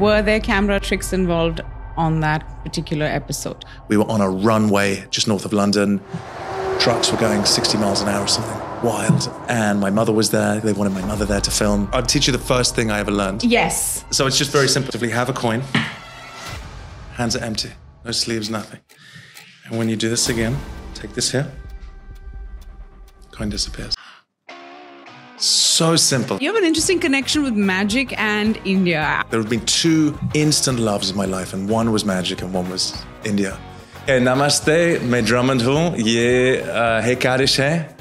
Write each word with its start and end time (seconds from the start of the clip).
Were 0.00 0.22
there 0.22 0.40
camera 0.40 0.80
tricks 0.80 1.12
involved 1.12 1.60
on 1.96 2.18
that 2.18 2.64
particular 2.64 3.06
episode? 3.06 3.64
We 3.86 3.96
were 3.96 4.10
on 4.10 4.20
a 4.20 4.28
runway 4.28 5.06
just 5.10 5.28
north 5.28 5.44
of 5.44 5.52
London. 5.52 6.00
Trucks 6.80 7.12
were 7.12 7.18
going 7.18 7.44
60 7.44 7.78
miles 7.78 8.02
an 8.02 8.08
hour 8.08 8.24
or 8.24 8.26
something. 8.26 8.58
Wild. 8.82 9.30
And 9.48 9.78
my 9.78 9.90
mother 9.90 10.12
was 10.12 10.32
there. 10.32 10.58
They 10.58 10.72
wanted 10.72 10.94
my 10.94 11.02
mother 11.02 11.24
there 11.24 11.40
to 11.40 11.50
film. 11.50 11.88
I'll 11.92 12.02
teach 12.02 12.26
you 12.26 12.32
the 12.32 12.40
first 12.40 12.74
thing 12.74 12.90
I 12.90 12.98
ever 12.98 13.12
learned. 13.12 13.44
Yes. 13.44 14.04
So 14.10 14.26
it's 14.26 14.36
just 14.36 14.50
very 14.50 14.66
simple. 14.66 14.90
Simply 14.90 15.10
have 15.10 15.28
a 15.28 15.32
coin, 15.32 15.60
hands 17.12 17.36
are 17.36 17.44
empty, 17.44 17.70
no 18.04 18.10
sleeves, 18.10 18.50
nothing. 18.50 18.80
And 19.66 19.78
when 19.78 19.88
you 19.88 19.94
do 19.94 20.08
this 20.08 20.28
again, 20.28 20.56
take 20.94 21.14
this 21.14 21.30
here, 21.30 21.52
coin 23.30 23.48
disappears. 23.48 23.94
So 25.37 25.95
simple. 25.95 26.37
You 26.41 26.53
have 26.53 26.61
an 26.61 26.67
interesting 26.67 26.99
connection 26.99 27.43
with 27.43 27.53
magic 27.53 28.13
and 28.19 28.57
India. 28.65 29.23
There 29.29 29.39
have 29.39 29.49
been 29.49 29.65
two 29.65 30.17
instant 30.33 30.79
loves 30.79 31.09
in 31.11 31.15
my 31.15 31.25
life, 31.25 31.53
and 31.53 31.69
one 31.69 31.91
was 31.91 32.03
magic 32.03 32.41
and 32.41 32.53
one 32.53 32.69
was 32.69 32.93
India. 33.25 33.57
Okay, 34.03 34.19
namaste, 34.19 35.01
मैं 35.01 35.25
Drummond 35.25 35.61
हूँ. 35.61 35.97
ये 35.97 36.61
uh, 36.61 37.01
है 37.03 37.19
Karish 37.19 37.59
है. 37.59 37.95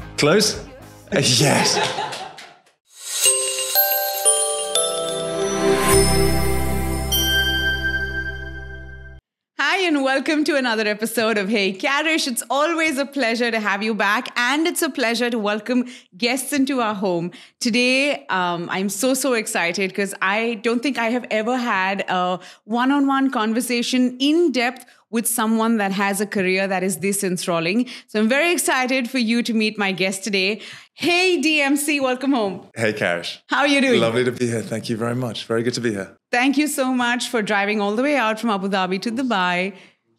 Welcome 10.16 10.44
to 10.44 10.56
another 10.56 10.88
episode 10.88 11.40
of 11.40 11.50
Hey 11.50 11.74
Karish. 11.74 12.28
It's 12.28 12.44
always 12.48 13.00
a 13.00 13.06
pleasure 13.06 13.50
to 13.50 13.60
have 13.60 13.82
you 13.82 13.96
back, 13.96 14.32
and 14.38 14.68
it's 14.68 14.84
a 14.84 14.90
pleasure 14.92 15.32
to 15.32 15.40
welcome 15.40 15.86
guests 16.16 16.54
into 16.54 16.82
our 16.82 16.94
home. 16.94 17.32
Today, 17.60 18.28
um, 18.28 18.70
I'm 18.70 18.90
so, 18.90 19.16
so 19.16 19.34
excited 19.34 19.90
because 19.90 20.14
I 20.22 20.60
don't 20.62 20.84
think 20.84 21.00
I 21.00 21.10
have 21.10 21.26
ever 21.32 21.58
had 21.58 22.06
a 22.10 22.40
one 22.66 22.92
on 22.92 23.08
one 23.08 23.32
conversation 23.32 24.16
in 24.20 24.52
depth 24.52 24.86
with 25.10 25.28
someone 25.28 25.78
that 25.78 25.92
has 25.92 26.22
a 26.22 26.28
career 26.28 26.68
that 26.68 26.84
is 26.84 26.98
this 26.98 27.24
enthralling. 27.24 27.88
So 28.08 28.20
I'm 28.20 28.30
very 28.30 28.52
excited 28.52 29.10
for 29.10 29.20
you 29.20 29.42
to 29.44 29.54
meet 29.54 29.80
my 29.80 29.92
guest 29.92 30.24
today. 30.24 30.62
Hey, 30.94 31.42
DMC, 31.42 32.02
welcome 32.02 32.34
home. 32.34 32.68
Hey, 32.76 32.94
Karish. 32.94 33.40
How 33.48 33.62
are 33.62 33.68
you 33.68 33.82
doing? 33.82 34.00
Lovely 34.00 34.24
to 34.26 34.32
be 34.32 34.46
here. 34.48 34.62
Thank 34.62 34.90
you 34.90 34.98
very 34.98 35.16
much. 35.16 35.46
Very 35.46 35.64
good 35.64 35.74
to 35.74 35.82
be 35.82 35.92
here. 35.92 36.18
Thank 36.32 36.58
you 36.58 36.68
so 36.68 36.94
much 36.94 37.30
for 37.30 37.42
driving 37.42 37.82
all 37.82 37.96
the 37.96 38.04
way 38.04 38.16
out 38.16 38.40
from 38.40 38.52
Abu 38.52 38.70
Dhabi 38.70 39.02
to 39.02 39.12
Dubai. 39.12 39.74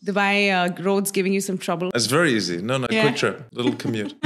Dubai 0.05 0.51
uh, 0.53 0.83
roads 0.83 1.11
giving 1.11 1.33
you 1.33 1.41
some 1.41 1.59
trouble. 1.59 1.91
It's 1.95 2.07
very 2.07 2.33
easy. 2.33 2.61
No, 2.61 2.77
no, 2.79 2.87
Yeah. 2.91 3.03
quick 3.03 3.17
trip, 3.17 3.47
little 3.53 3.75
commute. 3.75 4.15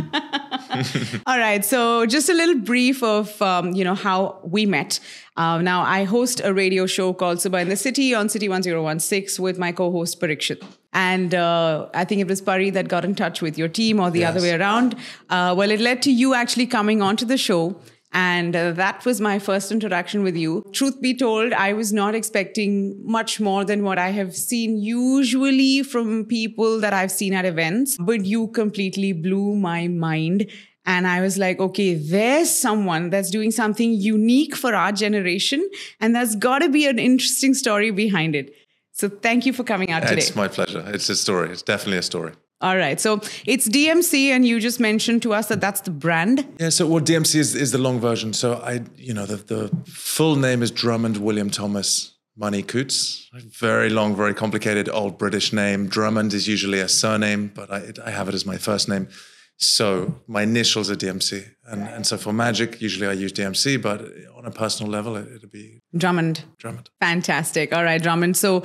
All 1.26 1.38
right, 1.38 1.64
so 1.64 2.04
just 2.06 2.28
a 2.28 2.34
little 2.34 2.56
brief 2.56 3.02
of 3.02 3.40
um, 3.40 3.72
you 3.72 3.84
know 3.84 3.94
how 3.94 4.38
we 4.42 4.66
met. 4.66 5.00
Uh, 5.36 5.58
now 5.62 5.82
I 5.82 6.04
host 6.04 6.40
a 6.44 6.52
radio 6.52 6.86
show 6.86 7.12
called 7.12 7.38
Subha 7.38 7.62
in 7.62 7.68
the 7.68 7.76
City 7.76 8.14
on 8.14 8.28
City 8.28 8.48
1016 8.48 9.42
with 9.42 9.58
my 9.58 9.72
co-host 9.72 10.20
Parikshit. 10.20 10.62
And 10.92 11.34
uh, 11.34 11.88
I 11.94 12.04
think 12.04 12.20
it 12.20 12.26
was 12.26 12.40
Pari 12.40 12.70
that 12.70 12.88
got 12.88 13.04
in 13.04 13.14
touch 13.14 13.40
with 13.40 13.56
your 13.56 13.68
team 13.68 14.00
or 14.00 14.10
the 14.10 14.24
other 14.24 14.40
way 14.40 14.52
around. 14.54 14.96
Uh, 15.28 15.54
well, 15.56 15.70
it 15.70 15.80
led 15.80 16.02
to 16.02 16.10
you 16.12 16.34
actually 16.34 16.66
coming 16.66 17.02
onto 17.02 17.24
the 17.24 17.38
show. 17.38 17.76
And 18.12 18.56
uh, 18.56 18.72
that 18.72 19.04
was 19.04 19.20
my 19.20 19.38
first 19.38 19.70
interaction 19.70 20.22
with 20.22 20.36
you. 20.36 20.64
Truth 20.72 21.00
be 21.02 21.14
told, 21.14 21.52
I 21.52 21.74
was 21.74 21.92
not 21.92 22.14
expecting 22.14 22.98
much 23.04 23.38
more 23.38 23.64
than 23.64 23.84
what 23.84 23.98
I 23.98 24.10
have 24.10 24.34
seen 24.34 24.78
usually 24.78 25.82
from 25.82 26.24
people 26.24 26.80
that 26.80 26.94
I've 26.94 27.12
seen 27.12 27.34
at 27.34 27.44
events. 27.44 27.98
But 28.00 28.24
you 28.24 28.48
completely 28.48 29.12
blew 29.12 29.56
my 29.56 29.88
mind. 29.88 30.50
And 30.86 31.06
I 31.06 31.20
was 31.20 31.36
like, 31.36 31.60
okay, 31.60 31.94
there's 31.94 32.50
someone 32.50 33.10
that's 33.10 33.30
doing 33.30 33.50
something 33.50 33.92
unique 33.92 34.56
for 34.56 34.74
our 34.74 34.90
generation. 34.90 35.68
And 36.00 36.16
there's 36.16 36.34
got 36.34 36.60
to 36.60 36.70
be 36.70 36.86
an 36.86 36.98
interesting 36.98 37.52
story 37.52 37.90
behind 37.90 38.34
it. 38.34 38.54
So 38.92 39.10
thank 39.10 39.44
you 39.44 39.52
for 39.52 39.64
coming 39.64 39.90
out 39.90 40.00
today. 40.02 40.22
It's 40.22 40.34
my 40.34 40.48
pleasure. 40.48 40.82
It's 40.88 41.10
a 41.10 41.14
story. 41.14 41.50
It's 41.50 41.62
definitely 41.62 41.98
a 41.98 42.02
story. 42.02 42.32
All 42.60 42.76
right. 42.76 43.00
So 43.00 43.20
it's 43.46 43.68
DMC, 43.68 44.30
and 44.30 44.44
you 44.44 44.58
just 44.58 44.80
mentioned 44.80 45.22
to 45.22 45.32
us 45.32 45.46
that 45.46 45.60
that's 45.60 45.80
the 45.82 45.92
brand. 45.92 46.44
Yeah, 46.58 46.70
so 46.70 46.86
well, 46.88 47.02
DMC 47.02 47.36
is, 47.36 47.54
is 47.54 47.70
the 47.70 47.78
long 47.78 48.00
version. 48.00 48.32
So 48.32 48.54
I, 48.54 48.80
you 48.96 49.14
know, 49.14 49.26
the, 49.26 49.36
the 49.36 49.70
full 49.86 50.34
name 50.34 50.62
is 50.62 50.72
Drummond 50.72 51.18
William 51.18 51.50
Thomas 51.50 52.18
Money 52.36 52.62
Coutts. 52.62 53.28
Very 53.32 53.90
long, 53.90 54.16
very 54.16 54.34
complicated 54.34 54.88
old 54.88 55.18
British 55.18 55.52
name. 55.52 55.86
Drummond 55.88 56.34
is 56.34 56.48
usually 56.48 56.80
a 56.80 56.88
surname, 56.88 57.52
but 57.54 57.70
I, 57.70 57.92
I 58.04 58.10
have 58.10 58.28
it 58.28 58.34
as 58.34 58.44
my 58.44 58.56
first 58.56 58.88
name. 58.88 59.08
So 59.56 60.14
my 60.28 60.42
initials 60.42 60.88
are 60.88 60.94
DMC. 60.94 61.44
And, 61.66 61.82
and 61.82 62.06
so 62.06 62.16
for 62.16 62.32
magic, 62.32 62.80
usually 62.80 63.08
I 63.08 63.12
use 63.12 63.32
DMC, 63.32 63.82
but 63.82 64.04
on 64.36 64.46
a 64.46 64.52
personal 64.52 64.90
level, 64.90 65.16
it, 65.16 65.26
it'll 65.34 65.48
be 65.48 65.82
Drummond. 65.96 66.44
Drummond. 66.58 66.90
Fantastic. 67.00 67.72
All 67.72 67.82
right, 67.82 68.00
Drummond. 68.00 68.36
So 68.36 68.64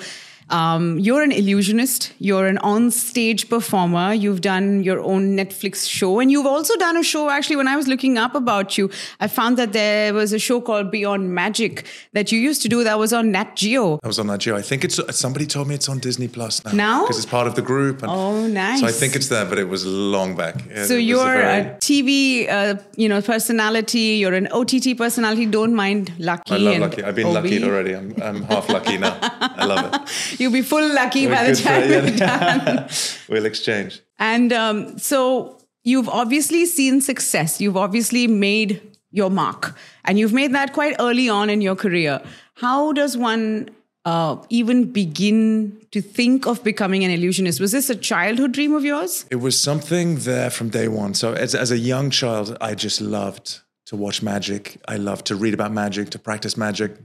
um, 0.53 0.99
you're 0.99 1.23
an 1.23 1.31
illusionist, 1.31 2.13
you're 2.19 2.45
an 2.47 2.57
on 2.59 2.91
stage 2.91 3.49
performer, 3.49 4.13
you've 4.13 4.41
done 4.41 4.83
your 4.83 4.99
own 4.99 5.35
Netflix 5.35 5.89
show, 5.89 6.19
and 6.19 6.31
you've 6.31 6.45
also 6.45 6.75
done 6.77 6.95
a 6.95 7.03
show. 7.03 7.29
Actually, 7.29 7.55
when 7.55 7.67
I 7.67 7.75
was 7.75 7.87
looking 7.87 8.17
up 8.17 8.35
about 8.35 8.77
you, 8.77 8.89
I 9.19 9.27
found 9.27 9.57
that 9.57 9.73
there 9.73 10.13
was 10.13 10.31
a 10.31 10.39
show 10.39 10.61
called 10.61 10.91
Beyond 10.91 11.33
Magic 11.33 11.85
that 12.13 12.31
you 12.31 12.39
used 12.39 12.61
to 12.61 12.69
do 12.69 12.83
that 12.83 12.99
was 12.99 13.11
on 13.13 13.31
Nat 13.31 13.55
Geo. 13.55 13.99
I 14.03 14.07
was 14.07 14.19
on 14.19 14.27
Nat 14.27 14.37
Geo. 14.37 14.55
I 14.55 14.61
think 14.61 14.83
it's 14.83 14.99
somebody 15.17 15.45
told 15.47 15.67
me 15.67 15.75
it's 15.75 15.89
on 15.89 15.97
Disney 15.99 16.27
Plus 16.27 16.63
now. 16.65 16.71
Now? 16.71 17.01
Because 17.03 17.17
it's 17.17 17.25
part 17.25 17.47
of 17.47 17.55
the 17.55 17.61
group. 17.63 18.03
And 18.03 18.11
Oh, 18.11 18.45
nice. 18.47 18.81
So 18.81 18.85
I 18.87 18.91
think 18.91 19.15
it's 19.15 19.29
there, 19.29 19.45
but 19.45 19.57
it 19.57 19.67
was 19.67 19.85
long 19.85 20.35
back. 20.35 20.55
Yeah, 20.69 20.85
So 20.85 20.93
it 20.95 20.99
you're 21.09 21.25
very- 21.25 21.61
a 21.61 21.77
TV, 21.81 22.47
uh, 22.47 22.75
you 22.95 23.09
know, 23.09 23.21
personality. 23.21 24.17
You're 24.21 24.33
an 24.35 24.47
OTT 24.51 24.95
personality. 24.97 25.45
Don't 25.47 25.73
mind 25.73 26.11
Lucky. 26.19 26.53
I 26.53 26.57
love 26.57 26.79
lucky. 26.79 27.03
I've 27.03 27.15
been 27.15 27.27
Obi. 27.27 27.35
lucky 27.35 27.63
already. 27.63 27.93
I'm, 27.95 28.13
I'm 28.21 28.43
half 28.43 28.69
lucky 28.69 28.97
now. 28.97 29.17
I 29.21 29.65
love 29.65 29.85
it. 29.93 30.39
You'll 30.43 30.51
be 30.51 30.61
full 30.61 30.93
lucky 30.93 31.25
by 31.27 31.49
the 31.49 31.55
time 31.55 31.87
we're 31.87 32.17
done. 32.17 32.89
we'll 33.29 33.45
exchange. 33.45 34.01
And 34.19 34.51
um, 34.51 34.99
so 34.99 35.57
you've 35.85 36.09
obviously 36.09 36.65
seen 36.65 36.99
success. 36.99 37.61
You've 37.61 37.77
obviously 37.77 38.27
made 38.27 38.81
your 39.11 39.29
mark, 39.29 39.77
and 40.03 40.19
you've 40.19 40.33
made 40.33 40.53
that 40.53 40.73
quite 40.73 40.97
early 40.99 41.29
on 41.29 41.49
in 41.49 41.61
your 41.61 41.77
career. 41.77 42.21
How 42.55 42.91
does 42.91 43.15
one 43.15 43.69
uh, 44.03 44.35
even 44.49 44.91
begin 44.91 45.79
to 45.91 46.01
think 46.01 46.45
of 46.45 46.61
becoming 46.61 47.05
an 47.05 47.11
illusionist? 47.11 47.61
Was 47.61 47.71
this 47.71 47.89
a 47.89 47.95
childhood 47.95 48.51
dream 48.51 48.73
of 48.73 48.83
yours? 48.83 49.25
It 49.31 49.37
was 49.37 49.57
something 49.57 50.17
there 50.17 50.49
from 50.49 50.69
day 50.69 50.89
one. 50.89 51.13
So 51.13 51.31
as, 51.31 51.55
as 51.55 51.71
a 51.71 51.77
young 51.77 52.09
child, 52.09 52.57
I 52.59 52.75
just 52.75 52.99
loved 52.99 53.61
to 53.85 53.95
watch 53.95 54.21
magic. 54.21 54.81
I 54.89 54.97
loved 54.97 55.25
to 55.27 55.37
read 55.37 55.53
about 55.53 55.71
magic, 55.71 56.09
to 56.09 56.19
practice 56.19 56.57
magic. 56.57 56.97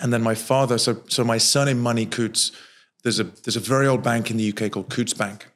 And 0.00 0.12
then 0.12 0.22
my 0.22 0.34
father, 0.34 0.78
so 0.78 1.02
so 1.08 1.24
my 1.24 1.38
surname 1.38 1.80
Money 1.80 2.06
Coutts, 2.06 2.52
there's 3.02 3.20
a 3.20 3.24
there's 3.24 3.56
a 3.56 3.60
very 3.60 3.86
old 3.86 4.02
bank 4.02 4.30
in 4.30 4.36
the 4.36 4.52
UK 4.52 4.70
called 4.70 4.90
Coutts 4.90 5.14
Bank. 5.14 5.46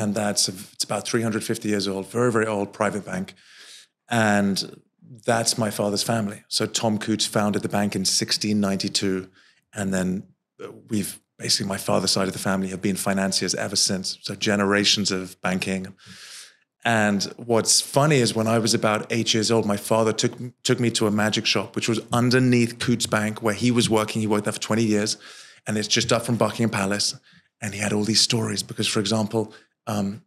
And 0.00 0.14
that's 0.14 0.48
a, 0.48 0.52
it's 0.72 0.84
about 0.84 1.06
350 1.06 1.68
years 1.68 1.86
old, 1.86 2.10
very, 2.10 2.32
very 2.32 2.46
old 2.46 2.72
private 2.72 3.04
bank. 3.04 3.34
And 4.08 4.80
that's 5.24 5.58
my 5.58 5.70
father's 5.70 6.02
family. 6.02 6.42
So 6.48 6.66
Tom 6.66 6.98
Coutts 6.98 7.26
founded 7.26 7.62
the 7.62 7.68
bank 7.68 7.94
in 7.94 8.00
1692. 8.00 9.28
And 9.74 9.92
then 9.92 10.22
uh, 10.62 10.68
we've 10.88 11.20
basically, 11.38 11.68
my 11.68 11.76
father's 11.76 12.10
side 12.10 12.28
of 12.28 12.32
the 12.32 12.38
family 12.38 12.68
have 12.68 12.82
been 12.82 12.96
financiers 12.96 13.54
ever 13.54 13.76
since. 13.76 14.18
So 14.22 14.34
generations 14.34 15.10
of 15.10 15.40
banking. 15.42 15.94
And 16.84 17.24
what's 17.36 17.80
funny 17.80 18.16
is 18.16 18.34
when 18.34 18.46
I 18.46 18.58
was 18.58 18.72
about 18.72 19.12
eight 19.12 19.34
years 19.34 19.50
old, 19.50 19.66
my 19.66 19.76
father 19.76 20.12
took 20.12 20.32
took 20.62 20.78
me 20.78 20.90
to 20.92 21.06
a 21.06 21.10
magic 21.10 21.44
shop, 21.44 21.74
which 21.74 21.88
was 21.88 22.00
underneath 22.12 22.78
Coutts 22.78 23.06
Bank, 23.06 23.42
where 23.42 23.54
he 23.54 23.70
was 23.70 23.90
working. 23.90 24.20
He 24.20 24.26
worked 24.26 24.44
there 24.44 24.52
for 24.52 24.60
20 24.60 24.84
years. 24.84 25.16
And 25.66 25.76
it's 25.76 25.88
just 25.88 26.12
up 26.12 26.22
from 26.22 26.36
Buckingham 26.36 26.70
Palace. 26.70 27.14
And 27.60 27.74
he 27.74 27.80
had 27.80 27.92
all 27.92 28.04
these 28.04 28.20
stories 28.20 28.62
because, 28.62 28.86
for 28.86 29.00
example, 29.00 29.52
um, 29.86 30.22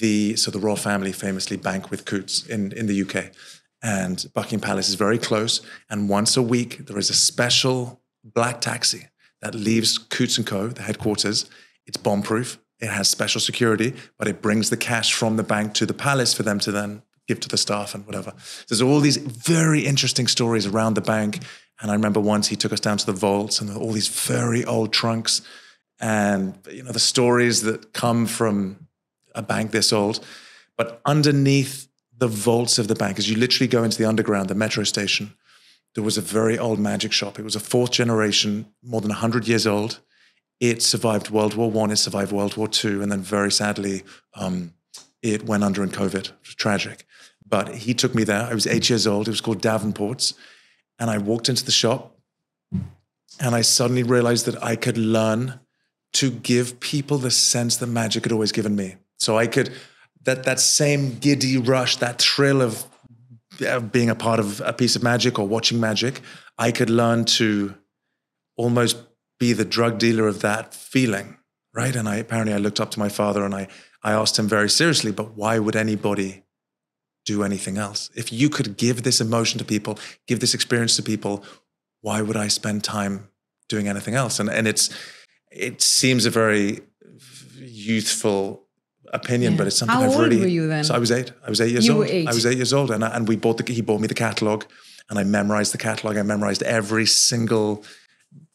the 0.00 0.36
so 0.36 0.50
the 0.50 0.58
royal 0.58 0.76
family 0.76 1.12
famously 1.12 1.56
bank 1.56 1.90
with 1.90 2.04
Coutts 2.04 2.46
in, 2.46 2.72
in 2.72 2.86
the 2.86 3.02
UK. 3.02 3.32
And 3.82 4.24
Buckingham 4.34 4.60
Palace 4.60 4.88
is 4.88 4.94
very 4.94 5.18
close. 5.18 5.60
And 5.90 6.08
once 6.08 6.36
a 6.36 6.42
week, 6.42 6.86
there 6.86 6.98
is 6.98 7.10
a 7.10 7.14
special 7.14 8.00
black 8.24 8.60
taxi 8.60 9.08
that 9.40 9.54
leaves 9.54 9.98
Coutts 9.98 10.38
and 10.38 10.46
Co., 10.46 10.68
the 10.68 10.82
headquarters. 10.82 11.50
It's 11.86 11.96
bomb 11.96 12.22
proof. 12.22 12.58
It 12.82 12.90
has 12.90 13.08
special 13.08 13.40
security, 13.40 13.94
but 14.18 14.28
it 14.28 14.42
brings 14.42 14.68
the 14.68 14.76
cash 14.76 15.14
from 15.14 15.36
the 15.36 15.42
bank 15.42 15.72
to 15.74 15.86
the 15.86 15.94
palace 15.94 16.34
for 16.34 16.42
them 16.42 16.58
to 16.60 16.72
then 16.72 17.02
give 17.28 17.40
to 17.40 17.48
the 17.48 17.56
staff 17.56 17.94
and 17.94 18.04
whatever. 18.04 18.34
There's 18.68 18.82
all 18.82 19.00
these 19.00 19.16
very 19.16 19.86
interesting 19.86 20.26
stories 20.26 20.66
around 20.66 20.94
the 20.94 21.00
bank. 21.00 21.44
And 21.80 21.90
I 21.90 21.94
remember 21.94 22.20
once 22.20 22.48
he 22.48 22.56
took 22.56 22.72
us 22.72 22.80
down 22.80 22.98
to 22.98 23.06
the 23.06 23.12
vaults 23.12 23.60
and 23.60 23.74
all 23.76 23.92
these 23.92 24.08
very 24.08 24.64
old 24.64 24.92
trunks 24.92 25.40
and 26.00 26.58
you 26.70 26.82
know 26.82 26.90
the 26.90 26.98
stories 26.98 27.62
that 27.62 27.92
come 27.92 28.26
from 28.26 28.88
a 29.34 29.42
bank 29.42 29.70
this 29.70 29.92
old. 29.92 30.24
But 30.76 31.00
underneath 31.06 31.88
the 32.18 32.28
vaults 32.28 32.78
of 32.78 32.88
the 32.88 32.94
bank, 32.94 33.18
as 33.18 33.30
you 33.30 33.36
literally 33.36 33.68
go 33.68 33.84
into 33.84 33.98
the 33.98 34.08
underground, 34.08 34.48
the 34.48 34.54
metro 34.54 34.84
station, 34.84 35.34
there 35.94 36.04
was 36.04 36.18
a 36.18 36.20
very 36.20 36.58
old 36.58 36.78
magic 36.78 37.12
shop. 37.12 37.38
It 37.38 37.44
was 37.44 37.56
a 37.56 37.60
fourth 37.60 37.92
generation, 37.92 38.66
more 38.82 39.00
than 39.00 39.10
100 39.10 39.46
years 39.46 39.66
old. 39.66 40.00
It 40.62 40.82
survived 40.82 41.28
World 41.30 41.54
War 41.54 41.70
One, 41.70 41.90
it 41.90 41.96
survived 41.96 42.32
World 42.32 42.56
War 42.56 42.68
Two, 42.68 43.02
and 43.02 43.10
then 43.10 43.20
very 43.20 43.50
sadly, 43.50 44.02
um, 44.34 44.72
it 45.20 45.44
went 45.44 45.64
under 45.64 45.82
in 45.82 45.90
COVID. 45.90 46.26
It 46.26 46.32
was 46.46 46.54
tragic. 46.54 47.04
But 47.46 47.66
he 47.84 47.94
took 47.94 48.14
me 48.14 48.24
there. 48.24 48.44
I 48.50 48.54
was 48.54 48.66
eight 48.66 48.88
years 48.88 49.06
old. 49.06 49.28
It 49.28 49.32
was 49.32 49.40
called 49.40 49.60
Davenport's. 49.60 50.34
And 50.98 51.10
I 51.10 51.18
walked 51.18 51.48
into 51.48 51.64
the 51.64 51.72
shop 51.72 52.12
And 53.40 53.54
I 53.54 53.62
suddenly 53.62 54.02
realized 54.02 54.46
that 54.46 54.62
I 54.62 54.76
could 54.76 54.98
learn 54.98 55.60
to 56.14 56.30
give 56.30 56.78
people 56.80 57.18
the 57.18 57.30
sense 57.30 57.76
that 57.78 57.86
magic 57.86 58.24
had 58.24 58.32
always 58.32 58.52
given 58.52 58.76
me. 58.76 58.96
So 59.18 59.38
I 59.38 59.46
could, 59.46 59.72
that, 60.24 60.44
that 60.44 60.60
same 60.60 61.18
giddy 61.18 61.56
rush, 61.56 61.96
that 61.96 62.20
thrill 62.20 62.60
of, 62.60 62.84
of 63.66 63.90
being 63.90 64.10
a 64.10 64.14
part 64.14 64.38
of 64.38 64.60
a 64.60 64.72
piece 64.72 64.96
of 64.96 65.02
magic 65.02 65.38
or 65.38 65.46
watching 65.46 65.80
magic, 65.80 66.20
I 66.58 66.70
could 66.72 66.90
learn 66.90 67.24
to 67.24 67.74
almost 68.56 68.98
be 69.42 69.52
the 69.52 69.64
drug 69.64 69.98
dealer 69.98 70.28
of 70.28 70.40
that 70.40 70.72
feeling, 70.72 71.36
right? 71.74 71.96
And 71.96 72.08
I 72.08 72.16
apparently 72.18 72.54
I 72.54 72.58
looked 72.58 72.78
up 72.78 72.92
to 72.92 73.00
my 73.00 73.08
father 73.08 73.44
and 73.44 73.52
I, 73.52 73.66
I 74.04 74.12
asked 74.12 74.38
him 74.38 74.46
very 74.46 74.70
seriously, 74.70 75.10
but 75.10 75.36
why 75.36 75.58
would 75.58 75.74
anybody 75.74 76.44
do 77.26 77.42
anything 77.42 77.76
else? 77.76 78.08
If 78.14 78.32
you 78.32 78.48
could 78.48 78.76
give 78.76 79.02
this 79.02 79.20
emotion 79.20 79.58
to 79.58 79.64
people, 79.64 79.98
give 80.28 80.38
this 80.38 80.54
experience 80.54 80.94
to 80.94 81.02
people, 81.02 81.44
why 82.02 82.22
would 82.22 82.36
I 82.36 82.46
spend 82.46 82.84
time 82.84 83.30
doing 83.68 83.88
anything 83.88 84.14
else? 84.14 84.38
And 84.38 84.48
and 84.48 84.68
it's 84.68 84.90
it 85.50 85.82
seems 85.82 86.24
a 86.24 86.30
very 86.30 86.82
youthful 87.56 88.42
opinion, 89.12 89.52
yeah. 89.52 89.58
but 89.58 89.66
it's 89.66 89.78
something 89.78 89.96
How 89.96 90.04
I've 90.04 90.10
old 90.10 90.22
really. 90.22 90.40
Were 90.40 90.56
you 90.58 90.68
then? 90.68 90.84
So 90.84 90.94
I 90.94 90.98
was 90.98 91.10
eight. 91.10 91.32
I 91.44 91.50
was 91.50 91.60
eight 91.60 91.72
years 91.72 91.86
you 91.86 91.94
old. 91.94 92.00
Were 92.02 92.14
eight. 92.16 92.28
I 92.28 92.32
was 92.32 92.46
eight 92.46 92.58
years 92.62 92.72
old, 92.72 92.92
and 92.92 93.04
I, 93.04 93.08
and 93.16 93.26
we 93.26 93.34
bought 93.34 93.58
the 93.58 93.72
he 93.72 93.82
bought 93.82 94.00
me 94.00 94.06
the 94.06 94.22
catalog, 94.26 94.64
and 95.10 95.18
I 95.18 95.24
memorized 95.24 95.74
the 95.74 95.82
catalog. 95.88 96.16
I 96.16 96.22
memorized 96.22 96.62
every 96.62 97.06
single 97.06 97.84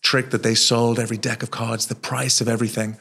trick 0.02 0.30
that 0.32 0.44
they 0.44 0.56
sold, 0.56 1.00
every 1.00 1.18
deck 1.18 1.44
of 1.44 1.52
cards, 1.52 1.88
the 1.88 1.96
price 1.96 2.42
of 2.42 2.48
everything, 2.48 2.98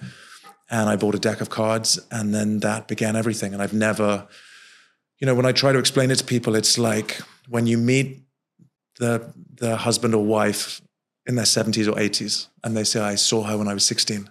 and 0.70 0.88
I 0.88 0.96
bought 0.96 1.14
a 1.14 1.18
deck 1.18 1.40
of 1.40 1.50
cards, 1.50 1.98
and 2.10 2.34
then 2.34 2.60
that 2.60 2.88
began 2.88 3.16
everything. 3.16 3.52
And 3.52 3.62
I've 3.62 3.72
never, 3.72 4.26
you 5.18 5.26
know, 5.26 5.34
when 5.34 5.46
I 5.46 5.52
try 5.52 5.72
to 5.72 5.78
explain 5.78 6.10
it 6.10 6.16
to 6.16 6.24
people, 6.24 6.54
it's 6.54 6.78
like 6.78 7.20
when 7.48 7.66
you 7.66 7.78
meet 7.78 8.26
the 8.98 9.32
the 9.54 9.76
husband 9.76 10.14
or 10.14 10.24
wife 10.24 10.80
in 11.26 11.34
their 11.34 11.44
70s 11.44 11.88
or 11.88 11.96
80s 11.96 12.48
and 12.62 12.76
they 12.76 12.84
say 12.84 13.00
i 13.00 13.14
saw 13.14 13.42
her 13.42 13.58
when 13.58 13.68
i 13.68 13.74
was 13.74 13.84
16 13.84 14.16
and 14.16 14.28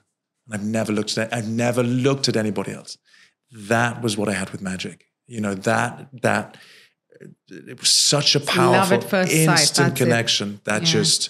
i've 0.52 0.64
never 0.64 0.92
looked 0.92 1.18
at 1.18 1.34
i've 1.34 1.48
never 1.48 1.84
looked 1.84 2.28
at 2.28 2.36
anybody 2.36 2.72
else 2.72 2.98
that 3.52 4.02
was 4.02 4.18
what 4.18 4.30
i 4.30 4.34
had 4.34 4.50
with 4.52 4.62
magic 4.62 5.06
you 5.28 5.42
know 5.42 5.54
that 5.54 6.08
that 6.22 6.58
it 7.48 7.80
was 7.80 7.90
such 7.90 8.36
a 8.36 8.40
powerful 8.40 9.02
instant 9.16 9.96
connection 9.96 10.56
it. 10.56 10.66
that 10.66 10.82
yeah. 10.82 10.88
just 10.88 11.30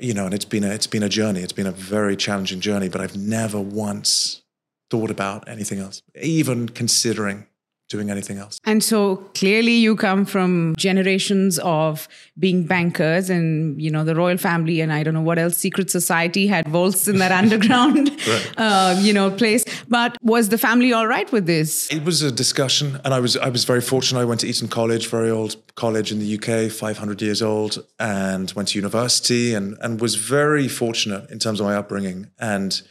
you 0.00 0.14
know 0.14 0.26
and 0.26 0.34
it's 0.34 0.44
been 0.44 0.64
a 0.64 0.70
it's 0.70 0.86
been 0.86 1.02
a 1.02 1.08
journey. 1.08 1.40
It's 1.40 1.52
been 1.52 1.66
a 1.66 1.72
very 1.72 2.16
challenging 2.16 2.60
journey 2.60 2.88
but 2.88 3.00
i've 3.00 3.16
never 3.16 3.60
once 3.60 4.42
thought 4.90 5.10
about 5.10 5.48
anything 5.48 5.78
else 5.78 6.02
even 6.20 6.68
considering 6.68 7.46
doing 7.88 8.10
anything 8.10 8.38
else. 8.38 8.60
And 8.64 8.82
so 8.82 9.16
clearly 9.34 9.72
you 9.72 9.94
come 9.94 10.24
from 10.24 10.74
generations 10.76 11.58
of 11.60 12.08
being 12.38 12.64
bankers 12.64 13.30
and 13.30 13.80
you 13.80 13.90
know 13.90 14.04
the 14.04 14.14
royal 14.14 14.36
family 14.36 14.80
and 14.80 14.92
I 14.92 15.02
don't 15.02 15.14
know 15.14 15.22
what 15.22 15.38
else 15.38 15.56
secret 15.56 15.90
society 15.90 16.46
had 16.46 16.66
vaults 16.68 17.06
in 17.08 17.18
that 17.18 17.32
underground 17.42 18.10
right. 18.26 18.52
uh, 18.56 18.96
you 18.98 19.12
know 19.12 19.30
place 19.30 19.64
but 19.88 20.16
was 20.22 20.48
the 20.48 20.58
family 20.58 20.92
all 20.92 21.06
right 21.06 21.30
with 21.30 21.46
this? 21.46 21.90
It 21.90 22.04
was 22.04 22.22
a 22.22 22.32
discussion 22.32 23.00
and 23.04 23.14
I 23.14 23.20
was 23.20 23.36
I 23.36 23.48
was 23.48 23.64
very 23.64 23.80
fortunate 23.80 24.20
I 24.20 24.24
went 24.24 24.40
to 24.40 24.48
Eton 24.48 24.68
College 24.68 25.08
very 25.08 25.30
old 25.30 25.56
college 25.76 26.10
in 26.10 26.18
the 26.18 26.36
UK 26.36 26.70
500 26.72 27.22
years 27.22 27.42
old 27.42 27.84
and 28.00 28.50
went 28.52 28.68
to 28.68 28.78
university 28.78 29.54
and 29.54 29.76
and 29.80 30.00
was 30.00 30.16
very 30.16 30.68
fortunate 30.68 31.30
in 31.30 31.38
terms 31.38 31.60
of 31.60 31.66
my 31.66 31.76
upbringing 31.76 32.30
and 32.38 32.82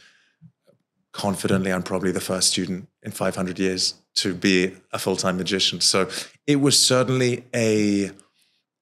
confidently 1.16 1.72
I'm 1.72 1.82
probably 1.82 2.12
the 2.12 2.20
first 2.20 2.50
student 2.50 2.88
in 3.02 3.10
500 3.10 3.58
years 3.58 3.94
to 4.16 4.34
be 4.34 4.76
a 4.92 4.98
full-time 4.98 5.38
magician. 5.38 5.80
So 5.80 6.08
it 6.46 6.56
was 6.56 6.84
certainly 6.84 7.44
a 7.54 8.10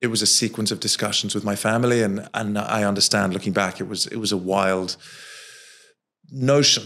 it 0.01 0.09
was 0.09 0.21
a 0.21 0.27
sequence 0.27 0.71
of 0.71 0.81
discussions 0.81 1.35
with 1.35 1.45
my 1.45 1.57
family 1.57 2.03
and 2.03 2.29
and 2.35 2.59
I 2.59 2.83
understand 2.85 3.33
looking 3.33 3.53
back 3.53 3.81
it 3.81 3.89
was 3.89 4.07
it 4.07 4.17
was 4.17 4.33
a 4.33 4.37
wild 4.37 4.97
notion 6.31 6.85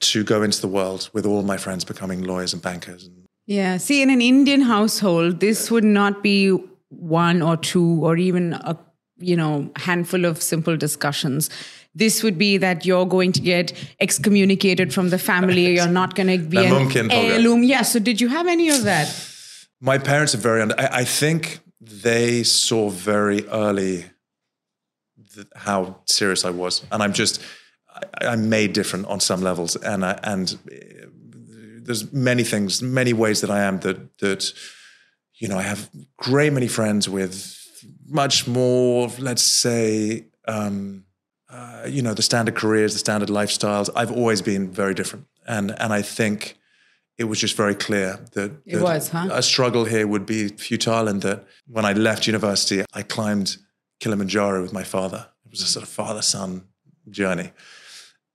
to 0.00 0.24
go 0.24 0.42
into 0.42 0.60
the 0.60 0.68
world 0.68 1.08
with 1.12 1.24
all 1.24 1.42
my 1.42 1.56
friends 1.56 1.84
becoming 1.84 2.22
lawyers 2.22 2.52
and 2.52 2.60
bankers 2.60 3.08
yeah 3.46 3.76
see 3.76 4.02
in 4.02 4.10
an 4.10 4.20
indian 4.20 4.62
household 4.62 5.40
this 5.40 5.70
would 5.70 5.84
not 5.84 6.22
be 6.22 6.38
one 6.88 7.40
or 7.42 7.56
two 7.56 8.04
or 8.04 8.16
even 8.16 8.52
a 8.52 8.76
you 9.18 9.36
know 9.36 9.70
handful 9.76 10.24
of 10.24 10.42
simple 10.42 10.76
discussions 10.76 11.50
this 11.94 12.22
would 12.22 12.36
be 12.36 12.58
that 12.58 12.84
you're 12.84 13.06
going 13.06 13.32
to 13.32 13.40
get 13.40 13.72
excommunicated 14.00 14.92
from 14.92 15.10
the 15.10 15.18
family. 15.18 15.74
You're 15.76 15.86
not 15.86 16.14
going 16.14 16.26
to 16.26 16.38
be 16.38 16.56
an 16.58 17.10
heirloom. 17.10 17.62
Yeah. 17.62 17.82
So 17.82 17.98
did 18.00 18.20
you 18.20 18.28
have 18.28 18.46
any 18.46 18.68
of 18.68 18.82
that? 18.82 19.06
My 19.80 19.98
parents 19.98 20.34
are 20.34 20.38
very. 20.38 20.62
I, 20.62 21.00
I 21.00 21.04
think 21.04 21.60
they 21.80 22.42
saw 22.42 22.88
very 22.90 23.46
early 23.48 24.06
th- 25.34 25.46
how 25.54 26.00
serious 26.06 26.44
I 26.44 26.50
was, 26.50 26.84
and 26.90 27.02
I'm 27.02 27.12
just. 27.12 27.40
I, 27.88 28.26
I'm 28.26 28.48
made 28.48 28.72
different 28.72 29.06
on 29.06 29.20
some 29.20 29.42
levels, 29.42 29.76
and 29.76 30.04
I, 30.04 30.18
and 30.24 30.58
uh, 30.70 31.06
there's 31.82 32.12
many 32.12 32.42
things, 32.42 32.82
many 32.82 33.12
ways 33.12 33.40
that 33.42 33.50
I 33.50 33.60
am 33.60 33.80
that 33.80 34.18
that 34.18 34.52
you 35.34 35.48
know 35.48 35.58
I 35.58 35.62
have 35.62 35.90
great 36.16 36.52
many 36.52 36.66
friends 36.66 37.08
with 37.08 37.56
much 38.06 38.48
more, 38.48 39.08
let's 39.18 39.42
say. 39.42 40.26
Um, 40.46 41.03
uh, 41.54 41.86
you 41.86 42.02
know, 42.02 42.14
the 42.14 42.22
standard 42.22 42.56
careers, 42.56 42.92
the 42.94 42.98
standard 42.98 43.28
lifestyles. 43.28 43.88
I've 43.94 44.10
always 44.10 44.42
been 44.42 44.70
very 44.72 44.94
different, 44.94 45.26
and 45.46 45.70
and 45.78 45.92
I 45.92 46.02
think 46.02 46.58
it 47.16 47.24
was 47.24 47.38
just 47.38 47.56
very 47.56 47.76
clear 47.76 48.18
that, 48.32 48.50
it 48.66 48.80
was, 48.80 49.10
huh? 49.10 49.28
a 49.30 49.42
struggle 49.42 49.84
here 49.84 50.06
would 50.06 50.26
be 50.26 50.48
futile, 50.48 51.06
and 51.06 51.22
that 51.22 51.44
when 51.68 51.84
I 51.84 51.92
left 51.92 52.26
university, 52.26 52.84
I 52.92 53.02
climbed 53.02 53.58
Kilimanjaro 54.00 54.62
with 54.62 54.72
my 54.72 54.82
father. 54.82 55.28
It 55.44 55.50
was 55.52 55.60
a 55.60 55.66
sort 55.66 55.84
of 55.84 55.88
father-son 55.88 56.64
journey, 57.08 57.52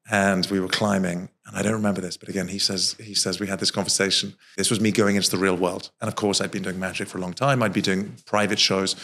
and 0.09 0.45
we 0.45 0.61
were 0.61 0.69
climbing. 0.69 1.29
And 1.45 1.57
I 1.57 1.61
don't 1.61 1.73
remember 1.73 1.99
this, 1.99 2.15
but 2.15 2.29
again, 2.29 2.47
he 2.47 2.59
says 2.59 2.95
he 3.03 3.15
says 3.15 3.39
we 3.39 3.47
had 3.47 3.59
this 3.59 3.71
conversation. 3.71 4.35
This 4.55 4.69
was 4.69 4.79
me 4.79 4.91
going 4.91 5.17
into 5.17 5.31
the 5.31 5.37
real 5.37 5.57
world, 5.57 5.91
and 5.99 6.07
of 6.07 6.15
course, 6.15 6.39
I'd 6.39 6.51
been 6.51 6.63
doing 6.63 6.79
magic 6.79 7.09
for 7.09 7.17
a 7.17 7.21
long 7.21 7.33
time. 7.33 7.61
I'd 7.61 7.73
be 7.73 7.81
doing 7.81 8.15
private 8.25 8.59
shows, 8.59 8.95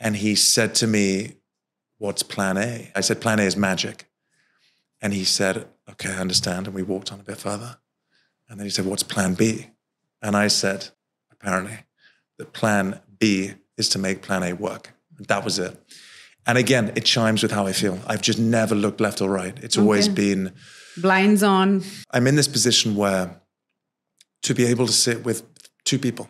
and 0.00 0.16
he 0.16 0.34
said 0.34 0.74
to 0.76 0.86
me, 0.86 1.34
what's 1.98 2.22
plan 2.22 2.56
A? 2.56 2.90
I 2.94 3.00
said, 3.00 3.20
plan 3.20 3.40
A 3.40 3.44
is 3.44 3.56
magic. 3.56 4.08
And 5.00 5.12
he 5.12 5.24
said, 5.24 5.68
okay, 5.90 6.10
I 6.10 6.18
understand. 6.18 6.66
And 6.66 6.74
we 6.74 6.82
walked 6.82 7.12
on 7.12 7.20
a 7.20 7.22
bit 7.22 7.38
further. 7.38 7.78
And 8.48 8.58
then 8.58 8.66
he 8.66 8.70
said, 8.70 8.86
what's 8.86 9.02
plan 9.02 9.34
B? 9.34 9.68
And 10.22 10.36
I 10.36 10.48
said, 10.48 10.88
apparently, 11.30 11.78
that 12.38 12.52
plan 12.52 13.00
B 13.18 13.52
is 13.76 13.88
to 13.90 13.98
make 13.98 14.22
plan 14.22 14.42
A 14.42 14.52
work. 14.52 14.92
That 15.28 15.44
was 15.44 15.58
it. 15.58 15.78
And 16.46 16.58
again, 16.58 16.92
it 16.94 17.04
chimes 17.04 17.42
with 17.42 17.52
how 17.52 17.66
I 17.66 17.72
feel. 17.72 17.98
I've 18.06 18.20
just 18.20 18.38
never 18.38 18.74
looked 18.74 19.00
left 19.00 19.20
or 19.20 19.30
right. 19.30 19.56
It's 19.62 19.76
okay. 19.76 19.84
always 19.84 20.08
been 20.08 20.52
blinds 20.96 21.42
on. 21.42 21.82
I'm 22.10 22.26
in 22.26 22.36
this 22.36 22.48
position 22.48 22.96
where 22.96 23.40
to 24.42 24.54
be 24.54 24.66
able 24.66 24.86
to 24.86 24.92
sit 24.92 25.24
with 25.24 25.42
two 25.84 25.98
people 25.98 26.28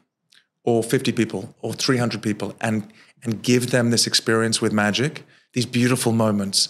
or 0.63 0.83
50 0.83 1.13
people 1.13 1.55
or 1.61 1.73
300 1.73 2.23
people 2.23 2.55
and 2.61 2.93
and 3.23 3.43
give 3.43 3.71
them 3.71 3.91
this 3.91 4.07
experience 4.07 4.61
with 4.61 4.73
magic 4.73 5.25
these 5.55 5.67
beautiful 5.67 6.13
moments 6.13 6.69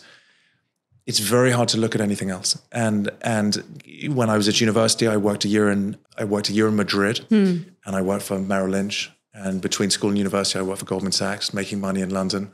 it's 1.07 1.19
very 1.19 1.51
hard 1.51 1.69
to 1.69 1.79
look 1.79 1.95
at 1.95 2.01
anything 2.01 2.31
else. 2.31 2.61
And 2.73 3.11
and 3.21 3.63
when 4.09 4.31
I 4.31 4.37
was 4.37 4.49
at 4.49 4.61
university, 4.61 5.07
I 5.07 5.17
worked 5.17 5.45
a 5.45 5.49
year 5.49 5.71
in 5.71 5.97
I 6.17 6.25
worked 6.25 6.49
a 6.49 6.53
year 6.53 6.69
in 6.69 6.77
Madrid, 6.77 7.19
hmm. 7.29 7.59
and 7.85 7.97
I 7.97 8.03
worked 8.03 8.25
for 8.25 8.39
Merrill 8.39 8.71
Lynch. 8.71 9.11
And 9.37 9.61
between 9.61 9.91
school 9.91 10.11
and 10.11 10.19
university, 10.19 10.61
I 10.61 10.63
worked 10.63 10.79
for 10.79 10.87
Goldman 10.87 11.13
Sachs, 11.13 11.53
making 11.53 11.81
money 11.81 12.01
in 12.01 12.11
London. 12.11 12.53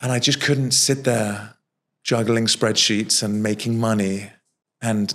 And 0.00 0.10
I 0.10 0.18
just 0.18 0.40
couldn't 0.40 0.70
sit 0.72 1.04
there 1.04 1.54
juggling 2.02 2.46
spreadsheets 2.46 3.22
and 3.22 3.42
making 3.42 3.78
money, 3.78 4.30
and 4.80 5.14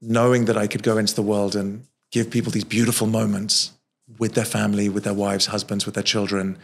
knowing 0.00 0.46
that 0.46 0.56
I 0.56 0.66
could 0.66 0.82
go 0.82 0.96
into 0.96 1.14
the 1.14 1.22
world 1.22 1.54
and 1.54 1.86
give 2.10 2.30
people 2.30 2.50
these 2.50 2.64
beautiful 2.64 3.06
moments 3.06 3.72
with 4.18 4.34
their 4.34 4.44
family, 4.44 4.88
with 4.88 5.04
their 5.04 5.14
wives, 5.14 5.46
husbands, 5.46 5.86
with 5.86 5.94
their 5.94 6.04
children. 6.04 6.58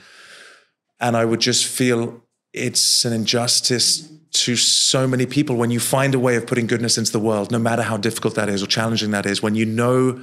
And 0.98 1.16
I 1.16 1.24
would 1.24 1.40
just 1.40 1.66
feel 1.66 2.22
it's 2.52 3.04
an 3.04 3.12
injustice 3.12 4.08
to 4.32 4.56
so 4.56 5.06
many 5.06 5.26
people 5.26 5.56
when 5.56 5.70
you 5.70 5.80
find 5.80 6.14
a 6.14 6.18
way 6.18 6.36
of 6.36 6.46
putting 6.46 6.66
goodness 6.66 6.96
into 6.96 7.12
the 7.12 7.18
world, 7.18 7.50
no 7.50 7.58
matter 7.58 7.82
how 7.82 7.96
difficult 7.96 8.34
that 8.36 8.48
is 8.48 8.62
or 8.62 8.66
challenging 8.66 9.10
that 9.10 9.26
is, 9.26 9.42
when 9.42 9.54
you 9.54 9.66
know, 9.66 10.20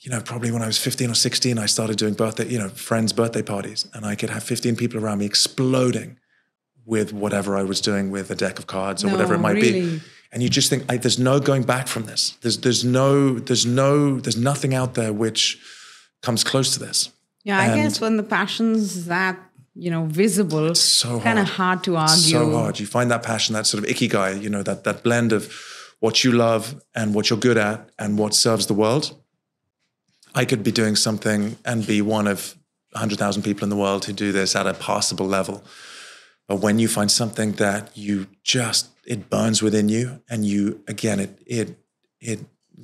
you 0.00 0.10
know, 0.10 0.20
probably 0.20 0.50
when 0.50 0.62
I 0.62 0.66
was 0.66 0.78
15 0.78 1.10
or 1.10 1.14
16, 1.14 1.58
I 1.58 1.66
started 1.66 1.96
doing 1.96 2.14
birthday, 2.14 2.46
you 2.48 2.58
know, 2.58 2.68
friends' 2.68 3.12
birthday 3.12 3.42
parties, 3.42 3.88
and 3.94 4.04
I 4.04 4.16
could 4.16 4.30
have 4.30 4.42
15 4.42 4.76
people 4.76 5.02
around 5.02 5.18
me 5.18 5.26
exploding 5.26 6.18
with 6.84 7.12
whatever 7.12 7.56
I 7.56 7.62
was 7.62 7.80
doing 7.80 8.10
with 8.10 8.30
a 8.30 8.34
deck 8.34 8.58
of 8.58 8.66
cards 8.66 9.04
or 9.04 9.06
no, 9.06 9.14
whatever 9.14 9.34
it 9.34 9.38
might 9.38 9.52
really. 9.52 9.96
be. 9.96 10.00
And 10.32 10.42
you 10.42 10.48
just 10.48 10.70
think, 10.70 10.86
there's 10.86 11.18
no 11.18 11.40
going 11.40 11.62
back 11.62 11.86
from 11.88 12.06
this. 12.06 12.36
There's, 12.40 12.58
there's 12.58 12.84
no, 12.84 13.38
there's 13.38 13.66
no, 13.66 14.18
there's 14.18 14.36
nothing 14.36 14.74
out 14.74 14.94
there 14.94 15.12
which 15.12 15.60
comes 16.22 16.42
close 16.42 16.72
to 16.74 16.80
this. 16.80 17.10
Yeah, 17.44 17.58
I 17.58 17.66
and 17.66 17.74
guess 17.76 18.00
when 18.00 18.16
the 18.16 18.22
passion's 18.22 19.06
that 19.06 19.38
you 19.74 19.90
know 19.90 20.04
visible 20.04 20.74
so 20.74 21.20
kind 21.20 21.38
of 21.38 21.48
hard 21.48 21.82
to 21.84 21.96
argue 21.96 22.38
so 22.38 22.50
hard. 22.52 22.78
You 22.78 22.86
find 22.86 23.10
that 23.10 23.22
passion 23.22 23.54
that 23.54 23.66
sort 23.66 23.84
of 23.84 23.90
ikigai 23.90 24.42
you 24.42 24.50
know 24.50 24.62
that 24.62 24.84
that 24.84 25.02
blend 25.02 25.32
of 25.32 25.52
what 26.00 26.24
you 26.24 26.32
love 26.32 26.82
and 26.94 27.14
what 27.14 27.30
you're 27.30 27.38
good 27.38 27.56
at 27.56 27.88
and 27.98 28.18
what 28.18 28.34
serves 28.34 28.66
the 28.66 28.74
world. 28.74 29.16
I 30.34 30.44
could 30.44 30.64
be 30.64 30.72
doing 30.72 30.96
something 30.96 31.56
and 31.64 31.86
be 31.86 32.02
one 32.02 32.26
of 32.26 32.56
100,000 32.92 33.42
people 33.42 33.62
in 33.64 33.70
the 33.70 33.76
world 33.76 34.04
who 34.04 34.12
do 34.12 34.32
this 34.32 34.56
at 34.56 34.66
a 34.66 34.74
passable 34.74 35.26
level. 35.26 35.62
But 36.48 36.56
when 36.56 36.80
you 36.80 36.88
find 36.88 37.10
something 37.10 37.52
that 37.52 37.96
you 37.96 38.26
just 38.42 38.88
it 39.06 39.30
burns 39.30 39.62
within 39.62 39.88
you, 39.88 40.22
and 40.28 40.44
you 40.44 40.82
again 40.88 41.20
it 41.20 41.40
it 41.46 41.78
it 42.20 42.40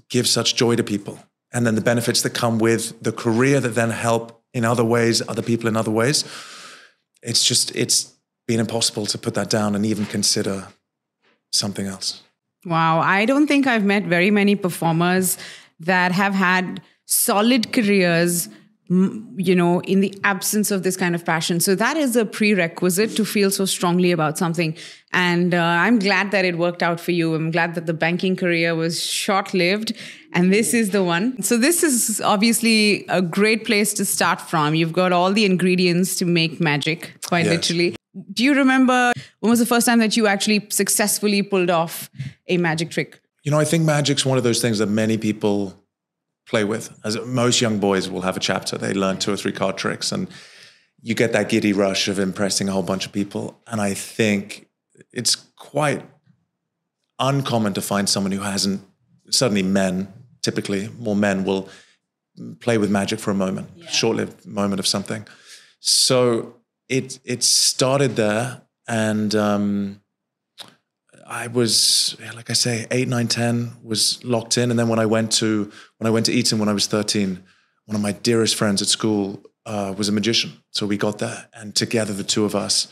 gives 0.08 0.30
such 0.30 0.54
joy 0.54 0.76
to 0.76 0.84
people, 0.84 1.18
and 1.52 1.66
then 1.66 1.74
the 1.74 1.80
benefits 1.80 2.22
that 2.22 2.30
come 2.30 2.58
with 2.58 3.02
the 3.02 3.12
career 3.12 3.60
that 3.60 3.74
then 3.74 3.90
help 3.90 4.42
in 4.54 4.64
other 4.64 4.84
ways, 4.84 5.22
other 5.28 5.42
people 5.42 5.68
in 5.68 5.76
other 5.76 5.90
ways. 5.90 6.24
It's 7.22 7.44
just 7.44 7.74
it's 7.74 8.12
been 8.46 8.60
impossible 8.60 9.06
to 9.06 9.18
put 9.18 9.34
that 9.34 9.50
down 9.50 9.74
and 9.74 9.84
even 9.84 10.06
consider 10.06 10.68
something 11.52 11.86
else. 11.86 12.22
Wow, 12.64 13.00
I 13.00 13.24
don't 13.24 13.46
think 13.46 13.66
I've 13.66 13.84
met 13.84 14.04
very 14.04 14.30
many 14.30 14.56
performers 14.56 15.38
that 15.80 16.12
have 16.12 16.34
had 16.34 16.82
solid 17.06 17.72
careers 17.72 18.48
you 18.90 19.54
know, 19.54 19.80
in 19.80 20.00
the 20.00 20.18
absence 20.24 20.70
of 20.70 20.82
this 20.82 20.96
kind 20.96 21.14
of 21.14 21.24
passion. 21.24 21.60
So 21.60 21.74
that 21.74 21.98
is 21.98 22.16
a 22.16 22.24
prerequisite 22.24 23.14
to 23.16 23.24
feel 23.24 23.50
so 23.50 23.66
strongly 23.66 24.12
about 24.12 24.38
something. 24.38 24.74
And 25.12 25.52
uh, 25.52 25.62
I'm 25.62 25.98
glad 25.98 26.30
that 26.30 26.46
it 26.46 26.56
worked 26.56 26.82
out 26.82 26.98
for 26.98 27.12
you. 27.12 27.34
I'm 27.34 27.50
glad 27.50 27.74
that 27.74 27.84
the 27.84 27.92
banking 27.92 28.34
career 28.34 28.74
was 28.74 29.04
short 29.04 29.52
lived. 29.52 29.92
And 30.32 30.52
this 30.52 30.72
is 30.72 30.90
the 30.90 31.04
one. 31.04 31.42
So 31.42 31.58
this 31.58 31.82
is 31.82 32.20
obviously 32.22 33.04
a 33.08 33.20
great 33.20 33.66
place 33.66 33.92
to 33.94 34.06
start 34.06 34.40
from. 34.40 34.74
You've 34.74 34.94
got 34.94 35.12
all 35.12 35.32
the 35.32 35.44
ingredients 35.44 36.16
to 36.16 36.24
make 36.24 36.58
magic, 36.58 37.12
quite 37.26 37.44
yes. 37.44 37.54
literally. 37.54 37.96
Do 38.32 38.42
you 38.42 38.54
remember 38.54 39.12
when 39.40 39.50
was 39.50 39.58
the 39.58 39.66
first 39.66 39.86
time 39.86 39.98
that 39.98 40.16
you 40.16 40.26
actually 40.26 40.66
successfully 40.70 41.42
pulled 41.42 41.70
off 41.70 42.10
a 42.46 42.56
magic 42.56 42.90
trick? 42.90 43.20
You 43.42 43.50
know, 43.50 43.60
I 43.60 43.64
think 43.64 43.84
magic's 43.84 44.24
one 44.24 44.38
of 44.38 44.44
those 44.44 44.62
things 44.62 44.78
that 44.78 44.86
many 44.86 45.18
people 45.18 45.74
play 46.48 46.64
with. 46.64 46.98
As 47.04 47.16
most 47.26 47.60
young 47.60 47.78
boys 47.78 48.08
will 48.10 48.22
have 48.22 48.36
a 48.36 48.40
chapter, 48.40 48.78
they 48.78 48.94
learn 48.94 49.18
two 49.18 49.32
or 49.32 49.36
three 49.36 49.52
card 49.52 49.76
tricks, 49.76 50.12
and 50.12 50.28
you 51.02 51.14
get 51.14 51.32
that 51.32 51.48
giddy 51.48 51.72
rush 51.72 52.08
of 52.08 52.18
impressing 52.18 52.68
a 52.68 52.72
whole 52.72 52.82
bunch 52.82 53.06
of 53.06 53.12
people. 53.12 53.60
And 53.66 53.80
I 53.80 53.94
think 53.94 54.68
it's 55.12 55.36
quite 55.36 56.02
uncommon 57.18 57.74
to 57.74 57.80
find 57.80 58.08
someone 58.08 58.32
who 58.32 58.42
hasn't. 58.42 58.80
Certainly, 59.30 59.64
men 59.64 60.08
typically 60.42 60.88
more 60.98 61.16
men 61.16 61.44
will 61.44 61.68
play 62.60 62.78
with 62.78 62.90
magic 62.90 63.18
for 63.18 63.30
a 63.30 63.34
moment, 63.34 63.68
yeah. 63.76 63.86
short-lived 63.88 64.46
moment 64.46 64.80
of 64.80 64.86
something. 64.86 65.26
So 65.80 66.54
it 66.88 67.20
it 67.24 67.42
started 67.42 68.16
there, 68.16 68.62
and 68.86 69.34
um, 69.34 70.00
I 71.28 71.46
was, 71.48 72.16
like 72.34 72.48
I 72.48 72.54
say, 72.54 72.86
eight, 72.90 73.06
nine, 73.06 73.28
ten 73.28 73.72
was 73.82 74.24
locked 74.24 74.56
in. 74.56 74.70
And 74.70 74.78
then 74.78 74.88
when 74.88 74.98
I 74.98 75.06
went 75.06 75.30
to 75.32 75.70
when 75.98 76.06
I 76.06 76.10
went 76.10 76.26
to 76.26 76.32
Eton 76.32 76.58
when 76.58 76.68
I 76.68 76.72
was 76.72 76.86
thirteen, 76.86 77.44
one 77.84 77.94
of 77.94 78.02
my 78.02 78.12
dearest 78.12 78.56
friends 78.56 78.80
at 78.80 78.88
school 78.88 79.42
uh, 79.66 79.94
was 79.96 80.08
a 80.08 80.12
magician. 80.12 80.52
So 80.70 80.86
we 80.86 80.96
got 80.96 81.18
there, 81.18 81.48
and 81.52 81.74
together 81.74 82.14
the 82.14 82.24
two 82.24 82.44
of 82.44 82.54
us, 82.54 82.88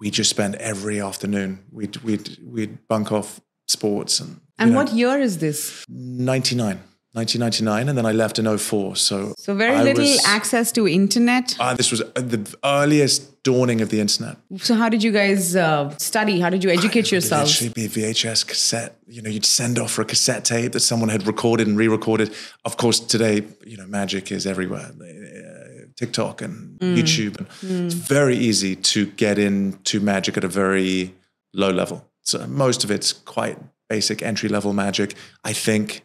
we 0.00 0.10
just 0.10 0.30
spent 0.30 0.56
every 0.56 1.00
afternoon. 1.00 1.64
We'd 1.70 1.96
we'd 1.98 2.38
we'd 2.44 2.88
bunk 2.88 3.12
off 3.12 3.40
sports 3.66 4.20
and. 4.20 4.40
And 4.60 4.72
know, 4.72 4.78
what 4.78 4.92
year 4.92 5.20
is 5.20 5.38
this? 5.38 5.84
Ninety 5.88 6.56
nine. 6.56 6.80
1999 7.12 7.88
and 7.88 7.96
then 7.96 8.04
I 8.04 8.12
left 8.12 8.38
in 8.38 8.58
04 8.58 8.94
so 8.94 9.32
so 9.38 9.54
very 9.54 9.76
I 9.76 9.82
little 9.82 10.04
was, 10.04 10.22
access 10.26 10.70
to 10.72 10.86
internet? 10.86 11.56
Uh, 11.58 11.74
this 11.74 11.90
was 11.90 12.00
the 12.00 12.56
earliest 12.62 13.42
dawning 13.42 13.80
of 13.80 13.88
the 13.88 13.98
internet. 13.98 14.36
So 14.58 14.74
how 14.74 14.90
did 14.90 15.02
you 15.02 15.10
guys 15.10 15.56
uh, 15.56 15.96
study? 15.96 16.38
How 16.38 16.50
did 16.50 16.62
you 16.62 16.70
educate 16.70 17.10
yourselves? 17.10 17.50
actually 17.50 17.70
be 17.70 17.88
VHS 17.88 18.46
cassette. 18.46 18.98
You 19.06 19.22
know 19.22 19.30
you'd 19.30 19.46
send 19.46 19.78
off 19.78 19.92
for 19.92 20.02
a 20.02 20.04
cassette 20.04 20.44
tape 20.44 20.72
that 20.72 20.80
someone 20.80 21.08
had 21.08 21.26
recorded 21.26 21.66
and 21.66 21.78
re-recorded. 21.78 22.34
Of 22.66 22.76
course 22.76 23.00
today 23.00 23.46
you 23.64 23.78
know 23.78 23.86
magic 23.86 24.30
is 24.30 24.46
everywhere. 24.46 24.90
Uh, 25.00 25.68
TikTok 25.96 26.42
and 26.42 26.78
mm. 26.78 26.96
YouTube. 26.96 27.38
And 27.38 27.48
mm. 27.48 27.86
it's 27.86 27.94
very 27.94 28.36
easy 28.36 28.76
to 28.76 29.06
get 29.06 29.38
into 29.38 29.98
magic 29.98 30.36
at 30.36 30.44
a 30.44 30.48
very 30.48 31.14
low 31.52 31.70
level. 31.70 32.08
So 32.22 32.46
most 32.46 32.84
of 32.84 32.90
it's 32.90 33.12
quite 33.12 33.58
basic 33.88 34.22
entry 34.22 34.48
level 34.48 34.72
magic. 34.72 35.14
I 35.44 35.52
think 35.52 36.02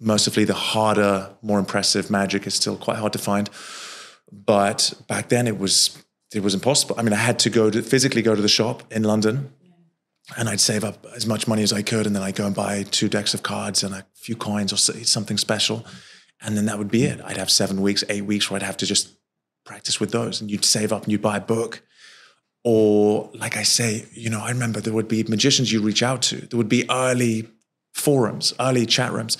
Mostly 0.00 0.44
the 0.44 0.54
harder, 0.54 1.30
more 1.42 1.58
impressive 1.58 2.10
magic 2.10 2.46
is 2.46 2.54
still 2.54 2.76
quite 2.76 2.96
hard 2.96 3.12
to 3.12 3.18
find. 3.18 3.50
But 4.32 4.94
back 5.08 5.28
then 5.28 5.46
it 5.46 5.58
was 5.58 6.02
it 6.32 6.42
was 6.42 6.54
impossible. 6.54 6.94
I 6.98 7.02
mean, 7.02 7.12
I 7.12 7.16
had 7.16 7.38
to 7.40 7.50
go 7.50 7.70
to 7.70 7.82
physically 7.82 8.22
go 8.22 8.34
to 8.34 8.42
the 8.42 8.48
shop 8.48 8.84
in 8.92 9.02
London 9.02 9.52
and 10.36 10.48
I'd 10.48 10.60
save 10.60 10.84
up 10.84 11.04
as 11.14 11.26
much 11.26 11.48
money 11.48 11.62
as 11.62 11.72
I 11.72 11.82
could, 11.82 12.06
and 12.06 12.14
then 12.14 12.22
I'd 12.22 12.36
go 12.36 12.46
and 12.46 12.54
buy 12.54 12.84
two 12.84 13.08
decks 13.08 13.34
of 13.34 13.42
cards 13.42 13.82
and 13.82 13.94
a 13.94 14.06
few 14.14 14.36
coins 14.36 14.72
or 14.72 14.76
something 14.76 15.36
special, 15.38 15.84
and 16.40 16.56
then 16.56 16.66
that 16.66 16.78
would 16.78 16.90
be 16.90 17.04
it. 17.04 17.20
I'd 17.24 17.36
have 17.36 17.50
seven 17.50 17.82
weeks, 17.82 18.04
eight 18.08 18.24
weeks 18.24 18.50
where 18.50 18.56
I'd 18.56 18.62
have 18.62 18.76
to 18.78 18.86
just 18.86 19.10
practice 19.64 19.98
with 19.98 20.12
those, 20.12 20.40
and 20.40 20.50
you'd 20.50 20.64
save 20.64 20.92
up 20.92 21.02
and 21.02 21.12
you'd 21.12 21.22
buy 21.22 21.38
a 21.38 21.40
book, 21.40 21.82
or 22.64 23.30
like 23.34 23.56
I 23.56 23.62
say, 23.62 24.06
you 24.12 24.30
know, 24.30 24.40
I 24.40 24.50
remember 24.50 24.80
there 24.80 24.92
would 24.92 25.08
be 25.08 25.24
magicians 25.24 25.72
you 25.72 25.82
reach 25.82 26.02
out 26.02 26.22
to. 26.22 26.36
There 26.36 26.58
would 26.58 26.68
be 26.68 26.88
early 26.90 27.48
forums, 27.92 28.54
early 28.60 28.86
chat 28.86 29.12
rooms 29.12 29.36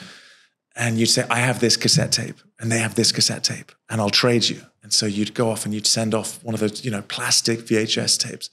and 0.80 0.98
you'd 0.98 1.06
say, 1.06 1.26
I 1.28 1.40
have 1.40 1.60
this 1.60 1.76
cassette 1.76 2.10
tape 2.10 2.40
and 2.58 2.72
they 2.72 2.78
have 2.78 2.94
this 2.94 3.12
cassette 3.12 3.44
tape 3.44 3.70
and 3.90 4.00
I'll 4.00 4.08
trade 4.08 4.48
you. 4.48 4.62
And 4.82 4.94
so 4.94 5.04
you'd 5.04 5.34
go 5.34 5.50
off 5.50 5.66
and 5.66 5.74
you'd 5.74 5.86
send 5.86 6.14
off 6.14 6.42
one 6.42 6.54
of 6.54 6.60
those, 6.60 6.82
you 6.82 6.90
know, 6.90 7.02
plastic 7.02 7.60
VHS 7.60 8.18
tapes 8.18 8.48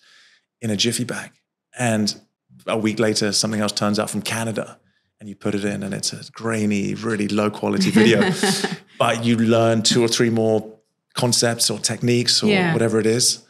in 0.62 0.70
a 0.70 0.76
jiffy 0.76 1.06
bag. 1.06 1.32
And 1.80 2.20
a 2.68 2.78
week 2.78 3.00
later, 3.00 3.32
something 3.32 3.62
else 3.62 3.72
turns 3.72 3.98
out 3.98 4.10
from 4.10 4.22
Canada 4.22 4.78
and 5.22 5.30
you 5.30 5.36
put 5.36 5.56
it 5.56 5.64
in 5.64 5.84
and 5.84 5.94
it's 5.94 6.12
a 6.12 6.30
grainy, 6.34 6.96
really 6.96 7.30
low 7.30 7.50
quality 7.50 7.92
video. 7.92 8.30
but 9.00 9.24
you 9.24 9.38
learn 9.38 9.82
two 9.82 10.04
or 10.04 10.10
three 10.10 10.30
more 10.30 10.70
concepts 11.14 11.70
or 11.70 11.80
techniques 11.80 12.44
or 12.44 12.48
yeah. 12.48 12.74
whatever 12.74 13.00
it 13.00 13.06
is. 13.06 13.42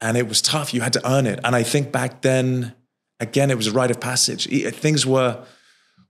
And 0.00 0.16
it 0.16 0.28
was 0.28 0.40
tough. 0.40 0.72
You 0.72 0.80
had 0.80 0.94
to 0.94 1.06
earn 1.06 1.26
it. 1.26 1.40
And 1.44 1.54
I 1.54 1.62
think 1.62 1.92
back 1.92 2.22
then, 2.22 2.74
again, 3.20 3.50
it 3.50 3.58
was 3.58 3.66
a 3.66 3.72
rite 3.72 3.90
of 3.90 4.00
passage. 4.00 4.48
Things 4.74 5.04
were, 5.04 5.44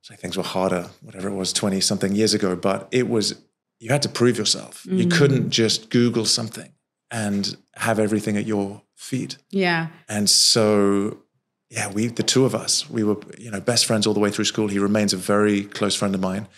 so 0.05 0.15
things 0.15 0.37
were 0.37 0.43
harder, 0.43 0.91
whatever 1.01 1.31
it 1.31 1.35
was, 1.35 1.51
20 1.55 1.81
something 1.81 2.15
years 2.15 2.35
ago, 2.35 2.55
but 2.55 2.89
it 2.91 3.09
was, 3.09 3.41
you 3.81 3.89
had 3.89 4.03
to 4.03 4.09
prove 4.11 4.37
yourself. 4.37 4.83
Mm-hmm. 4.83 4.99
You 4.99 5.07
couldn't 5.07 5.49
just 5.49 5.89
Google 5.89 6.27
something 6.27 6.71
and 7.11 7.57
have 7.77 7.99
everything 7.99 8.37
at 8.37 8.45
your 8.45 8.83
feet. 8.95 9.39
Yeah. 9.49 9.89
And 10.07 10.29
so, 10.29 11.23
yeah, 11.71 11.91
we, 11.91 12.09
the 12.09 12.23
two 12.23 12.45
of 12.45 12.55
us, 12.55 12.91
we 12.91 13.03
were, 13.03 13.17
you 13.39 13.51
know, 13.51 13.61
best 13.61 13.87
friends 13.87 14.07
all 14.07 14.13
the 14.13 14.21
way 14.21 14.31
through 14.31 14.45
school. 14.45 14.69
He 14.69 14.79
remains 14.79 15.15
a 15.15 15.17
very 15.17 15.63
close 15.63 15.95
friend 15.95 16.15
of 16.15 16.21
mine. 16.21 16.49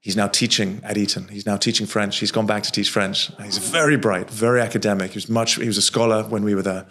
He's 0.00 0.16
now 0.16 0.28
teaching 0.28 0.80
at 0.82 0.96
Eton. 0.96 1.28
He's 1.28 1.44
now 1.44 1.58
teaching 1.58 1.86
French. 1.86 2.18
He's 2.18 2.32
gone 2.32 2.46
back 2.46 2.62
to 2.62 2.72
teach 2.72 2.88
French. 2.88 3.30
He's 3.42 3.58
very 3.58 3.98
bright, 3.98 4.30
very 4.30 4.62
academic. 4.62 5.10
He 5.10 5.18
was 5.18 5.28
much, 5.28 5.56
he 5.56 5.66
was 5.66 5.76
a 5.76 5.82
scholar 5.82 6.22
when 6.22 6.44
we 6.44 6.54
were 6.54 6.62
there 6.62 6.86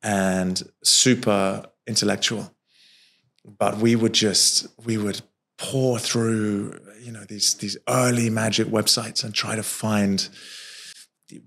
and 0.00 0.62
super 0.84 1.64
intellectual 1.88 2.54
but 3.58 3.78
we 3.78 3.96
would 3.96 4.12
just 4.12 4.66
we 4.84 4.98
would 4.98 5.20
pour 5.56 5.98
through 5.98 6.78
you 7.00 7.12
know 7.12 7.24
these 7.24 7.54
these 7.54 7.76
early 7.88 8.30
magic 8.30 8.68
websites 8.68 9.24
and 9.24 9.34
try 9.34 9.56
to 9.56 9.62
find 9.62 10.28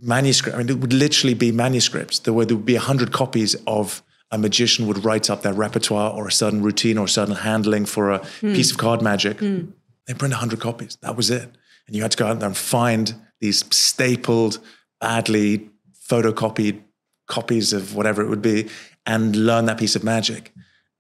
manuscript. 0.02 0.56
I 0.56 0.60
mean, 0.60 0.70
it 0.70 0.80
would 0.80 0.94
literally 0.94 1.34
be 1.34 1.52
manuscripts. 1.52 2.20
There 2.20 2.34
would, 2.34 2.50
there 2.50 2.58
would 2.58 2.66
be 2.66 2.76
a 2.76 2.82
hundred 2.82 3.12
copies 3.12 3.56
of 3.66 4.04
a 4.32 4.38
magician 4.38 4.88
would 4.88 5.04
write 5.04 5.30
up 5.30 5.42
their 5.42 5.54
repertoire 5.54 6.12
or 6.12 6.28
a 6.28 6.32
certain 6.32 6.62
routine 6.62 6.98
or 6.98 7.06
a 7.06 7.10
certain 7.10 7.36
handling 7.36 7.86
for 7.86 8.12
a 8.12 8.20
mm. 8.20 8.56
piece 8.56 8.72
of 8.72 8.78
card 8.78 9.02
magic. 9.02 9.38
Mm. 9.38 9.74
They 10.08 10.14
print 10.14 10.34
a 10.34 10.38
hundred 10.38 10.60
copies. 10.62 10.98
That 11.02 11.18
was 11.18 11.30
it. 11.30 11.50
And 11.88 11.96
you 11.96 12.02
had 12.02 12.12
to 12.12 12.18
go 12.18 12.28
out 12.28 12.40
there 12.40 12.48
and 12.48 12.58
find 12.58 13.14
these 13.40 13.66
stapled, 13.76 14.60
badly 15.02 15.70
photocopied 16.08 16.82
copies 17.28 17.74
of 17.74 17.96
whatever 17.96 18.22
it 18.22 18.30
would 18.30 18.42
be 18.42 18.70
and 19.06 19.36
learn 19.36 19.66
that 19.66 19.78
piece 19.78 19.96
of 19.96 20.04
magic. 20.04 20.54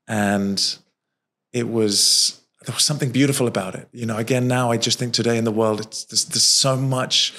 And 0.07 0.77
it 1.53 1.69
was 1.69 2.41
there 2.65 2.73
was 2.73 2.83
something 2.83 3.11
beautiful 3.11 3.47
about 3.47 3.75
it. 3.75 3.87
You 3.91 4.05
know, 4.05 4.17
again, 4.17 4.47
now 4.47 4.71
I 4.71 4.77
just 4.77 4.99
think 4.99 5.13
today 5.13 5.37
in 5.37 5.45
the 5.45 5.51
world, 5.51 5.79
it's 5.79 6.05
there's, 6.05 6.25
there's 6.25 6.43
so 6.43 6.77
much 6.77 7.33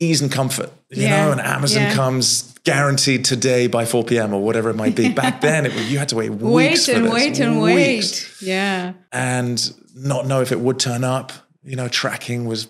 ease 0.00 0.20
and 0.20 0.30
comfort. 0.30 0.70
You 0.90 1.02
yeah. 1.02 1.24
know, 1.26 1.32
and 1.32 1.40
Amazon 1.40 1.82
yeah. 1.82 1.94
comes 1.94 2.54
guaranteed 2.64 3.24
today 3.24 3.66
by 3.66 3.84
4 3.84 4.04
p.m. 4.04 4.34
or 4.34 4.42
whatever 4.42 4.70
it 4.70 4.76
might 4.76 4.94
be. 4.94 5.10
Back 5.12 5.40
then, 5.40 5.66
it 5.66 5.72
you 5.90 5.98
had 5.98 6.08
to 6.10 6.16
wait 6.16 6.30
weeks. 6.30 6.88
Wait 6.88 6.88
and 6.88 7.06
this, 7.06 7.12
wait 7.12 7.40
and 7.40 7.60
wait. 7.60 8.30
Yeah, 8.40 8.92
and 9.12 9.72
not 9.94 10.26
know 10.26 10.40
if 10.42 10.52
it 10.52 10.60
would 10.60 10.78
turn 10.78 11.04
up. 11.04 11.32
You 11.62 11.76
know, 11.76 11.88
tracking 11.88 12.46
was 12.46 12.68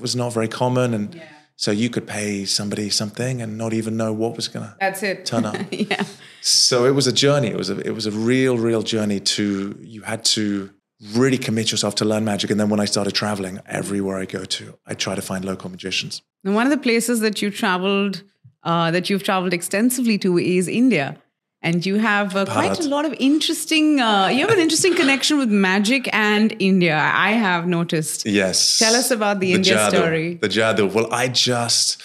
was 0.00 0.14
not 0.16 0.32
very 0.32 0.48
common, 0.48 0.94
and. 0.94 1.14
Yeah. 1.14 1.28
So 1.56 1.70
you 1.70 1.88
could 1.88 2.06
pay 2.06 2.44
somebody 2.44 2.90
something 2.90 3.40
and 3.40 3.56
not 3.56 3.72
even 3.72 3.96
know 3.96 4.12
what 4.12 4.34
was 4.36 4.48
going 4.48 4.66
to 4.66 4.76
That's 4.80 5.02
it. 5.02 5.24
turn 5.24 5.44
up. 5.44 5.56
yeah. 5.70 6.04
So 6.40 6.84
it 6.84 6.90
was 6.90 7.06
a 7.06 7.12
journey. 7.12 7.48
It 7.48 7.56
was 7.56 7.70
a, 7.70 7.78
it 7.78 7.94
was 7.94 8.06
a 8.06 8.10
real, 8.10 8.58
real 8.58 8.82
journey 8.82 9.20
to, 9.20 9.78
you 9.80 10.02
had 10.02 10.24
to 10.26 10.70
really 11.14 11.38
commit 11.38 11.70
yourself 11.70 11.94
to 11.96 12.04
learn 12.04 12.24
magic. 12.24 12.50
And 12.50 12.58
then 12.58 12.68
when 12.70 12.80
I 12.80 12.86
started 12.86 13.12
traveling, 13.14 13.60
everywhere 13.66 14.18
I 14.18 14.24
go 14.24 14.44
to, 14.44 14.78
I 14.86 14.94
try 14.94 15.14
to 15.14 15.22
find 15.22 15.44
local 15.44 15.70
magicians. 15.70 16.22
And 16.44 16.54
one 16.54 16.66
of 16.66 16.70
the 16.70 16.82
places 16.82 17.20
that 17.20 17.40
you 17.40 17.50
traveled, 17.50 18.22
uh, 18.64 18.90
that 18.90 19.08
you've 19.08 19.22
traveled 19.22 19.52
extensively 19.52 20.18
to 20.18 20.38
is 20.38 20.66
India. 20.68 21.16
And 21.64 21.84
you 21.86 21.96
have 21.96 22.36
uh, 22.36 22.44
quite 22.44 22.78
a 22.78 22.86
lot 22.86 23.06
of 23.06 23.14
interesting, 23.18 23.98
uh, 23.98 24.28
you 24.28 24.40
have 24.40 24.50
an 24.50 24.58
interesting 24.58 24.94
connection 24.94 25.38
with 25.38 25.48
magic 25.48 26.10
and 26.12 26.54
India. 26.58 26.94
I 26.94 27.30
have 27.30 27.66
noticed. 27.66 28.26
Yes. 28.26 28.78
Tell 28.78 28.94
us 28.94 29.10
about 29.10 29.40
the, 29.40 29.46
the 29.46 29.52
India 29.54 29.76
Jadoo, 29.76 29.96
story. 29.96 30.34
The 30.34 30.48
Jadoo. 30.48 30.92
Well, 30.92 31.10
I 31.10 31.28
just, 31.28 32.02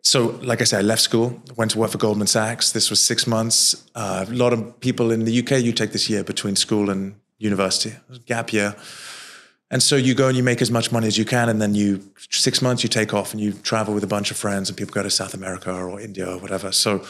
so, 0.00 0.40
like 0.42 0.62
I 0.62 0.64
said, 0.64 0.78
I 0.78 0.82
left 0.82 1.02
school, 1.02 1.38
went 1.54 1.72
to 1.72 1.78
work 1.78 1.90
for 1.90 1.98
Goldman 1.98 2.28
Sachs. 2.28 2.72
This 2.72 2.88
was 2.88 2.98
six 2.98 3.26
months. 3.26 3.84
Uh, 3.94 4.24
a 4.26 4.32
lot 4.32 4.54
of 4.54 4.80
people 4.80 5.10
in 5.10 5.26
the 5.26 5.38
UK, 5.38 5.62
you 5.62 5.72
take 5.72 5.92
this 5.92 6.08
year 6.08 6.24
between 6.24 6.56
school 6.56 6.88
and 6.88 7.14
university, 7.36 7.92
gap 8.24 8.54
year. 8.54 8.74
And 9.70 9.82
so 9.82 9.96
you 9.96 10.14
go 10.14 10.28
and 10.28 10.36
you 10.36 10.42
make 10.42 10.62
as 10.62 10.70
much 10.70 10.92
money 10.92 11.08
as 11.08 11.18
you 11.18 11.26
can, 11.26 11.50
and 11.50 11.60
then 11.60 11.74
you 11.74 12.00
six 12.30 12.62
months 12.62 12.82
you 12.82 12.88
take 12.88 13.12
off 13.12 13.32
and 13.32 13.40
you 13.40 13.52
travel 13.52 13.92
with 13.92 14.04
a 14.04 14.06
bunch 14.06 14.30
of 14.30 14.38
friends, 14.38 14.70
and 14.70 14.78
people 14.78 14.94
go 14.94 15.02
to 15.02 15.10
South 15.10 15.34
America 15.34 15.70
or 15.70 16.00
India 16.00 16.26
or 16.26 16.38
whatever. 16.38 16.72
So 16.72 17.04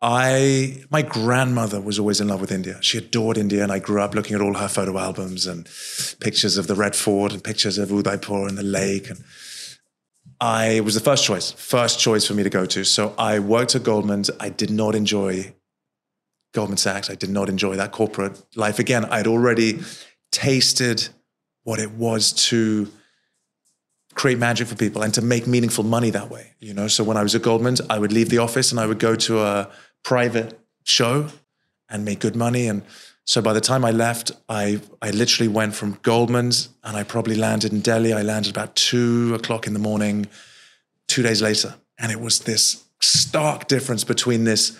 I, 0.00 0.84
my 0.90 1.02
grandmother 1.02 1.80
was 1.80 1.98
always 1.98 2.20
in 2.20 2.28
love 2.28 2.40
with 2.40 2.52
India. 2.52 2.78
She 2.82 2.98
adored 2.98 3.36
India, 3.36 3.62
and 3.62 3.72
I 3.72 3.80
grew 3.80 4.00
up 4.00 4.14
looking 4.14 4.36
at 4.36 4.40
all 4.40 4.54
her 4.54 4.68
photo 4.68 4.96
albums 4.96 5.46
and 5.46 5.68
pictures 6.20 6.56
of 6.56 6.68
the 6.68 6.76
Red 6.76 6.94
Fort 6.94 7.32
and 7.32 7.42
pictures 7.42 7.78
of 7.78 7.90
Udaipur 7.90 8.46
and 8.46 8.56
the 8.56 8.62
lake. 8.62 9.10
And 9.10 9.24
I 10.40 10.80
was 10.80 10.94
the 10.94 11.00
first 11.00 11.24
choice, 11.24 11.50
first 11.50 11.98
choice 11.98 12.26
for 12.26 12.34
me 12.34 12.44
to 12.44 12.50
go 12.50 12.64
to. 12.64 12.84
So 12.84 13.12
I 13.18 13.40
worked 13.40 13.74
at 13.74 13.82
Goldman's. 13.82 14.30
I 14.38 14.50
did 14.50 14.70
not 14.70 14.94
enjoy 14.94 15.54
Goldman 16.54 16.78
Sachs. 16.78 17.10
I 17.10 17.16
did 17.16 17.30
not 17.30 17.48
enjoy 17.48 17.74
that 17.74 17.90
corporate 17.90 18.40
life. 18.54 18.78
Again, 18.78 19.04
I'd 19.06 19.26
already 19.26 19.80
tasted 20.30 21.08
what 21.64 21.80
it 21.80 21.90
was 21.90 22.32
to 22.32 22.88
create 24.14 24.38
magic 24.38 24.66
for 24.68 24.74
people 24.74 25.02
and 25.02 25.12
to 25.14 25.22
make 25.22 25.46
meaningful 25.46 25.84
money 25.84 26.10
that 26.10 26.30
way. 26.30 26.54
You 26.60 26.74
know, 26.74 26.88
so 26.88 27.04
when 27.04 27.16
I 27.16 27.22
was 27.22 27.34
at 27.34 27.42
Goldman's, 27.42 27.80
I 27.90 27.98
would 27.98 28.12
leave 28.12 28.30
the 28.30 28.38
office 28.38 28.70
and 28.70 28.80
I 28.80 28.86
would 28.86 28.98
go 28.98 29.14
to 29.14 29.40
a 29.40 29.70
private 30.08 30.58
show 30.84 31.28
and 31.90 32.02
make 32.02 32.18
good 32.18 32.34
money. 32.34 32.66
And 32.66 32.82
so 33.26 33.42
by 33.42 33.52
the 33.52 33.60
time 33.60 33.84
I 33.84 33.90
left, 33.90 34.32
I 34.48 34.80
I 35.02 35.10
literally 35.10 35.48
went 35.48 35.74
from 35.74 35.98
Goldman's 36.02 36.70
and 36.82 36.96
I 36.96 37.02
probably 37.04 37.36
landed 37.36 37.72
in 37.72 37.80
Delhi. 37.80 38.14
I 38.14 38.22
landed 38.22 38.50
about 38.56 38.74
two 38.74 39.34
o'clock 39.34 39.66
in 39.66 39.74
the 39.74 39.78
morning, 39.78 40.26
two 41.08 41.22
days 41.22 41.42
later. 41.42 41.74
And 41.98 42.10
it 42.10 42.20
was 42.20 42.38
this 42.40 42.84
stark 43.00 43.68
difference 43.68 44.02
between 44.02 44.44
this 44.44 44.78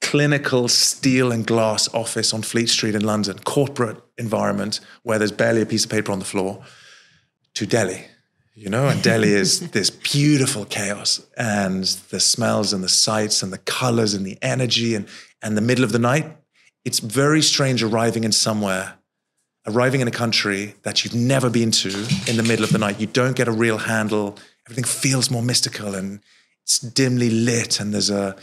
clinical 0.00 0.68
steel 0.68 1.32
and 1.32 1.44
glass 1.44 1.92
office 1.92 2.32
on 2.32 2.42
Fleet 2.42 2.68
Street 2.68 2.94
in 2.94 3.04
London, 3.04 3.36
corporate 3.40 3.96
environment 4.16 4.78
where 5.02 5.18
there's 5.18 5.32
barely 5.32 5.62
a 5.62 5.66
piece 5.66 5.84
of 5.86 5.90
paper 5.90 6.12
on 6.12 6.20
the 6.20 6.24
floor, 6.24 6.62
to 7.54 7.66
Delhi, 7.66 8.04
you 8.58 8.68
know, 8.68 8.88
and 8.88 9.00
Delhi 9.02 9.32
is 9.32 9.70
this 9.70 9.88
beautiful 9.88 10.64
chaos 10.64 11.24
and 11.36 11.84
the 12.10 12.18
smells 12.18 12.72
and 12.72 12.82
the 12.82 12.88
sights 12.88 13.40
and 13.40 13.52
the 13.52 13.58
colors 13.58 14.14
and 14.14 14.26
the 14.26 14.36
energy 14.42 14.96
and 14.96 15.06
and 15.40 15.56
the 15.56 15.60
middle 15.60 15.84
of 15.84 15.92
the 15.92 16.00
night. 16.00 16.26
It's 16.84 16.98
very 16.98 17.40
strange 17.40 17.84
arriving 17.84 18.24
in 18.24 18.32
somewhere, 18.32 18.94
arriving 19.64 20.00
in 20.00 20.08
a 20.08 20.12
country 20.12 20.74
that 20.82 21.04
you've 21.04 21.14
never 21.14 21.48
been 21.48 21.70
to 21.70 21.90
in 22.26 22.36
the 22.36 22.42
middle 22.42 22.64
of 22.64 22.72
the 22.72 22.78
night. 22.78 22.98
You 22.98 23.06
don't 23.06 23.36
get 23.36 23.46
a 23.46 23.52
real 23.52 23.78
handle. 23.78 24.36
Everything 24.66 24.84
feels 24.84 25.30
more 25.30 25.42
mystical 25.42 25.94
and 25.94 26.20
it's 26.64 26.80
dimly 26.80 27.30
lit 27.30 27.78
and 27.78 27.94
there's 27.94 28.10
a 28.10 28.34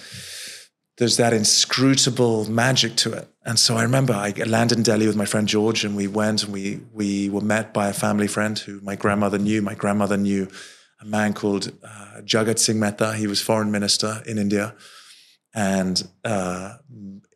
there's 0.98 1.18
that 1.18 1.34
inscrutable 1.34 2.50
magic 2.50 2.96
to 2.96 3.14
it. 3.14 3.28
And 3.44 3.60
so 3.60 3.76
I 3.76 3.84
remember 3.84 4.14
I 4.14 4.32
landed 4.46 4.78
in 4.78 4.84
Delhi 4.84 5.08
with 5.08 5.16
my 5.16 5.26
friend 5.26 5.48
George, 5.48 5.84
and 5.84 5.96
we 5.96 6.08
went 6.08 6.44
and 6.44 6.54
we 6.54 6.80
we 6.94 7.30
were 7.30 7.42
met 7.42 7.74
by 7.74 7.90
a 7.90 7.94
family 7.94 8.28
friend 8.28 8.58
who 8.58 8.80
my 8.82 8.96
grandmother 8.96 9.38
knew. 9.38 9.62
My 9.62 9.76
grandmother 9.76 10.18
knew 10.18 10.48
a 11.02 11.06
man 11.06 11.34
called 11.34 11.72
uh, 11.84 12.22
Jagat 12.22 12.60
Singh 12.60 12.80
Mehta. 12.80 13.14
He 13.14 13.28
was 13.28 13.42
foreign 13.42 13.72
minister 13.72 14.24
in 14.26 14.38
India, 14.38 14.74
and 15.54 16.08
uh, 16.24 16.78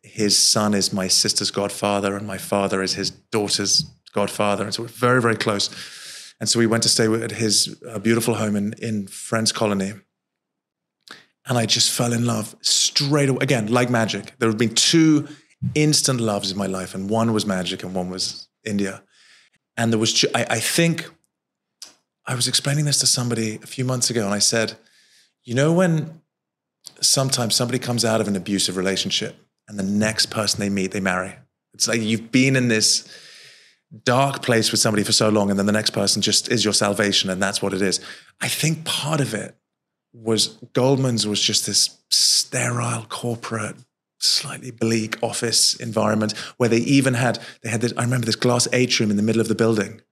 his 0.02 0.36
son 0.36 0.74
is 0.74 0.92
my 0.92 1.06
sister's 1.06 1.50
godfather, 1.50 2.16
and 2.16 2.26
my 2.26 2.38
father 2.38 2.82
is 2.82 2.94
his 2.94 3.10
daughter's 3.10 3.84
godfather, 4.12 4.64
and 4.64 4.74
so 4.74 4.82
we're 4.82 4.88
very 4.88 5.20
very 5.20 5.36
close. 5.36 5.70
And 6.40 6.48
so 6.48 6.58
we 6.58 6.66
went 6.66 6.82
to 6.84 6.88
stay 6.88 7.04
at 7.22 7.32
his 7.32 7.78
uh, 7.86 7.98
beautiful 7.98 8.34
home 8.34 8.56
in 8.56 8.72
in 8.78 9.06
Friends 9.06 9.52
Colony 9.52 9.92
and 11.46 11.58
I 11.58 11.66
just 11.66 11.90
fell 11.90 12.12
in 12.12 12.26
love 12.26 12.54
straight 12.60 13.28
away. 13.28 13.38
Again, 13.42 13.68
like 13.68 13.90
magic. 13.90 14.34
There 14.38 14.48
have 14.48 14.58
been 14.58 14.74
two 14.74 15.28
instant 15.74 16.20
loves 16.20 16.50
in 16.50 16.58
my 16.58 16.66
life, 16.66 16.94
and 16.94 17.08
one 17.08 17.32
was 17.32 17.46
magic, 17.46 17.82
and 17.82 17.94
one 17.94 18.10
was 18.10 18.48
India. 18.64 19.02
And 19.76 19.92
there 19.92 19.98
was, 19.98 20.24
I, 20.34 20.46
I 20.50 20.60
think, 20.60 21.08
I 22.26 22.34
was 22.34 22.48
explaining 22.48 22.84
this 22.84 22.98
to 23.00 23.06
somebody 23.06 23.56
a 23.62 23.66
few 23.66 23.84
months 23.84 24.10
ago, 24.10 24.24
and 24.24 24.34
I 24.34 24.38
said, 24.38 24.76
you 25.44 25.54
know, 25.54 25.72
when 25.72 26.20
sometimes 27.00 27.54
somebody 27.54 27.78
comes 27.78 28.04
out 28.04 28.20
of 28.20 28.28
an 28.28 28.36
abusive 28.36 28.76
relationship, 28.76 29.36
and 29.68 29.78
the 29.78 29.84
next 29.84 30.26
person 30.26 30.60
they 30.60 30.68
meet, 30.68 30.92
they 30.92 31.00
marry. 31.00 31.34
It's 31.74 31.88
like 31.88 32.00
you've 32.00 32.32
been 32.32 32.56
in 32.56 32.68
this 32.68 33.08
dark 34.04 34.42
place 34.42 34.70
with 34.70 34.80
somebody 34.80 35.02
for 35.02 35.12
so 35.12 35.28
long, 35.28 35.50
and 35.50 35.58
then 35.58 35.66
the 35.66 35.72
next 35.72 35.90
person 35.90 36.22
just 36.22 36.50
is 36.50 36.64
your 36.64 36.74
salvation, 36.74 37.30
and 37.30 37.42
that's 37.42 37.62
what 37.62 37.72
it 37.72 37.82
is. 37.82 38.00
I 38.40 38.48
think 38.48 38.84
part 38.84 39.20
of 39.20 39.34
it 39.34 39.56
was 40.12 40.58
Goldman's 40.72 41.26
was 41.26 41.40
just 41.40 41.66
this 41.66 41.98
sterile 42.10 43.06
corporate 43.08 43.76
slightly 44.18 44.70
bleak 44.70 45.16
office 45.22 45.74
environment 45.76 46.36
where 46.58 46.68
they 46.68 46.78
even 46.78 47.14
had 47.14 47.38
they 47.62 47.70
had 47.70 47.80
this 47.80 47.92
I 47.96 48.02
remember 48.02 48.26
this 48.26 48.36
glass 48.36 48.68
atrium 48.72 49.10
in 49.10 49.16
the 49.16 49.22
middle 49.22 49.40
of 49.40 49.48
the 49.48 49.54
building 49.54 50.02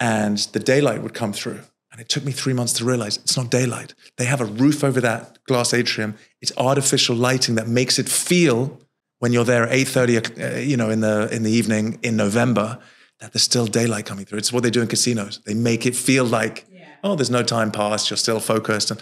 and 0.00 0.38
the 0.38 0.58
daylight 0.58 1.02
would 1.02 1.14
come 1.14 1.32
through. 1.32 1.60
And 1.92 2.00
it 2.00 2.08
took 2.08 2.24
me 2.24 2.32
3 2.32 2.54
months 2.54 2.72
to 2.74 2.86
realize 2.86 3.18
it's 3.18 3.36
not 3.36 3.50
daylight. 3.50 3.94
They 4.16 4.24
have 4.24 4.40
a 4.40 4.46
roof 4.46 4.82
over 4.82 4.98
that 5.02 5.44
glass 5.44 5.74
atrium. 5.74 6.16
It's 6.40 6.52
artificial 6.56 7.14
lighting 7.14 7.54
that 7.56 7.68
makes 7.68 7.98
it 7.98 8.08
feel 8.08 8.80
when 9.18 9.32
you're 9.32 9.44
there 9.44 9.64
at 9.68 9.72
8:30 9.72 10.56
uh, 10.56 10.58
you 10.58 10.76
know 10.76 10.90
in 10.90 11.00
the 11.00 11.28
in 11.30 11.42
the 11.42 11.50
evening 11.50 11.98
in 12.02 12.16
November 12.16 12.78
that 13.20 13.32
there's 13.32 13.44
still 13.44 13.66
daylight 13.66 14.04
coming 14.04 14.24
through. 14.24 14.38
It's 14.38 14.52
what 14.52 14.64
they 14.64 14.70
do 14.70 14.82
in 14.82 14.88
casinos. 14.88 15.40
They 15.44 15.54
make 15.54 15.86
it 15.86 15.94
feel 15.94 16.24
like 16.24 16.66
oh, 17.02 17.14
there's 17.14 17.30
no 17.30 17.42
time 17.42 17.70
passed, 17.70 18.10
you're 18.10 18.16
still 18.16 18.40
focused. 18.40 18.90
And, 18.90 19.00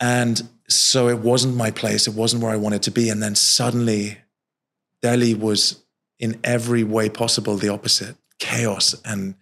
and 0.00 0.48
so 0.68 1.08
it 1.08 1.18
wasn't 1.18 1.56
my 1.56 1.70
place, 1.70 2.06
it 2.06 2.14
wasn't 2.14 2.42
where 2.42 2.52
I 2.52 2.56
wanted 2.56 2.82
to 2.84 2.90
be. 2.90 3.08
And 3.08 3.22
then 3.22 3.34
suddenly, 3.34 4.18
Delhi 5.02 5.34
was 5.34 5.84
in 6.18 6.40
every 6.42 6.84
way 6.84 7.08
possible 7.08 7.56
the 7.56 7.68
opposite 7.68 8.16
chaos 8.38 8.94
and 9.04 9.34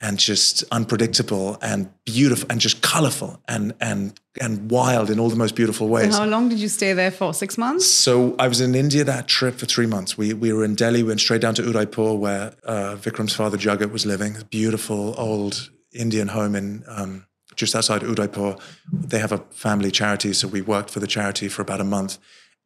and 0.00 0.18
just 0.18 0.64
unpredictable 0.70 1.56
and 1.62 1.88
beautiful 2.04 2.46
and 2.50 2.60
just 2.60 2.82
colorful 2.82 3.40
and 3.48 3.72
and 3.80 4.18
and 4.40 4.70
wild 4.70 5.08
in 5.08 5.18
all 5.18 5.30
the 5.30 5.36
most 5.36 5.54
beautiful 5.54 5.88
ways. 5.88 6.12
So 6.12 6.20
how 6.20 6.26
long 6.26 6.48
did 6.48 6.58
you 6.58 6.68
stay 6.68 6.92
there 6.92 7.10
for? 7.10 7.32
Six 7.32 7.56
months? 7.56 7.86
So 7.86 8.34
I 8.38 8.48
was 8.48 8.60
in 8.60 8.74
India 8.74 9.04
that 9.04 9.28
trip 9.28 9.54
for 9.54 9.66
three 9.66 9.86
months. 9.86 10.18
We 10.18 10.34
we 10.34 10.52
were 10.52 10.64
in 10.64 10.74
Delhi, 10.74 11.02
we 11.02 11.08
went 11.08 11.20
straight 11.20 11.40
down 11.40 11.54
to 11.54 11.62
Udaipur 11.62 12.14
where 12.14 12.54
uh, 12.64 12.96
Vikram's 12.96 13.34
father 13.34 13.56
Jagat 13.56 13.92
was 13.92 14.04
living. 14.04 14.36
Beautiful 14.50 15.14
old 15.16 15.70
Indian 15.94 16.28
home 16.28 16.54
in 16.54 16.84
um, 16.88 17.26
just 17.56 17.74
outside 17.74 18.02
Udaipur. 18.02 18.56
They 18.92 19.18
have 19.18 19.32
a 19.32 19.38
family 19.50 19.90
charity, 19.90 20.32
so 20.32 20.48
we 20.48 20.60
worked 20.60 20.90
for 20.90 21.00
the 21.00 21.06
charity 21.06 21.48
for 21.48 21.62
about 21.62 21.80
a 21.80 21.84
month, 21.84 22.18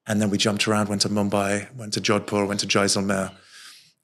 and 0.06 0.20
then 0.20 0.30
we 0.30 0.38
jumped 0.38 0.66
around. 0.66 0.88
Went 0.88 1.02
to 1.02 1.08
Mumbai, 1.08 1.74
went 1.76 1.92
to 1.94 2.00
Jodhpur, 2.00 2.46
went 2.46 2.60
to 2.60 2.66
Jaisalmer, 2.66 3.32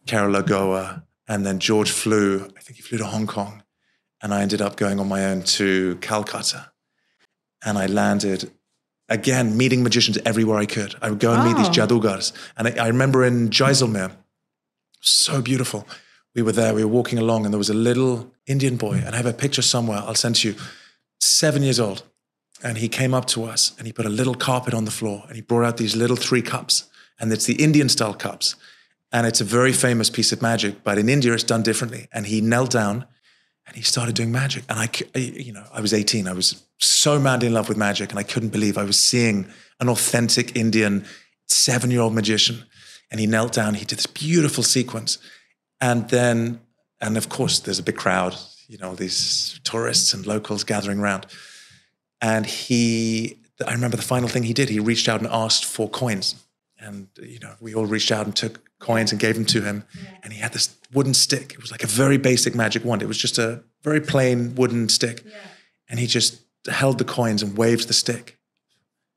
Kerala, 0.07 0.47
Goa, 0.47 1.05
and 1.27 1.45
then 1.45 1.59
George 1.59 1.91
flew. 1.91 2.45
I 2.57 2.61
think 2.61 2.77
he 2.77 2.83
flew 2.83 2.99
to 2.99 3.07
Hong 3.07 3.27
Kong, 3.27 3.63
and 4.23 4.35
I 4.35 4.43
ended 4.43 4.61
up 4.61 4.77
going 4.77 5.01
on 5.01 5.09
my 5.09 5.25
own 5.27 5.43
to 5.43 5.97
Calcutta, 5.97 6.71
and 7.65 7.79
I 7.79 7.87
landed. 7.87 8.51
Again, 9.11 9.55
meeting 9.59 9.83
magicians 9.83 10.17
everywhere 10.25 10.57
I 10.57 10.65
could. 10.65 10.95
I 11.03 11.11
would 11.11 11.21
go 11.21 11.35
and 11.35 11.43
oh. 11.43 11.45
meet 11.45 11.59
these 11.59 11.69
jadugars. 11.69 12.33
And 12.57 12.69
I, 12.69 12.85
I 12.85 12.87
remember 12.87 13.23
in 13.23 13.51
Jaisalmer, 13.51 14.13
so 15.03 15.43
beautiful 15.43 15.87
we 16.35 16.42
were 16.42 16.53
there, 16.53 16.75
we 16.75 16.85
were 16.85 16.90
walking 16.90 17.18
along, 17.18 17.44
and 17.44 17.55
there 17.55 17.59
was 17.59 17.70
a 17.70 17.75
little 17.75 18.33
Indian 18.47 18.77
boy, 18.77 18.94
and 19.05 19.14
I 19.14 19.16
have 19.16 19.27
a 19.27 19.33
picture 19.33 19.62
somewhere, 19.62 19.99
I'll 19.99 20.14
send 20.14 20.37
to 20.37 20.49
you, 20.49 20.55
seven 21.20 21.62
years 21.62 21.81
old. 21.81 22.03
And 22.62 22.79
he 22.79 22.88
came 22.88 23.12
up 23.12 23.27
to 23.27 23.44
us 23.44 23.73
and 23.77 23.87
he 23.87 23.92
put 23.92 24.07
a 24.07 24.11
little 24.11 24.35
carpet 24.35 24.73
on 24.73 24.85
the 24.85 24.90
floor 24.90 25.25
and 25.27 25.37
he 25.37 25.42
brought 25.42 25.64
out 25.64 25.77
these 25.77 25.94
little 25.94 26.16
three 26.16 26.42
cups. 26.42 26.88
And 27.20 27.33
it's 27.33 27.44
the 27.44 27.62
Indian 27.62 27.88
style 27.88 28.14
cups. 28.14 28.57
And 29.12 29.27
it's 29.27 29.40
a 29.40 29.44
very 29.44 29.73
famous 29.73 30.11
piece 30.11 30.33
of 30.33 30.40
magic, 30.40 30.83
but 30.83 30.99
in 30.99 31.09
India 31.09 31.33
it's 31.33 31.44
done 31.44 31.62
differently. 31.62 32.09
And 32.12 32.27
he 32.27 32.40
knelt 32.40 32.70
down 32.70 33.07
and 33.66 33.77
he 33.77 33.83
started 33.83 34.14
doing 34.14 34.33
magic. 34.33 34.64
And 34.68 34.79
I, 34.79 34.88
you 35.18 35.53
know, 35.53 35.64
I 35.73 35.81
was 35.81 35.92
18. 35.92 36.27
I 36.27 36.33
was 36.33 36.64
so 36.79 37.18
madly 37.18 37.49
in 37.49 37.55
love 37.55 37.68
with 37.68 37.77
magic 37.77 38.11
and 38.11 38.18
I 38.18 38.23
couldn't 38.23 38.49
believe 38.49 38.79
I 38.79 38.85
was 38.85 38.99
seeing 38.99 39.47
an 39.79 39.88
authentic 39.88 40.57
Indian 40.57 41.05
seven 41.47 41.90
year 41.90 42.01
old 42.01 42.14
magician. 42.14 42.64
And 43.11 43.20
he 43.20 43.27
knelt 43.27 43.53
down, 43.53 43.75
he 43.75 43.85
did 43.85 43.99
this 43.99 44.07
beautiful 44.07 44.64
sequence. 44.64 45.18
And 45.85 46.09
then, 46.09 46.61
and 47.03 47.18
of 47.18 47.29
course, 47.29 47.59
there's 47.59 47.79
a 47.79 47.83
big 47.83 47.99
crowd, 47.99 48.35
you 48.68 48.79
know, 48.79 48.94
these 48.94 49.61
tourists 49.64 50.14
and 50.14 50.27
locals 50.27 50.64
gathering 50.64 50.99
around. 50.99 51.27
And 52.23 52.47
he, 52.47 53.37
I 53.66 53.73
remember 53.73 53.99
the 53.99 54.03
final 54.03 54.27
thing 54.31 54.44
he 54.44 54.55
did, 54.55 54.70
he 54.70 54.81
reached 54.81 55.11
out 55.11 55.20
and 55.20 55.29
asked 55.31 55.66
for 55.66 55.87
coins. 55.90 56.37
And, 56.79 57.09
you 57.20 57.38
know, 57.38 57.53
we 57.61 57.75
all 57.75 57.85
reached 57.85 58.11
out 58.11 58.25
and 58.25 58.35
took 58.35 58.79
coins 58.79 59.12
and 59.12 59.20
gave 59.20 59.35
them 59.35 59.44
to 59.44 59.61
him. 59.61 59.85
Yeah. 59.94 60.11
And 60.23 60.33
he 60.33 60.40
had 60.40 60.55
this 60.55 60.75
wooden 60.94 61.12
stick. 61.12 61.53
It 61.53 61.61
was 61.61 61.70
like 61.70 61.85
a 61.85 61.87
very 61.87 62.16
basic 62.16 62.55
magic 62.55 62.83
wand. 62.83 63.03
It 63.03 63.09
was 63.09 63.18
just 63.18 63.37
a 63.37 63.62
very 63.83 64.01
plain 64.01 64.55
wooden 64.55 64.88
stick. 64.88 65.23
Yeah. 65.27 65.37
And 65.90 66.01
he 66.01 66.07
just 66.07 66.40
held 66.66 66.97
the 66.97 67.05
coins 67.05 67.42
and 67.42 67.59
waved 67.59 67.88
the 67.88 67.94
stick. 67.94 68.38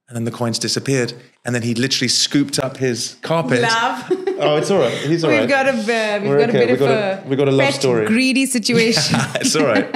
And 0.09 0.17
then 0.17 0.25
the 0.25 0.31
coins 0.31 0.59
disappeared. 0.59 1.13
And 1.45 1.55
then 1.55 1.61
he 1.61 1.75
literally 1.75 2.09
scooped 2.09 2.59
up 2.59 2.75
his 2.75 3.15
carpet. 3.21 3.61
Love. 3.61 4.11
oh, 4.39 4.55
it's 4.57 4.69
all 4.71 4.79
right. 4.79 4.91
He's 4.97 5.23
all 5.23 5.29
we've 5.31 5.39
right. 5.41 5.49
got 5.49 5.65
a 5.67 5.71
uh, 5.71 5.73
we've 5.75 6.29
We're 6.29 6.39
got 6.39 6.49
okay. 6.49 6.63
a 6.63 6.67
bit 6.67 6.79
We've 6.79 6.81
of 6.81 6.87
got 6.87 7.25
a, 7.25 7.27
we've 7.27 7.37
got 7.37 7.47
a 7.47 7.51
love 7.51 7.65
pet 7.71 7.73
story. 7.81 8.05
greedy 8.07 8.45
situation. 8.57 9.19
it's 9.35 9.55
all 9.55 9.65
right. 9.65 9.89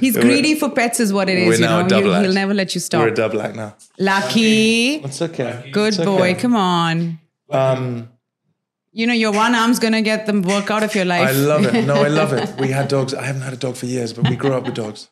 He's 0.00 0.16
greedy 0.16 0.54
for 0.54 0.68
pets, 0.70 1.00
is 1.00 1.12
what 1.12 1.28
it 1.28 1.38
is. 1.38 1.46
We're 1.48 1.54
you 1.54 1.60
now 1.60 1.80
a 1.80 1.82
know, 1.82 1.88
double 1.88 2.12
he'll, 2.12 2.22
he'll 2.22 2.32
never 2.32 2.54
let 2.54 2.74
you 2.74 2.80
stop. 2.80 3.00
We're 3.02 3.08
a 3.08 3.14
double 3.14 3.40
act 3.42 3.56
now. 3.56 3.74
Lucky, 3.98 4.96
It's 4.96 5.20
okay. 5.22 5.70
good 5.72 5.94
It's 5.94 5.96
boy. 6.04 6.30
okay. 6.30 6.34
Come 6.34 6.54
on. 6.56 7.18
Um, 7.50 8.08
You 8.92 9.06
know, 9.06 9.14
your 9.14 9.32
one 9.32 9.54
arm's 9.54 9.78
gonna 9.78 10.02
get 10.02 10.26
the 10.26 10.40
work 10.40 10.70
out 10.70 10.82
of 10.82 10.94
your 10.94 11.04
life. 11.04 11.28
I 11.28 11.32
love 11.32 11.64
it. 11.66 11.84
No, 11.86 11.96
I 12.02 12.08
love 12.08 12.32
it. 12.32 12.54
We 12.58 12.68
had 12.68 12.88
dogs. 12.88 13.14
I 13.14 13.22
haven't 13.24 13.42
had 13.42 13.52
a 13.52 13.56
dog 13.56 13.76
for 13.76 13.86
years, 13.86 14.12
but 14.12 14.28
we 14.28 14.36
grew 14.36 14.52
up 14.54 14.64
with 14.64 14.74
dogs. 14.74 15.08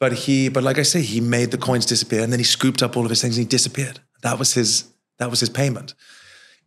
But 0.00 0.12
he, 0.12 0.48
but 0.50 0.62
like 0.62 0.78
I 0.78 0.82
say, 0.82 1.00
he 1.02 1.20
made 1.20 1.50
the 1.50 1.58
coins 1.58 1.86
disappear, 1.86 2.22
and 2.22 2.30
then 2.32 2.40
he 2.40 2.44
scooped 2.44 2.82
up 2.82 2.96
all 2.96 3.04
of 3.04 3.10
his 3.10 3.22
things 3.22 3.36
and 3.38 3.44
he 3.46 3.48
disappeared. 3.48 4.00
That 4.22 4.38
was 4.38 4.52
his. 4.54 4.84
That 5.18 5.30
was 5.30 5.40
his 5.40 5.48
payment. 5.48 5.94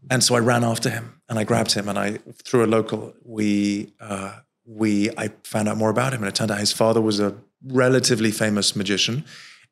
And 0.09 0.23
so 0.23 0.35
I 0.35 0.39
ran 0.39 0.63
after 0.63 0.89
him 0.89 1.21
and 1.29 1.37
I 1.37 1.43
grabbed 1.43 1.73
him 1.73 1.89
and 1.89 1.99
I 1.99 2.19
through 2.43 2.65
a 2.65 2.67
local. 2.67 3.13
We 3.23 3.93
uh, 3.99 4.39
we 4.65 5.09
I 5.17 5.29
found 5.43 5.67
out 5.67 5.77
more 5.77 5.89
about 5.89 6.13
him 6.13 6.21
and 6.21 6.29
it 6.29 6.35
turned 6.35 6.51
out 6.51 6.59
his 6.59 6.71
father 6.71 7.01
was 7.01 7.19
a 7.19 7.35
relatively 7.65 8.31
famous 8.31 8.75
magician, 8.75 9.25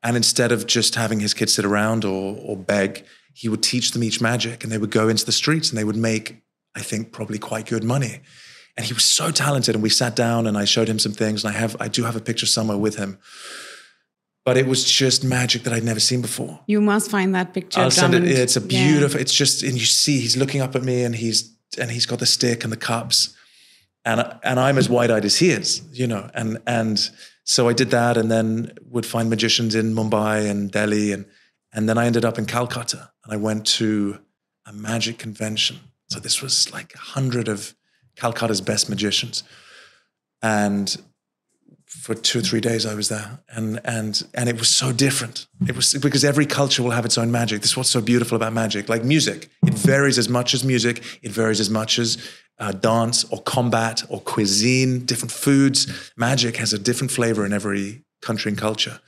and 0.04 0.16
instead 0.18 0.52
of 0.52 0.68
just 0.68 0.96
having 0.96 1.20
his 1.20 1.34
kids 1.34 1.54
sit 1.54 1.66
around 1.66 2.06
or 2.06 2.38
or 2.42 2.58
beg, 2.58 3.06
he 3.34 3.50
would 3.50 3.64
teach 3.64 3.92
them 3.92 4.04
each 4.04 4.20
magic 4.22 4.64
and 4.64 4.72
they 4.72 4.78
would 4.78 4.92
go 4.92 5.08
into 5.08 5.26
the 5.26 5.32
streets 5.32 5.70
and 5.70 5.78
they 5.78 5.84
would 5.84 5.96
make 5.96 6.42
I 6.76 6.82
think 6.82 7.12
probably 7.12 7.40
quite 7.40 7.68
good 7.68 7.84
money. 7.84 8.22
And 8.78 8.86
he 8.86 8.94
was 8.94 9.06
so 9.06 9.32
talented. 9.32 9.74
And 9.76 9.82
we 9.82 9.90
sat 9.90 10.16
down 10.16 10.48
and 10.48 10.58
I 10.58 10.66
showed 10.66 10.90
him 10.90 11.00
some 11.00 11.14
things. 11.14 11.46
And 11.46 11.56
I 11.56 11.58
have 11.58 11.78
I 11.80 11.88
do 11.88 12.04
have 12.04 12.16
a 12.16 12.22
picture 12.22 12.46
somewhere 12.46 12.78
with 12.78 12.98
him. 12.98 13.18
But 14.46 14.58
it 14.58 14.68
was 14.68 14.84
just 14.84 15.24
magic 15.24 15.64
that 15.64 15.74
I'd 15.74 15.84
never 15.84 16.00
seen 16.00 16.22
before. 16.22 16.60
you 16.68 16.80
must 16.80 17.10
find 17.10 17.34
that 17.34 17.54
picture. 17.54 17.80
I'll 17.82 17.90
send 17.92 18.14
it. 18.14 18.24
It's 18.26 18.56
a 18.56 18.60
Yeah. 18.62 18.68
beautiful. 18.68 19.20
It's 19.20 19.34
just, 19.34 19.64
and 19.64 19.74
you 19.74 19.86
see, 19.86 20.20
he's 20.20 20.38
looking 20.38 20.62
up 20.62 20.76
at 20.76 20.84
me, 20.84 21.04
and 21.04 21.16
he's 21.16 21.52
and 21.80 21.90
he's 21.92 22.06
got 22.06 22.20
the 22.20 22.26
stick 22.28 22.64
and 22.64 22.72
the 22.72 22.78
cups, 22.78 23.30
and 24.06 24.18
and 24.44 24.60
I'm 24.60 24.78
as 24.78 24.88
wide 24.88 25.12
eyed 25.12 25.26
as 25.26 25.38
he 25.38 25.50
is, 25.50 25.82
you 25.92 26.08
know. 26.08 26.30
And 26.34 26.60
and 26.68 26.98
so 27.44 27.68
I 27.68 27.74
did 27.74 27.90
that, 27.92 28.18
and 28.18 28.30
then 28.32 28.72
would 28.92 29.06
find 29.06 29.30
magicians 29.30 29.74
in 29.76 29.94
Mumbai 29.96 30.50
and 30.50 30.72
Delhi, 30.72 31.12
and 31.12 31.26
and 31.74 31.90
then 31.90 31.98
I 31.98 32.06
ended 32.06 32.24
up 32.24 32.38
in 32.38 32.46
Calcutta, 32.46 33.12
and 33.24 33.34
I 33.34 33.38
went 33.38 33.66
to 33.80 34.20
a 34.66 34.72
magic 34.74 35.18
convention. 35.18 35.80
So 36.12 36.20
this 36.20 36.42
was 36.42 36.72
like 36.72 36.94
a 36.96 37.00
hundred 37.16 37.48
of 37.48 37.74
Calcutta's 38.16 38.62
best 38.62 38.90
magicians, 38.90 39.44
and 40.42 40.96
for 42.02 42.14
two 42.14 42.40
or 42.40 42.42
three 42.42 42.62
days 42.62 42.86
I 42.86 42.94
was 42.94 43.10
there, 43.10 43.40
and 43.50 43.80
and 43.84 44.22
and 44.34 44.50
it 44.50 44.58
was 44.60 44.70
so 44.70 44.92
different. 44.92 45.48
It 45.68 45.76
was 45.76 45.94
because 45.94 46.24
every 46.24 46.46
culture 46.46 46.84
will 46.84 46.92
have 46.92 47.06
its 47.06 47.18
own 47.18 47.32
magic. 47.32 47.62
This 47.62 47.72
is 47.72 47.78
what's 47.78 47.90
so 47.90 48.02
beautiful 48.02 48.36
about 48.36 48.54
magic. 48.54 48.90
Like 48.90 49.04
music, 49.04 49.50
it 49.66 49.74
varies 49.74 50.18
as 50.18 50.30
much 50.30 50.54
as 50.54 50.64
music. 50.64 51.20
It 51.24 51.32
varies 51.32 51.60
as 51.60 51.70
much 51.70 51.98
as 51.98 52.18
uh, 52.60 52.74
dance 52.74 53.24
or 53.26 53.42
combat 53.42 54.04
or 54.10 54.22
cuisine. 54.22 55.06
Different 55.06 55.32
foods. 55.32 56.12
Magic 56.16 56.58
has 56.58 56.74
a 56.74 56.80
different 56.80 57.12
flavor 57.12 57.46
in 57.46 57.54
every 57.54 58.04
country 58.22 58.50
and 58.50 58.58
culture. 58.58 59.00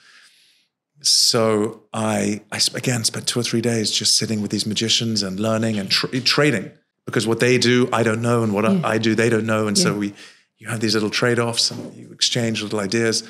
So 1.02 1.84
I, 1.94 2.42
I 2.52 2.60
again 2.74 3.04
spent 3.04 3.28
two 3.28 3.40
or 3.40 3.44
three 3.44 3.62
days 3.62 3.92
just 3.92 4.16
sitting 4.16 4.42
with 4.42 4.52
these 4.52 4.66
magicians 4.66 5.24
and 5.24 5.40
learning 5.40 5.78
and 5.78 5.90
tr- 5.92 6.08
trading 6.24 6.72
because 7.06 7.28
what 7.28 7.40
they 7.40 7.58
do 7.58 7.90
I 7.94 8.04
don't 8.04 8.22
know 8.22 8.44
and 8.44 8.54
what 8.54 8.66
I, 8.66 8.94
I 8.94 8.98
do 8.98 9.14
they 9.14 9.30
don't 9.30 9.46
know, 9.46 9.68
and 9.68 9.78
so 9.78 9.96
we 9.96 10.14
you 10.58 10.68
have 10.68 10.80
these 10.80 10.94
little 10.94 11.10
trade 11.10 11.40
offs 11.40 11.72
and 11.72 11.94
you 11.94 12.12
exchange 12.12 12.62
little 12.64 12.80
ideas. 12.80 13.28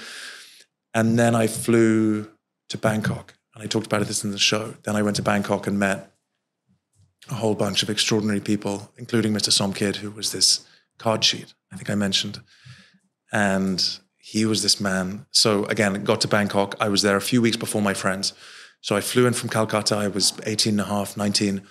And 0.93 1.19
then 1.19 1.35
I 1.35 1.47
flew 1.47 2.29
to 2.69 2.77
Bangkok 2.77 3.33
and 3.53 3.63
I 3.63 3.67
talked 3.67 3.85
about 3.85 4.05
this 4.07 4.23
in 4.23 4.31
the 4.31 4.37
show. 4.37 4.75
Then 4.83 4.95
I 4.95 5.01
went 5.01 5.15
to 5.17 5.21
Bangkok 5.21 5.67
and 5.67 5.79
met 5.79 6.13
a 7.29 7.35
whole 7.35 7.55
bunch 7.55 7.83
of 7.83 7.89
extraordinary 7.89 8.39
people, 8.39 8.91
including 8.97 9.33
Mr. 9.33 9.49
Somkid, 9.49 9.97
who 9.97 10.11
was 10.11 10.31
this 10.31 10.65
card 10.97 11.21
cheat 11.21 11.53
I 11.71 11.75
think 11.75 11.89
I 11.89 11.95
mentioned. 11.95 12.41
And 13.31 13.83
he 14.17 14.45
was 14.45 14.63
this 14.63 14.79
man. 14.79 15.25
So 15.31 15.65
again, 15.65 16.03
got 16.03 16.21
to 16.21 16.27
Bangkok. 16.27 16.75
I 16.79 16.89
was 16.89 17.01
there 17.01 17.17
a 17.17 17.21
few 17.21 17.41
weeks 17.41 17.57
before 17.57 17.81
my 17.81 17.93
friends. 17.93 18.33
So 18.81 18.95
I 18.95 19.01
flew 19.01 19.25
in 19.25 19.33
from 19.33 19.49
Calcutta. 19.49 19.95
I 19.95 20.07
was 20.07 20.33
18 20.45 20.73
and 20.73 20.81
a 20.81 20.85
half, 20.85 21.17
19. 21.17 21.61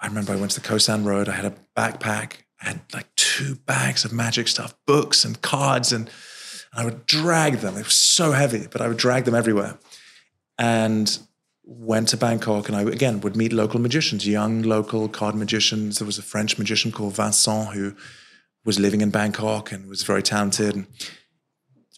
I 0.00 0.06
remember 0.06 0.32
I 0.32 0.36
went 0.36 0.52
to 0.52 0.60
the 0.60 0.66
Khaosan 0.66 1.04
Road. 1.04 1.28
I 1.28 1.32
had 1.32 1.44
a 1.44 1.54
backpack. 1.76 2.45
I 2.60 2.68
had 2.68 2.80
like 2.92 3.14
two 3.16 3.56
bags 3.66 4.04
of 4.04 4.12
magic 4.12 4.48
stuff, 4.48 4.74
books 4.86 5.24
and 5.24 5.40
cards, 5.42 5.92
and, 5.92 6.08
and 6.72 6.80
I 6.80 6.84
would 6.84 7.06
drag 7.06 7.58
them. 7.58 7.76
It 7.76 7.84
was 7.84 7.94
so 7.94 8.32
heavy, 8.32 8.66
but 8.70 8.80
I 8.80 8.88
would 8.88 8.96
drag 8.96 9.24
them 9.24 9.34
everywhere. 9.34 9.78
And 10.58 11.18
went 11.64 12.08
to 12.08 12.16
Bangkok, 12.16 12.68
and 12.68 12.76
I 12.76 12.82
again 12.82 13.20
would 13.20 13.36
meet 13.36 13.52
local 13.52 13.80
magicians, 13.80 14.26
young 14.26 14.62
local 14.62 15.08
card 15.08 15.34
magicians. 15.34 15.98
There 15.98 16.06
was 16.06 16.18
a 16.18 16.22
French 16.22 16.58
magician 16.58 16.92
called 16.92 17.14
Vincent 17.14 17.74
who 17.74 17.94
was 18.64 18.78
living 18.78 19.00
in 19.00 19.10
Bangkok 19.10 19.72
and 19.72 19.88
was 19.88 20.02
very 20.02 20.22
talented. 20.22 20.74
And 20.74 20.86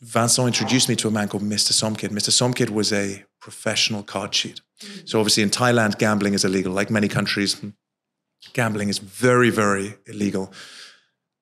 Vincent 0.02 0.46
introduced 0.46 0.88
me 0.88 0.96
to 0.96 1.08
a 1.08 1.10
man 1.10 1.28
called 1.28 1.42
Mr. 1.42 1.72
Somkid. 1.72 2.10
Mr. 2.10 2.30
Somkid 2.30 2.70
was 2.70 2.92
a 2.92 3.24
professional 3.40 4.02
card 4.02 4.32
cheat. 4.32 4.60
So 5.04 5.18
obviously 5.18 5.42
in 5.42 5.50
Thailand, 5.50 5.98
gambling 5.98 6.34
is 6.34 6.44
illegal. 6.44 6.72
Like 6.72 6.90
many 6.90 7.08
countries, 7.08 7.60
gambling 8.52 8.88
is 8.88 8.98
very, 8.98 9.50
very 9.50 9.96
illegal. 10.06 10.52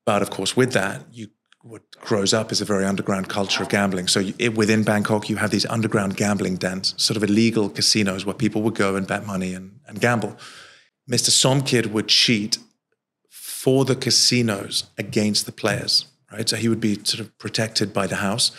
But 0.04 0.22
of 0.22 0.30
course, 0.30 0.56
with 0.56 0.72
that, 0.72 1.02
you 1.12 1.28
what 1.66 1.82
grows 2.00 2.32
up 2.32 2.52
is 2.52 2.61
a 2.61 2.64
very 2.64 2.85
underground 2.85 3.28
culture 3.28 3.62
of 3.62 3.68
gambling. 3.68 4.06
So 4.06 4.20
you, 4.20 4.35
it, 4.38 4.56
within 4.56 4.85
Bangkok, 4.85 5.28
you 5.28 5.37
have 5.37 5.50
these 5.50 5.66
underground 5.66 6.16
gambling 6.16 6.56
dens, 6.56 6.94
sort 6.96 7.16
of 7.16 7.24
illegal 7.24 7.68
casinos 7.68 8.24
where 8.24 8.35
people 8.35 8.62
would 8.62 8.76
go 8.76 8.94
and 8.94 9.06
bet 9.06 9.26
money 9.26 9.52
and, 9.52 9.80
and 9.87 10.00
gamble. 10.00 10.37
Mr. 11.11 11.30
Somkid 11.30 11.87
would 11.87 12.09
cheat 12.09 12.59
for 13.30 13.85
the 13.85 13.96
casinos 13.96 14.85
against 14.96 15.44
the 15.44 15.52
players, 15.52 16.06
right? 16.30 16.48
So 16.48 16.56
he 16.56 16.68
would 16.68 16.80
be 16.80 16.94
sort 17.02 17.20
of 17.20 17.37
protected 17.38 17.92
by 17.92 18.06
the 18.06 18.16
house, 18.16 18.52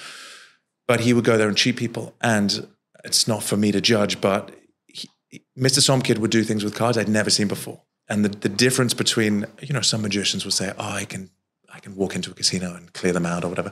but 0.85 1.01
he 1.01 1.13
would 1.13 1.23
go 1.23 1.37
there 1.37 1.47
and 1.47 1.55
cheat 1.55 1.77
people. 1.77 2.13
And 2.19 2.67
it's 3.05 3.27
not 3.27 3.41
for 3.41 3.55
me 3.55 3.71
to 3.71 3.79
judge, 3.79 4.19
but 4.19 4.51
he, 4.87 5.09
Mr. 5.57 5.79
Somkid 5.79 6.17
would 6.17 6.31
do 6.31 6.43
things 6.43 6.63
with 6.63 6.75
cards 6.75 6.97
I'd 6.97 7.07
never 7.07 7.29
seen 7.29 7.47
before. 7.47 7.81
And 8.09 8.23
the, 8.23 8.29
the 8.29 8.49
difference 8.49 8.93
between, 8.93 9.45
you 9.61 9.73
know, 9.73 9.81
some 9.81 10.01
magicians 10.01 10.45
will 10.45 10.51
say, 10.51 10.73
oh, 10.77 10.91
I 10.91 11.05
can, 11.05 11.29
I 11.73 11.79
can 11.79 11.95
walk 11.95 12.15
into 12.15 12.31
a 12.31 12.33
casino 12.33 12.73
and 12.75 12.91
clear 12.93 13.13
them 13.13 13.25
out 13.25 13.43
or 13.43 13.49
whatever. 13.49 13.71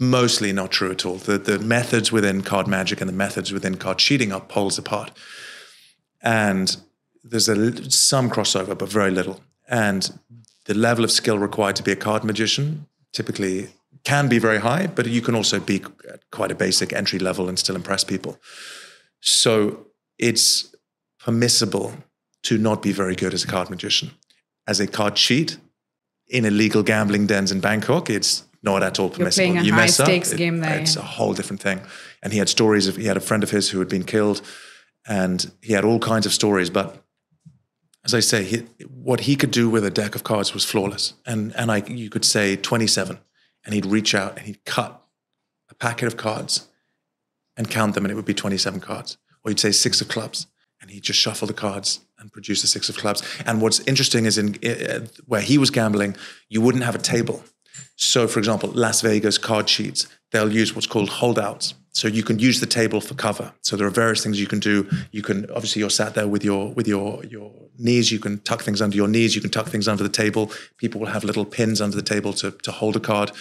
Mostly 0.00 0.52
not 0.52 0.70
true 0.70 0.90
at 0.90 1.04
all. 1.06 1.16
The, 1.16 1.38
the 1.38 1.58
methods 1.58 2.10
within 2.10 2.42
card 2.42 2.66
magic 2.66 3.00
and 3.00 3.08
the 3.08 3.14
methods 3.14 3.52
within 3.52 3.76
card 3.76 3.98
cheating 3.98 4.32
are 4.32 4.40
poles 4.40 4.78
apart. 4.78 5.12
And 6.20 6.76
there's 7.22 7.48
a, 7.48 7.90
some 7.90 8.30
crossover, 8.30 8.76
but 8.76 8.88
very 8.88 9.10
little. 9.10 9.40
And 9.68 10.18
the 10.64 10.74
level 10.74 11.04
of 11.04 11.10
skill 11.10 11.38
required 11.38 11.76
to 11.76 11.82
be 11.82 11.92
a 11.92 11.96
card 11.96 12.24
magician 12.24 12.86
typically 13.12 13.68
can 14.04 14.28
be 14.28 14.38
very 14.38 14.58
high, 14.58 14.86
but 14.86 15.06
you 15.06 15.20
can 15.20 15.34
also 15.34 15.60
be 15.60 15.82
quite 16.30 16.50
a 16.50 16.54
basic 16.54 16.92
entry 16.92 17.18
level 17.18 17.48
and 17.48 17.58
still 17.58 17.76
impress 17.76 18.04
people. 18.04 18.38
So 19.20 19.86
it's 20.18 20.74
permissible 21.18 21.94
to 22.44 22.58
not 22.58 22.82
be 22.82 22.92
very 22.92 23.14
good 23.14 23.34
as 23.34 23.44
a 23.44 23.46
card 23.46 23.70
magician. 23.70 24.10
As 24.66 24.80
a 24.80 24.86
card 24.86 25.16
cheat 25.16 25.58
in 26.28 26.44
illegal 26.44 26.82
gambling 26.82 27.26
dens 27.26 27.50
in 27.50 27.60
Bangkok, 27.60 28.10
it's 28.10 28.44
not 28.62 28.82
at 28.82 28.98
all 28.98 29.10
permissible. 29.10 29.62
you 29.62 29.72
mess 29.72 30.00
up, 30.00 30.08
game 30.36 30.58
there, 30.58 30.78
It's 30.80 30.96
yeah. 30.96 31.02
a 31.02 31.04
whole 31.04 31.32
different 31.32 31.62
thing. 31.62 31.80
And 32.22 32.32
he 32.32 32.38
had 32.38 32.48
stories 32.48 32.86
of 32.88 32.96
he 32.96 33.06
had 33.06 33.16
a 33.16 33.20
friend 33.20 33.42
of 33.42 33.50
his 33.50 33.70
who 33.70 33.78
had 33.78 33.88
been 33.88 34.04
killed, 34.04 34.42
and 35.06 35.50
he 35.62 35.72
had 35.72 35.84
all 35.84 35.98
kinds 35.98 36.26
of 36.26 36.32
stories. 36.32 36.70
But 36.70 37.02
as 38.04 38.14
I 38.14 38.20
say, 38.20 38.44
he, 38.44 38.56
what 38.88 39.20
he 39.20 39.36
could 39.36 39.50
do 39.50 39.70
with 39.70 39.84
a 39.84 39.90
deck 39.90 40.14
of 40.14 40.24
cards 40.24 40.52
was 40.54 40.64
flawless. 40.64 41.14
And 41.24 41.54
and 41.56 41.70
I 41.70 41.82
you 41.86 42.10
could 42.10 42.24
say 42.24 42.56
twenty 42.56 42.86
seven, 42.86 43.18
and 43.64 43.74
he'd 43.74 43.86
reach 43.86 44.14
out 44.14 44.36
and 44.36 44.46
he'd 44.46 44.64
cut 44.64 45.00
a 45.70 45.74
packet 45.74 46.06
of 46.06 46.16
cards 46.16 46.68
and 47.56 47.70
count 47.70 47.94
them, 47.94 48.04
and 48.04 48.12
it 48.12 48.16
would 48.16 48.24
be 48.24 48.34
twenty 48.34 48.58
seven 48.58 48.80
cards. 48.80 49.18
Or 49.44 49.50
you'd 49.50 49.60
say 49.60 49.70
six 49.70 50.00
of 50.00 50.08
clubs, 50.08 50.46
and 50.80 50.90
he'd 50.90 51.04
just 51.04 51.20
shuffle 51.20 51.46
the 51.46 51.54
cards 51.54 52.00
and 52.18 52.32
produce 52.32 52.62
the 52.62 52.68
six 52.68 52.88
of 52.88 52.96
clubs. 52.96 53.22
And 53.46 53.60
what's 53.60 53.80
interesting 53.80 54.26
is 54.26 54.38
in 54.38 54.56
uh, 54.64 55.06
where 55.26 55.40
he 55.40 55.58
was 55.58 55.70
gambling, 55.70 56.16
you 56.48 56.60
wouldn't 56.60 56.84
have 56.84 56.94
a 56.94 56.98
table. 56.98 57.44
So, 57.96 58.28
for 58.28 58.38
example, 58.38 58.70
Las 58.70 59.00
Vegas 59.00 59.38
card 59.38 59.66
cheats, 59.66 60.06
they'll 60.30 60.52
use 60.52 60.74
what's 60.74 60.86
called 60.86 61.08
holdouts. 61.08 61.74
So 61.92 62.06
you 62.06 62.22
can 62.22 62.38
use 62.38 62.60
the 62.60 62.66
table 62.66 63.00
for 63.00 63.14
cover. 63.14 63.52
So 63.62 63.76
there 63.76 63.86
are 63.86 63.90
various 63.90 64.22
things 64.22 64.38
you 64.40 64.46
can 64.46 64.60
do. 64.60 64.88
You 65.10 65.22
can 65.22 65.50
obviously 65.50 65.80
you're 65.80 65.90
sat 65.90 66.14
there 66.14 66.28
with 66.28 66.44
your 66.44 66.72
with 66.72 66.86
your 66.86 67.24
your 67.24 67.52
knees. 67.76 68.12
You 68.12 68.20
can 68.20 68.38
tuck 68.38 68.62
things 68.62 68.80
under 68.80 68.96
your 68.96 69.08
knees. 69.08 69.34
You 69.34 69.40
can 69.40 69.50
tuck 69.50 69.66
things 69.66 69.88
under 69.88 70.04
the 70.04 70.08
table. 70.08 70.52
People 70.76 71.00
will 71.00 71.08
have 71.08 71.24
little 71.24 71.44
pins 71.44 71.80
under 71.80 71.96
the 71.96 72.02
table 72.02 72.32
to 72.34 72.52
to 72.52 72.70
hold 72.70 72.94
a 72.94 73.00
card. 73.00 73.32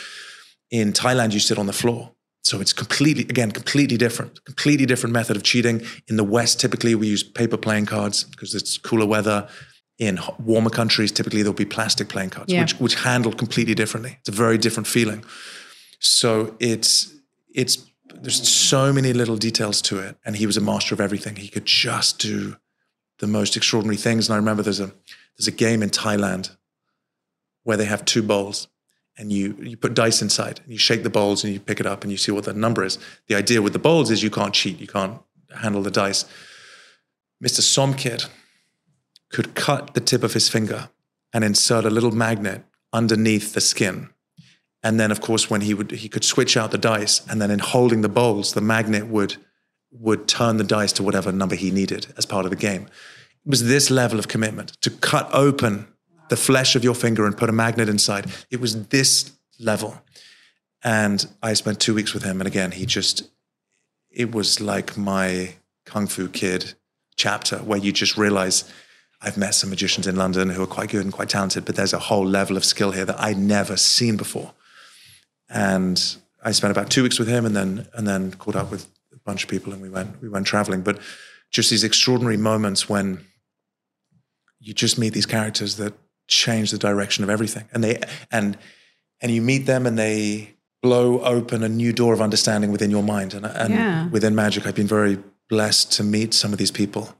In 0.71 0.91
Thailand, 0.91 1.33
you 1.33 1.39
sit 1.39 1.59
on 1.59 1.67
the 1.67 1.73
floor. 1.73 2.11
So 2.43 2.61
it's 2.61 2.71
completely, 2.73 3.23
again, 3.23 3.51
completely 3.51 3.97
different, 3.97 4.43
completely 4.45 4.85
different 4.85 5.13
method 5.13 5.35
of 5.35 5.43
cheating. 5.43 5.81
In 6.07 6.15
the 6.15 6.23
West, 6.23 6.59
typically 6.61 6.95
we 6.95 7.07
use 7.07 7.21
paper 7.23 7.57
playing 7.57 7.87
cards 7.87 8.23
because 8.23 8.55
it's 8.55 8.77
cooler 8.77 9.05
weather. 9.05 9.47
In 9.99 10.19
warmer 10.37 10.69
countries, 10.69 11.11
typically 11.11 11.41
there'll 11.41 11.55
be 11.55 11.65
plastic 11.65 12.07
playing 12.07 12.29
cards, 12.29 12.53
Yeah. 12.53 12.61
which 12.61 12.73
which 12.79 12.95
handle 12.95 13.33
completely 13.33 13.73
differently. 13.73 14.17
It's 14.19 14.29
a 14.29 14.31
very 14.31 14.57
different 14.59 14.85
feeling. 14.87 15.25
So 15.99 16.55
it's 16.59 17.11
it's 17.53 17.79
there's 18.13 18.47
so 18.47 18.93
many 18.93 19.11
little 19.13 19.37
details 19.37 19.81
to 19.83 19.99
it, 19.99 20.15
and 20.23 20.35
he 20.35 20.45
was 20.45 20.55
a 20.55 20.61
master 20.61 20.93
of 20.93 21.01
everything. 21.01 21.35
He 21.37 21.47
could 21.47 21.65
just 21.65 22.19
do 22.19 22.57
the 23.19 23.27
most 23.27 23.57
extraordinary 23.57 23.97
things. 23.97 24.29
And 24.29 24.35
I 24.35 24.37
remember 24.37 24.61
there's 24.61 24.79
a 24.79 24.93
there's 25.37 25.47
a 25.47 25.51
game 25.51 25.81
in 25.81 25.89
Thailand 25.89 26.55
where 27.63 27.75
they 27.77 27.85
have 27.85 28.05
two 28.05 28.21
bowls 28.21 28.67
and 29.17 29.31
you 29.31 29.57
you 29.61 29.77
put 29.77 29.93
dice 29.93 30.21
inside 30.21 30.59
and 30.63 30.71
you 30.71 30.77
shake 30.77 31.03
the 31.03 31.09
bowls 31.09 31.43
and 31.43 31.53
you 31.53 31.59
pick 31.59 31.79
it 31.79 31.85
up 31.85 32.03
and 32.03 32.11
you 32.11 32.17
see 32.17 32.31
what 32.31 32.45
the 32.45 32.53
number 32.53 32.83
is. 32.83 32.99
The 33.27 33.35
idea 33.35 33.61
with 33.61 33.73
the 33.73 33.79
bowls 33.79 34.11
is 34.11 34.23
you 34.23 34.29
can't 34.29 34.53
cheat, 34.53 34.79
you 34.79 34.87
can't 34.87 35.19
handle 35.55 35.81
the 35.81 35.91
dice. 35.91 36.25
Mr. 37.43 37.61
Somkid 37.61 38.27
could 39.29 39.55
cut 39.55 39.93
the 39.93 39.99
tip 39.99 40.23
of 40.23 40.33
his 40.33 40.49
finger 40.49 40.89
and 41.33 41.43
insert 41.43 41.85
a 41.85 41.89
little 41.89 42.11
magnet 42.11 42.63
underneath 42.93 43.53
the 43.53 43.61
skin. 43.61 44.09
And 44.83 44.99
then 44.99 45.11
of 45.11 45.21
course 45.21 45.49
when 45.49 45.61
he 45.61 45.73
would 45.73 45.91
he 45.91 46.09
could 46.09 46.23
switch 46.23 46.55
out 46.55 46.71
the 46.71 46.77
dice 46.77 47.25
and 47.27 47.41
then 47.41 47.51
in 47.51 47.59
holding 47.59 48.01
the 48.01 48.09
bowls, 48.09 48.53
the 48.53 48.61
magnet 48.61 49.07
would 49.07 49.37
would 49.91 50.27
turn 50.27 50.57
the 50.57 50.63
dice 50.63 50.91
to 50.93 51.03
whatever 51.03 51.31
number 51.31 51.55
he 51.55 51.71
needed 51.71 52.07
as 52.17 52.25
part 52.25 52.45
of 52.45 52.51
the 52.51 52.57
game. 52.57 52.83
It 53.45 53.49
was 53.49 53.67
this 53.67 53.89
level 53.89 54.19
of 54.19 54.27
commitment 54.27 54.73
to 54.81 54.89
cut 54.89 55.29
open 55.33 55.87
the 56.29 56.37
flesh 56.37 56.75
of 56.75 56.83
your 56.83 56.95
finger 56.95 57.25
and 57.25 57.37
put 57.37 57.49
a 57.49 57.53
magnet 57.53 57.89
inside. 57.89 58.31
It 58.49 58.59
was 58.59 58.87
this 58.87 59.31
level. 59.59 60.01
And 60.83 61.25
I 61.41 61.53
spent 61.53 61.79
two 61.79 61.93
weeks 61.93 62.13
with 62.13 62.23
him. 62.23 62.39
And 62.39 62.47
again, 62.47 62.71
he 62.71 62.85
just, 62.85 63.29
it 64.11 64.33
was 64.33 64.61
like 64.61 64.97
my 64.97 65.55
Kung 65.85 66.07
Fu 66.07 66.27
Kid 66.27 66.73
chapter 67.15 67.57
where 67.57 67.79
you 67.79 67.91
just 67.91 68.17
realize 68.17 68.71
I've 69.21 69.37
met 69.37 69.55
some 69.55 69.71
magicians 69.71 70.05
in 70.05 70.15
London 70.15 70.49
who 70.49 70.61
are 70.61 70.67
quite 70.67 70.89
good 70.89 71.03
and 71.03 71.11
quite 71.11 71.29
talented, 71.29 71.65
but 71.65 71.75
there's 71.75 71.93
a 71.93 71.99
whole 71.99 72.25
level 72.25 72.55
of 72.55 72.63
skill 72.63 72.91
here 72.91 73.05
that 73.05 73.19
I'd 73.19 73.37
never 73.37 73.75
seen 73.75 74.15
before. 74.15 74.53
And 75.49 76.17
I 76.43 76.51
spent 76.51 76.71
about 76.71 76.91
two 76.91 77.01
weeks 77.01 77.17
with 77.17 77.27
him 77.27 77.45
and 77.45 77.55
then, 77.55 77.87
and 77.93 78.07
then 78.07 78.31
caught 78.33 78.55
up 78.55 78.69
with 78.69 78.85
a 79.11 79.17
bunch 79.25 79.43
of 79.43 79.49
people 79.49 79.73
and 79.73 79.81
we 79.81 79.89
went, 79.89 80.21
we 80.21 80.29
went 80.29 80.45
traveling. 80.45 80.81
But 80.81 80.99
just 81.49 81.71
these 81.71 81.83
extraordinary 81.83 82.37
moments 82.37 82.87
when 82.87 83.25
you 84.59 84.73
just 84.73 84.99
meet 84.99 85.13
these 85.13 85.25
characters 85.25 85.77
that 85.77 85.93
change 86.27 86.71
the 86.71 86.77
direction 86.77 87.23
of 87.23 87.29
everything. 87.29 87.65
And 87.73 87.83
they 87.83 88.01
and 88.31 88.57
and 89.21 89.31
you 89.31 89.41
meet 89.41 89.65
them 89.65 89.85
and 89.85 89.97
they 89.97 90.55
blow 90.81 91.19
open 91.21 91.63
a 91.63 91.69
new 91.69 91.91
door 91.91 92.13
of 92.13 92.21
understanding 92.21 92.71
within 92.71 92.91
your 92.91 93.03
mind. 93.03 93.33
And, 93.33 93.45
and 93.45 93.73
yeah. 93.73 94.07
within 94.09 94.35
magic, 94.35 94.67
I've 94.67 94.75
been 94.75 94.87
very 94.87 95.17
blessed 95.49 95.91
to 95.93 96.03
meet 96.03 96.33
some 96.33 96.53
of 96.53 96.59
these 96.59 96.71
people. 96.71 97.15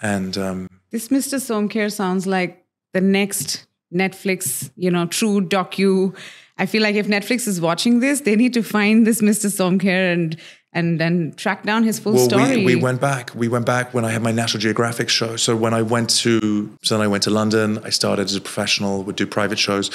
And 0.00 0.36
um, 0.36 0.68
this 0.90 1.08
Mr. 1.08 1.38
Somkid 1.40 1.92
sounds 1.92 2.26
like 2.26 2.64
the 2.92 3.00
next 3.00 3.66
Netflix, 3.92 4.70
you 4.76 4.90
know, 4.90 5.06
true 5.06 5.40
docu. 5.40 6.16
I 6.58 6.66
feel 6.66 6.82
like 6.82 6.94
if 6.94 7.06
Netflix 7.06 7.48
is 7.48 7.60
watching 7.60 8.00
this, 8.00 8.20
they 8.20 8.36
need 8.36 8.54
to 8.54 8.62
find 8.62 9.06
this 9.06 9.20
Mr. 9.20 9.46
Somkid 9.46 10.12
and 10.12 10.36
and 10.74 11.00
then 11.00 11.32
track 11.36 11.62
down 11.62 11.84
his 11.84 12.00
full 12.00 12.14
well, 12.14 12.24
story. 12.28 12.56
We, 12.56 12.74
we 12.74 12.76
went 12.76 13.00
back. 13.00 13.30
We 13.34 13.46
went 13.46 13.64
back 13.64 13.94
when 13.94 14.04
I 14.04 14.10
had 14.10 14.22
my 14.22 14.32
National 14.32 14.60
Geographic 14.60 15.08
show. 15.08 15.36
So 15.36 15.54
when 15.54 15.72
I 15.72 15.82
went 15.82 16.10
to, 16.10 16.76
so 16.82 16.96
then 16.96 17.02
I 17.02 17.06
went 17.06 17.22
to 17.22 17.30
London. 17.30 17.78
I 17.84 17.90
started 17.90 18.24
as 18.24 18.34
a 18.34 18.40
professional, 18.40 19.04
would 19.04 19.16
do 19.16 19.26
private 19.26 19.58
shows, 19.58 19.90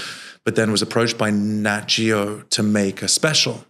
but 0.46 0.56
then 0.56 0.72
was 0.72 0.82
approached 0.82 1.18
by 1.18 1.30
Nat 1.32 1.88
Geo 1.88 2.42
to 2.42 2.64
make 2.64 3.02
a 3.02 3.10
special, 3.10 3.66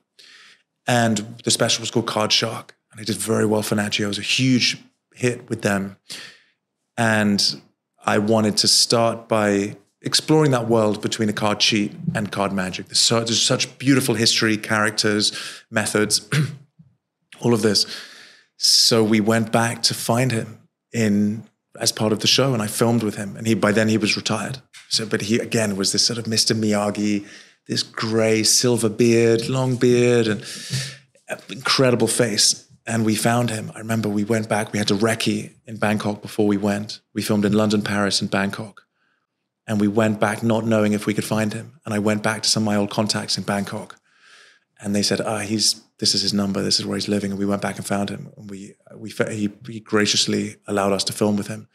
and 0.88 1.18
the 1.44 1.52
special 1.52 1.82
was 1.82 1.92
called 1.92 2.08
Card 2.08 2.32
Shark, 2.32 2.76
and 2.92 3.02
I 3.02 3.04
did 3.04 3.18
very 3.18 3.46
well 3.46 3.64
for 3.64 3.76
Nat 3.76 3.90
Geo. 3.90 4.06
It 4.06 4.10
was 4.10 4.20
a 4.20 4.22
huge 4.22 4.78
hit 5.16 5.50
with 5.50 5.64
them, 5.64 5.98
and 6.96 7.62
I 8.06 8.20
wanted 8.20 8.56
to 8.58 8.68
start 8.68 9.28
by 9.28 9.76
exploring 10.02 10.52
that 10.52 10.68
world 10.68 11.02
between 11.02 11.28
a 11.28 11.34
card 11.34 11.60
cheat 11.60 11.92
and 12.16 12.32
card 12.32 12.54
magic. 12.54 12.88
There's, 12.88 13.00
so, 13.00 13.20
there's 13.20 13.42
such 13.42 13.78
beautiful 13.80 14.16
history, 14.16 14.58
characters, 14.58 15.34
methods. 15.72 16.28
all 17.42 17.54
of 17.54 17.62
this. 17.62 17.86
So 18.58 19.04
we 19.04 19.22
went 19.22 19.52
back 19.52 19.84
to 19.84 19.94
find 19.94 20.32
him 20.32 20.60
in 20.92 21.44
as 21.80 21.92
part 21.92 22.12
of 22.12 22.20
the 22.20 22.28
show, 22.28 22.54
and 22.54 22.62
I 22.62 22.68
filmed 22.68 23.04
with 23.04 23.16
him. 23.16 23.38
And 23.38 23.48
he 23.48 23.54
by 23.54 23.72
then 23.72 23.88
he 23.88 23.98
was 23.98 24.18
retired. 24.18 24.62
So, 24.90 25.06
but 25.06 25.22
he 25.22 25.40
again 25.40 25.76
was 25.76 25.92
this 25.92 26.06
sort 26.06 26.20
of 26.20 26.26
Mr. 26.26 26.56
Miyagi, 26.56 27.26
this 27.68 27.84
grey 27.84 28.44
silver 28.44 28.90
beard, 28.90 29.48
long 29.48 29.76
beard, 29.76 30.28
and 30.28 30.44
incredible 31.50 32.08
face. 32.08 32.66
And 32.86 33.06
we 33.06 33.16
found 33.16 33.52
him. 33.52 33.72
I 33.76 33.80
remember 33.80 34.10
we 34.10 34.24
went 34.24 34.50
back. 34.50 34.74
We 34.74 34.80
had 34.80 34.88
to 34.88 34.96
recce 34.96 35.52
in 35.68 35.78
Bangkok 35.78 36.24
before 36.24 36.48
we 36.48 36.58
went. 36.58 37.02
We 37.14 37.22
filmed 37.22 37.46
in 37.46 37.54
London, 37.54 37.84
Paris, 37.84 38.20
and 38.20 38.32
Bangkok. 38.32 38.82
And 39.68 39.80
we 39.80 39.88
went 39.88 40.20
back 40.20 40.42
not 40.42 40.66
knowing 40.66 40.94
if 40.94 41.06
we 41.06 41.14
could 41.14 41.24
find 41.24 41.54
him. 41.54 41.80
And 41.86 41.94
I 41.94 42.00
went 42.00 42.24
back 42.24 42.42
to 42.42 42.50
some 42.50 42.64
of 42.64 42.66
my 42.66 42.76
old 42.76 42.90
contacts 42.90 43.38
in 43.38 43.44
Bangkok 43.44 44.00
and 44.80 44.96
they 44.96 45.02
said, 45.02 45.22
"Ah, 45.22 45.40
he's 45.40 45.82
this 46.00 46.16
is 46.16 46.22
his 46.22 46.34
number. 46.34 46.62
This 46.62 46.80
is 46.80 46.86
where 46.86 46.98
he's 46.98 47.08
living." 47.08 47.32
And 47.32 47.40
we 47.40 47.46
went 47.46 47.62
back 47.62 47.78
and 47.78 47.86
found 47.86 48.10
him, 48.10 48.32
and 48.38 48.50
we 48.50 48.76
we 48.96 49.10
he, 49.10 49.50
he 49.68 49.80
graciously 49.80 50.56
allowed 50.68 50.94
us 50.94 51.04
to 51.06 51.14
film 51.14 51.36
with 51.38 51.48
him. 51.48 51.68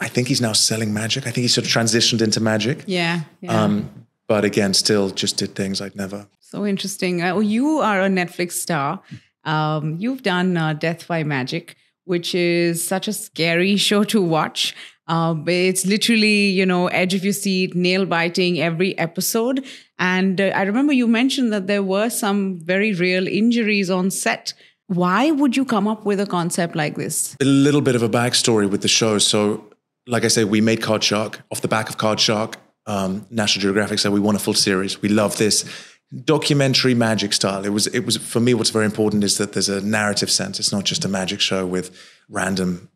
I 0.00 0.08
think 0.08 0.28
he's 0.28 0.40
now 0.40 0.52
selling 0.52 0.92
magic. 0.92 1.26
I 1.26 1.30
think 1.30 1.42
he 1.42 1.48
sort 1.48 1.64
of 1.64 1.72
transitioned 1.72 2.22
into 2.22 2.40
magic. 2.40 2.82
Yeah. 2.86 3.20
yeah. 3.40 3.62
Um, 3.62 4.06
but 4.26 4.44
again, 4.44 4.74
still 4.74 5.10
just 5.10 5.36
did 5.36 5.54
things 5.54 5.80
I'd 5.80 5.94
never. 5.94 6.26
So 6.40 6.66
interesting. 6.66 7.22
Uh, 7.22 7.38
you 7.38 7.78
are 7.78 8.00
a 8.00 8.08
Netflix 8.08 8.52
star. 8.52 9.00
Um, 9.44 9.96
you've 9.98 10.22
done 10.22 10.56
uh, 10.56 10.72
Death 10.72 11.06
by 11.06 11.22
Magic, 11.22 11.76
which 12.04 12.34
is 12.34 12.84
such 12.86 13.08
a 13.08 13.12
scary 13.12 13.76
show 13.88 14.04
to 14.04 14.20
watch. 14.20 14.74
Uh, 15.08 15.34
it's 15.46 15.84
literally, 15.84 16.46
you 16.50 16.64
know, 16.64 16.86
edge 16.88 17.14
of 17.14 17.24
your 17.24 17.32
seat, 17.32 17.74
nail 17.74 18.06
biting 18.06 18.60
every 18.60 18.96
episode. 18.98 19.64
And 19.98 20.40
uh, 20.40 20.52
I 20.54 20.62
remember 20.62 20.92
you 20.92 21.06
mentioned 21.06 21.52
that 21.52 21.66
there 21.66 21.82
were 21.82 22.08
some 22.08 22.60
very 22.60 22.92
real 22.92 23.26
injuries 23.26 23.90
on 23.90 24.10
set. 24.10 24.54
Why 24.86 25.30
would 25.30 25.56
you 25.56 25.64
come 25.64 25.88
up 25.88 26.04
with 26.04 26.20
a 26.20 26.26
concept 26.26 26.76
like 26.76 26.96
this? 26.96 27.36
A 27.40 27.44
little 27.44 27.80
bit 27.80 27.94
of 27.96 28.02
a 28.02 28.08
backstory 28.08 28.70
with 28.70 28.82
the 28.82 28.88
show. 28.88 29.18
So, 29.18 29.64
like 30.06 30.24
I 30.24 30.28
said, 30.28 30.46
we 30.50 30.60
made 30.60 30.82
Card 30.82 31.02
Shark 31.02 31.42
off 31.50 31.60
the 31.60 31.68
back 31.68 31.88
of 31.88 31.98
Card 31.98 32.20
Shark. 32.20 32.56
Um, 32.86 33.26
National 33.30 33.62
Geographic 33.62 34.00
said 34.00 34.12
we 34.12 34.20
want 34.20 34.36
a 34.36 34.40
full 34.40 34.54
series. 34.54 35.00
We 35.00 35.08
love 35.08 35.36
this 35.36 35.64
documentary 36.24 36.94
magic 36.94 37.32
style. 37.32 37.64
It 37.64 37.70
was 37.70 37.86
it 37.88 38.00
was 38.00 38.16
for 38.16 38.40
me. 38.40 38.54
What's 38.54 38.70
very 38.70 38.84
important 38.84 39.24
is 39.24 39.38
that 39.38 39.52
there's 39.52 39.68
a 39.68 39.80
narrative 39.80 40.30
sense. 40.30 40.58
It's 40.58 40.72
not 40.72 40.84
just 40.84 41.04
a 41.04 41.08
magic 41.08 41.40
show 41.40 41.64
with 41.64 41.96
random 42.28 42.90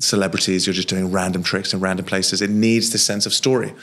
celebrities. 0.00 0.66
You're 0.66 0.74
just 0.74 0.88
doing 0.88 1.12
random 1.12 1.42
tricks 1.42 1.72
in 1.72 1.80
random 1.80 2.06
places. 2.06 2.42
It 2.42 2.50
needs 2.50 2.90
the 2.90 2.98
sense 2.98 3.26
of 3.26 3.32
story. 3.32 3.74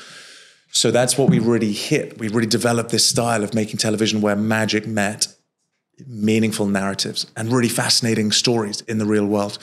So 0.72 0.92
that's 0.92 1.18
what 1.18 1.30
we 1.30 1.40
really 1.40 1.72
hit. 1.72 2.20
We 2.20 2.28
really 2.28 2.48
developed 2.48 2.92
this 2.92 3.06
style 3.06 3.44
of 3.44 3.54
making 3.54 3.78
television 3.78 4.22
where 4.22 4.36
magic 4.36 4.86
met 4.86 5.28
meaningful 6.08 6.68
narratives 6.68 7.26
and 7.36 7.52
really 7.52 7.70
fascinating 7.70 8.32
stories 8.32 8.82
in 8.82 9.00
the 9.00 9.06
real 9.06 9.26
world. 9.26 9.58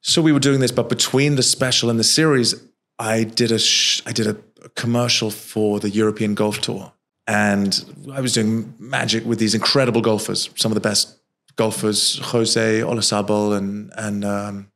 So 0.00 0.22
we 0.22 0.32
were 0.32 0.40
doing 0.40 0.60
this, 0.60 0.70
but 0.70 0.88
between 0.88 1.36
the 1.36 1.42
special 1.42 1.90
and 1.90 1.98
the 1.98 2.04
series, 2.04 2.54
I 2.98 3.24
did 3.24 3.50
a 3.52 3.58
sh- 3.58 4.02
I 4.06 4.12
did 4.12 4.26
a 4.26 4.36
commercial 4.74 5.30
for 5.30 5.80
the 5.80 5.90
European 5.90 6.34
Golf 6.34 6.60
Tour, 6.60 6.92
and 7.26 7.84
I 8.12 8.20
was 8.20 8.32
doing 8.32 8.74
magic 8.78 9.24
with 9.24 9.38
these 9.38 9.54
incredible 9.54 10.00
golfers, 10.00 10.50
some 10.56 10.70
of 10.72 10.74
the 10.74 10.80
best 10.80 11.16
golfers, 11.56 12.18
Jose 12.18 12.80
Olazabal 12.80 13.56
and 13.56 13.92
and 13.96 14.24
um, 14.24 14.70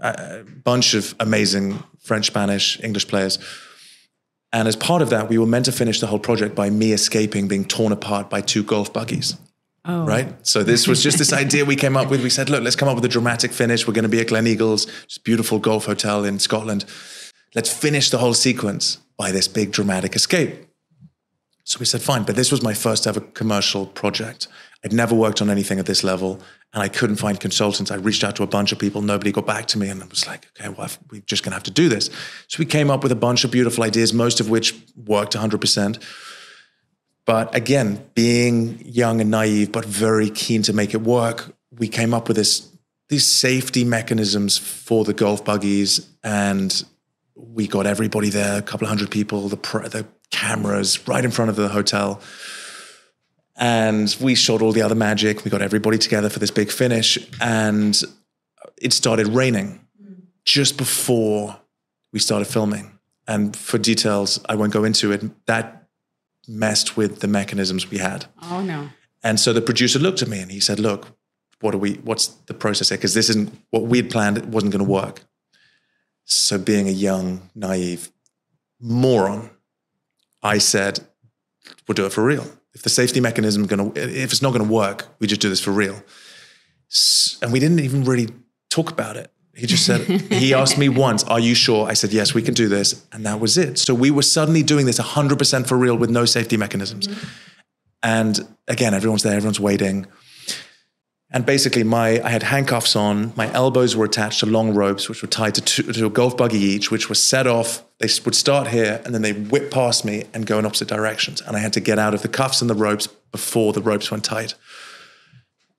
a 0.00 0.44
bunch 0.64 0.94
of 0.94 1.14
amazing 1.20 1.82
French, 2.00 2.26
Spanish, 2.26 2.82
English 2.82 3.08
players 3.08 3.38
and 4.52 4.66
as 4.66 4.76
part 4.76 5.02
of 5.02 5.10
that, 5.10 5.28
we 5.28 5.38
were 5.38 5.46
meant 5.46 5.66
to 5.66 5.72
finish 5.72 6.00
the 6.00 6.06
whole 6.08 6.18
project 6.18 6.54
by 6.54 6.70
me 6.70 6.92
escaping 6.92 7.46
being 7.46 7.64
torn 7.64 7.92
apart 7.92 8.28
by 8.28 8.40
two 8.40 8.62
golf 8.62 8.92
buggies. 8.92 9.36
Oh. 9.84 10.04
Right. 10.04 10.34
So 10.46 10.62
this 10.62 10.86
was 10.86 11.02
just 11.02 11.18
this 11.18 11.32
idea 11.32 11.64
we 11.64 11.76
came 11.76 11.96
up 11.96 12.10
with. 12.10 12.22
We 12.22 12.30
said, 12.30 12.50
look, 12.50 12.62
let's 12.62 12.76
come 12.76 12.88
up 12.88 12.96
with 12.96 13.04
a 13.04 13.08
dramatic 13.08 13.52
finish. 13.52 13.86
We're 13.86 13.94
going 13.94 14.02
to 14.02 14.10
be 14.10 14.20
at 14.20 14.26
Gleneagles, 14.26 14.86
this 15.04 15.18
beautiful 15.18 15.58
golf 15.58 15.86
hotel 15.86 16.24
in 16.24 16.38
Scotland. 16.38 16.84
Let's 17.54 17.72
finish 17.72 18.10
the 18.10 18.18
whole 18.18 18.34
sequence 18.34 18.98
by 19.16 19.32
this 19.32 19.48
big 19.48 19.72
dramatic 19.72 20.14
escape. 20.14 20.66
So 21.70 21.78
we 21.78 21.86
said, 21.86 22.02
fine. 22.02 22.24
But 22.24 22.34
this 22.34 22.50
was 22.50 22.62
my 22.62 22.74
first 22.74 23.06
ever 23.06 23.20
commercial 23.20 23.86
project. 23.86 24.48
I'd 24.84 24.92
never 24.92 25.14
worked 25.14 25.40
on 25.40 25.48
anything 25.48 25.78
at 25.78 25.86
this 25.86 26.02
level 26.02 26.40
and 26.74 26.82
I 26.82 26.88
couldn't 26.88 27.14
find 27.14 27.38
consultants. 27.38 27.92
I 27.92 27.94
reached 27.94 28.24
out 28.24 28.34
to 28.36 28.42
a 28.42 28.48
bunch 28.48 28.72
of 28.72 28.80
people. 28.80 29.02
Nobody 29.02 29.30
got 29.30 29.46
back 29.46 29.66
to 29.66 29.78
me. 29.78 29.88
And 29.88 30.02
I 30.02 30.06
was 30.06 30.26
like, 30.26 30.48
okay, 30.58 30.68
well, 30.68 30.90
we're 31.12 31.20
just 31.20 31.44
going 31.44 31.52
to 31.52 31.54
have 31.54 31.62
to 31.62 31.70
do 31.70 31.88
this. 31.88 32.10
So 32.48 32.58
we 32.58 32.64
came 32.64 32.90
up 32.90 33.04
with 33.04 33.12
a 33.12 33.16
bunch 33.16 33.44
of 33.44 33.52
beautiful 33.52 33.84
ideas, 33.84 34.12
most 34.12 34.40
of 34.40 34.50
which 34.50 34.74
worked 34.96 35.34
100%. 35.34 36.02
But 37.24 37.54
again, 37.54 38.04
being 38.16 38.82
young 38.84 39.20
and 39.20 39.30
naive, 39.30 39.70
but 39.70 39.84
very 39.84 40.28
keen 40.28 40.62
to 40.62 40.72
make 40.72 40.92
it 40.92 41.02
work, 41.02 41.54
we 41.70 41.86
came 41.86 42.12
up 42.12 42.26
with 42.26 42.36
this 42.36 42.68
these 43.10 43.28
safety 43.28 43.84
mechanisms 43.84 44.58
for 44.58 45.04
the 45.04 45.14
golf 45.14 45.44
buggies. 45.44 46.08
And 46.24 46.82
we 47.36 47.68
got 47.68 47.86
everybody 47.86 48.30
there, 48.30 48.58
a 48.58 48.62
couple 48.62 48.86
of 48.86 48.88
hundred 48.88 49.12
people, 49.12 49.48
the, 49.48 49.56
the 49.56 50.06
cameras 50.30 51.06
right 51.08 51.24
in 51.24 51.30
front 51.30 51.50
of 51.50 51.56
the 51.56 51.68
hotel 51.68 52.20
and 53.60 54.16
we 54.20 54.34
shot 54.34 54.62
all 54.62 54.72
the 54.72 54.80
other 54.80 54.94
magic. 54.94 55.44
We 55.44 55.50
got 55.50 55.60
everybody 55.60 55.98
together 55.98 56.30
for 56.30 56.38
this 56.38 56.50
big 56.50 56.72
finish, 56.72 57.18
and 57.40 58.02
it 58.80 58.94
started 58.94 59.28
raining 59.28 59.86
just 60.44 60.78
before 60.78 61.60
we 62.10 62.18
started 62.18 62.46
filming. 62.46 62.98
And 63.28 63.54
for 63.54 63.76
details, 63.78 64.40
I 64.48 64.54
won't 64.54 64.72
go 64.72 64.82
into 64.82 65.12
it. 65.12 65.46
That 65.46 65.88
messed 66.48 66.96
with 66.96 67.20
the 67.20 67.28
mechanisms 67.28 67.88
we 67.90 67.98
had. 67.98 68.24
Oh 68.42 68.62
no! 68.62 68.88
And 69.22 69.38
so 69.38 69.52
the 69.52 69.60
producer 69.60 69.98
looked 69.98 70.22
at 70.22 70.28
me 70.28 70.40
and 70.40 70.50
he 70.50 70.58
said, 70.58 70.80
"Look, 70.80 71.08
what 71.60 71.74
are 71.74 71.78
we? 71.78 71.94
What's 71.96 72.28
the 72.46 72.54
process 72.54 72.88
here? 72.88 72.98
Because 72.98 73.12
this 73.12 73.28
isn't 73.28 73.54
what 73.70 73.82
we 73.82 73.98
had 73.98 74.10
planned. 74.10 74.38
It 74.38 74.46
wasn't 74.46 74.72
going 74.72 74.84
to 74.84 74.90
work." 74.90 75.22
So, 76.24 76.58
being 76.58 76.88
a 76.88 76.92
young, 76.92 77.50
naive 77.54 78.10
moron, 78.80 79.50
I 80.42 80.58
said, 80.58 81.00
we'll 81.86 81.94
do 81.94 82.06
it 82.06 82.12
for 82.12 82.24
real. 82.24 82.46
If 82.72 82.82
the 82.82 82.88
safety 82.88 83.20
mechanism 83.20 83.62
is 83.62 83.68
going 83.68 83.92
to, 83.92 84.00
if 84.00 84.32
it's 84.32 84.42
not 84.42 84.52
going 84.52 84.66
to 84.66 84.72
work, 84.72 85.08
we 85.18 85.26
just 85.26 85.40
do 85.40 85.48
this 85.48 85.60
for 85.60 85.72
real. 85.72 86.02
And 87.42 87.52
we 87.52 87.58
didn't 87.58 87.80
even 87.80 88.04
really 88.04 88.28
talk 88.70 88.90
about 88.90 89.16
it. 89.16 89.30
He 89.54 89.66
just 89.66 89.84
said, 89.84 90.00
he 90.32 90.54
asked 90.54 90.78
me 90.78 90.88
once, 90.88 91.24
Are 91.24 91.40
you 91.40 91.54
sure? 91.54 91.86
I 91.86 91.94
said, 91.94 92.12
Yes, 92.12 92.32
we 92.32 92.42
can 92.42 92.54
do 92.54 92.68
this. 92.68 93.04
And 93.12 93.26
that 93.26 93.40
was 93.40 93.58
it. 93.58 93.78
So 93.78 93.94
we 93.94 94.10
were 94.10 94.22
suddenly 94.22 94.62
doing 94.62 94.86
this 94.86 94.98
100% 94.98 95.66
for 95.66 95.76
real 95.76 95.96
with 95.96 96.10
no 96.10 96.24
safety 96.24 96.56
mechanisms. 96.56 97.08
Mm-hmm. 97.08 97.28
And 98.02 98.56
again, 98.68 98.94
everyone's 98.94 99.22
there, 99.22 99.34
everyone's 99.34 99.60
waiting. 99.60 100.06
And 101.32 101.46
basically, 101.46 101.84
my 101.84 102.20
I 102.24 102.30
had 102.30 102.42
handcuffs 102.42 102.96
on. 102.96 103.32
My 103.36 103.52
elbows 103.52 103.94
were 103.94 104.04
attached 104.04 104.40
to 104.40 104.46
long 104.46 104.74
ropes, 104.74 105.08
which 105.08 105.22
were 105.22 105.28
tied 105.28 105.54
to, 105.56 105.60
two, 105.60 105.82
to 105.92 106.06
a 106.06 106.10
golf 106.10 106.36
buggy 106.36 106.58
each, 106.58 106.90
which 106.90 107.08
was 107.08 107.22
set 107.22 107.46
off. 107.46 107.84
They 108.00 108.08
would 108.24 108.34
start 108.34 108.68
here, 108.68 109.00
and 109.04 109.14
then 109.14 109.22
they 109.22 109.32
whip 109.32 109.70
past 109.70 110.04
me 110.04 110.24
and 110.32 110.46
go 110.46 110.58
in 110.58 110.66
opposite 110.66 110.88
directions. 110.88 111.40
And 111.42 111.56
I 111.56 111.60
had 111.60 111.72
to 111.74 111.80
get 111.80 111.98
out 111.98 112.14
of 112.14 112.22
the 112.22 112.28
cuffs 112.28 112.60
and 112.60 112.70
the 112.70 112.74
ropes 112.74 113.06
before 113.06 113.72
the 113.72 113.82
ropes 113.82 114.10
went 114.10 114.24
tight. 114.24 114.54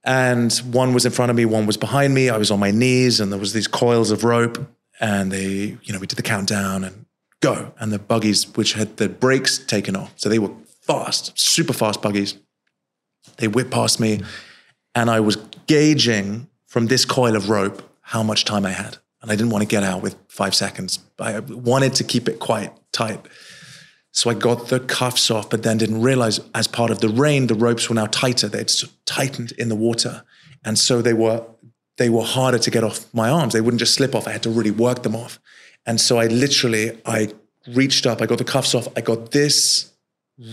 And 0.03 0.51
one 0.71 0.93
was 0.93 1.05
in 1.05 1.11
front 1.11 1.29
of 1.29 1.35
me, 1.35 1.45
one 1.45 1.65
was 1.65 1.77
behind 1.77 2.13
me. 2.13 2.29
I 2.29 2.37
was 2.37 2.51
on 2.51 2.59
my 2.59 2.71
knees, 2.71 3.19
and 3.19 3.31
there 3.31 3.39
was 3.39 3.53
these 3.53 3.67
coils 3.67 4.11
of 4.11 4.23
rope. 4.23 4.59
And 4.99 5.31
they, 5.31 5.77
you 5.83 5.93
know, 5.93 5.99
we 5.99 6.07
did 6.07 6.17
the 6.17 6.23
countdown 6.23 6.83
and 6.83 7.05
go. 7.41 7.73
And 7.79 7.91
the 7.91 7.99
buggies, 7.99 8.55
which 8.55 8.73
had 8.73 8.97
the 8.97 9.09
brakes 9.09 9.57
taken 9.57 9.95
off, 9.95 10.13
so 10.15 10.29
they 10.29 10.39
were 10.39 10.51
fast, 10.81 11.37
super 11.37 11.73
fast 11.73 12.01
buggies. 12.01 12.37
They 13.37 13.47
whipped 13.47 13.71
past 13.71 13.99
me 13.99 14.21
and 14.95 15.09
I 15.09 15.19
was 15.19 15.37
gauging 15.67 16.47
from 16.65 16.87
this 16.87 17.05
coil 17.05 17.35
of 17.35 17.49
rope 17.49 17.81
how 18.01 18.23
much 18.23 18.45
time 18.45 18.65
I 18.65 18.71
had. 18.71 18.97
And 19.21 19.31
I 19.31 19.35
didn't 19.35 19.51
want 19.51 19.61
to 19.61 19.67
get 19.67 19.83
out 19.83 20.01
with 20.01 20.15
five 20.27 20.55
seconds. 20.55 20.99
I 21.19 21.39
wanted 21.39 21.93
to 21.95 22.03
keep 22.03 22.27
it 22.27 22.39
quite 22.39 22.73
tight. 22.91 23.27
So 24.11 24.29
I 24.29 24.33
got 24.33 24.67
the 24.67 24.79
cuffs 24.79 25.31
off, 25.31 25.49
but 25.49 25.63
then 25.63 25.77
didn't 25.77 26.01
realize 26.01 26.39
as 26.53 26.67
part 26.67 26.91
of 26.91 26.99
the 26.99 27.09
rain, 27.09 27.47
the 27.47 27.55
ropes 27.55 27.87
were 27.87 27.95
now 27.95 28.07
tighter. 28.07 28.49
They'd 28.49 28.71
tightened 29.05 29.53
in 29.53 29.69
the 29.69 29.75
water. 29.75 30.23
And 30.65 30.77
so 30.77 31.01
they 31.01 31.13
were 31.13 31.45
they 31.97 32.09
were 32.09 32.23
harder 32.23 32.57
to 32.57 32.71
get 32.71 32.83
off 32.83 33.13
my 33.13 33.29
arms. 33.29 33.53
They 33.53 33.61
wouldn't 33.61 33.79
just 33.79 33.93
slip 33.93 34.15
off. 34.15 34.27
I 34.27 34.31
had 34.31 34.43
to 34.43 34.49
really 34.49 34.71
work 34.71 35.03
them 35.03 35.15
off. 35.15 35.39
And 35.85 36.01
so 36.01 36.17
I 36.17 36.27
literally 36.27 36.99
I 37.05 37.29
reached 37.67 38.05
up, 38.05 38.21
I 38.21 38.25
got 38.25 38.37
the 38.37 38.43
cuffs 38.43 38.73
off, 38.73 38.87
I 38.97 39.01
got 39.01 39.31
this 39.31 39.91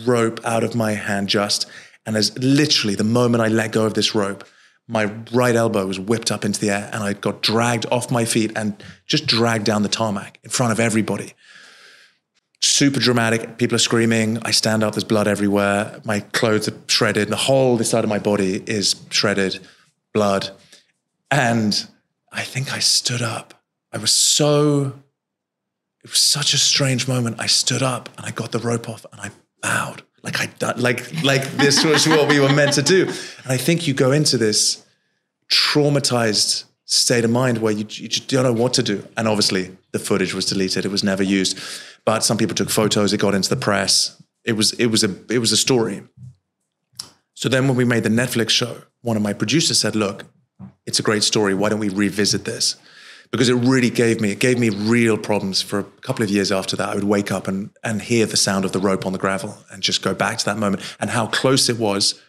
rope 0.04 0.40
out 0.44 0.62
of 0.62 0.74
my 0.74 0.92
hand 0.92 1.28
just. 1.28 1.66
And 2.07 2.16
as 2.16 2.37
literally 2.38 2.94
the 2.94 3.04
moment 3.04 3.42
I 3.42 3.48
let 3.48 3.72
go 3.72 3.87
of 3.87 3.94
this 3.94 4.14
rope, 4.14 4.44
my 4.88 5.12
right 5.33 5.55
elbow 5.55 5.87
was 5.87 6.01
whipped 6.01 6.33
up 6.33 6.44
into 6.44 6.59
the 6.59 6.70
air 6.70 6.88
and 6.92 7.05
I 7.05 7.12
got 7.12 7.42
dragged 7.42 7.85
off 7.92 8.11
my 8.11 8.24
feet 8.24 8.53
and 8.57 8.83
just 9.07 9.27
dragged 9.27 9.64
down 9.64 9.83
the 9.83 9.88
tarmac 9.88 10.40
in 10.42 10.51
front 10.51 10.72
of 10.72 10.81
everybody. 10.81 11.35
Super 12.62 12.98
dramatic. 12.98 13.59
People 13.59 13.77
are 13.77 13.81
screaming. 13.81 14.38
I 14.42 14.51
stand 14.51 14.83
up, 14.83 14.94
there's 14.94 15.05
blood 15.05 15.29
everywhere. 15.29 16.01
My 16.05 16.20
clothes 16.20 16.68
are 16.68 16.77
shredded. 16.88 17.29
The 17.29 17.37
whole 17.37 17.77
this 17.77 17.90
side 17.90 18.03
of 18.03 18.11
my 18.11 18.18
body 18.18 18.64
is 18.66 18.96
shredded, 19.11 19.61
blood. 20.14 20.51
And 21.31 21.87
I 22.33 22.42
think 22.42 22.72
I 22.72 22.79
stood 22.79 23.22
up. 23.22 23.62
I 23.92 23.98
was 23.98 24.12
so, 24.12 24.94
it 26.03 26.11
was 26.11 26.18
such 26.18 26.55
a 26.55 26.59
strange 26.59 27.07
moment. 27.07 27.37
I 27.38 27.46
stood 27.46 27.83
up 27.83 28.09
and 28.16 28.27
I 28.27 28.31
got 28.31 28.53
the 28.53 28.59
rope 28.59 28.88
off 28.88 29.05
and 29.12 29.20
I 29.20 29.31
bowed 29.61 30.03
like 30.22 30.40
I 30.40 30.72
like 30.76 31.22
like 31.22 31.42
this 31.52 31.85
was 31.85 32.07
what 32.09 32.28
we 32.28 32.40
were 32.40 32.52
meant 32.52 32.74
to 32.74 32.83
do. 32.83 33.07
And 33.07 33.52
I 33.52 33.57
think 33.57 33.87
you 33.87 33.94
go 33.94 34.12
into 34.12 34.37
this 34.37 34.85
traumatized 35.50 36.64
state 36.85 37.24
of 37.24 37.31
mind 37.31 37.59
where 37.59 37.72
you, 37.72 37.87
you 37.88 38.09
just 38.09 38.28
don't 38.28 38.44
know 38.44 38.52
what 38.52 38.74
to 38.74 38.83
do. 38.83 39.07
And 39.16 39.28
obviously, 39.28 39.76
the 39.92 39.98
footage 39.98 40.35
was 40.35 40.46
deleted; 40.46 40.85
it 40.85 40.90
was 40.90 41.04
never 41.04 41.22
used. 41.22 41.59
But 42.04 42.24
some 42.24 42.37
people 42.37 42.54
took 42.54 42.70
photos; 42.70 43.12
it 43.12 43.18
got 43.18 43.35
into 43.35 43.48
the 43.48 43.57
press. 43.57 44.20
It 44.44 44.52
was 44.52 44.72
it 44.72 44.87
was 44.87 45.04
a 45.04 45.14
it 45.31 45.38
was 45.38 45.52
a 45.52 45.57
story. 45.57 46.02
So 47.35 47.48
then, 47.48 47.68
when 47.68 47.76
we 47.76 47.85
made 47.85 48.02
the 48.02 48.09
Netflix 48.09 48.50
show, 48.50 48.83
one 49.02 49.16
of 49.16 49.22
my 49.22 49.33
producers 49.33 49.78
said, 49.78 49.94
"Look, 49.94 50.24
it's 50.87 50.98
a 50.98 51.02
great 51.02 51.22
story. 51.22 51.54
Why 51.54 51.68
don't 51.68 51.81
we 51.81 51.88
revisit 51.88 52.44
this?" 52.44 52.76
Because 53.30 53.48
it 53.48 53.54
really 53.54 53.90
gave 53.90 54.20
me 54.20 54.30
it 54.30 54.38
gave 54.38 54.58
me 54.58 54.70
real 54.70 55.18
problems 55.18 55.62
for 55.62 55.78
a 55.80 55.84
couple 55.84 56.22
of 56.22 56.30
years 56.30 56.50
after 56.50 56.76
that. 56.76 56.88
I 56.88 56.94
would 56.94 57.04
wake 57.04 57.30
up 57.30 57.48
and 57.48 57.70
and 57.82 58.02
hear 58.02 58.26
the 58.26 58.36
sound 58.36 58.64
of 58.64 58.72
the 58.72 58.78
rope 58.78 59.06
on 59.06 59.12
the 59.12 59.18
gravel 59.18 59.58
and 59.70 59.82
just 59.82 60.02
go 60.02 60.14
back 60.14 60.38
to 60.38 60.44
that 60.46 60.58
moment 60.58 60.82
and 61.00 61.10
how 61.10 61.26
close 61.26 61.68
it 61.68 61.78
was 61.78 62.20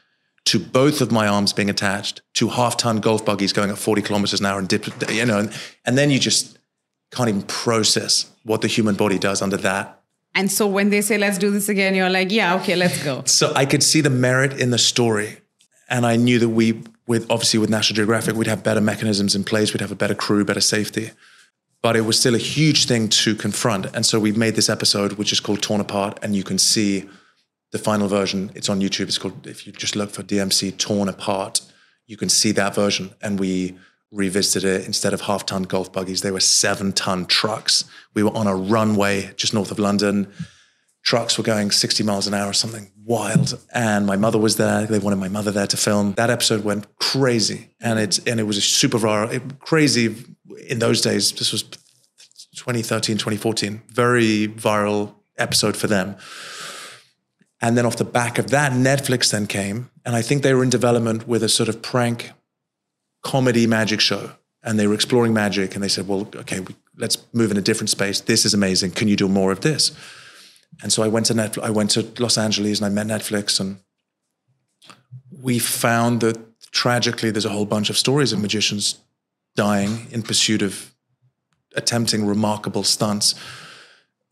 to 0.46 0.60
both 0.60 1.02
of 1.02 1.12
my 1.12 1.28
arms 1.28 1.54
being 1.54 1.70
attached 1.70 2.22
to 2.34 2.50
half 2.50 2.78
ton 2.78 3.00
golf 3.00 3.24
buggies 3.24 3.54
going 3.54 3.70
at 3.70 3.78
40 3.78 4.02
kilometers 4.02 4.40
an 4.40 4.46
hour 4.46 4.58
and 4.58 4.68
dip, 4.68 4.88
you 5.12 5.26
know, 5.26 5.40
and, 5.40 5.54
and 5.86 5.98
then 5.98 6.10
you 6.10 6.20
just 6.20 6.58
can't 7.12 7.30
even 7.30 7.44
process 7.44 8.32
what 8.44 8.62
the 8.62 8.68
human 8.68 8.96
body 8.96 9.20
does 9.20 9.42
under 9.42 9.58
that. 9.58 10.02
And 10.36 10.52
so 10.52 10.68
when 10.68 10.90
they 10.90 11.02
say, 11.02 11.18
let's 11.18 11.38
do 11.38 11.52
this 11.52 11.70
again, 11.70 11.96
you're 11.96 12.10
like, 12.10 12.32
yeah, 12.32 12.56
okay, 12.56 12.76
let's 12.76 13.04
go. 13.04 13.24
So 13.26 13.52
I 13.56 13.66
could 13.66 13.84
see 13.84 14.02
the 14.02 14.10
merit 14.10 14.60
in 14.60 14.70
the 14.70 14.78
story. 14.78 15.38
And 15.90 16.06
I 16.06 16.16
knew 16.18 16.38
that 16.40 16.50
we, 16.50 16.84
with 17.10 17.26
obviously 17.32 17.60
with 17.60 17.72
National 17.72 17.96
Geographic, 17.96 18.36
we'd 18.36 18.46
have 18.46 18.64
better 18.64 18.80
mechanisms 18.80 19.36
in 19.36 19.44
place, 19.44 19.74
we'd 19.74 19.82
have 19.82 19.92
a 19.92 19.96
better 19.96 20.14
crew, 20.14 20.46
better 20.46 20.62
safety. 20.62 21.10
But 21.82 21.96
it 21.96 22.02
was 22.02 22.20
still 22.20 22.36
a 22.36 22.38
huge 22.38 22.86
thing 22.86 23.10
to 23.10 23.34
confront. 23.34 23.88
And 23.96 24.06
so 24.06 24.20
we 24.20 24.32
made 24.32 24.56
this 24.56 24.70
episode, 24.70 25.14
which 25.14 25.34
is 25.34 25.40
called 25.40 25.64
Torn 25.64 25.82
Apart, 25.82 26.20
and 26.22 26.36
you 26.36 26.44
can 26.44 26.60
see 26.60 27.10
the 27.72 27.80
final 27.80 28.08
version. 28.08 28.52
It's 28.54 28.70
on 28.70 28.80
YouTube. 28.80 29.08
It's 29.08 29.18
called, 29.18 29.48
if 29.48 29.66
you 29.66 29.74
just 29.74 29.96
look 29.96 30.12
for 30.12 30.22
DMC 30.22 30.78
Torn 30.78 31.10
Apart, 31.10 31.62
you 32.06 32.16
can 32.16 32.30
see 32.30 32.52
that 32.52 32.76
version. 32.76 33.10
And 33.24 33.40
we 33.40 33.76
revisited 34.12 34.70
it 34.70 34.86
instead 34.86 35.14
of 35.14 35.22
half 35.22 35.48
ton 35.48 35.64
golf 35.64 35.92
buggies, 35.92 36.22
they 36.22 36.32
were 36.32 36.40
seven 36.40 36.94
ton 36.94 37.26
trucks. 37.26 37.86
We 38.14 38.22
were 38.22 38.36
on 38.38 38.46
a 38.46 38.56
runway 38.56 39.34
just 39.36 39.56
north 39.56 39.72
of 39.72 39.80
London 39.80 40.32
trucks 41.04 41.38
were 41.38 41.44
going 41.44 41.72
60 41.72 42.04
miles 42.04 42.28
an 42.28 42.34
hour, 42.34 42.54
something 42.54 42.92
wild. 43.04 43.60
And 43.74 44.06
my 44.06 44.16
mother 44.16 44.38
was 44.38 44.58
there. 44.58 44.86
They 44.86 45.00
wanted 45.00 45.18
my 45.18 45.30
mother 45.30 45.52
there 45.52 45.68
to 45.68 45.78
film. 45.78 46.14
That 46.14 46.30
episode 46.30 46.64
went 46.64 46.88
crazy. 46.98 47.70
And 47.82 48.00
it's 48.00 48.20
and 48.20 48.40
it 48.40 48.44
was 48.44 48.58
a 48.58 48.62
super 48.62 48.98
viral, 48.98 49.32
it, 49.32 49.60
crazy 49.60 50.16
in 50.68 50.80
those 50.80 51.02
days. 51.02 51.32
This 51.32 51.52
was 51.52 51.64
2013, 51.64 53.18
2014. 53.18 53.82
Very 53.90 54.48
viral 54.48 55.16
episode 55.38 55.78
for 55.78 55.88
them. 55.88 56.16
And 57.62 57.78
then 57.78 57.86
off 57.86 57.98
the 57.98 58.06
back 58.06 58.38
of 58.38 58.52
that, 58.52 58.72
Netflix 58.72 59.32
then 59.32 59.48
came. 59.48 59.90
And 60.06 60.16
I 60.16 60.22
think 60.22 60.44
they 60.44 60.54
were 60.54 60.64
in 60.64 60.70
development 60.70 61.28
with 61.28 61.44
a 61.44 61.50
sort 61.50 61.70
of 61.70 61.82
prank 61.82 62.32
comedy 63.22 63.68
magic 63.68 64.00
show. 64.00 64.32
And 64.64 64.80
they 64.80 64.88
were 64.88 64.94
exploring 64.94 65.34
magic. 65.34 65.76
And 65.76 65.84
they 65.84 65.90
said, 65.90 66.08
well, 66.08 66.30
okay, 66.36 66.62
we, 66.62 66.76
let's 66.98 67.18
move 67.34 67.52
in 67.52 67.58
a 67.58 67.62
different 67.62 67.90
space. 67.90 68.22
This 68.22 68.46
is 68.46 68.54
amazing. 68.54 68.92
Can 68.92 69.08
you 69.08 69.16
do 69.16 69.28
more 69.28 69.52
of 69.52 69.62
this? 69.62 69.92
And 70.82 70.94
so 70.94 71.04
I 71.04 71.08
went 71.08 71.26
to 71.28 71.34
Netflix, 71.34 71.64
I 71.64 71.70
went 71.70 71.92
to 71.92 72.08
Los 72.20 72.38
Angeles 72.38 72.80
and 72.80 72.86
I 72.86 72.90
met 72.90 73.08
Netflix 73.08 73.60
and 73.60 73.80
we 75.42 75.60
found 75.60 76.22
that 76.22 76.38
tragically 76.72 77.32
there's 77.32 77.46
a 77.46 77.50
whole 77.50 77.66
bunch 77.66 77.90
of 77.90 77.98
stories 77.98 78.32
of 78.32 78.40
magicians 78.40 79.00
dying 79.56 80.08
in 80.12 80.22
pursuit 80.22 80.62
of 80.62 80.94
attempting 81.76 82.26
remarkable 82.26 82.84
stunts 82.84 83.36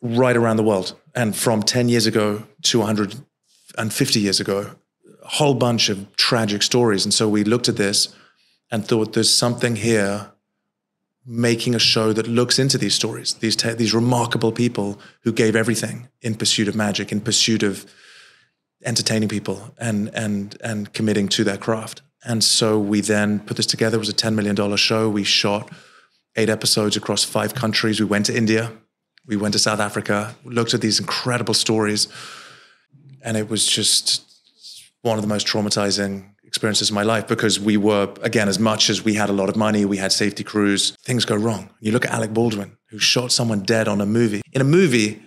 right 0.02 0.36
around 0.36 0.58
the 0.58 0.64
world. 0.64 0.96
And 1.16 1.36
from 1.36 1.64
10 1.64 1.90
years 1.90 2.06
ago 2.06 2.44
to 2.64 2.80
150 2.80 4.20
years 4.20 4.40
ago, 4.40 4.76
a 5.24 5.28
whole 5.28 5.54
bunch 5.54 5.90
of 5.90 6.16
tragic 6.16 6.62
stories. 6.62 7.04
And 7.06 7.14
so 7.14 7.28
we 7.28 7.44
looked 7.44 7.68
at 7.68 7.78
this 7.78 8.14
and 8.72 8.86
thought 8.86 9.14
there's 9.14 9.34
something 9.34 9.76
here 9.76 10.32
making 11.28 11.76
a 11.76 11.80
show 11.80 12.14
that 12.14 12.26
looks 12.26 12.58
into 12.58 12.78
these 12.78 12.96
stories, 12.96 13.34
these 13.36 13.56
te- 13.56 13.74
these 13.74 13.94
remarkable 13.94 14.52
people 14.52 14.98
who 15.22 15.34
gave 15.34 15.56
everything 15.56 16.08
in 16.22 16.34
pursuit 16.34 16.68
of 16.70 16.76
magic, 16.76 17.12
in 17.12 17.20
pursuit 17.20 17.64
of 17.64 17.86
entertaining 18.86 19.28
people 19.28 19.76
and 19.78 20.10
and 20.16 20.58
and 20.64 20.94
committing 20.94 21.28
to 21.28 21.44
their 21.44 21.58
craft. 21.58 22.02
And 22.24 22.44
so 22.44 22.80
we 22.80 23.02
then 23.02 23.42
put 23.42 23.58
this 23.58 23.66
together. 23.66 23.98
It 23.98 24.00
was 24.00 24.10
a 24.10 24.14
ten 24.14 24.36
million 24.36 24.56
dollar 24.56 24.78
show. 24.78 25.10
We 25.10 25.26
shot 25.26 25.70
eight 26.38 26.50
episodes 26.50 26.96
across 26.96 27.24
five 27.24 27.54
countries. 27.54 28.00
We 28.00 28.06
went 28.06 28.26
to 28.28 28.36
India, 28.36 28.72
we 29.26 29.36
went 29.36 29.54
to 29.54 29.60
South 29.60 29.80
Africa, 29.80 30.36
looked 30.46 30.74
at 30.74 30.82
these 30.82 31.00
incredible 31.00 31.54
stories, 31.54 32.08
and 33.22 33.36
it 33.36 33.50
was 33.50 33.68
just 33.68 34.24
one 35.02 35.18
of 35.18 35.22
the 35.22 35.28
most 35.28 35.46
traumatizing 35.46 36.30
experiences 36.48 36.90
in 36.90 36.96
my 36.96 37.04
life 37.04 37.28
because 37.28 37.60
we 37.60 37.78
were, 37.78 38.12
again, 38.22 38.48
as 38.48 38.58
much 38.58 38.90
as 38.90 39.04
we 39.04 39.14
had 39.14 39.30
a 39.30 39.34
lot 39.34 39.50
of 39.50 39.56
money, 39.56 39.84
we 39.86 39.98
had 39.98 40.12
safety 40.12 40.44
crews, 40.44 40.92
things 41.04 41.26
go 41.26 41.36
wrong. 41.36 41.70
You 41.82 41.92
look 41.92 42.06
at 42.06 42.12
Alec 42.12 42.34
Baldwin, 42.34 42.78
who 42.90 43.00
shot 43.00 43.32
someone 43.32 43.64
dead 43.64 43.88
on 43.88 44.00
a 44.00 44.06
movie. 44.06 44.42
In 44.54 44.62
a 44.62 44.66
movie, 44.66 45.22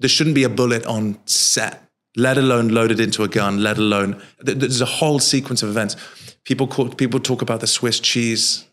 there 0.00 0.08
shouldn't 0.08 0.34
be 0.34 0.42
a 0.42 0.48
bullet 0.48 0.84
on 0.86 1.18
set, 1.26 1.88
let 2.16 2.38
alone 2.38 2.68
loaded 2.68 2.98
into 2.98 3.22
a 3.22 3.28
gun, 3.28 3.62
let 3.62 3.76
alone, 3.76 4.20
there's 4.40 4.80
a 4.80 4.86
whole 4.86 5.18
sequence 5.18 5.62
of 5.62 5.68
events. 5.68 5.96
People, 6.44 6.66
call, 6.66 6.88
people 6.88 7.20
talk 7.20 7.42
about 7.42 7.60
the 7.60 7.66
Swiss 7.66 8.00
cheese 8.00 8.64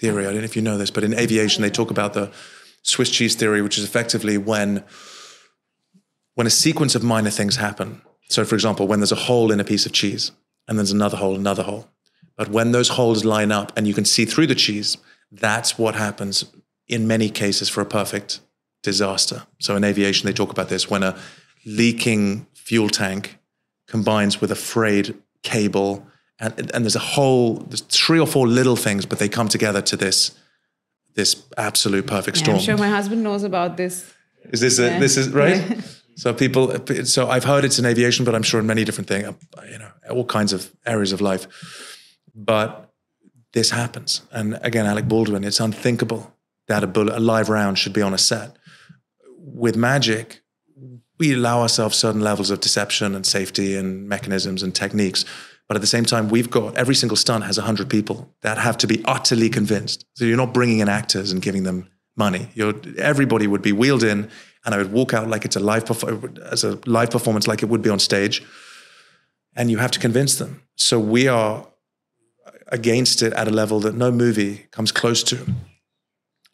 theory. 0.00 0.26
I 0.26 0.30
don't 0.30 0.38
know 0.38 0.44
if 0.44 0.56
you 0.56 0.62
know 0.62 0.78
this, 0.78 0.90
but 0.90 1.04
in 1.04 1.14
aviation, 1.14 1.62
they 1.62 1.70
talk 1.70 1.90
about 1.90 2.14
the 2.14 2.32
Swiss 2.82 3.10
cheese 3.10 3.34
theory, 3.34 3.60
which 3.60 3.78
is 3.78 3.84
effectively 3.84 4.38
when, 4.38 4.82
when 6.34 6.46
a 6.46 6.50
sequence 6.50 6.94
of 6.94 7.02
minor 7.02 7.30
things 7.30 7.56
happen. 7.56 8.00
So, 8.30 8.44
for 8.44 8.54
example, 8.54 8.86
when 8.86 9.00
there's 9.00 9.12
a 9.12 9.16
hole 9.16 9.52
in 9.52 9.60
a 9.60 9.64
piece 9.64 9.84
of 9.84 9.92
cheese, 9.92 10.32
and 10.68 10.78
there's 10.78 10.92
another 10.92 11.16
hole, 11.16 11.34
another 11.34 11.62
hole. 11.62 11.88
But 12.36 12.48
when 12.48 12.72
those 12.72 12.90
holes 12.90 13.24
line 13.24 13.52
up 13.52 13.72
and 13.76 13.86
you 13.86 13.94
can 13.94 14.04
see 14.04 14.24
through 14.24 14.48
the 14.48 14.54
cheese, 14.54 14.96
that's 15.30 15.78
what 15.78 15.94
happens 15.94 16.44
in 16.88 17.06
many 17.06 17.30
cases 17.30 17.68
for 17.68 17.80
a 17.80 17.86
perfect 17.86 18.40
disaster. 18.82 19.44
So 19.60 19.76
in 19.76 19.84
aviation, 19.84 20.26
they 20.26 20.32
talk 20.32 20.50
about 20.50 20.68
this 20.68 20.90
when 20.90 21.02
a 21.02 21.16
leaking 21.64 22.46
fuel 22.54 22.88
tank 22.88 23.38
combines 23.86 24.40
with 24.40 24.50
a 24.50 24.56
frayed 24.56 25.14
cable, 25.42 26.06
and, 26.38 26.70
and 26.74 26.84
there's 26.84 26.96
a 26.96 27.00
whole 27.14 27.54
there's 27.54 27.82
three 27.82 28.18
or 28.18 28.26
four 28.26 28.46
little 28.46 28.76
things, 28.76 29.06
but 29.06 29.18
they 29.18 29.28
come 29.28 29.48
together 29.48 29.82
to 29.82 29.96
this 29.96 30.32
this 31.14 31.44
absolute 31.56 32.06
perfect 32.06 32.36
Yeah, 32.38 32.42
storm. 32.42 32.56
I'm 32.56 32.62
sure 32.64 32.76
my 32.76 32.88
husband 32.88 33.22
knows 33.22 33.44
about 33.44 33.76
this. 33.76 34.12
Is 34.50 34.60
this 34.60 34.78
a, 34.78 34.98
this 34.98 35.16
is 35.16 35.30
right? 35.30 35.62
So 36.16 36.32
people, 36.32 36.74
so 37.04 37.28
I've 37.28 37.44
heard 37.44 37.64
it's 37.64 37.78
in 37.78 37.84
aviation, 37.84 38.24
but 38.24 38.34
I'm 38.34 38.42
sure 38.42 38.60
in 38.60 38.66
many 38.66 38.84
different 38.84 39.08
things, 39.08 39.34
you 39.70 39.78
know, 39.78 39.90
all 40.10 40.24
kinds 40.24 40.52
of 40.52 40.72
areas 40.86 41.12
of 41.12 41.20
life. 41.20 41.46
But 42.34 42.92
this 43.52 43.70
happens, 43.70 44.22
and 44.32 44.58
again, 44.62 44.86
Alec 44.86 45.06
Baldwin, 45.06 45.44
it's 45.44 45.60
unthinkable 45.60 46.34
that 46.66 46.82
a 46.82 46.86
bullet, 46.86 47.16
a 47.16 47.20
live 47.20 47.48
round, 47.48 47.78
should 47.78 47.92
be 47.92 48.02
on 48.02 48.14
a 48.14 48.18
set. 48.18 48.56
With 49.38 49.76
magic, 49.76 50.42
we 51.18 51.34
allow 51.34 51.60
ourselves 51.60 51.96
certain 51.96 52.20
levels 52.20 52.50
of 52.50 52.60
deception 52.60 53.14
and 53.14 53.26
safety 53.26 53.76
and 53.76 54.08
mechanisms 54.08 54.62
and 54.62 54.74
techniques. 54.74 55.24
But 55.68 55.76
at 55.76 55.80
the 55.80 55.86
same 55.86 56.04
time, 56.04 56.28
we've 56.28 56.50
got 56.50 56.76
every 56.76 56.94
single 56.94 57.16
stunt 57.16 57.44
has 57.44 57.56
100 57.56 57.88
people 57.88 58.34
that 58.42 58.58
have 58.58 58.76
to 58.78 58.86
be 58.86 59.02
utterly 59.04 59.48
convinced. 59.48 60.04
So 60.14 60.24
you're 60.24 60.36
not 60.36 60.52
bringing 60.52 60.80
in 60.80 60.88
actors 60.88 61.32
and 61.32 61.40
giving 61.40 61.62
them 61.62 61.88
money. 62.16 62.48
You're, 62.54 62.74
everybody 62.98 63.46
would 63.46 63.62
be 63.62 63.72
wheeled 63.72 64.02
in, 64.02 64.30
and 64.64 64.74
I 64.74 64.78
would 64.78 64.92
walk 64.92 65.12
out 65.12 65.28
like 65.28 65.44
it's 65.44 65.56
a 65.56 65.60
live 65.60 65.84
as 66.50 66.64
a 66.64 66.78
live 66.86 67.10
performance, 67.10 67.46
like 67.46 67.62
it 67.62 67.68
would 67.68 67.82
be 67.82 67.90
on 67.90 67.98
stage. 67.98 68.42
And 69.56 69.70
you 69.70 69.78
have 69.78 69.92
to 69.92 70.00
convince 70.00 70.36
them. 70.36 70.62
So 70.76 70.98
we 70.98 71.28
are 71.28 71.66
against 72.68 73.22
it 73.22 73.32
at 73.34 73.46
a 73.46 73.50
level 73.50 73.78
that 73.80 73.94
no 73.94 74.10
movie 74.10 74.66
comes 74.70 74.90
close 74.90 75.22
to. 75.24 75.46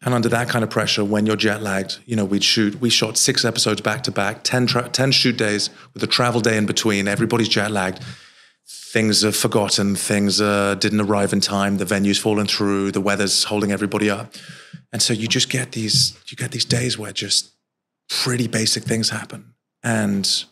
And 0.03 0.13
under 0.15 0.29
that 0.29 0.49
kind 0.49 0.63
of 0.63 0.69
pressure, 0.69 1.05
when 1.05 1.25
you're 1.25 1.35
jet 1.35 1.61
lagged, 1.61 1.99
you 2.05 2.15
know, 2.15 2.25
we'd 2.25 2.43
shoot, 2.43 2.81
we 2.81 2.89
shot 2.89 3.17
six 3.17 3.45
episodes 3.45 3.81
back 3.81 4.03
to 4.03 4.11
back, 4.11 4.43
10, 4.43 4.67
tra- 4.67 4.89
10 4.89 5.11
shoot 5.11 5.37
days 5.37 5.69
with 5.93 6.01
a 6.03 6.07
travel 6.07 6.41
day 6.41 6.57
in 6.57 6.65
between. 6.65 7.07
Everybody's 7.07 7.49
jet 7.49 7.71
lagged. 7.71 8.03
Things 8.67 9.23
are 9.23 9.31
forgotten. 9.31 9.95
Things 9.95 10.41
uh, 10.41 10.75
didn't 10.75 11.01
arrive 11.01 11.33
in 11.33 11.39
time. 11.39 11.77
The 11.77 11.85
venue's 11.85 12.17
fallen 12.17 12.47
through. 12.47 12.91
The 12.91 13.01
weather's 13.01 13.43
holding 13.43 13.71
everybody 13.71 14.09
up. 14.09 14.33
And 14.91 15.01
so 15.01 15.13
you 15.13 15.27
just 15.27 15.49
get 15.49 15.71
these, 15.73 16.17
you 16.27 16.35
get 16.35 16.51
these 16.51 16.65
days 16.65 16.97
where 16.97 17.11
just 17.11 17.51
pretty 18.11 18.47
basic 18.47 18.83
things 18.83 19.09
happen. 19.09 19.53
And 19.83 20.45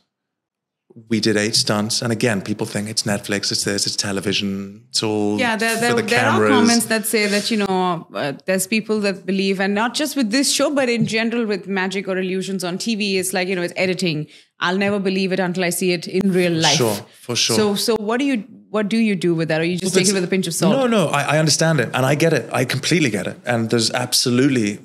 we 1.07 1.19
did 1.19 1.37
eight 1.37 1.55
stunts. 1.55 2.01
And 2.01 2.11
again, 2.11 2.41
people 2.41 2.65
think 2.65 2.89
it's 2.89 3.03
Netflix, 3.03 3.51
it's 3.51 3.63
this, 3.63 3.85
it's 3.85 3.95
television, 3.95 4.85
it's 4.89 5.03
all 5.03 5.37
Yeah, 5.37 5.55
there, 5.55 5.79
there, 5.79 5.93
the 5.93 6.01
there 6.01 6.25
are 6.25 6.47
comments 6.47 6.85
that 6.85 7.05
say 7.05 7.27
that, 7.27 7.51
you 7.51 7.57
know, 7.57 8.07
uh, 8.13 8.33
there's 8.45 8.65
people 8.65 8.99
that 9.01 9.25
believe, 9.25 9.59
and 9.59 9.75
not 9.75 9.93
just 9.93 10.15
with 10.15 10.31
this 10.31 10.51
show, 10.51 10.73
but 10.73 10.89
in 10.89 11.05
general 11.05 11.45
with 11.45 11.67
magic 11.67 12.07
or 12.07 12.17
illusions 12.17 12.63
on 12.63 12.77
TV, 12.77 13.15
it's 13.15 13.33
like, 13.33 13.47
you 13.47 13.55
know, 13.55 13.61
it's 13.61 13.73
editing. 13.75 14.27
I'll 14.59 14.77
never 14.77 14.99
believe 14.99 15.31
it 15.31 15.39
until 15.39 15.63
I 15.63 15.69
see 15.69 15.91
it 15.91 16.07
in 16.07 16.31
real 16.31 16.53
life. 16.53 16.77
Sure, 16.77 16.95
for 17.21 17.35
sure. 17.35 17.55
So, 17.55 17.75
so 17.75 17.95
what 17.95 18.19
do 18.19 18.25
you 18.25 18.43
what 18.69 18.87
do 18.87 18.97
you 18.97 19.15
do 19.15 19.33
with 19.33 19.47
that? 19.47 19.61
Or 19.61 19.63
you 19.63 19.77
just 19.77 19.95
take 19.95 20.07
it 20.07 20.13
with 20.13 20.23
a 20.23 20.27
pinch 20.27 20.47
of 20.47 20.53
salt? 20.53 20.75
No, 20.75 20.85
no, 20.85 21.07
I, 21.07 21.35
I 21.35 21.39
understand 21.39 21.79
it, 21.79 21.89
and 21.93 22.05
I 22.05 22.15
get 22.15 22.33
it. 22.33 22.49
I 22.51 22.65
completely 22.65 23.09
get 23.09 23.25
it. 23.25 23.39
And 23.45 23.69
there's 23.69 23.89
absolutely 23.91 24.79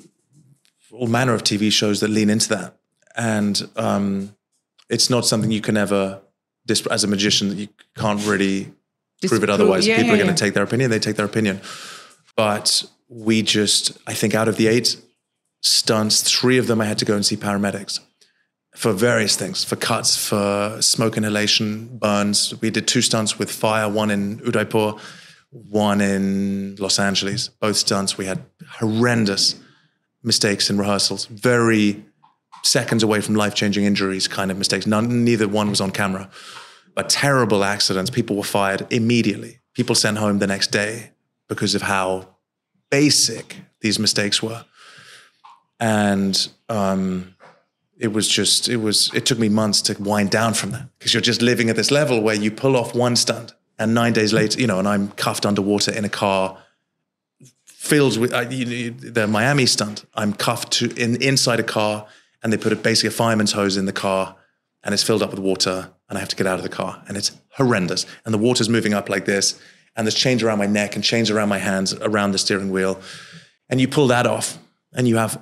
all 0.97 1.07
manner 1.07 1.33
of 1.33 1.43
TV 1.43 1.71
shows 1.71 1.99
that 1.99 2.09
lean 2.09 2.29
into 2.29 2.49
that, 2.49 2.77
and 3.15 3.69
um, 3.75 4.35
it's 4.89 5.09
not 5.09 5.25
something 5.25 5.51
you 5.51 5.61
can 5.61 5.77
ever, 5.77 6.21
as 6.69 7.03
a 7.03 7.07
magician, 7.07 7.49
that 7.49 7.55
you 7.55 7.67
can't 7.95 8.25
really 8.25 8.73
prove 9.27 9.43
it 9.43 9.49
otherwise. 9.49 9.87
yeah, 9.87 9.97
People 9.97 10.09
yeah, 10.09 10.13
are 10.13 10.17
going 10.17 10.29
yeah. 10.29 10.35
to 10.35 10.43
take 10.43 10.53
their 10.53 10.63
opinion; 10.63 10.91
they 10.91 10.99
take 10.99 11.15
their 11.15 11.25
opinion. 11.25 11.61
But 12.35 12.83
we 13.07 13.41
just, 13.41 13.97
I 14.07 14.13
think, 14.13 14.35
out 14.35 14.47
of 14.47 14.57
the 14.57 14.67
eight 14.67 14.97
stunts, 15.61 16.21
three 16.21 16.57
of 16.57 16.67
them 16.67 16.81
I 16.81 16.85
had 16.85 16.97
to 16.99 17.05
go 17.05 17.15
and 17.15 17.25
see 17.25 17.37
paramedics 17.37 17.99
for 18.75 18.91
various 18.91 19.35
things, 19.35 19.63
for 19.63 19.75
cuts, 19.75 20.17
for 20.17 20.81
smoke 20.81 21.17
inhalation, 21.17 21.97
burns. 21.97 22.53
We 22.61 22.69
did 22.69 22.87
two 22.87 23.01
stunts 23.01 23.39
with 23.39 23.49
fire, 23.49 23.89
one 23.89 24.11
in 24.11 24.41
Udaipur, 24.45 24.95
one 25.49 26.01
in 26.01 26.75
Los 26.75 26.99
Angeles. 26.99 27.47
Both 27.47 27.77
stunts, 27.77 28.17
we 28.17 28.25
had 28.25 28.43
horrendous 28.69 29.55
mistakes 30.25 30.69
in 30.69 30.77
rehearsals, 30.77 31.25
very 31.25 32.03
seconds 32.63 33.03
away 33.03 33.21
from 33.21 33.35
life 33.35 33.53
changing 33.53 33.85
injuries 33.85 34.27
kind 34.27 34.51
of 34.51 34.57
mistakes. 34.57 34.87
None, 34.87 35.23
neither 35.23 35.47
one 35.47 35.69
was 35.69 35.79
on 35.79 35.91
camera, 35.91 36.29
but 36.95 37.09
terrible 37.09 37.63
accidents. 37.63 38.09
People 38.09 38.35
were 38.35 38.43
fired 38.43 38.87
immediately. 38.91 39.59
People 39.73 39.95
sent 39.95 40.17
home 40.17 40.39
the 40.39 40.47
next 40.47 40.71
day 40.71 41.11
because 41.47 41.75
of 41.75 41.83
how 41.83 42.27
basic 42.89 43.57
these 43.81 43.99
mistakes 43.99 44.41
were. 44.41 44.65
And, 45.79 46.49
um, 46.69 47.35
it 47.97 48.11
was 48.11 48.27
just 48.27 48.67
it 48.67 48.77
was 48.77 49.09
it 49.13 49.25
took 49.25 49.39
me 49.39 49.49
months 49.49 49.81
to 49.81 49.95
wind 50.01 50.29
down 50.29 50.53
from 50.53 50.71
that 50.71 50.89
because 50.97 51.13
you're 51.13 51.21
just 51.21 51.41
living 51.41 51.69
at 51.69 51.75
this 51.75 51.91
level 51.91 52.21
where 52.21 52.35
you 52.35 52.51
pull 52.51 52.75
off 52.75 52.93
one 52.93 53.15
stunt 53.15 53.53
and 53.79 53.93
nine 53.93 54.13
days 54.13 54.33
later 54.33 54.59
you 54.59 54.67
know 54.67 54.79
and 54.79 54.87
i'm 54.87 55.09
cuffed 55.11 55.45
underwater 55.45 55.91
in 55.91 56.03
a 56.03 56.09
car 56.09 56.57
filled 57.91 58.17
with 58.17 58.33
uh, 58.33 58.41
you, 58.49 58.65
you- 58.65 58.91
the 58.91 59.25
miami 59.27 59.65
stunt 59.65 59.97
i'm 60.21 60.33
cuffed 60.33 60.71
to 60.77 60.85
in 61.03 61.21
inside 61.21 61.59
a 61.59 61.63
car 61.77 61.93
and 62.41 62.51
they 62.51 62.57
put 62.57 62.71
a, 62.73 62.75
basically 62.75 63.07
a 63.15 63.17
fireman's 63.23 63.51
hose 63.59 63.77
in 63.77 63.85
the 63.85 63.93
car 64.07 64.35
and 64.83 64.93
it's 64.93 65.03
filled 65.03 65.21
up 65.25 65.31
with 65.31 65.39
water 65.39 65.77
and 66.09 66.17
i 66.17 66.19
have 66.19 66.29
to 66.29 66.35
get 66.35 66.47
out 66.47 66.57
of 66.61 66.63
the 66.69 66.75
car 66.81 66.91
and 67.07 67.15
it's 67.17 67.31
horrendous 67.59 68.05
and 68.25 68.33
the 68.33 68.37
water's 68.47 68.69
moving 68.69 68.93
up 68.99 69.07
like 69.09 69.25
this 69.25 69.59
and 69.95 70.05
there's 70.05 70.15
chains 70.25 70.41
around 70.43 70.57
my 70.57 70.65
neck 70.81 70.95
and 70.95 71.03
chains 71.03 71.29
around 71.31 71.49
my 71.49 71.59
hands 71.59 71.93
around 72.09 72.31
the 72.31 72.37
steering 72.45 72.71
wheel 72.71 72.99
and 73.69 73.79
you 73.81 73.87
pull 73.87 74.07
that 74.07 74.25
off 74.25 74.57
and 74.93 75.07
you 75.07 75.17
have 75.17 75.39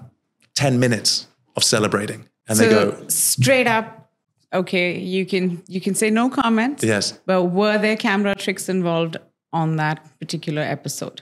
10 0.55 0.79
minutes 0.79 1.27
of 1.55 1.63
celebrating 1.63 2.27
and 2.47 2.57
so 2.57 2.63
they 2.65 2.69
go 2.73 3.07
straight 3.07 3.67
up, 3.67 4.11
okay, 4.53 4.99
you 4.99 5.25
can 5.25 5.63
you 5.67 5.79
can 5.79 5.95
say 5.95 6.09
no 6.09 6.29
comment. 6.29 6.83
yes 6.83 7.05
But 7.25 7.43
were 7.59 7.77
there 7.77 7.95
camera 7.97 8.35
tricks 8.35 8.67
involved 8.69 9.15
on 9.53 9.77
that 9.77 9.97
particular 10.19 10.61
episode? 10.61 11.21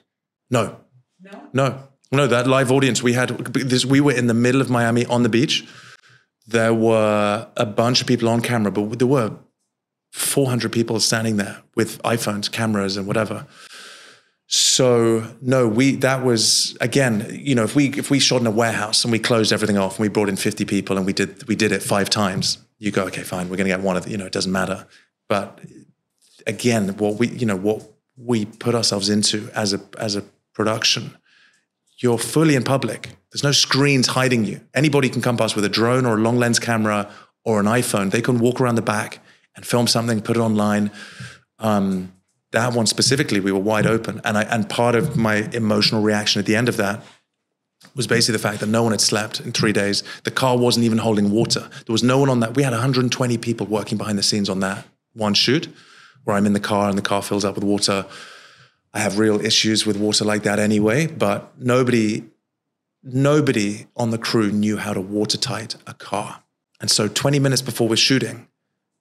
No? 1.21 1.49
No. 1.53 1.87
No 2.11 2.27
that 2.27 2.45
live 2.45 2.71
audience 2.71 3.01
we 3.01 3.13
had 3.13 3.29
this 3.29 3.85
we 3.85 4.01
were 4.01 4.11
in 4.11 4.27
the 4.27 4.33
middle 4.33 4.59
of 4.61 4.69
miami 4.69 5.05
on 5.05 5.23
the 5.23 5.29
beach. 5.29 5.65
There 6.47 6.73
were 6.73 7.47
a 7.55 7.65
bunch 7.65 8.01
of 8.01 8.07
people 8.07 8.27
on 8.27 8.41
camera 8.41 8.71
but 8.71 8.99
there 8.99 9.07
were 9.07 9.31
400 10.11 10.71
people 10.71 10.99
standing 10.99 11.37
there 11.37 11.63
with 11.75 12.01
iphones 12.03 12.51
cameras 12.51 12.97
and 12.97 13.07
whatever. 13.07 13.47
So 14.47 15.25
no 15.41 15.69
we 15.69 15.95
that 15.97 16.25
was 16.25 16.77
again 16.81 17.27
you 17.31 17.55
know 17.55 17.63
if 17.63 17.75
we 17.75 17.87
if 17.91 18.11
we 18.11 18.19
shot 18.19 18.41
in 18.41 18.47
a 18.47 18.51
warehouse 18.51 19.05
and 19.05 19.11
we 19.11 19.19
closed 19.19 19.53
everything 19.53 19.77
off 19.77 19.93
and 19.97 20.01
we 20.01 20.09
brought 20.09 20.27
in 20.27 20.35
50 20.35 20.65
people 20.65 20.97
and 20.97 21.05
we 21.05 21.13
did 21.13 21.47
we 21.47 21.55
did 21.55 21.71
it 21.71 21.81
five 21.81 22.09
times 22.09 22.57
you 22.77 22.91
go 22.91 23.05
okay 23.05 23.23
fine 23.23 23.49
we're 23.49 23.55
going 23.55 23.69
to 23.69 23.73
get 23.73 23.79
one 23.79 23.95
of 23.95 24.03
the, 24.03 24.11
you 24.11 24.17
know 24.17 24.25
it 24.25 24.33
doesn't 24.33 24.51
matter. 24.51 24.85
But 25.29 25.61
again 26.45 26.89
what 26.97 27.15
we 27.15 27.29
you 27.29 27.45
know 27.45 27.55
what 27.55 27.89
we 28.17 28.43
put 28.45 28.75
ourselves 28.75 29.09
into 29.09 29.49
as 29.55 29.71
a 29.73 29.79
as 29.97 30.17
a 30.17 30.25
production 30.53 31.15
you're 31.97 32.17
fully 32.17 32.55
in 32.55 32.63
public 32.63 33.09
there's 33.31 33.43
no 33.43 33.51
screens 33.51 34.07
hiding 34.07 34.45
you 34.45 34.59
anybody 34.73 35.09
can 35.09 35.21
come 35.21 35.37
past 35.37 35.55
with 35.55 35.65
a 35.65 35.69
drone 35.69 36.05
or 36.05 36.17
a 36.17 36.19
long 36.21 36.37
lens 36.37 36.59
camera 36.59 37.09
or 37.45 37.59
an 37.59 37.65
iphone 37.67 38.11
they 38.11 38.21
can 38.21 38.39
walk 38.39 38.59
around 38.59 38.75
the 38.75 38.81
back 38.81 39.19
and 39.55 39.65
film 39.65 39.87
something 39.87 40.21
put 40.21 40.37
it 40.37 40.39
online 40.39 40.91
um, 41.59 42.11
that 42.51 42.73
one 42.73 42.85
specifically 42.85 43.39
we 43.39 43.51
were 43.51 43.59
wide 43.59 43.85
open 43.85 44.19
and 44.23 44.37
I, 44.37 44.43
and 44.43 44.69
part 44.69 44.95
of 44.95 45.15
my 45.15 45.49
emotional 45.53 46.01
reaction 46.01 46.39
at 46.39 46.45
the 46.45 46.55
end 46.55 46.69
of 46.69 46.77
that 46.77 47.03
was 47.95 48.07
basically 48.07 48.33
the 48.33 48.43
fact 48.43 48.59
that 48.59 48.67
no 48.67 48.83
one 48.83 48.91
had 48.91 49.01
slept 49.01 49.39
in 49.39 49.51
three 49.51 49.73
days. 49.73 50.03
The 50.23 50.31
car 50.31 50.57
wasn't 50.57 50.85
even 50.85 50.99
holding 50.99 51.31
water. 51.31 51.61
There 51.85 51.91
was 51.91 52.03
no 52.03 52.19
one 52.19 52.29
on 52.29 52.39
that. 52.41 52.55
We 52.55 52.63
had 52.63 52.73
120 52.73 53.37
people 53.39 53.67
working 53.67 53.97
behind 53.97 54.17
the 54.17 54.23
scenes 54.23 54.49
on 54.49 54.59
that 54.61 54.85
one 55.13 55.33
shoot 55.33 55.67
where 56.23 56.35
I'm 56.35 56.45
in 56.45 56.53
the 56.53 56.59
car 56.59 56.89
and 56.89 56.97
the 56.97 57.01
car 57.01 57.21
fills 57.21 57.43
up 57.43 57.55
with 57.55 57.63
water. 57.63 58.05
I 58.93 58.99
have 58.99 59.17
real 59.17 59.39
issues 59.39 59.85
with 59.85 59.97
water 59.97 60.25
like 60.25 60.43
that 60.43 60.59
anyway, 60.59 61.07
but 61.07 61.53
nobody, 61.57 62.23
nobody 63.03 63.87
on 63.95 64.09
the 64.11 64.17
crew 64.17 64.51
knew 64.51 64.77
how 64.77 64.93
to 64.93 65.01
watertight 65.01 65.75
a 65.87 65.93
car. 65.93 66.43
And 66.79 66.91
so 66.91 67.07
20 67.07 67.39
minutes 67.39 67.61
before 67.61 67.87
we're 67.87 67.95
shooting, 67.95 68.47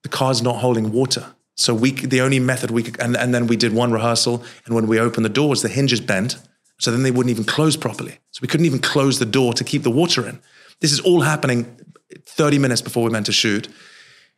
the 0.03 0.09
car's 0.09 0.43
not 0.43 0.57
holding 0.57 0.93
water. 0.93 1.35
So 1.57 1.75
we, 1.75 1.93
the 1.93 2.21
only 2.21 2.39
method 2.39 2.71
we 2.71 2.83
could, 2.83 3.01
and, 3.01 3.17
and 3.17 3.35
then 3.35 3.47
we 3.47 3.57
did 3.57 3.73
one 3.73 3.93
rehearsal, 3.93 4.45
and 4.65 4.75
when 4.75 4.87
we 4.87 4.99
opened 4.99 5.25
the 5.25 5.31
doors, 5.31 5.63
the 5.63 5.69
hinges 5.69 6.01
bent, 6.01 6.37
so 6.79 6.91
then 6.91 7.03
they 7.03 7.11
wouldn't 7.11 7.31
even 7.31 7.45
close 7.45 7.77
properly. 7.77 8.19
So 8.31 8.41
we 8.41 8.49
couldn't 8.49 8.67
even 8.67 8.79
close 8.79 9.19
the 9.19 9.27
door 9.27 9.53
to 9.55 9.65
keep 9.65 9.83
the 9.83 9.91
water 9.91 10.27
in. 10.27 10.41
This 10.81 10.93
is 10.93 11.01
all 11.01 11.21
happening 11.21 11.77
30 12.25 12.59
minutes 12.59 12.81
before 12.81 13.05
we 13.05 13.11
meant 13.11 13.27
to 13.27 13.33
shoot. 13.33 13.69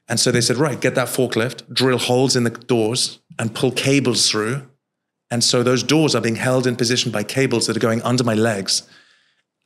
And 0.09 0.19
so 0.19 0.33
they 0.33 0.41
said, 0.41 0.57
right, 0.57 0.81
get 0.81 0.97
that 0.97 1.09
forklift, 1.09 1.73
drill 1.73 1.99
holes 1.99 2.35
in 2.35 2.43
the 2.45 2.51
doors, 2.51 3.21
and 3.39 3.55
pull 3.55 3.71
cables 3.71 4.29
through. 4.29 4.63
And 5.33 5.43
so 5.43 5.63
those 5.63 5.83
doors 5.83 6.15
are 6.15 6.21
being 6.21 6.37
held 6.37 6.67
in 6.67 6.77
position 6.77 7.11
by 7.11 7.23
cables 7.25 7.67
that 7.67 7.75
are 7.75 7.81
going 7.81 8.03
under 8.03 8.23
my 8.23 8.35
legs. 8.35 8.83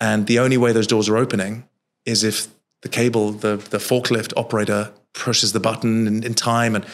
And 0.01 0.29
the 0.29 0.39
only 0.39 0.57
way 0.57 0.71
those 0.71 0.87
doors 0.87 1.09
are 1.09 1.17
opening 1.17 1.69
is 2.05 2.23
if 2.23 2.47
the 2.83 2.89
cable, 2.89 3.33
the, 3.33 3.57
the 3.57 3.79
forklift 3.79 4.33
operator 4.37 4.93
pushes 5.13 5.53
the 5.53 5.59
button 5.59 6.07
in, 6.07 6.23
in 6.23 6.35
time. 6.35 6.77
And 6.77 6.87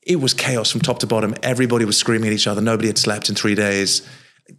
it 0.00 0.16
was 0.16 0.32
chaos 0.32 0.70
from 0.70 0.80
top 0.80 0.98
to 1.00 1.06
bottom. 1.06 1.34
Everybody 1.42 1.84
was 1.84 1.98
screaming 1.98 2.28
at 2.28 2.32
each 2.32 2.46
other. 2.46 2.62
Nobody 2.62 2.88
had 2.88 2.96
slept 2.96 3.28
in 3.28 3.34
three 3.34 3.54
days. 3.54 4.08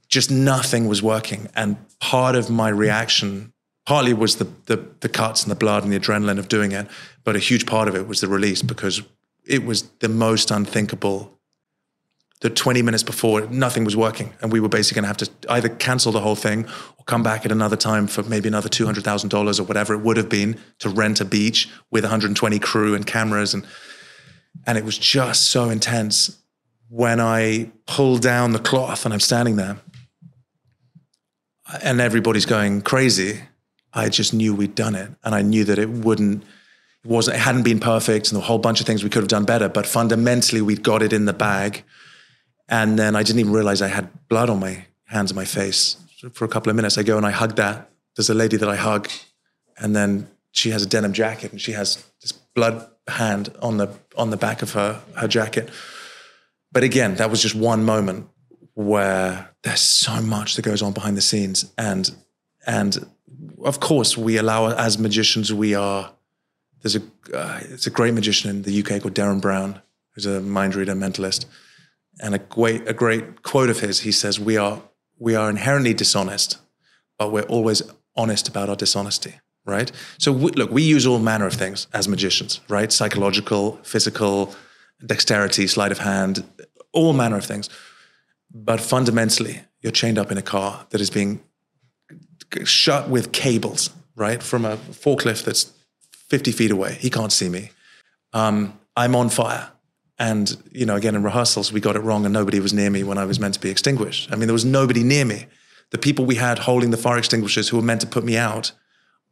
Just 0.07 0.29
nothing 0.29 0.87
was 0.87 1.01
working. 1.01 1.49
And 1.55 1.77
part 1.99 2.35
of 2.35 2.51
my 2.51 2.69
reaction, 2.69 3.53
partly 3.87 4.13
was 4.13 4.35
the, 4.35 4.47
the 4.65 4.85
the 4.99 5.09
cuts 5.09 5.41
and 5.41 5.49
the 5.49 5.55
blood 5.55 5.83
and 5.83 5.91
the 5.91 5.99
adrenaline 5.99 6.37
of 6.37 6.47
doing 6.47 6.73
it, 6.73 6.87
but 7.23 7.35
a 7.35 7.39
huge 7.39 7.65
part 7.65 7.87
of 7.87 7.95
it 7.95 8.07
was 8.07 8.19
the 8.19 8.27
release 8.27 8.61
because 8.61 9.01
it 9.45 9.65
was 9.65 9.83
the 9.99 10.09
most 10.09 10.51
unthinkable. 10.51 11.36
The 12.41 12.51
20 12.51 12.83
minutes 12.83 13.01
before, 13.01 13.41
nothing 13.47 13.83
was 13.83 13.95
working, 13.95 14.31
and 14.41 14.51
we 14.51 14.59
were 14.59 14.69
basically 14.69 15.01
going 15.01 15.03
to 15.03 15.07
have 15.07 15.17
to 15.17 15.51
either 15.51 15.69
cancel 15.69 16.11
the 16.11 16.19
whole 16.19 16.35
thing 16.35 16.65
or 16.99 17.03
come 17.05 17.23
back 17.23 17.45
at 17.45 17.51
another 17.51 17.75
time 17.75 18.05
for 18.05 18.21
maybe 18.21 18.47
another 18.47 18.69
$200,000 18.69 19.59
or 19.59 19.63
whatever 19.63 19.95
it 19.95 20.01
would 20.01 20.17
have 20.17 20.29
been 20.29 20.55
to 20.77 20.89
rent 20.89 21.19
a 21.19 21.25
beach 21.25 21.67
with 21.89 22.03
120 22.03 22.59
crew 22.59 22.93
and 22.93 23.07
cameras, 23.07 23.55
and 23.55 23.65
and 24.65 24.77
it 24.77 24.83
was 24.83 24.97
just 24.97 25.49
so 25.49 25.69
intense. 25.69 26.37
When 26.89 27.19
I 27.19 27.71
pulled 27.85 28.21
down 28.21 28.53
the 28.53 28.59
cloth 28.59 29.05
and 29.05 29.13
I'm 29.13 29.19
standing 29.19 29.55
there, 29.55 29.77
and 31.83 31.99
everybody's 31.99 32.45
going 32.45 32.81
crazy, 32.81 33.41
I 33.93 34.09
just 34.09 34.33
knew 34.33 34.55
we'd 34.55 34.75
done 34.75 34.95
it, 34.95 35.09
and 35.23 35.35
I 35.35 35.41
knew 35.41 35.63
that 35.65 35.79
it 35.79 35.89
wouldn't, 35.89 36.43
it 36.43 37.09
wasn't, 37.09 37.37
it 37.37 37.39
hadn't 37.39 37.63
been 37.63 37.79
perfect, 37.79 38.31
and 38.31 38.39
a 38.39 38.45
whole 38.45 38.59
bunch 38.59 38.79
of 38.79 38.85
things 38.85 39.03
we 39.03 39.09
could 39.09 39.21
have 39.21 39.29
done 39.29 39.43
better. 39.43 39.67
But 39.67 39.85
fundamentally, 39.85 40.61
we'd 40.61 40.83
got 40.83 41.01
it 41.01 41.13
in 41.13 41.25
the 41.25 41.33
bag, 41.33 41.83
and 42.69 42.97
then 42.97 43.15
I 43.15 43.23
didn't 43.23 43.39
even 43.39 43.53
realize 43.53 43.81
I 43.81 43.87
had 43.87 44.09
blood 44.27 44.49
on 44.49 44.59
my 44.59 44.85
hands 45.05 45.31
and 45.31 45.35
my 45.35 45.45
face 45.45 45.97
for 46.33 46.45
a 46.45 46.47
couple 46.47 46.69
of 46.69 46.75
minutes. 46.75 46.97
I 46.97 47.03
go 47.03 47.17
and 47.17 47.25
I 47.25 47.31
hug 47.31 47.55
that. 47.55 47.89
There's 48.15 48.29
a 48.29 48.33
lady 48.33 48.57
that 48.57 48.69
I 48.69 48.75
hug, 48.75 49.09
and 49.77 49.95
then 49.95 50.27
she 50.51 50.71
has 50.71 50.83
a 50.83 50.87
denim 50.87 51.13
jacket, 51.13 51.51
and 51.51 51.61
she 51.61 51.73
has 51.73 52.03
this 52.21 52.31
blood 52.31 52.89
hand 53.07 53.53
on 53.61 53.77
the 53.77 53.89
on 54.17 54.31
the 54.31 54.37
back 54.37 54.61
of 54.61 54.73
her 54.73 55.01
her 55.15 55.27
jacket. 55.27 55.69
But 56.71 56.83
again, 56.83 57.15
that 57.15 57.29
was 57.29 57.41
just 57.41 57.55
one 57.55 57.85
moment 57.85 58.27
where 58.77 59.49
there's 59.63 59.81
so 59.81 60.21
much 60.21 60.55
that 60.55 60.61
goes 60.61 60.83
on 60.83 60.93
behind 60.93 61.17
the 61.17 61.21
scenes 61.21 61.73
and 61.79 62.11
and 62.67 63.09
of 63.63 63.79
course 63.79 64.15
we 64.15 64.37
allow 64.37 64.69
as 64.69 64.99
magicians 64.99 65.51
we 65.51 65.73
are 65.73 66.13
there's 66.83 66.95
a 66.95 67.01
uh, 67.33 67.59
it's 67.61 67.87
a 67.87 67.89
great 67.89 68.13
magician 68.13 68.51
in 68.51 68.61
the 68.61 68.79
UK 68.81 69.01
called 69.01 69.15
Derren 69.15 69.41
Brown 69.41 69.81
who's 70.11 70.27
a 70.27 70.41
mind 70.41 70.75
reader 70.75 70.93
mentalist 70.93 71.45
and 72.19 72.35
a 72.35 72.39
great 72.39 72.87
a 72.87 72.93
great 72.93 73.43
quote 73.43 73.69
of 73.69 73.79
his 73.79 74.01
he 74.01 74.11
says 74.11 74.39
we 74.39 74.57
are 74.57 74.81
we 75.19 75.35
are 75.35 75.49
inherently 75.49 75.93
dishonest 75.93 76.57
but 77.17 77.31
we're 77.31 77.43
always 77.43 77.81
honest 78.15 78.47
about 78.47 78.69
our 78.69 78.75
dishonesty 78.75 79.39
right 79.65 79.91
so 80.17 80.31
we, 80.31 80.51
look 80.51 80.71
we 80.71 80.81
use 80.81 81.05
all 81.05 81.19
manner 81.19 81.45
of 81.45 81.53
things 81.53 81.87
as 81.93 82.07
magicians 82.07 82.61
right 82.69 82.91
psychological 82.91 83.79
physical 83.83 84.53
dexterity 85.05 85.67
sleight 85.67 85.91
of 85.91 85.99
hand 85.99 86.43
all 86.93 87.13
manner 87.13 87.37
of 87.37 87.45
things 87.45 87.69
but 88.53 88.79
fundamentally, 88.79 89.61
you're 89.81 89.91
chained 89.91 90.17
up 90.17 90.31
in 90.31 90.37
a 90.37 90.41
car 90.41 90.85
that 90.89 91.01
is 91.01 91.09
being 91.09 91.41
shut 92.63 93.09
with 93.09 93.31
cables, 93.31 93.89
right? 94.15 94.41
From 94.41 94.65
a 94.65 94.77
forklift 94.77 95.43
that's 95.43 95.71
50 96.29 96.51
feet 96.51 96.71
away. 96.71 96.93
He 96.99 97.09
can't 97.09 97.31
see 97.31 97.49
me. 97.49 97.71
Um, 98.33 98.79
I'm 98.95 99.15
on 99.15 99.29
fire. 99.29 99.69
And, 100.19 100.57
you 100.71 100.85
know, 100.85 100.95
again, 100.95 101.15
in 101.15 101.23
rehearsals, 101.23 101.71
we 101.71 101.79
got 101.79 101.95
it 101.95 101.99
wrong 101.99 102.25
and 102.25 102.33
nobody 102.33 102.59
was 102.59 102.73
near 102.73 102.89
me 102.89 103.03
when 103.03 103.17
I 103.17 103.25
was 103.25 103.39
meant 103.39 103.53
to 103.53 103.59
be 103.59 103.69
extinguished. 103.69 104.31
I 104.31 104.35
mean, 104.35 104.47
there 104.47 104.53
was 104.53 104.65
nobody 104.65 105.03
near 105.03 105.25
me. 105.25 105.45
The 105.91 105.97
people 105.97 106.25
we 106.25 106.35
had 106.35 106.59
holding 106.59 106.91
the 106.91 106.97
fire 106.97 107.17
extinguishers 107.17 107.69
who 107.69 107.77
were 107.77 107.83
meant 107.83 108.01
to 108.01 108.07
put 108.07 108.23
me 108.23 108.35
out 108.35 108.71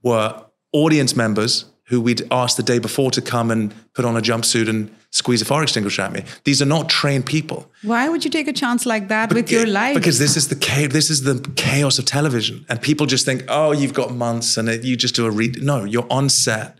were 0.03 0.45
audience 0.71 1.15
members 1.15 1.65
who 1.87 2.01
we'd 2.01 2.21
asked 2.31 2.57
the 2.57 2.63
day 2.63 2.79
before 2.79 3.11
to 3.11 3.21
come 3.21 3.51
and 3.51 3.73
put 3.93 4.05
on 4.05 4.17
a 4.17 4.21
jumpsuit 4.21 4.67
and 4.67 4.93
squeeze 5.11 5.41
a 5.41 5.45
fire 5.45 5.63
extinguisher 5.63 6.01
at 6.01 6.11
me. 6.11 6.23
These 6.43 6.61
are 6.61 6.65
not 6.65 6.89
trained 6.89 7.25
people. 7.25 7.71
Why 7.83 8.09
would 8.09 8.25
you 8.25 8.31
take 8.31 8.47
a 8.47 8.53
chance 8.53 8.85
like 8.85 9.07
that 9.09 9.31
with 9.31 9.51
your 9.51 9.67
life? 9.67 9.95
Because 9.95 10.17
this 10.17 10.35
is 10.35 10.47
the 10.47 10.55
chaos, 10.55 10.93
this 10.93 11.09
is 11.09 11.23
the 11.23 11.39
chaos 11.55 11.99
of 11.99 12.05
television, 12.05 12.65
and 12.69 12.81
people 12.81 13.05
just 13.05 13.23
think, 13.23 13.43
oh, 13.47 13.71
you've 13.71 13.93
got 13.93 14.15
months, 14.15 14.57
and 14.57 14.67
you 14.83 14.95
just 14.95 15.15
do 15.15 15.27
a 15.27 15.31
read. 15.31 15.61
No, 15.61 15.83
you're 15.83 16.07
on 16.09 16.27
set. 16.29 16.79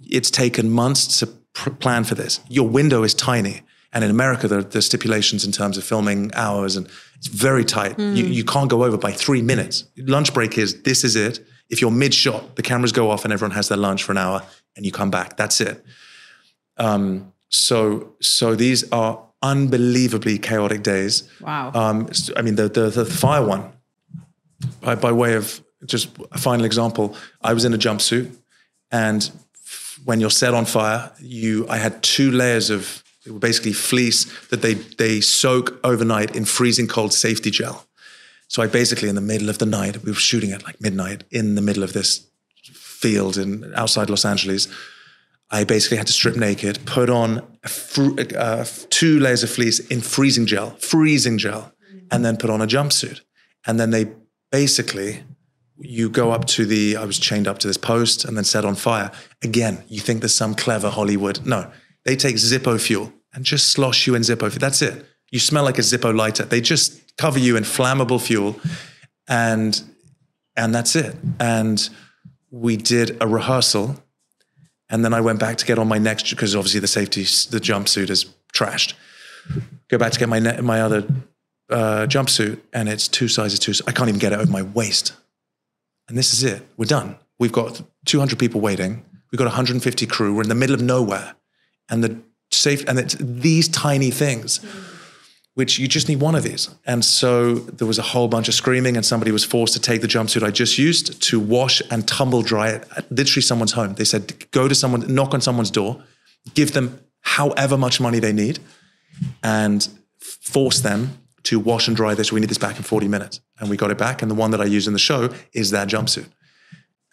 It's 0.00 0.30
taken 0.30 0.70
months 0.70 1.20
to 1.20 1.28
pr- 1.54 1.70
plan 1.70 2.04
for 2.04 2.14
this. 2.14 2.40
Your 2.48 2.68
window 2.68 3.02
is 3.02 3.14
tiny. 3.14 3.62
And 3.92 4.02
in 4.02 4.10
America, 4.10 4.48
there, 4.48 4.60
are 4.60 4.80
stipulations 4.80 5.44
in 5.44 5.52
terms 5.52 5.76
of 5.76 5.84
filming 5.84 6.30
hours, 6.34 6.76
and 6.76 6.88
it's 7.16 7.26
very 7.26 7.64
tight. 7.64 7.98
Mm. 7.98 8.16
You, 8.16 8.24
you 8.24 8.44
can't 8.44 8.70
go 8.70 8.84
over 8.84 8.96
by 8.96 9.12
three 9.12 9.42
minutes. 9.42 9.84
Lunch 9.98 10.32
break 10.32 10.56
is 10.56 10.82
this 10.82 11.04
is 11.04 11.14
it. 11.14 11.46
If 11.68 11.82
you're 11.82 11.90
mid 11.90 12.14
shot, 12.14 12.56
the 12.56 12.62
cameras 12.62 12.92
go 12.92 13.10
off 13.10 13.24
and 13.24 13.32
everyone 13.32 13.54
has 13.54 13.68
their 13.68 13.78
lunch 13.78 14.02
for 14.02 14.12
an 14.12 14.18
hour, 14.18 14.42
and 14.76 14.86
you 14.86 14.92
come 14.92 15.10
back. 15.10 15.36
That's 15.36 15.60
it. 15.60 15.84
Um, 16.78 17.32
so 17.50 18.14
so 18.20 18.54
these 18.54 18.90
are 18.92 19.22
unbelievably 19.42 20.38
chaotic 20.38 20.82
days. 20.82 21.28
Wow. 21.40 21.72
Um, 21.74 22.08
I 22.34 22.42
mean 22.42 22.54
the 22.54 22.68
the, 22.68 22.88
the 22.88 23.04
fire 23.04 23.44
one. 23.44 23.72
By, 24.80 24.94
by 24.94 25.12
way 25.12 25.34
of 25.34 25.62
just 25.84 26.08
a 26.30 26.38
final 26.38 26.64
example, 26.64 27.16
I 27.42 27.52
was 27.52 27.64
in 27.64 27.74
a 27.74 27.78
jumpsuit, 27.78 28.34
and 28.90 29.30
when 30.04 30.20
you're 30.20 30.30
set 30.30 30.54
on 30.54 30.64
fire, 30.64 31.12
you 31.20 31.66
I 31.68 31.78
had 31.78 32.02
two 32.02 32.30
layers 32.30 32.70
of 32.70 33.02
basically 33.38 33.72
fleece 33.72 34.24
that 34.48 34.62
they 34.62 34.74
they 34.74 35.20
soak 35.20 35.78
overnight 35.84 36.36
in 36.36 36.44
freezing 36.44 36.88
cold 36.88 37.12
safety 37.12 37.50
gel. 37.50 37.86
So 38.48 38.62
I 38.62 38.66
basically 38.66 39.08
in 39.08 39.14
the 39.14 39.20
middle 39.20 39.48
of 39.48 39.58
the 39.58 39.66
night, 39.66 40.02
we 40.04 40.10
were 40.10 40.18
shooting 40.18 40.52
at 40.52 40.64
like 40.64 40.80
midnight 40.80 41.24
in 41.30 41.54
the 41.54 41.62
middle 41.62 41.82
of 41.82 41.92
this 41.92 42.26
field 43.02 43.36
in 43.36 43.72
outside 43.74 44.10
Los 44.10 44.24
Angeles. 44.24 44.68
I 45.50 45.64
basically 45.64 45.98
had 45.98 46.06
to 46.06 46.12
strip 46.12 46.36
naked, 46.36 46.84
put 46.86 47.10
on 47.10 47.42
fr- 47.66 48.20
uh, 48.36 48.64
two 48.88 49.20
layers 49.20 49.42
of 49.42 49.50
fleece 49.50 49.80
in 49.90 50.00
freezing 50.00 50.46
gel, 50.46 50.70
freezing 50.76 51.38
gel, 51.38 51.72
and 52.10 52.24
then 52.24 52.36
put 52.36 52.50
on 52.50 52.62
a 52.62 52.66
jumpsuit. 52.66 53.20
And 53.66 53.78
then 53.78 53.90
they 53.90 54.12
basically, 54.50 55.24
you 55.84 56.08
go 56.08 56.30
up 56.30 56.46
to 56.46 56.64
the, 56.64 56.96
I 56.96 57.04
was 57.04 57.18
chained 57.18 57.48
up 57.48 57.58
to 57.58 57.66
this 57.66 57.76
post 57.76 58.24
and 58.24 58.36
then 58.36 58.44
set 58.44 58.64
on 58.64 58.74
fire. 58.74 59.10
Again, 59.42 59.82
you 59.88 60.00
think 60.00 60.20
there's 60.20 60.34
some 60.34 60.54
clever 60.54 60.90
Hollywood. 60.90 61.44
No, 61.44 61.70
they 62.04 62.16
take 62.16 62.36
Zippo 62.36 62.80
fuel 62.80 63.12
and 63.34 63.44
just 63.44 63.68
slosh 63.68 64.06
you 64.06 64.14
in 64.14 64.22
Zippo 64.22 64.48
fuel. 64.50 64.60
That's 64.60 64.82
it. 64.82 65.04
You 65.30 65.38
smell 65.38 65.64
like 65.64 65.78
a 65.78 65.82
Zippo 65.82 66.14
lighter. 66.14 66.44
They 66.44 66.60
just 66.60 67.16
cover 67.16 67.38
you 67.38 67.56
in 67.56 67.64
flammable 67.64 68.20
fuel 68.20 68.58
and 69.28 69.82
and 70.56 70.74
that's 70.74 70.94
it. 70.96 71.16
And 71.40 71.88
we 72.50 72.76
did 72.76 73.16
a 73.22 73.26
rehearsal 73.26 74.02
and 74.92 75.02
then 75.02 75.14
I 75.14 75.22
went 75.22 75.40
back 75.40 75.56
to 75.56 75.66
get 75.66 75.78
on 75.78 75.88
my 75.88 75.96
next 75.96 76.28
because 76.28 76.54
obviously 76.54 76.80
the 76.80 76.86
safety, 76.86 77.22
the 77.22 77.58
jumpsuit 77.58 78.10
is 78.10 78.26
trashed. 78.52 78.92
Go 79.88 79.96
back 79.96 80.12
to 80.12 80.18
get 80.18 80.28
my 80.28 80.38
ne- 80.38 80.60
my 80.60 80.82
other 80.82 81.06
uh, 81.70 82.06
jumpsuit, 82.06 82.60
and 82.74 82.88
it's 82.90 83.08
two 83.08 83.26
sizes 83.26 83.58
too. 83.58 83.72
I 83.86 83.92
can't 83.92 84.10
even 84.10 84.20
get 84.20 84.32
it 84.32 84.38
over 84.38 84.50
my 84.50 84.62
waist. 84.62 85.14
And 86.08 86.18
this 86.18 86.32
is 86.32 86.42
it. 86.42 86.66
We're 86.76 86.86
done. 86.86 87.16
We've 87.38 87.52
got 87.52 87.82
200 88.06 88.38
people 88.38 88.60
waiting. 88.60 89.04
We've 89.30 89.38
got 89.38 89.46
150 89.46 90.06
crew. 90.06 90.34
We're 90.34 90.42
in 90.42 90.48
the 90.48 90.54
middle 90.54 90.74
of 90.74 90.82
nowhere, 90.82 91.34
and 91.88 92.04
the 92.04 92.20
safe 92.50 92.84
and 92.86 92.98
it's 92.98 93.16
these 93.18 93.68
tiny 93.68 94.10
things. 94.10 94.60
Which 95.54 95.78
you 95.78 95.86
just 95.86 96.08
need 96.08 96.18
one 96.18 96.34
of 96.34 96.44
these. 96.44 96.70
And 96.86 97.04
so 97.04 97.56
there 97.56 97.86
was 97.86 97.98
a 97.98 98.02
whole 98.02 98.26
bunch 98.26 98.48
of 98.48 98.54
screaming, 98.54 98.96
and 98.96 99.04
somebody 99.04 99.30
was 99.30 99.44
forced 99.44 99.74
to 99.74 99.80
take 99.80 100.00
the 100.00 100.06
jumpsuit 100.08 100.42
I 100.42 100.50
just 100.50 100.78
used 100.78 101.20
to 101.24 101.38
wash 101.38 101.82
and 101.90 102.08
tumble 102.08 102.40
dry 102.40 102.70
it 102.70 102.88
at 102.96 103.12
literally 103.12 103.42
someone's 103.42 103.72
home. 103.72 103.92
They 103.92 104.04
said, 104.04 104.50
go 104.50 104.66
to 104.66 104.74
someone, 104.74 105.14
knock 105.14 105.34
on 105.34 105.42
someone's 105.42 105.70
door, 105.70 106.02
give 106.54 106.72
them 106.72 106.98
however 107.20 107.76
much 107.76 108.00
money 108.00 108.18
they 108.18 108.32
need, 108.32 108.60
and 109.42 109.86
force 110.18 110.80
them 110.80 111.18
to 111.42 111.60
wash 111.60 111.86
and 111.86 111.94
dry 111.94 112.14
this. 112.14 112.32
We 112.32 112.40
need 112.40 112.48
this 112.48 112.56
back 112.56 112.78
in 112.78 112.82
40 112.82 113.08
minutes. 113.08 113.42
And 113.62 113.70
we 113.70 113.76
got 113.76 113.92
it 113.92 113.96
back. 113.96 114.22
And 114.22 114.30
the 114.30 114.34
one 114.34 114.50
that 114.50 114.60
I 114.60 114.64
use 114.64 114.88
in 114.88 114.92
the 114.92 114.98
show 114.98 115.30
is 115.52 115.70
that 115.70 115.86
jumpsuit. 115.86 116.26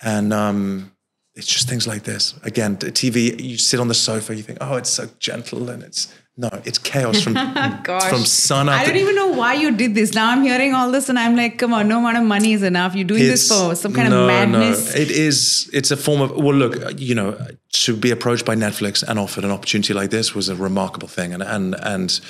And 0.02 0.34
um, 0.34 0.92
it's 1.36 1.46
just 1.46 1.70
things 1.70 1.86
like 1.86 2.04
this. 2.04 2.34
Again, 2.44 2.76
TV, 2.78 3.40
you 3.40 3.60
sit 3.60 3.80
on 3.80 3.88
the 3.88 3.94
sofa, 3.94 4.36
you 4.36 4.42
think, 4.42 4.58
oh, 4.60 4.76
it's 4.76 4.90
so 4.90 5.08
gentle 5.20 5.70
and 5.70 5.84
it's 5.84 6.12
no, 6.38 6.50
it's 6.64 6.78
chaos 6.78 7.22
from 7.22 7.34
from 7.84 8.24
sun 8.24 8.70
up. 8.70 8.80
I 8.80 8.86
don't 8.86 8.96
even 8.96 9.14
know 9.14 9.28
why 9.28 9.56
you 9.56 9.76
did 9.76 9.94
this. 9.94 10.16
Now 10.16 10.32
I'm 10.32 10.42
hearing 10.42 10.74
all 10.74 10.90
this, 10.90 11.10
and 11.10 11.20
I'm 11.20 11.36
like, 11.36 11.58
come 11.58 11.74
on, 11.74 11.90
no 11.90 12.00
amount 12.00 12.18
of 12.18 12.24
money 12.24 12.54
is 12.54 12.64
enough. 12.64 12.96
You're 12.96 13.04
doing 13.04 13.24
this 13.24 13.50
for 13.50 13.76
some 13.76 13.94
kind 13.94 14.10
no, 14.10 14.22
of 14.22 14.28
madness. 14.28 14.96
No. 14.96 15.02
It 15.02 15.12
is. 15.12 15.70
It's 15.74 15.92
a 15.92 15.98
form 15.98 16.22
of. 16.22 16.32
Well, 16.32 16.56
look, 16.56 16.98
you 16.98 17.14
know, 17.14 17.38
to 17.74 17.94
be 17.94 18.10
approached 18.10 18.46
by 18.46 18.56
Netflix 18.56 19.04
and 19.04 19.20
offered 19.20 19.44
an 19.44 19.52
opportunity 19.52 19.94
like 19.94 20.12
this 20.12 20.34
was 20.34 20.48
a 20.48 20.56
remarkable 20.56 21.10
thing, 21.10 21.34
and 21.34 21.44
and 21.44 21.76
and 21.84 22.22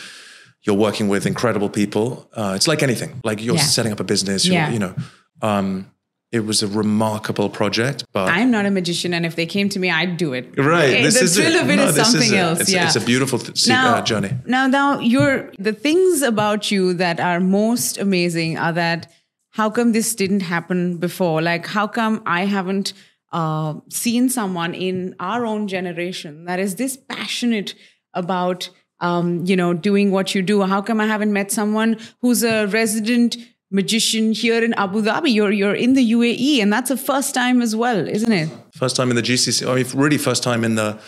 you're 0.63 0.75
working 0.75 1.07
with 1.07 1.25
incredible 1.25 1.69
people. 1.69 2.29
Uh, 2.33 2.53
it's 2.55 2.67
like 2.67 2.83
anything. 2.83 3.21
Like 3.23 3.41
you're 3.41 3.55
yeah. 3.55 3.61
setting 3.61 3.91
up 3.91 3.99
a 3.99 4.03
business. 4.03 4.45
yeah. 4.45 4.69
You 4.69 4.79
know. 4.79 4.95
Um, 5.41 5.91
it 6.31 6.45
was 6.45 6.61
a 6.61 6.67
remarkable 6.67 7.49
project. 7.49 8.05
But 8.13 8.29
I'm 8.29 8.51
not 8.51 8.65
a 8.65 8.71
magician, 8.71 9.13
and 9.13 9.25
if 9.25 9.35
they 9.35 9.45
came 9.45 9.67
to 9.69 9.79
me, 9.79 9.89
I'd 9.89 10.17
do 10.17 10.33
it. 10.33 10.57
Right, 10.57 10.89
okay? 10.89 11.03
this 11.03 11.17
the 11.17 11.25
is 11.25 11.35
thrill 11.35 11.55
it. 11.55 11.61
of 11.63 11.69
it 11.69 11.75
no, 11.77 11.87
is 11.87 11.95
something 11.95 12.21
is 12.21 12.33
else. 12.33 12.59
It's, 12.61 12.71
yeah, 12.71 12.85
it's 12.85 12.95
a 12.95 13.01
beautiful 13.01 13.39
th- 13.39 13.67
now, 13.67 13.95
uh, 13.95 14.01
journey. 14.01 14.31
Now, 14.45 14.67
now, 14.67 14.99
you're 14.99 15.51
the 15.57 15.73
things 15.73 16.21
about 16.21 16.69
you 16.69 16.93
that 16.95 17.19
are 17.19 17.39
most 17.39 17.97
amazing 17.97 18.57
are 18.59 18.73
that 18.73 19.11
how 19.49 19.69
come 19.69 19.91
this 19.91 20.13
didn't 20.13 20.41
happen 20.41 20.97
before? 20.97 21.41
Like, 21.41 21.65
how 21.65 21.87
come 21.87 22.21
I 22.27 22.45
haven't 22.45 22.93
uh, 23.31 23.75
seen 23.89 24.29
someone 24.29 24.75
in 24.75 25.15
our 25.19 25.45
own 25.45 25.67
generation 25.67 26.45
that 26.45 26.59
is 26.59 26.75
this 26.75 26.95
passionate 26.95 27.73
about 28.13 28.69
um, 29.01 29.45
you 29.45 29.55
know 29.55 29.73
doing 29.73 30.11
what 30.11 30.35
you 30.35 30.41
do? 30.41 30.61
How 30.63 30.81
come 30.81 30.99
I 30.99 31.07
haven't 31.07 31.33
met 31.33 31.51
someone 31.51 31.97
who's 32.21 32.43
a 32.43 32.67
resident 32.67 33.37
magician 33.71 34.31
here 34.31 34.63
in 34.63 34.73
Abu 34.73 35.01
Dhabi. 35.01 35.33
You're 35.33 35.51
you're 35.51 35.75
in 35.75 35.93
the 35.93 36.11
UAE, 36.11 36.61
and 36.61 36.71
that's 36.71 36.91
a 36.91 36.97
first 36.97 37.33
time 37.33 37.61
as 37.61 37.75
well, 37.75 38.07
isn't 38.07 38.31
it? 38.31 38.49
First 38.73 38.95
time 38.95 39.09
in 39.09 39.15
the 39.15 39.21
GCC. 39.21 39.69
I 39.69 39.75
mean, 39.75 39.85
really, 39.93 40.17
first 40.17 40.43
time 40.43 40.63
in 40.63 40.75
the 40.75 40.99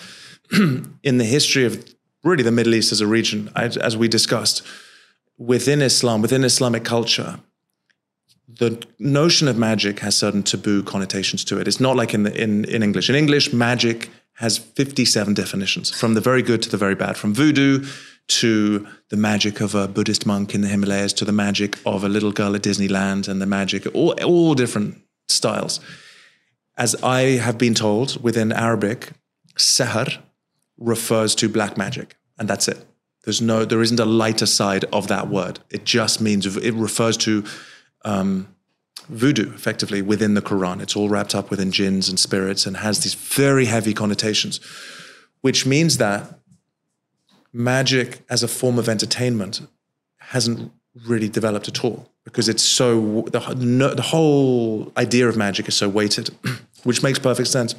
in 1.04 1.18
the 1.18 1.26
history 1.26 1.66
of 1.66 1.84
really 2.24 2.44
the 2.44 2.52
Middle 2.52 2.76
East 2.76 2.92
as 2.92 3.02
a 3.02 3.08
region, 3.08 3.50
as 3.56 3.98
we 3.98 4.08
discussed 4.08 4.62
within 5.38 5.82
Islam, 5.82 6.22
within 6.22 6.44
Islamic 6.44 6.84
culture. 6.84 7.39
The 8.60 8.86
notion 9.00 9.48
of 9.48 9.58
magic 9.58 10.00
has 10.00 10.16
certain 10.18 10.44
taboo 10.44 10.84
connotations 10.84 11.46
to 11.46 11.60
it. 11.60 11.70
It's 11.70 11.80
not 11.80 11.96
like 11.96 12.14
in 12.14 12.24
the, 12.24 12.44
in 12.44 12.66
in 12.66 12.84
English. 12.84 13.10
In 13.10 13.16
English, 13.16 13.54
magic 13.54 14.10
has 14.42 14.58
57 14.58 15.36
definitions, 15.36 15.92
from 15.92 16.16
the 16.16 16.20
very 16.20 16.42
good 16.42 16.64
to 16.64 16.70
the 16.70 16.76
very 16.76 16.96
bad, 16.96 17.16
from 17.16 17.32
voodoo 17.32 17.86
to 18.28 18.88
the 19.10 19.18
magic 19.18 19.62
of 19.62 19.76
a 19.76 19.88
Buddhist 19.88 20.26
monk 20.26 20.56
in 20.56 20.62
the 20.62 20.68
Himalayas, 20.68 21.14
to 21.14 21.26
the 21.26 21.32
magic 21.32 21.78
of 21.86 22.04
a 22.04 22.10
little 22.10 22.32
girl 22.32 22.56
at 22.56 22.64
Disneyland, 22.64 23.28
and 23.28 23.39
the 23.39 23.46
magic, 23.46 23.86
all, 23.94 24.14
all 24.24 24.56
different 24.56 24.98
styles. 25.28 25.80
As 26.76 26.96
I 27.04 27.38
have 27.38 27.60
been 27.60 27.76
told 27.76 28.22
within 28.24 28.52
Arabic, 28.52 29.12
seher 29.60 30.18
refers 30.80 31.36
to 31.36 31.48
black 31.48 31.78
magic, 31.78 32.16
and 32.39 32.50
that's 32.50 32.68
it. 32.68 32.84
There's 33.24 33.42
no, 33.42 33.64
there 33.64 33.84
isn't 33.84 34.00
a 34.00 34.06
lighter 34.06 34.48
side 34.48 34.86
of 34.86 35.08
that 35.10 35.28
word. 35.28 35.60
It 35.70 35.86
just 35.86 36.20
means, 36.20 36.58
it 36.58 36.74
refers 36.74 37.16
to 37.18 37.44
um, 38.04 38.48
voodoo, 39.10 39.54
effectively, 39.54 40.02
within 40.02 40.34
the 40.34 40.41
Quran. 40.41 40.82
It's 40.82 40.95
all 40.95 41.10
wrapped 41.10 41.36
up 41.36 41.49
within 41.49 41.72
jinns 41.72 42.10
and 42.10 42.20
spirits 42.20 42.66
and 42.66 42.78
has 42.78 42.99
these 42.99 43.14
very 43.14 43.66
heavy 43.66 43.93
connotations, 43.93 44.60
which 45.41 45.66
means 45.66 45.97
that 45.97 46.39
magic 47.54 48.24
as 48.30 48.43
a 48.43 48.47
form 48.47 48.80
of 48.80 48.88
entertainment 48.88 49.62
hasn't 50.20 50.72
really 51.06 51.30
developed 51.30 51.68
at 51.68 51.84
all 51.84 52.10
because 52.24 52.47
it's 52.49 52.64
so 52.64 53.24
the, 53.32 53.39
the 53.95 54.02
whole 54.02 54.91
idea 54.97 55.28
of 55.28 55.38
magic 55.38 55.68
is 55.68 55.76
so 55.76 55.89
weighted 55.89 56.30
which 56.84 57.02
makes 57.02 57.20
perfect 57.20 57.47
sense 57.47 57.76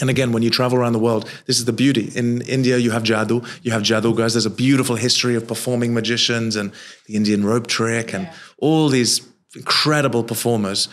and 0.00 0.10
again 0.10 0.32
when 0.32 0.42
you 0.42 0.50
travel 0.50 0.78
around 0.78 0.92
the 0.92 0.98
world 0.98 1.28
this 1.46 1.58
is 1.58 1.64
the 1.64 1.72
beauty 1.72 2.10
in 2.14 2.42
india 2.42 2.76
you 2.76 2.90
have 2.90 3.02
jadoo 3.02 3.44
you 3.62 3.70
have 3.70 3.82
jadugars 3.82 4.32
there's 4.32 4.46
a 4.46 4.50
beautiful 4.50 4.96
history 4.96 5.34
of 5.34 5.46
performing 5.48 5.94
magicians 5.94 6.56
and 6.56 6.72
the 7.06 7.16
indian 7.16 7.44
rope 7.44 7.66
trick 7.66 8.12
and 8.14 8.24
yeah. 8.24 8.34
all 8.58 8.88
these 8.88 9.26
incredible 9.56 10.22
performers 10.22 10.88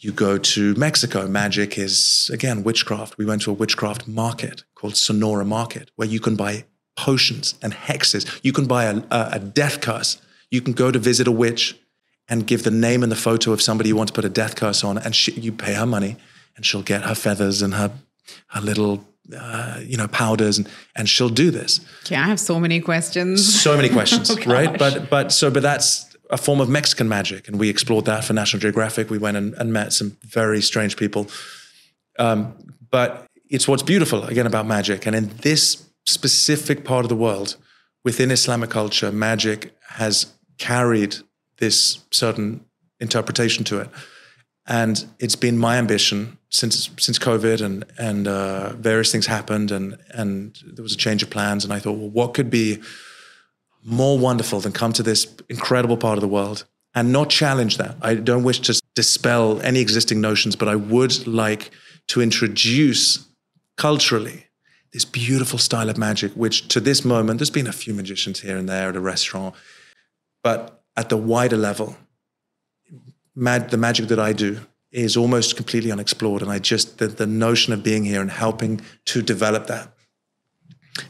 you 0.00 0.12
go 0.12 0.38
to 0.38 0.74
Mexico, 0.74 1.26
magic 1.26 1.76
is 1.76 2.30
again 2.32 2.62
witchcraft. 2.62 3.18
We 3.18 3.24
went 3.24 3.42
to 3.42 3.50
a 3.50 3.54
witchcraft 3.54 4.06
market 4.06 4.62
called 4.76 4.96
Sonora 4.96 5.44
Market 5.44 5.90
where 5.96 6.06
you 6.06 6.20
can 6.20 6.36
buy 6.36 6.64
potions 6.96 7.56
and 7.62 7.72
hexes. 7.72 8.38
You 8.42 8.52
can 8.52 8.66
buy 8.66 8.84
a, 8.84 9.02
a, 9.10 9.38
death 9.38 9.80
curse. 9.80 10.20
You 10.50 10.60
can 10.60 10.72
go 10.72 10.90
to 10.90 10.98
visit 10.98 11.26
a 11.26 11.32
witch 11.32 11.76
and 12.28 12.46
give 12.46 12.62
the 12.62 12.70
name 12.70 13.02
and 13.02 13.10
the 13.10 13.16
photo 13.16 13.52
of 13.52 13.60
somebody 13.60 13.88
you 13.88 13.96
want 13.96 14.08
to 14.08 14.14
put 14.14 14.24
a 14.24 14.28
death 14.28 14.54
curse 14.54 14.84
on, 14.84 14.98
and 14.98 15.14
she, 15.14 15.32
you 15.32 15.50
pay 15.50 15.74
her 15.74 15.86
money, 15.86 16.16
and 16.56 16.64
she'll 16.64 16.82
get 16.82 17.02
her 17.02 17.14
feathers 17.14 17.62
and 17.62 17.74
her 17.74 17.90
her 18.48 18.60
little 18.60 19.04
uh, 19.36 19.80
you 19.82 19.96
know 19.96 20.06
powders, 20.08 20.58
and 20.58 20.68
and 20.94 21.08
she'll 21.08 21.28
do 21.28 21.50
this. 21.50 21.80
Yeah, 22.08 22.22
I 22.22 22.26
have 22.26 22.40
so 22.40 22.60
many 22.60 22.80
questions. 22.80 23.62
So 23.62 23.76
many 23.76 23.88
questions, 23.98 24.30
oh, 24.30 24.36
right? 24.46 24.78
But 24.78 25.10
but 25.10 25.32
so 25.32 25.50
but 25.50 25.62
that's 25.62 26.07
a 26.30 26.36
form 26.36 26.60
of 26.60 26.68
Mexican 26.68 27.08
magic, 27.08 27.48
and 27.48 27.58
we 27.58 27.68
explored 27.68 28.04
that 28.04 28.24
for 28.24 28.32
National 28.32 28.60
Geographic. 28.60 29.10
We 29.10 29.18
went 29.18 29.36
and, 29.36 29.54
and 29.54 29.72
met 29.72 29.92
some 29.92 30.16
very 30.22 30.60
strange 30.60 30.96
people. 30.96 31.26
Um, 32.18 32.54
but 32.90 33.26
it's 33.48 33.66
what's 33.66 33.82
beautiful 33.82 34.24
again 34.24 34.46
about 34.46 34.66
magic, 34.66 35.06
and 35.06 35.16
in 35.16 35.28
this 35.42 35.84
specific 36.06 36.84
part 36.84 37.04
of 37.04 37.08
the 37.08 37.16
world 37.16 37.56
within 38.04 38.30
Islamic 38.30 38.70
culture, 38.70 39.12
magic 39.12 39.74
has 39.88 40.26
carried 40.58 41.16
this 41.58 42.00
certain 42.10 42.64
interpretation 43.00 43.64
to 43.64 43.80
it. 43.80 43.88
And 44.66 45.06
it's 45.18 45.36
been 45.36 45.56
my 45.58 45.76
ambition 45.76 46.38
since 46.50 46.90
since 46.98 47.18
COVID 47.18 47.60
and 47.62 47.84
and 47.98 48.28
uh, 48.28 48.74
various 48.74 49.10
things 49.12 49.26
happened 49.26 49.70
and 49.70 49.96
and 50.10 50.58
there 50.64 50.82
was 50.82 50.92
a 50.92 50.96
change 50.96 51.22
of 51.22 51.30
plans 51.30 51.64
and 51.64 51.72
I 51.72 51.78
thought, 51.78 51.98
well, 51.98 52.10
what 52.10 52.34
could 52.34 52.50
be 52.50 52.80
more 53.84 54.18
wonderful 54.18 54.60
than 54.60 54.72
come 54.72 54.92
to 54.92 55.02
this 55.02 55.26
incredible 55.48 55.96
part 55.96 56.18
of 56.18 56.22
the 56.22 56.28
world 56.28 56.66
and 56.94 57.12
not 57.12 57.30
challenge 57.30 57.76
that? 57.78 57.96
I 58.02 58.14
don't 58.14 58.44
wish 58.44 58.60
to 58.60 58.80
dispel 58.94 59.60
any 59.62 59.80
existing 59.80 60.20
notions, 60.20 60.56
but 60.56 60.68
I 60.68 60.76
would 60.76 61.26
like 61.26 61.70
to 62.08 62.20
introduce 62.20 63.26
culturally 63.76 64.46
this 64.92 65.04
beautiful 65.04 65.58
style 65.58 65.90
of 65.90 65.98
magic, 65.98 66.32
which 66.32 66.68
to 66.68 66.80
this 66.80 67.04
moment, 67.04 67.38
there's 67.38 67.50
been 67.50 67.66
a 67.66 67.72
few 67.72 67.94
magicians 67.94 68.40
here 68.40 68.56
and 68.56 68.68
there 68.68 68.88
at 68.88 68.96
a 68.96 69.00
restaurant, 69.00 69.54
but 70.42 70.82
at 70.96 71.10
the 71.10 71.16
wider 71.16 71.56
level, 71.56 71.96
mag- 73.34 73.68
the 73.68 73.76
magic 73.76 74.08
that 74.08 74.18
I 74.18 74.32
do 74.32 74.60
is 74.90 75.16
almost 75.16 75.56
completely 75.56 75.92
unexplored. 75.92 76.42
And 76.42 76.50
I 76.50 76.58
just, 76.58 76.98
the, 76.98 77.08
the 77.08 77.26
notion 77.26 77.72
of 77.72 77.82
being 77.82 78.04
here 78.04 78.20
and 78.20 78.30
helping 78.30 78.80
to 79.06 79.22
develop 79.22 79.66
that. 79.66 79.92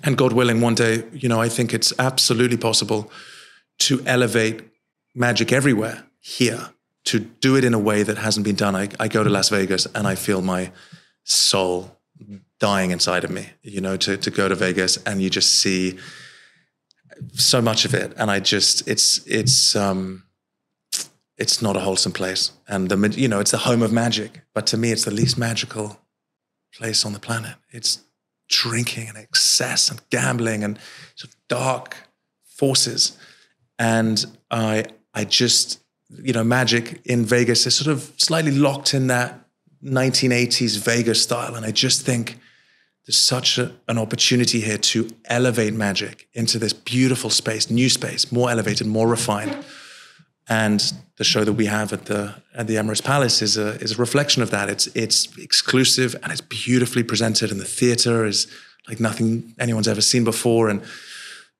And 0.02 0.16
God 0.16 0.32
willing, 0.32 0.60
one 0.60 0.74
day, 0.74 1.04
you 1.12 1.28
know, 1.28 1.40
I 1.40 1.48
think 1.48 1.72
it's 1.72 1.92
absolutely 1.98 2.56
possible 2.56 3.10
to 3.80 4.02
elevate 4.06 4.62
magic 5.14 5.52
everywhere 5.52 6.04
here, 6.20 6.70
to 7.04 7.20
do 7.20 7.56
it 7.56 7.64
in 7.64 7.74
a 7.74 7.78
way 7.78 8.02
that 8.02 8.18
hasn't 8.18 8.44
been 8.44 8.56
done. 8.56 8.76
I, 8.76 8.88
I 9.00 9.08
go 9.08 9.24
to 9.24 9.30
Las 9.30 9.48
Vegas 9.48 9.86
and 9.94 10.06
I 10.06 10.14
feel 10.14 10.42
my 10.42 10.72
soul 11.24 11.96
dying 12.58 12.90
inside 12.90 13.24
of 13.24 13.30
me, 13.30 13.50
you 13.62 13.80
know, 13.80 13.96
to, 13.96 14.16
to 14.16 14.30
go 14.30 14.48
to 14.48 14.54
Vegas 14.54 14.96
and 15.04 15.22
you 15.22 15.30
just 15.30 15.60
see 15.60 15.98
so 17.34 17.60
much 17.62 17.84
of 17.84 17.94
it. 17.94 18.12
And 18.16 18.30
I 18.30 18.40
just, 18.40 18.88
it's, 18.88 19.24
it's, 19.26 19.76
um, 19.76 20.24
it's 21.36 21.62
not 21.62 21.76
a 21.76 21.80
wholesome 21.80 22.12
place. 22.12 22.50
And 22.66 22.88
the, 22.88 23.08
you 23.16 23.28
know, 23.28 23.40
it's 23.40 23.52
the 23.52 23.58
home 23.58 23.82
of 23.82 23.92
magic, 23.92 24.42
but 24.54 24.66
to 24.68 24.76
me, 24.76 24.90
it's 24.90 25.04
the 25.04 25.12
least 25.12 25.38
magical 25.38 26.00
place 26.74 27.06
on 27.06 27.12
the 27.12 27.20
planet. 27.20 27.54
It's 27.70 28.00
drinking 28.48 29.08
and 29.08 29.16
excess 29.16 29.90
and 29.90 30.00
gambling 30.10 30.64
and 30.64 30.78
sort 31.14 31.32
of 31.32 31.36
dark 31.48 31.96
forces. 32.44 33.16
And 33.78 34.24
I, 34.50 34.84
I 35.14 35.24
just, 35.24 35.80
you 36.10 36.32
know, 36.32 36.44
magic 36.44 37.00
in 37.04 37.24
Vegas 37.24 37.66
is 37.66 37.74
sort 37.74 37.92
of 37.92 38.12
slightly 38.16 38.52
locked 38.52 38.94
in 38.94 39.06
that 39.08 39.46
1980s 39.84 40.78
Vegas 40.78 41.22
style. 41.22 41.54
And 41.54 41.64
I 41.64 41.70
just 41.70 42.02
think 42.02 42.38
there's 43.06 43.16
such 43.16 43.58
a, 43.58 43.72
an 43.88 43.96
opportunity 43.96 44.60
here 44.60 44.78
to 44.78 45.08
elevate 45.26 45.72
magic 45.72 46.28
into 46.34 46.58
this 46.58 46.72
beautiful 46.72 47.30
space, 47.30 47.70
new 47.70 47.88
space, 47.88 48.30
more 48.32 48.50
elevated, 48.50 48.86
more 48.86 49.08
refined. 49.08 49.56
And 50.48 50.92
the 51.16 51.24
show 51.24 51.44
that 51.44 51.52
we 51.52 51.66
have 51.66 51.92
at 51.92 52.06
the 52.06 52.34
at 52.54 52.66
the 52.66 52.76
Emirates 52.76 53.04
Palace 53.04 53.42
is 53.42 53.56
a 53.56 53.74
is 53.80 53.92
a 53.92 53.96
reflection 53.96 54.42
of 54.42 54.50
that. 54.50 54.68
It's 54.68 54.86
it's 54.88 55.36
exclusive 55.38 56.16
and 56.22 56.32
it's 56.32 56.40
beautifully 56.40 57.02
presented, 57.02 57.50
and 57.50 57.60
the 57.60 57.66
theater 57.66 58.24
is 58.24 58.46
like 58.88 59.00
nothing 59.00 59.54
anyone's 59.58 59.88
ever 59.88 60.00
seen 60.00 60.24
before, 60.24 60.68
and 60.68 60.82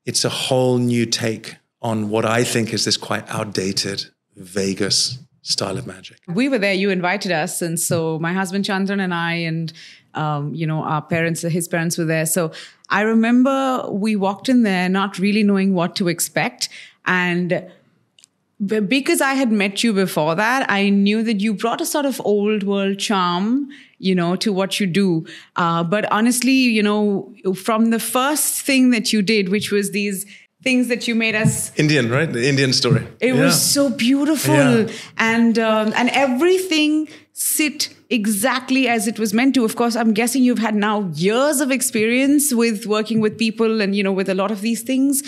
it's 0.07 0.24
a 0.24 0.30
whole 0.30 0.78
new 0.78 1.05
take 1.05 1.57
on 1.82 2.09
what 2.09 2.24
I 2.24 2.45
think 2.45 2.72
is 2.72 2.84
this 2.84 2.97
quite 2.97 3.28
outdated 3.28 4.07
Vegas 4.36 5.18
style 5.43 5.78
of 5.78 5.86
magic. 5.86 6.18
We 6.26 6.49
were 6.49 6.59
there. 6.59 6.74
You 6.74 6.91
invited 6.91 7.30
us, 7.30 7.61
and 7.61 7.78
so 7.78 8.18
my 8.18 8.32
husband 8.32 8.64
Chandran 8.64 9.01
and 9.01 9.12
I 9.12 9.34
and 9.34 9.72
um, 10.14 10.55
you 10.55 10.66
know, 10.66 10.82
our 10.82 11.03
parents, 11.03 11.43
his 11.43 11.68
parents 11.68 11.97
were 11.97 12.05
there. 12.05 12.26
So 12.26 12.51
I 12.91 13.03
remember 13.03 13.86
we 13.91 14.16
walked 14.16 14.49
in 14.49 14.62
there 14.62 14.89
not 14.89 15.18
really 15.18 15.43
knowing 15.43 15.74
what 15.74 15.95
to 15.97 16.09
expect. 16.09 16.68
And 17.07 17.70
because 18.67 19.21
I 19.21 19.35
had 19.35 19.53
met 19.53 19.85
you 19.85 19.93
before 19.93 20.35
that, 20.35 20.69
I 20.69 20.89
knew 20.89 21.23
that 21.23 21.41
you 21.41 21.55
brought 21.55 21.81
a 21.81 21.87
sort 21.87 22.07
of 22.07 22.21
old 22.25 22.65
world 22.65 22.99
charm, 22.99 23.69
you 23.99 24.15
know, 24.15 24.35
to 24.37 24.53
what 24.53 24.81
you 24.81 24.87
do. 24.87 25.27
Uh, 25.55 25.85
but 25.85 26.11
honestly, 26.11 26.53
you 26.53 26.83
know, 26.83 27.33
from 27.55 27.91
the 27.91 28.01
first 28.01 28.63
thing 28.63 28.91
that 28.91 29.13
you 29.13 29.23
did, 29.23 29.49
which 29.51 29.71
was 29.71 29.93
these 29.93 30.27
things 30.63 30.89
that 30.89 31.07
you 31.07 31.15
made 31.15 31.37
us 31.37 31.73
Indian, 31.79 32.11
right? 32.11 32.33
The 32.33 32.49
Indian 32.49 32.73
story. 32.73 33.07
It 33.21 33.35
yeah. 33.35 33.45
was 33.45 33.63
so 33.63 33.91
beautiful, 33.91 34.55
yeah. 34.55 34.93
and 35.17 35.59
um, 35.59 35.93
and 35.95 36.11
everything 36.11 37.09
sit 37.33 37.95
exactly 38.11 38.89
as 38.89 39.07
it 39.07 39.19
was 39.19 39.35
meant 39.35 39.55
to. 39.55 39.65
Of 39.65 39.77
course, 39.77 39.95
I'm 39.95 40.15
guessing 40.15 40.43
you've 40.43 40.59
had 40.59 40.75
now 40.75 41.11
years 41.15 41.61
of 41.61 41.71
experience 41.71 42.55
with 42.55 42.87
working 42.87 43.21
with 43.21 43.37
people 43.37 43.81
and, 43.81 43.95
you 43.95 44.03
know, 44.03 44.13
with 44.13 44.29
a 44.29 44.35
lot 44.35 44.51
of 44.51 44.63
these 44.63 44.83
things. 44.83 45.23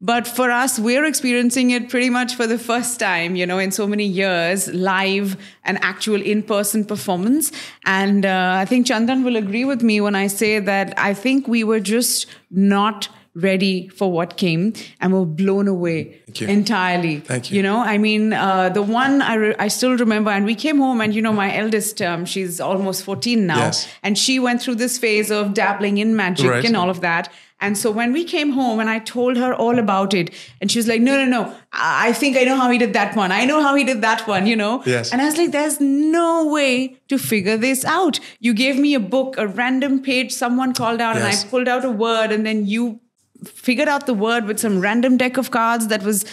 But 0.00 0.26
for 0.26 0.50
us, 0.50 0.78
we're 0.78 1.04
experiencing 1.04 1.70
it 1.72 1.90
pretty 1.90 2.08
much 2.08 2.34
for 2.34 2.46
the 2.46 2.58
first 2.58 2.98
time, 3.00 3.36
you 3.36 3.46
know, 3.46 3.58
in 3.58 3.70
so 3.70 3.86
many 3.86 4.06
years, 4.06 4.68
live 4.68 5.36
and 5.64 5.82
actual 5.82 6.22
in 6.22 6.42
person 6.42 6.84
performance. 6.84 7.52
And 7.84 8.24
uh, 8.24 8.54
I 8.56 8.64
think 8.64 8.86
Chandan 8.86 9.24
will 9.24 9.36
agree 9.36 9.64
with 9.64 9.82
me 9.82 10.00
when 10.00 10.14
I 10.14 10.28
say 10.28 10.60
that 10.60 10.94
I 10.96 11.14
think 11.14 11.48
we 11.48 11.64
were 11.64 11.80
just 11.80 12.26
not 12.50 13.08
ready 13.34 13.88
for 13.88 14.10
what 14.10 14.36
came 14.36 14.72
and 15.00 15.12
were 15.12 15.24
blown 15.24 15.68
away 15.68 16.20
you. 16.34 16.46
entirely. 16.48 17.20
Thank 17.20 17.50
you. 17.50 17.56
You 17.58 17.62
know, 17.62 17.78
I 17.78 17.96
mean, 17.98 18.32
uh, 18.32 18.68
the 18.70 18.82
one 18.82 19.22
I, 19.22 19.34
re- 19.34 19.54
I 19.58 19.68
still 19.68 19.96
remember, 19.96 20.30
and 20.30 20.44
we 20.44 20.54
came 20.54 20.78
home, 20.78 21.00
and 21.00 21.14
you 21.14 21.22
know, 21.22 21.32
my 21.32 21.54
eldest, 21.56 22.02
um, 22.02 22.24
she's 22.24 22.60
almost 22.60 23.04
14 23.04 23.46
now, 23.46 23.58
Yes. 23.58 23.88
and 24.02 24.18
she 24.18 24.38
went 24.38 24.60
through 24.62 24.76
this 24.76 24.98
phase 24.98 25.30
of 25.30 25.54
dabbling 25.54 25.98
in 25.98 26.16
magic 26.16 26.50
Right. 26.50 26.64
and 26.64 26.76
all 26.76 26.90
of 26.90 27.00
that. 27.02 27.28
And 27.62 27.76
so 27.76 27.90
when 27.90 28.14
we 28.14 28.24
came 28.24 28.52
home 28.52 28.80
and 28.80 28.88
I 28.88 29.00
told 29.00 29.36
her 29.36 29.52
all 29.54 29.78
about 29.78 30.14
it, 30.14 30.30
and 30.62 30.70
she 30.70 30.78
was 30.78 30.88
like, 30.88 31.02
no, 31.02 31.14
no, 31.22 31.26
no, 31.26 31.54
I 31.72 32.08
I 32.08 32.12
think 32.14 32.36
I 32.38 32.44
know 32.44 32.56
how 32.56 32.70
he 32.70 32.78
did 32.78 32.94
that 32.94 33.14
one. 33.14 33.30
I 33.32 33.44
know 33.44 33.60
how 33.62 33.74
he 33.74 33.84
did 33.84 34.00
that 34.00 34.26
one, 34.26 34.46
you 34.46 34.56
know? 34.56 34.82
Yes. 34.86 35.12
And 35.12 35.20
I 35.20 35.26
was 35.26 35.36
like, 35.36 35.52
there's 35.52 35.78
no 35.78 36.46
way 36.46 36.96
to 37.08 37.18
figure 37.18 37.58
this 37.58 37.84
out. 37.84 38.18
You 38.40 38.54
gave 38.54 38.78
me 38.78 38.94
a 38.94 39.00
book, 39.00 39.34
a 39.38 39.46
random 39.46 40.00
page 40.02 40.32
someone 40.32 40.72
called 40.72 41.00
out, 41.02 41.16
Yes. 41.16 41.22
and 41.24 41.46
I 41.46 41.50
pulled 41.50 41.68
out 41.68 41.84
a 41.84 41.90
word, 41.90 42.32
and 42.32 42.46
then 42.46 42.66
you 42.66 42.98
figured 43.44 43.88
out 43.88 44.06
the 44.06 44.14
word 44.14 44.44
with 44.46 44.58
some 44.58 44.80
random 44.80 45.16
deck 45.16 45.36
of 45.36 45.50
cards 45.50 45.88
that 45.88 46.02
was, 46.02 46.24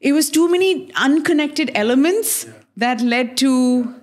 it 0.00 0.12
was 0.12 0.30
too 0.30 0.50
many 0.50 0.92
unconnected 0.94 1.70
elements 1.74 2.46
that 2.76 3.00
led 3.00 3.36
to 3.38 3.94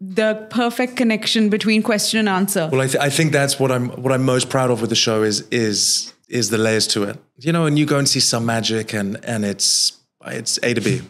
the 0.00 0.46
perfect 0.50 0.96
connection 0.96 1.48
between 1.48 1.82
question 1.82 2.18
and 2.18 2.28
answer. 2.28 2.68
Well, 2.72 2.80
I, 2.80 2.86
th- 2.86 2.96
I 2.96 3.08
think 3.08 3.30
that's 3.30 3.60
what 3.60 3.70
I'm 3.70 3.90
what 4.02 4.12
I'm 4.12 4.24
most 4.24 4.50
proud 4.50 4.70
of 4.70 4.80
with 4.80 4.90
the 4.90 4.96
show 4.96 5.22
is 5.22 5.46
is 5.50 6.12
is 6.28 6.50
the 6.50 6.58
layers 6.58 6.88
to 6.88 7.04
it. 7.04 7.18
You 7.38 7.52
know, 7.52 7.66
and 7.66 7.78
you 7.78 7.86
go 7.86 7.98
and 7.98 8.08
see 8.08 8.18
some 8.18 8.44
magic, 8.44 8.92
and 8.94 9.24
and 9.24 9.44
it's 9.44 9.98
it's 10.26 10.58
A 10.64 10.74
to 10.74 10.80
B. 10.80 11.02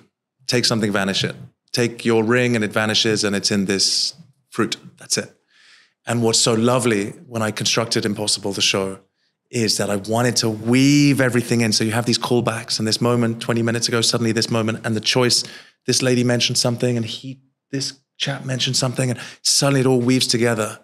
Take 0.46 0.66
something, 0.66 0.92
vanish 0.92 1.24
it. 1.24 1.34
Take 1.72 2.04
your 2.04 2.22
ring, 2.22 2.54
and 2.54 2.62
it 2.62 2.72
vanishes, 2.72 3.24
and 3.24 3.34
it's 3.34 3.50
in 3.50 3.64
this 3.64 4.14
fruit. 4.50 4.76
That's 4.98 5.16
it. 5.16 5.32
And 6.04 6.22
what's 6.22 6.38
so 6.38 6.52
lovely 6.52 7.10
when 7.26 7.40
I 7.40 7.50
constructed 7.50 8.04
Impossible, 8.04 8.52
the 8.52 8.60
show, 8.60 8.98
is 9.52 9.76
that 9.76 9.90
I 9.90 9.96
wanted 9.96 10.36
to 10.36 10.48
weave 10.48 11.20
everything 11.20 11.60
in. 11.60 11.72
So 11.72 11.84
you 11.84 11.92
have 11.92 12.06
these 12.06 12.18
callbacks, 12.18 12.78
and 12.78 12.88
this 12.88 13.00
moment 13.00 13.42
20 13.42 13.62
minutes 13.62 13.86
ago, 13.86 14.00
suddenly 14.00 14.32
this 14.32 14.50
moment, 14.50 14.84
and 14.84 14.96
the 14.96 15.00
choice. 15.00 15.44
This 15.86 16.00
lady 16.00 16.24
mentioned 16.24 16.56
something, 16.56 16.96
and 16.96 17.04
he, 17.04 17.40
this 17.70 17.92
chap 18.16 18.46
mentioned 18.46 18.76
something, 18.76 19.10
and 19.10 19.20
suddenly 19.42 19.82
it 19.82 19.86
all 19.86 20.00
weaves 20.00 20.26
together, 20.26 20.80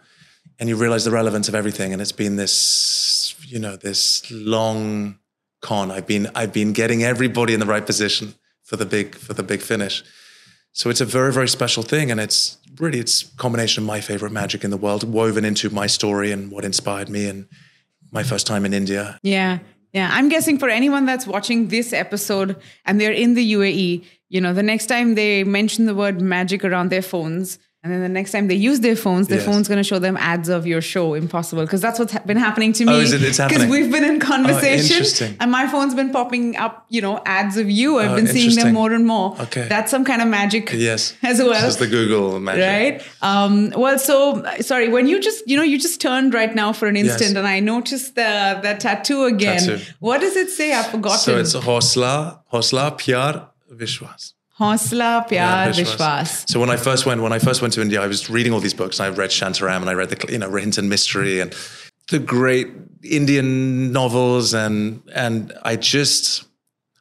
and 0.60 0.68
you 0.68 0.76
realize 0.76 1.04
the 1.04 1.10
relevance 1.10 1.48
of 1.48 1.54
everything. 1.54 1.94
And 1.94 2.02
it's 2.02 2.12
been 2.12 2.36
this, 2.36 3.34
you 3.46 3.58
know, 3.58 3.76
this 3.76 4.30
long 4.30 5.18
con. 5.62 5.90
I've 5.90 6.06
been, 6.06 6.28
I've 6.34 6.52
been 6.52 6.74
getting 6.74 7.02
everybody 7.02 7.54
in 7.54 7.60
the 7.60 7.66
right 7.66 7.84
position 7.84 8.34
for 8.64 8.76
the 8.76 8.84
big, 8.84 9.14
for 9.14 9.32
the 9.32 9.42
big 9.42 9.62
finish. 9.62 10.04
So 10.72 10.90
it's 10.90 11.00
a 11.00 11.06
very, 11.06 11.32
very 11.32 11.48
special 11.48 11.82
thing. 11.82 12.10
And 12.10 12.20
it's 12.20 12.58
really, 12.78 12.98
it's 12.98 13.22
combination 13.36 13.84
of 13.84 13.86
my 13.86 14.00
favorite 14.02 14.32
magic 14.32 14.62
in 14.62 14.70
the 14.70 14.76
world 14.76 15.04
woven 15.04 15.44
into 15.44 15.70
my 15.70 15.86
story 15.86 16.32
and 16.32 16.50
what 16.50 16.64
inspired 16.64 17.08
me 17.08 17.28
and 17.28 17.48
my 18.10 18.22
first 18.22 18.46
time 18.46 18.64
in 18.64 18.74
India. 18.74 19.18
Yeah. 19.22 19.58
Yeah. 19.92 20.10
I'm 20.12 20.28
guessing 20.28 20.58
for 20.58 20.68
anyone 20.68 21.06
that's 21.06 21.26
watching 21.26 21.68
this 21.68 21.92
episode 21.92 22.56
and 22.84 23.00
they're 23.00 23.12
in 23.12 23.34
the 23.34 23.52
UAE, 23.54 24.04
you 24.28 24.40
know, 24.40 24.52
the 24.52 24.62
next 24.62 24.86
time 24.86 25.14
they 25.14 25.44
mention 25.44 25.86
the 25.86 25.94
word 25.94 26.20
magic 26.20 26.64
around 26.64 26.90
their 26.90 27.02
phones, 27.02 27.58
and 27.90 27.94
then 27.94 28.02
the 28.02 28.08
next 28.20 28.32
time 28.32 28.48
they 28.48 28.54
use 28.54 28.80
their 28.80 28.96
phones, 28.96 29.28
their 29.28 29.38
Yes. 29.38 29.46
phone's 29.46 29.68
going 29.68 29.78
to 29.78 29.88
show 29.92 29.98
them 29.98 30.16
ads 30.16 30.48
of 30.48 30.66
your 30.66 30.80
show, 30.80 31.14
Impossible. 31.14 31.62
Because 31.62 31.80
that's 31.80 31.98
what's 31.98 32.12
ha- 32.12 32.22
been 32.26 32.36
happening 32.36 32.72
to 32.74 32.84
me. 32.84 32.92
Oh, 32.92 33.00
is 33.00 33.12
it? 33.12 33.22
It's 33.22 33.38
Because 33.38 33.66
we've 33.66 33.90
been 33.90 34.04
in 34.04 34.20
conversation 34.20 34.92
interesting. 34.96 35.36
and 35.40 35.50
my 35.50 35.66
phone's 35.66 35.94
been 35.94 36.10
popping 36.10 36.56
up, 36.56 36.84
you 36.88 37.00
know, 37.00 37.20
ads 37.26 37.56
of 37.56 37.70
you. 37.70 37.98
I've 37.98 38.12
Oh, 38.12 38.16
been 38.16 38.26
seeing 38.26 38.54
them 38.56 38.74
more 38.74 38.92
and 38.92 39.06
more. 39.06 39.36
Okay. 39.40 39.66
That's 39.68 39.90
some 39.90 40.04
kind 40.04 40.20
of 40.22 40.28
magic 40.28 40.72
Yes. 40.72 41.14
as 41.22 41.38
well 41.38 41.50
This 41.50 41.74
is 41.74 41.76
the 41.78 41.86
Google 41.86 42.38
magic. 42.40 42.62
right 42.74 43.02
um 43.30 43.72
well 43.76 43.98
so 43.98 44.16
sorry 44.60 44.88
when 44.88 45.06
you 45.08 45.16
just 45.28 45.40
you 45.50 45.56
know 45.56 45.62
you 45.72 45.78
just 45.78 46.00
turned 46.00 46.30
right 46.34 46.54
now 46.54 46.72
for 46.72 46.86
an 46.92 46.96
instant 46.96 47.30
Yes. 47.32 47.38
and 47.40 47.46
i 47.46 47.58
noticed 47.60 48.14
the 48.14 48.30
the 48.62 48.74
tattoo 48.84 49.20
again 49.24 49.60
Tattoo. 49.60 49.80
what 50.00 50.18
does 50.20 50.36
it 50.42 50.50
say 50.58 50.72
i've 50.78 50.90
forgotten 50.96 51.18
So 51.18 51.38
it's 51.42 51.54
Hosla, 51.68 52.40
Hosla, 52.52 52.84
Pyar, 53.00 53.34
Vishwas. 53.80 54.22
Pyar, 54.58 55.30
Yeah, 55.30 55.70
vishwas. 55.70 56.48
So 56.48 56.58
when 56.58 56.70
I 56.70 56.76
first 56.76 57.06
went, 57.06 57.22
when 57.22 57.32
I 57.32 57.38
first 57.38 57.62
went 57.62 57.74
to 57.74 57.80
India, 57.80 58.02
I 58.02 58.06
was 58.06 58.28
reading 58.28 58.52
all 58.52 58.60
these 58.60 58.74
books. 58.74 58.98
And 58.98 59.06
I 59.06 59.16
read 59.16 59.30
Shantaram 59.30 59.80
and 59.80 59.88
I 59.88 59.94
read 59.94 60.10
the, 60.10 60.32
you 60.32 60.38
know, 60.38 60.52
Hinton 60.54 60.88
Mystery 60.88 61.40
and 61.40 61.54
the 62.10 62.18
great 62.18 62.68
Indian 63.02 63.92
novels. 63.92 64.54
And 64.54 65.02
and 65.14 65.52
I 65.62 65.76
just 65.76 66.44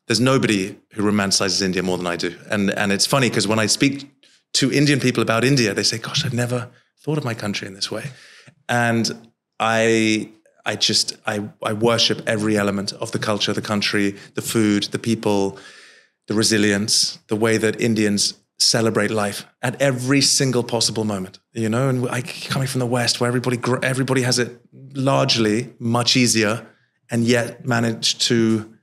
there's 0.07 0.19
nobody 0.19 0.77
who 0.93 1.03
romanticizes 1.03 1.61
India 1.61 1.81
more 1.83 1.97
than 1.97 2.07
I 2.07 2.15
do. 2.15 2.35
And 2.49 2.69
and 2.71 2.91
it's 2.91 3.05
funny 3.05 3.29
because 3.29 3.47
when 3.47 3.59
I 3.59 3.65
speak 3.67 4.11
to 4.53 4.71
Indian 4.71 4.99
people 4.99 5.23
about 5.23 5.43
India, 5.43 5.73
they 5.73 5.83
say, 5.83 5.97
"Gosh, 5.97 6.25
I've 6.25 6.33
never 6.33 6.69
thought 7.03 7.17
of 7.17 7.23
my 7.23 7.33
country 7.33 7.67
in 7.67 7.73
this 7.73 7.89
way." 7.89 8.11
And 8.69 9.29
I 9.59 10.29
I 10.65 10.75
just 10.75 11.17
I 11.25 11.49
I 11.63 11.73
worship 11.73 12.21
every 12.27 12.57
element 12.57 12.93
of 12.93 13.11
the 13.11 13.19
culture, 13.19 13.53
the 13.53 13.61
country, 13.61 14.15
the 14.35 14.41
food, 14.41 14.83
the 14.91 14.99
people 14.99 15.57
the 16.27 16.33
resilience, 16.33 17.19
the 17.27 17.35
way 17.35 17.57
that 17.57 17.81
Indians 17.81 18.35
celebrate 18.59 19.11
life 19.11 19.45
at 19.61 19.79
every 19.81 20.21
single 20.21 20.63
possible 20.63 21.03
moment. 21.03 21.39
You 21.53 21.69
know, 21.69 21.89
and 21.89 22.07
I 22.09 22.21
coming 22.21 22.67
from 22.67 22.79
the 22.79 22.85
West, 22.85 23.19
where 23.19 23.27
everybody 23.27 23.59
everybody 23.83 24.21
has 24.21 24.39
it 24.39 24.59
largely 24.93 25.73
much 25.79 26.15
easier, 26.15 26.67
and 27.09 27.23
yet 27.23 27.65
manage 27.65 28.17
to 28.27 28.73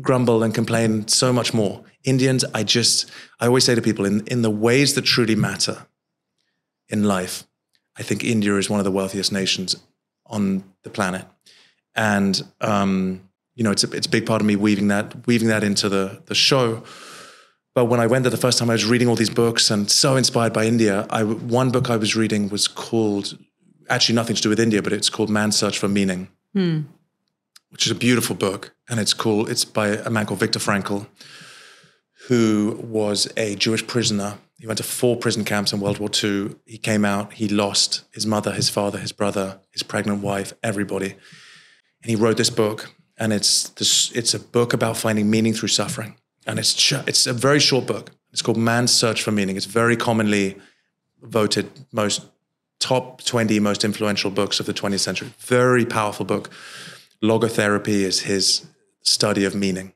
grumble 0.00 0.42
and 0.42 0.54
complain 0.54 1.08
so 1.08 1.32
much 1.32 1.54
more. 1.54 1.84
Indians, 2.04 2.44
I 2.54 2.64
just 2.64 3.10
I 3.40 3.46
always 3.46 3.64
say 3.64 3.74
to 3.74 3.82
people 3.82 4.04
in 4.04 4.26
in 4.26 4.42
the 4.42 4.50
ways 4.50 4.94
that 4.94 5.02
truly 5.02 5.34
matter 5.34 5.86
in 6.88 7.04
life, 7.04 7.44
I 7.96 8.02
think 8.02 8.24
India 8.24 8.56
is 8.56 8.70
one 8.70 8.80
of 8.80 8.84
the 8.84 8.92
wealthiest 8.92 9.32
nations 9.32 9.76
on 10.26 10.64
the 10.82 10.90
planet, 10.90 11.26
and 11.94 12.42
um, 12.60 13.27
you 13.58 13.64
know, 13.64 13.72
it's 13.72 13.82
a, 13.82 13.90
it's 13.90 14.06
a 14.06 14.10
big 14.10 14.24
part 14.24 14.40
of 14.40 14.46
me 14.46 14.54
weaving 14.54 14.86
that 14.86 15.26
weaving 15.26 15.48
that 15.48 15.64
into 15.64 15.88
the 15.88 16.22
the 16.26 16.34
show. 16.34 16.84
But 17.74 17.86
when 17.86 17.98
I 17.98 18.06
went 18.06 18.22
there 18.22 18.30
the 18.30 18.36
first 18.36 18.56
time, 18.56 18.70
I 18.70 18.74
was 18.74 18.84
reading 18.84 19.08
all 19.08 19.16
these 19.16 19.30
books 19.30 19.68
and 19.68 19.90
so 19.90 20.14
inspired 20.14 20.52
by 20.52 20.64
India. 20.64 21.06
I 21.10 21.24
one 21.24 21.70
book 21.72 21.90
I 21.90 21.96
was 21.96 22.14
reading 22.14 22.48
was 22.50 22.68
called 22.68 23.36
actually 23.90 24.14
nothing 24.14 24.36
to 24.36 24.42
do 24.42 24.48
with 24.48 24.60
India, 24.60 24.80
but 24.80 24.92
it's 24.92 25.10
called 25.10 25.28
Man's 25.28 25.56
Search 25.56 25.76
for 25.76 25.88
Meaning, 25.88 26.28
hmm. 26.54 26.82
which 27.70 27.84
is 27.84 27.90
a 27.90 27.96
beautiful 27.96 28.36
book, 28.36 28.76
and 28.88 29.00
it's 29.00 29.12
cool. 29.12 29.48
It's 29.48 29.64
by 29.64 29.88
a 29.88 30.10
man 30.10 30.26
called 30.26 30.38
Viktor 30.38 30.60
Frankl, 30.60 31.08
who 32.28 32.78
was 32.80 33.26
a 33.36 33.56
Jewish 33.56 33.84
prisoner. 33.84 34.38
He 34.60 34.68
went 34.68 34.78
to 34.78 34.84
four 34.84 35.16
prison 35.16 35.44
camps 35.44 35.72
in 35.72 35.80
World 35.80 35.98
War 35.98 36.10
II. 36.22 36.54
He 36.64 36.78
came 36.78 37.04
out. 37.04 37.32
He 37.32 37.48
lost 37.48 38.04
his 38.12 38.24
mother, 38.24 38.52
his 38.52 38.70
father, 38.70 38.98
his 38.98 39.10
brother, 39.12 39.58
his 39.72 39.82
pregnant 39.82 40.22
wife, 40.22 40.52
everybody 40.62 41.16
and 42.02 42.10
he 42.10 42.16
wrote 42.16 42.36
this 42.36 42.50
book 42.50 42.94
and 43.18 43.32
it's 43.32 43.68
this 43.70 44.10
it's 44.12 44.34
a 44.34 44.38
book 44.38 44.72
about 44.72 44.96
finding 44.96 45.30
meaning 45.30 45.54
through 45.54 45.68
suffering. 45.68 46.16
And 46.46 46.58
it's 46.58 46.74
ju- 46.74 47.02
it's 47.06 47.26
a 47.26 47.32
very 47.32 47.60
short 47.60 47.86
book. 47.86 48.10
It's 48.32 48.42
called 48.42 48.56
man's 48.56 48.92
search 48.92 49.22
for 49.22 49.32
meaning. 49.32 49.56
It's 49.56 49.66
very 49.66 49.96
commonly 49.96 50.56
voted 51.22 51.70
most 51.92 52.26
top 52.78 53.22
20 53.24 53.58
most 53.60 53.84
influential 53.84 54.30
books 54.30 54.60
of 54.60 54.66
the 54.66 54.72
20th 54.72 55.00
century. 55.00 55.32
Very 55.38 55.84
powerful 55.84 56.24
book. 56.24 56.50
Logotherapy 57.22 58.02
is 58.04 58.20
his 58.20 58.66
study 59.02 59.44
of 59.44 59.54
meaning. 59.54 59.92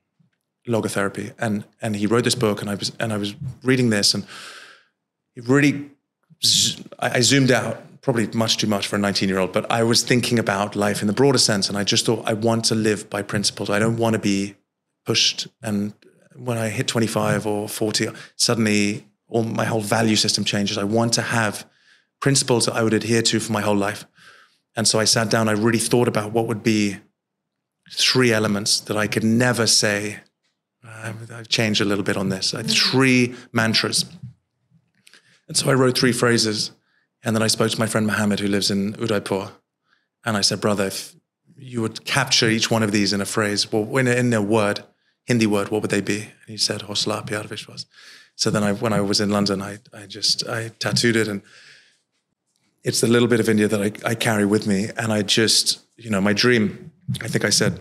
Logotherapy. 0.66 1.33
And 1.39 1.64
and 1.81 1.97
he 1.97 2.07
wrote 2.07 2.25
this 2.25 2.35
book 2.35 2.61
and 2.61 2.70
i 2.70 2.75
was 2.75 2.93
and 2.99 3.12
i 3.12 3.16
was 3.16 3.35
reading 3.62 3.91
this 3.91 4.14
and 4.14 4.27
it 5.35 5.49
really 5.49 5.91
I 6.99 7.20
zoomed 7.20 7.51
out, 7.51 7.83
probably 8.03 8.27
much 8.35 8.57
too 8.59 8.67
much 8.67 8.87
for 8.87 8.97
a 8.97 8.99
19 8.99 9.29
year 9.29 9.39
old, 9.39 9.53
but 9.53 9.71
I 9.71 9.83
was 9.85 10.03
thinking 10.03 10.39
about 10.39 10.77
life 10.77 11.01
in 11.01 11.07
the 11.07 11.13
broader 11.13 11.39
sense. 11.39 11.69
And 11.69 11.79
I 11.79 11.85
just 11.85 12.05
thought, 12.05 12.23
I 12.27 12.33
want 12.35 12.65
to 12.67 12.75
live 12.75 13.09
by 13.09 13.23
principles. 13.23 13.71
I 13.71 13.79
don't 13.79 13.97
want 13.97 14.15
to 14.15 14.19
be 14.19 14.57
pushed. 15.07 15.47
And 15.63 15.95
when 16.35 16.59
I 16.59 16.69
hit 16.69 16.89
25 16.89 17.47
or 17.47 17.69
40, 17.69 18.09
suddenly 18.37 19.07
all 19.29 19.45
my 19.45 19.65
whole 19.65 19.81
value 19.81 20.17
system 20.17 20.45
changes. 20.45 20.77
I 20.77 20.85
want 20.85 21.13
to 21.15 21.23
have 21.23 21.67
principles 22.21 22.67
that 22.67 22.75
I 22.75 22.83
would 22.83 22.93
adhere 22.93 23.23
to 23.23 23.41
for 23.41 23.53
my 23.53 23.63
whole 23.63 23.77
life. 23.77 24.05
And 24.77 24.87
so 24.87 24.99
I 24.99 25.05
sat 25.05 25.31
down, 25.31 25.49
I 25.49 25.53
really 25.53 25.79
thought 25.79 26.09
about 26.09 26.33
what 26.33 26.47
would 26.47 26.63
be 26.63 26.99
three 27.91 28.33
elements 28.33 28.81
that 28.81 28.97
I 28.97 29.07
could 29.07 29.25
never 29.25 29.67
say. 29.67 30.21
I've 30.85 31.31
I've 31.31 31.49
changed 31.49 31.81
a 31.81 31.85
little 31.85 32.05
bit 32.05 32.17
on 32.17 32.29
this. 32.29 32.55
I 32.55 32.63
three 32.63 33.35
mantras. 33.53 34.05
And 35.49 35.57
so 35.57 35.71
I 35.71 35.75
wrote 35.75 35.97
three 35.97 36.13
phrases. 36.13 36.73
And 37.25 37.37
then 37.37 37.43
I 37.43 37.47
spoke 37.47 37.70
to 37.70 37.79
my 37.79 37.87
friend 37.87 38.07
Mohammed, 38.07 38.41
who 38.41 38.49
lives 38.49 38.70
in 38.70 38.95
Udaipur. 39.01 39.53
And 40.25 40.37
I 40.37 40.41
said, 40.41 40.61
brother, 40.61 40.87
if 40.87 41.14
you 41.57 41.81
would 41.81 42.05
capture 42.05 42.49
each 42.49 42.70
one 42.70 42.83
of 42.83 42.93
these 42.93 43.12
in 43.12 43.20
a 43.20 43.27
phrase, 43.27 43.70
well, 43.70 43.97
in 43.97 44.09
a, 44.09 44.12
in 44.12 44.33
a 44.33 44.43
word, 44.43 44.85
Hindi 45.27 45.47
word, 45.47 45.68
what 45.68 45.83
would 45.83 45.91
they 45.91 46.01
be? 46.01 46.20
And 46.20 46.49
he 46.49 46.57
said, 46.57 46.83
Hosla 46.83 47.27
Pyar 47.27 47.45
Vishwas. 47.45 47.87
So 48.35 48.51
then 48.51 48.64
I, 48.64 48.73
when 48.73 48.93
I 48.93 49.01
was 49.01 49.20
in 49.20 49.31
London, 49.31 49.62
I, 49.62 49.79
I 49.93 50.07
just, 50.07 50.49
I 50.49 50.70
tattooed 50.81 51.16
it. 51.16 51.29
And 51.29 51.43
it's 52.83 53.01
the 53.01 53.07
little 53.07 53.29
bit 53.29 53.41
of 53.41 53.49
India 53.49 53.68
that 53.68 53.81
I, 53.81 54.11
I 54.11 54.14
carry 54.14 54.45
with 54.45 54.66
me. 54.66 54.89
And 54.97 55.12
I 55.12 55.23
just, 55.23 55.81
you 55.97 56.11
know, 56.11 56.20
my 56.20 56.33
dream, 56.33 56.91
I 57.20 57.29
think 57.29 57.45
I 57.45 57.51
said, 57.51 57.81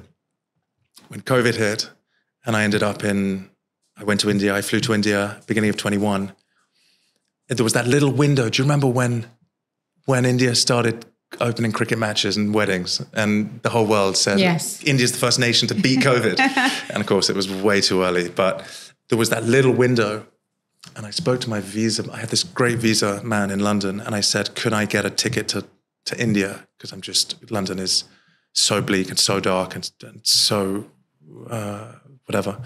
when 1.07 1.21
COVID 1.21 1.55
hit 1.55 1.89
and 2.45 2.55
I 2.55 2.63
ended 2.63 2.83
up 2.83 3.03
in, 3.03 3.49
I 3.97 4.03
went 4.03 4.19
to 4.21 4.29
India, 4.29 4.55
I 4.55 4.61
flew 4.61 4.79
to 4.81 4.93
India 4.93 5.41
beginning 5.47 5.69
of 5.69 5.77
21 5.77 6.33
there 7.57 7.63
was 7.63 7.73
that 7.73 7.87
little 7.87 8.11
window. 8.11 8.49
Do 8.49 8.61
you 8.61 8.63
remember 8.65 8.87
when 8.87 9.25
when 10.05 10.25
India 10.25 10.55
started 10.55 11.05
opening 11.39 11.71
cricket 11.71 11.97
matches 11.97 12.35
and 12.37 12.53
weddings, 12.53 13.01
and 13.13 13.59
the 13.63 13.69
whole 13.69 13.85
world 13.85 14.17
said 14.17 14.39
Yes. 14.39 14.83
India's 14.83 15.11
the 15.11 15.17
first 15.17 15.39
nation 15.39 15.67
to 15.67 15.75
beat 15.75 15.99
COVID. 16.09 16.39
and 16.89 16.97
of 17.01 17.05
course, 17.05 17.29
it 17.29 17.35
was 17.35 17.47
way 17.49 17.81
too 17.81 18.03
early. 18.03 18.29
But 18.29 18.63
there 19.09 19.17
was 19.17 19.29
that 19.29 19.43
little 19.45 19.71
window, 19.73 20.25
and 20.95 21.05
I 21.05 21.11
spoke 21.11 21.39
to 21.41 21.49
my 21.49 21.59
visa. 21.61 22.03
I 22.11 22.17
had 22.19 22.29
this 22.29 22.43
great 22.43 22.79
visa 22.79 23.21
man 23.23 23.51
in 23.51 23.59
London, 23.59 23.99
and 24.01 24.15
I 24.15 24.21
said, 24.21 24.55
"Could 24.55 24.73
I 24.73 24.85
get 24.85 25.05
a 25.05 25.09
ticket 25.09 25.47
to 25.49 25.63
to 26.05 26.15
India? 26.19 26.67
Because 26.77 26.91
I'm 26.93 27.01
just 27.01 27.35
London 27.51 27.79
is 27.79 28.05
so 28.53 28.81
bleak 28.81 29.09
and 29.09 29.19
so 29.19 29.39
dark 29.39 29.75
and, 29.75 29.91
and 30.03 30.19
so 30.25 30.85
uh, 31.49 31.93
whatever." 32.25 32.57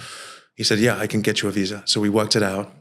He 0.56 0.64
said, 0.64 0.80
"Yeah, 0.80 1.04
I 1.04 1.08
can 1.08 1.22
get 1.22 1.42
you 1.42 1.50
a 1.50 1.52
visa." 1.52 1.82
So 1.86 2.00
we 2.02 2.10
worked 2.10 2.36
it 2.36 2.44
out, 2.44 2.72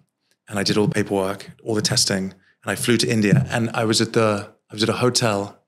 and 0.48 0.58
I 0.58 0.62
did 0.62 0.76
all 0.76 0.86
the 0.86 0.94
paperwork, 0.94 1.50
all 1.62 1.74
the 1.74 1.82
testing, 1.82 2.24
and 2.62 2.70
I 2.72 2.74
flew 2.76 2.96
to 2.98 3.08
India. 3.08 3.46
And 3.50 3.70
I 3.70 3.84
was 3.84 4.00
at 4.00 4.12
the 4.12 4.52
I 4.70 4.74
was 4.74 4.82
at 4.82 4.88
a 4.88 4.94
hotel. 4.94 5.58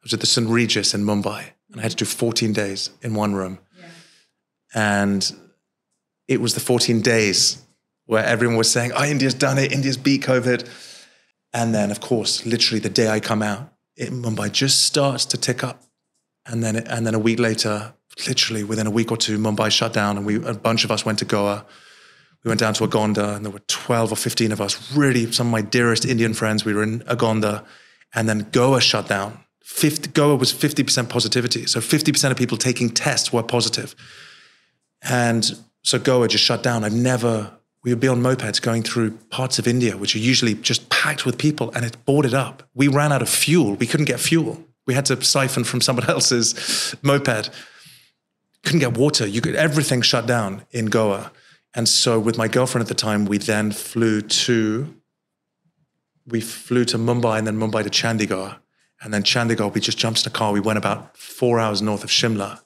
I 0.00 0.02
was 0.04 0.14
at 0.14 0.20
the 0.20 0.26
St. 0.26 0.48
Regis 0.48 0.94
in 0.94 1.04
Mumbai, 1.04 1.50
and 1.70 1.80
I 1.80 1.82
had 1.82 1.92
to 1.92 1.96
do 1.96 2.04
14 2.04 2.52
days 2.52 2.90
in 3.02 3.14
one 3.14 3.34
room. 3.34 3.58
And 4.74 5.30
it 6.28 6.40
was 6.40 6.54
the 6.54 6.60
14 6.60 7.00
days 7.00 7.62
where 8.06 8.24
everyone 8.24 8.56
was 8.56 8.70
saying, 8.70 8.92
"Oh, 8.94 9.04
India's 9.04 9.34
done 9.34 9.58
it. 9.58 9.72
India's 9.72 9.96
beat 9.96 10.22
COVID." 10.22 10.68
And 11.52 11.74
then, 11.74 11.90
of 11.90 12.00
course, 12.00 12.44
literally 12.44 12.80
the 12.80 12.90
day 12.90 13.08
I 13.08 13.20
come 13.20 13.42
out, 13.42 13.72
it, 13.96 14.10
Mumbai 14.10 14.52
just 14.52 14.82
starts 14.84 15.24
to 15.26 15.36
tick 15.36 15.64
up, 15.64 15.82
and 16.46 16.62
then 16.62 16.76
and 16.76 17.06
then 17.06 17.14
a 17.14 17.18
week 17.18 17.38
later, 17.38 17.94
literally 18.26 18.64
within 18.64 18.86
a 18.86 18.90
week 18.90 19.10
or 19.10 19.16
two, 19.16 19.38
Mumbai 19.38 19.70
shut 19.70 19.92
down, 19.92 20.16
and 20.16 20.26
we 20.26 20.36
a 20.36 20.54
bunch 20.54 20.84
of 20.84 20.90
us 20.90 21.04
went 21.04 21.18
to 21.20 21.24
Goa. 21.24 21.66
We 22.44 22.48
went 22.48 22.60
down 22.60 22.74
to 22.74 22.84
Agonda, 22.84 23.36
and 23.36 23.44
there 23.44 23.52
were 23.52 23.62
12 23.66 24.12
or 24.12 24.16
15 24.16 24.52
of 24.52 24.60
us, 24.60 24.92
really 24.96 25.30
some 25.32 25.48
of 25.48 25.50
my 25.50 25.62
dearest 25.62 26.04
Indian 26.04 26.34
friends. 26.34 26.64
We 26.64 26.72
were 26.72 26.82
in 26.82 27.00
Agonda, 27.00 27.64
and 28.14 28.28
then 28.28 28.48
Goa 28.52 28.80
shut 28.80 29.08
down. 29.08 29.38
50, 29.64 30.10
Goa 30.12 30.36
was 30.36 30.52
50% 30.52 31.08
positivity. 31.08 31.66
So 31.66 31.80
50% 31.80 32.30
of 32.30 32.36
people 32.36 32.56
taking 32.56 32.88
tests 32.88 33.32
were 33.32 33.42
positive. 33.42 33.94
And 35.02 35.58
so 35.82 35.98
Goa 35.98 36.28
just 36.28 36.42
shut 36.42 36.62
down. 36.62 36.84
I've 36.84 36.94
never, 36.94 37.52
we 37.84 37.92
would 37.92 38.00
be 38.00 38.08
on 38.08 38.22
mopeds 38.22 38.62
going 38.62 38.82
through 38.82 39.12
parts 39.30 39.58
of 39.58 39.68
India, 39.68 39.96
which 39.96 40.14
are 40.16 40.20
usually 40.20 40.54
just 40.54 40.88
packed 40.88 41.26
with 41.26 41.38
people, 41.38 41.70
and 41.72 41.84
it 41.84 42.02
boarded 42.04 42.34
up. 42.34 42.62
We 42.74 42.88
ran 42.88 43.12
out 43.12 43.20
of 43.20 43.28
fuel. 43.28 43.74
We 43.74 43.86
couldn't 43.86 44.06
get 44.06 44.20
fuel. 44.20 44.64
We 44.86 44.94
had 44.94 45.04
to 45.06 45.22
siphon 45.22 45.64
from 45.64 45.80
someone 45.80 46.08
else's 46.08 46.94
moped. 47.02 47.50
Couldn't 48.64 48.80
get 48.80 48.96
water. 48.96 49.26
You 49.26 49.40
could, 49.40 49.54
everything 49.54 50.02
shut 50.02 50.26
down 50.26 50.62
in 50.70 50.86
Goa. 50.86 51.30
And 51.74 51.88
so 51.88 52.18
with 52.18 52.38
my 52.38 52.48
girlfriend 52.48 52.82
at 52.82 52.88
the 52.88 52.94
time, 52.94 53.24
we 53.26 53.38
then 53.38 53.72
flew 53.72 54.20
to, 54.22 54.94
we 56.26 56.40
flew 56.40 56.84
to 56.86 56.98
Mumbai 56.98 57.38
and 57.38 57.46
then 57.46 57.58
Mumbai 57.58 57.84
to 57.84 57.90
Chandigarh. 57.90 58.58
And 59.00 59.14
then 59.14 59.22
Chandigarh, 59.22 59.72
we 59.72 59.80
just 59.80 59.98
jumped 59.98 60.22
in 60.24 60.28
a 60.28 60.30
car. 60.30 60.52
We 60.52 60.60
went 60.60 60.78
about 60.78 61.16
four 61.16 61.60
hours 61.60 61.82
north 61.82 62.04
of 62.04 62.10
Shimla 62.10 62.60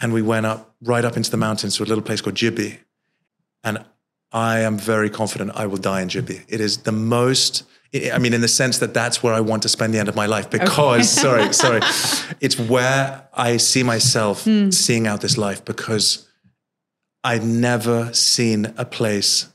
and 0.00 0.12
we 0.12 0.22
went 0.22 0.46
up 0.46 0.74
right 0.82 1.04
up 1.04 1.16
into 1.16 1.30
the 1.30 1.36
mountains 1.36 1.76
to 1.76 1.82
a 1.82 1.86
little 1.86 2.04
place 2.04 2.20
called 2.20 2.36
Jibhi. 2.36 2.78
And 3.64 3.84
I 4.32 4.60
am 4.60 4.76
very 4.76 5.08
confident 5.08 5.52
I 5.54 5.66
will 5.66 5.78
die 5.78 6.02
in 6.02 6.08
Jibhi. 6.08 6.44
It 6.48 6.60
is 6.60 6.78
the 6.78 6.92
most, 6.92 7.62
I 8.12 8.18
mean, 8.18 8.34
in 8.34 8.40
the 8.40 8.48
sense 8.48 8.78
that 8.78 8.92
that's 8.92 9.22
where 9.22 9.32
I 9.32 9.40
want 9.40 9.62
to 9.62 9.68
spend 9.68 9.94
the 9.94 9.98
end 9.98 10.08
of 10.08 10.16
my 10.16 10.26
life 10.26 10.50
because, 10.50 11.08
sorry, 11.08 11.52
sorry, 11.52 11.80
it's 12.40 12.58
where 12.58 13.28
I 13.32 13.56
see 13.56 13.82
myself 13.82 14.44
hmm. 14.44 14.70
seeing 14.70 15.06
out 15.06 15.20
this 15.20 15.38
life 15.38 15.64
because 15.64 16.25
I've 17.26 17.44
never 17.44 18.14
seen 18.14 18.72
a 18.78 18.84
place 18.84 19.48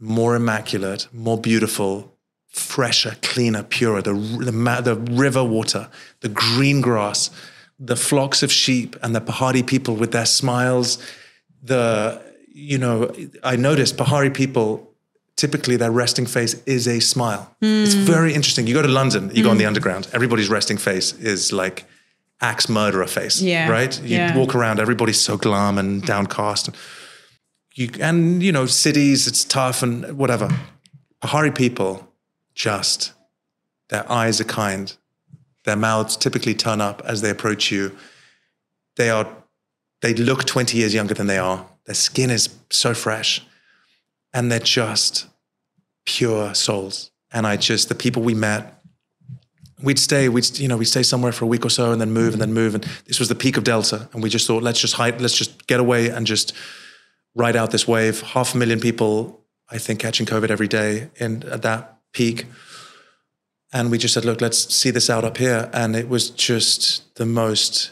more 0.00 0.34
immaculate, 0.34 1.06
more 1.12 1.38
beautiful, 1.38 2.12
fresher, 2.48 3.16
cleaner, 3.22 3.62
purer. 3.62 4.02
The, 4.02 4.14
the, 4.14 4.80
the 4.82 4.96
river 5.12 5.44
water, 5.44 5.88
the 6.22 6.28
green 6.28 6.80
grass, 6.80 7.30
the 7.78 7.94
flocks 7.94 8.42
of 8.42 8.50
sheep, 8.50 8.96
and 9.00 9.14
the 9.14 9.20
Pahari 9.20 9.64
people 9.64 9.94
with 9.94 10.10
their 10.10 10.26
smiles. 10.26 10.98
The, 11.62 12.20
you 12.52 12.78
know, 12.78 13.14
I 13.44 13.54
noticed 13.54 13.96
Pahari 13.96 14.34
people, 14.34 14.92
typically 15.36 15.76
their 15.76 15.92
resting 15.92 16.26
face 16.26 16.54
is 16.66 16.88
a 16.88 16.98
smile. 16.98 17.54
It's 17.60 17.94
hmm. 17.94 18.00
very 18.00 18.34
interesting. 18.34 18.66
You 18.66 18.74
go 18.74 18.82
to 18.82 18.88
London, 18.88 19.30
you 19.32 19.44
go 19.44 19.50
on 19.50 19.56
hmm. 19.56 19.60
the 19.60 19.66
underground, 19.66 20.08
everybody's 20.12 20.48
resting 20.48 20.78
face 20.78 21.12
is 21.12 21.52
like 21.52 21.84
axe 22.40 22.68
murderer 22.68 23.06
face, 23.06 23.40
Yeah. 23.40 23.68
right? 23.68 24.00
You 24.02 24.16
Yeah. 24.16 24.36
walk 24.36 24.54
around, 24.54 24.78
everybody's 24.80 25.20
so 25.20 25.36
glum 25.36 25.78
and 25.78 26.02
downcast. 26.04 26.70
You, 27.74 27.90
and, 28.00 28.42
you 28.42 28.52
know, 28.52 28.66
cities, 28.66 29.26
it's 29.26 29.44
tough 29.44 29.82
and 29.82 30.16
whatever. 30.16 30.48
Pahari 31.22 31.54
people 31.54 32.12
just, 32.54 33.12
their 33.88 34.10
eyes 34.10 34.40
are 34.40 34.44
kind. 34.44 34.92
Their 35.64 35.76
mouths 35.76 36.16
typically 36.16 36.54
turn 36.54 36.80
up 36.80 37.02
as 37.04 37.20
they 37.20 37.30
approach 37.30 37.70
you. 37.72 37.96
They 38.96 39.10
are, 39.10 39.28
they 40.00 40.14
look 40.14 40.44
20 40.44 40.76
years 40.78 40.94
younger 40.94 41.14
than 41.14 41.26
they 41.26 41.38
are. 41.38 41.66
Their 41.86 41.94
skin 41.94 42.30
is 42.30 42.48
so 42.70 42.94
fresh. 42.94 43.42
And 44.32 44.50
they're 44.52 44.58
just 44.60 45.26
pure 46.04 46.54
souls. 46.54 47.10
And 47.32 47.46
I 47.46 47.56
just, 47.56 47.88
the 47.88 47.94
people 47.94 48.22
we 48.22 48.34
met, 48.34 48.77
we'd 49.82 49.98
stay, 49.98 50.28
we'd, 50.28 50.58
you 50.58 50.68
know, 50.68 50.76
we'd 50.76 50.86
stay 50.86 51.02
somewhere 51.02 51.32
for 51.32 51.44
a 51.44 51.48
week 51.48 51.64
or 51.64 51.70
so 51.70 51.92
and 51.92 52.00
then 52.00 52.10
move 52.10 52.32
and 52.32 52.42
then 52.42 52.52
move. 52.52 52.74
And 52.74 52.84
this 53.06 53.18
was 53.18 53.28
the 53.28 53.34
peak 53.34 53.56
of 53.56 53.64
Delta. 53.64 54.08
And 54.12 54.22
we 54.22 54.28
just 54.28 54.46
thought, 54.46 54.62
let's 54.62 54.80
just 54.80 54.94
hide, 54.94 55.20
let's 55.20 55.36
just 55.36 55.66
get 55.66 55.80
away 55.80 56.08
and 56.08 56.26
just 56.26 56.52
ride 57.34 57.56
out 57.56 57.70
this 57.70 57.86
wave. 57.86 58.20
Half 58.22 58.54
a 58.54 58.58
million 58.58 58.80
people, 58.80 59.40
I 59.70 59.78
think, 59.78 60.00
catching 60.00 60.26
COVID 60.26 60.50
every 60.50 60.68
day 60.68 61.10
in 61.16 61.44
at 61.44 61.62
that 61.62 61.98
peak. 62.12 62.46
And 63.72 63.90
we 63.90 63.98
just 63.98 64.14
said, 64.14 64.24
look, 64.24 64.40
let's 64.40 64.74
see 64.74 64.90
this 64.90 65.10
out 65.10 65.24
up 65.24 65.36
here. 65.36 65.70
And 65.72 65.94
it 65.94 66.08
was 66.08 66.30
just 66.30 67.14
the 67.16 67.26
most 67.26 67.90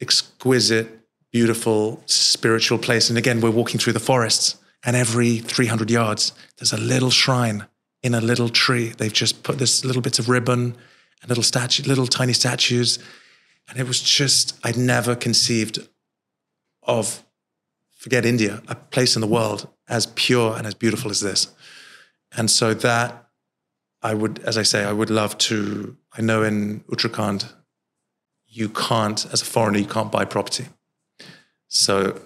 exquisite, 0.00 1.00
beautiful, 1.32 2.02
spiritual 2.06 2.78
place. 2.78 3.10
And 3.10 3.18
again, 3.18 3.40
we're 3.40 3.50
walking 3.50 3.78
through 3.78 3.92
the 3.92 4.00
forests, 4.00 4.56
and 4.84 4.96
every 4.96 5.38
300 5.38 5.90
yards, 5.90 6.32
there's 6.56 6.72
a 6.72 6.78
little 6.78 7.10
shrine 7.10 7.66
in 8.02 8.14
a 8.14 8.20
little 8.20 8.48
tree. 8.48 8.94
They've 8.96 9.12
just 9.12 9.42
put 9.42 9.58
this 9.58 9.84
little 9.84 10.00
bits 10.00 10.18
of 10.18 10.28
ribbon 10.28 10.76
and 11.20 11.28
little 11.28 11.44
statue, 11.44 11.82
little 11.84 12.06
tiny 12.06 12.32
statues. 12.32 12.98
And 13.68 13.78
it 13.78 13.86
was 13.86 14.00
just, 14.00 14.58
I'd 14.64 14.76
never 14.76 15.14
conceived 15.14 15.78
of, 16.82 17.22
forget 17.96 18.24
India, 18.24 18.62
a 18.68 18.74
place 18.74 19.14
in 19.16 19.20
the 19.20 19.26
world 19.26 19.68
as 19.88 20.06
pure 20.06 20.56
and 20.56 20.66
as 20.66 20.74
beautiful 20.74 21.10
as 21.10 21.20
this. 21.20 21.48
And 22.36 22.50
so 22.50 22.74
that 22.74 23.28
I 24.02 24.14
would, 24.14 24.38
as 24.40 24.56
I 24.56 24.62
say, 24.62 24.84
I 24.84 24.92
would 24.92 25.10
love 25.10 25.36
to. 25.38 25.96
I 26.16 26.22
know 26.22 26.42
in 26.42 26.80
Uttarakhand, 26.88 27.50
you 28.46 28.68
can't, 28.68 29.26
as 29.32 29.42
a 29.42 29.44
foreigner, 29.44 29.78
you 29.78 29.86
can't 29.86 30.12
buy 30.12 30.24
property. 30.24 30.66
So 31.68 32.20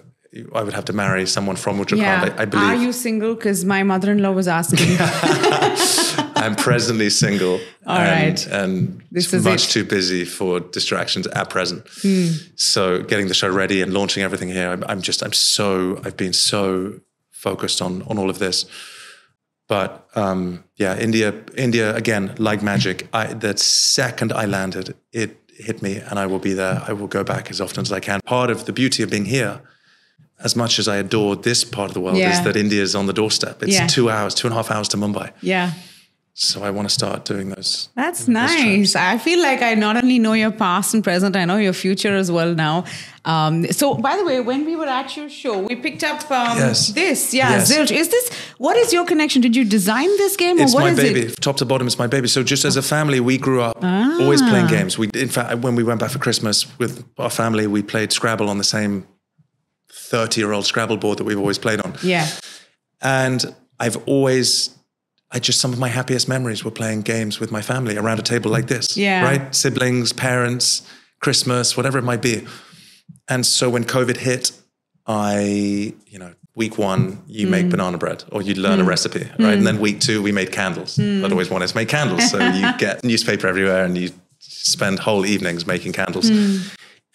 I 0.53 0.63
would 0.63 0.73
have 0.73 0.85
to 0.85 0.93
marry 0.93 1.25
someone 1.25 1.55
from 1.55 1.79
Uttarakhand, 1.79 1.97
Yeah. 1.97 2.35
I, 2.37 2.43
I 2.43 2.45
believe. 2.45 2.67
Are 2.67 2.75
you 2.75 2.93
single? 2.93 3.35
Because 3.35 3.65
my 3.65 3.83
mother 3.83 4.11
in 4.11 4.19
law 4.19 4.31
was 4.31 4.47
asking. 4.47 4.97
I'm 6.45 6.55
presently 6.55 7.09
single. 7.09 7.55
All 7.87 7.97
and, 7.97 8.37
right. 8.37 8.47
And 8.47 9.01
This 9.11 9.33
is 9.33 9.43
much 9.43 9.63
it. 9.67 9.71
too 9.71 9.85
busy 9.97 10.25
for 10.25 10.59
distractions 10.59 11.25
at 11.27 11.49
present. 11.49 11.81
Hmm. 12.01 12.27
So 12.55 13.01
getting 13.11 13.27
the 13.27 13.33
show 13.33 13.49
ready 13.49 13.81
and 13.83 13.93
launching 13.93 14.23
everything 14.23 14.49
here, 14.49 14.69
I'm, 14.73 14.83
I'm 14.91 15.01
just, 15.01 15.23
I'm 15.23 15.33
so, 15.33 15.99
I've 16.05 16.17
been 16.17 16.33
so 16.33 16.99
focused 17.31 17.81
on 17.81 18.01
on 18.09 18.17
all 18.17 18.29
of 18.29 18.37
this. 18.39 18.65
But 19.67 19.89
um, 20.15 20.63
yeah, 20.75 20.97
India, 20.99 21.33
India 21.57 21.95
again, 21.95 22.35
like 22.37 22.61
magic. 22.61 23.07
I, 23.13 23.33
the 23.33 23.57
second 23.57 24.31
I 24.31 24.45
landed, 24.45 24.93
it 25.11 25.37
hit 25.57 25.81
me, 25.81 25.97
and 25.97 26.19
I 26.19 26.25
will 26.25 26.39
be 26.39 26.53
there. 26.53 26.81
I 26.89 26.93
will 26.93 27.07
go 27.07 27.23
back 27.23 27.49
as 27.49 27.59
often 27.61 27.81
as 27.81 27.91
I 27.91 27.99
can. 27.99 28.19
Part 28.25 28.49
of 28.49 28.65
the 28.65 28.73
beauty 28.73 29.03
of 29.03 29.09
being 29.09 29.25
here, 29.25 29.61
as 30.43 30.55
much 30.55 30.79
as 30.79 30.87
I 30.87 30.97
adore 30.97 31.35
this 31.35 31.63
part 31.63 31.89
of 31.89 31.93
the 31.93 32.01
world, 32.01 32.17
Yeah. 32.17 32.31
is 32.37 32.43
that 32.43 32.55
India 32.55 32.81
is 32.81 32.93
on 32.95 33.05
the 33.07 33.13
doorstep. 33.13 33.63
It's 33.63 33.73
Yeah. 33.73 33.87
two 33.87 34.09
hours, 34.09 34.33
two 34.35 34.47
and 34.47 34.53
a 34.53 34.57
half 34.57 34.69
hours 34.71 34.87
to 34.89 34.97
Mumbai. 34.97 35.31
yeah. 35.41 35.71
So 36.35 36.63
I 36.63 36.71
want 36.71 36.89
to 36.89 36.93
start 36.93 37.25
doing 37.25 37.49
those. 37.49 37.89
That's 37.95 38.27
nice. 38.27 38.95
I 38.95 39.19
feel 39.19 39.39
like 39.39 39.61
I 39.61 39.75
not 39.75 39.97
only 39.97 40.17
know 40.17 40.33
your 40.33 40.49
past 40.49 40.95
and 40.95 41.03
present, 41.03 41.35
I 41.35 41.45
know 41.45 41.57
your 41.57 41.73
future 41.73 42.15
as 42.15 42.31
well 42.31 42.55
now. 42.55 42.85
Um, 43.23 43.65
so, 43.71 43.93
by 43.93 44.17
the 44.17 44.25
way, 44.25 44.39
when 44.41 44.65
we 44.65 44.75
were 44.75 44.87
at 44.87 45.15
your 45.15 45.29
show, 45.29 45.59
we 45.59 45.75
picked 45.75 46.03
up 46.03 46.19
um, 46.31 46.57
Yes. 46.57 46.87
this. 46.93 47.35
Yeah, 47.35 47.51
Yes. 47.51 47.71
Zilch. 47.71 47.91
Is 47.91 48.09
this 48.09 48.31
what 48.57 48.75
is 48.77 48.91
your 48.91 49.05
connection? 49.05 49.43
Did 49.43 49.55
you 49.55 49.63
design 49.63 50.07
this 50.17 50.35
game, 50.35 50.57
It's 50.59 50.73
or 50.73 50.77
what 50.77 50.83
my 50.85 50.89
is 50.89 50.97
baby. 50.97 51.19
it? 51.21 51.39
Top 51.39 51.57
to 51.57 51.65
bottom, 51.65 51.85
it's 51.85 51.99
my 51.99 52.07
baby. 52.07 52.27
So 52.27 52.41
just 52.41 52.65
as 52.65 52.77
a 52.77 52.81
family, 52.81 53.19
we 53.19 53.37
grew 53.37 53.61
up 53.61 53.83
always 53.83 54.41
Ah. 54.41 54.49
playing 54.49 54.67
games. 54.67 54.97
We, 54.97 55.09
in 55.13 55.29
fact, 55.29 55.59
when 55.59 55.75
we 55.75 55.83
went 55.83 55.99
back 55.99 56.09
for 56.09 56.19
Christmas 56.19 56.65
with 56.79 57.05
our 57.19 57.29
family, 57.29 57.67
we 57.67 57.83
played 57.83 58.11
Scrabble 58.11 58.49
on 58.49 58.57
the 58.57 58.63
same 58.63 59.05
thirty-year-old 59.91 60.65
Scrabble 60.65 60.97
board 60.97 61.19
that 61.19 61.25
we've 61.25 61.39
always 61.39 61.59
played 61.59 61.79
on. 61.81 61.93
Yeah. 62.01 62.27
And 63.03 63.53
I've 63.79 63.97
always, 64.07 64.71
I 65.33 65.39
just 65.39 65.59
some 65.59 65.73
of 65.73 65.79
my 65.79 65.89
happiest 65.89 66.29
memories 66.29 66.63
were 66.63 66.71
playing 66.71 67.01
games 67.01 67.39
with 67.39 67.51
my 67.51 67.61
family 67.61 67.97
around 67.97 68.19
a 68.19 68.21
table 68.21 68.51
like 68.51 68.67
this. 68.67 68.95
Yeah. 68.95 69.23
Right? 69.23 69.53
Siblings, 69.53 70.13
parents, 70.13 70.87
Christmas, 71.21 71.75
whatever 71.75 71.97
it 71.97 72.03
might 72.03 72.21
be. 72.21 72.45
And 73.27 73.45
so 73.45 73.69
when 73.69 73.83
COVID 73.83 74.17
hit, 74.17 74.51
I, 75.07 75.93
you 76.07 76.19
know, 76.19 76.33
week 76.55 76.77
one, 76.77 77.23
you 77.27 77.47
make 77.47 77.65
mm. 77.65 77.71
banana 77.71 77.97
bread 77.97 78.23
or 78.31 78.43
you 78.43 78.53
learn 78.53 78.79
a 78.79 78.83
mm. 78.83 78.87
recipe, 78.87 79.27
right? 79.39 79.57
And 79.57 79.65
then 79.65 79.77
mm. 79.77 79.81
week 79.81 79.99
two, 79.99 80.21
we 80.21 80.31
made 80.31 80.51
candles. 80.51 80.99
I'd 80.99 81.31
always 81.31 81.49
wanted 81.49 81.67
to 81.67 81.75
make 81.75 81.89
candles. 81.89 82.29
So 82.29 82.37
you 82.37 82.71
get 82.77 83.03
newspaper 83.03 83.47
everywhere 83.47 83.85
and 83.85 83.97
you 83.97 84.11
spend 84.39 84.99
whole 84.99 85.25
evenings 85.25 85.65
making 85.65 85.93
candles. 85.93 86.29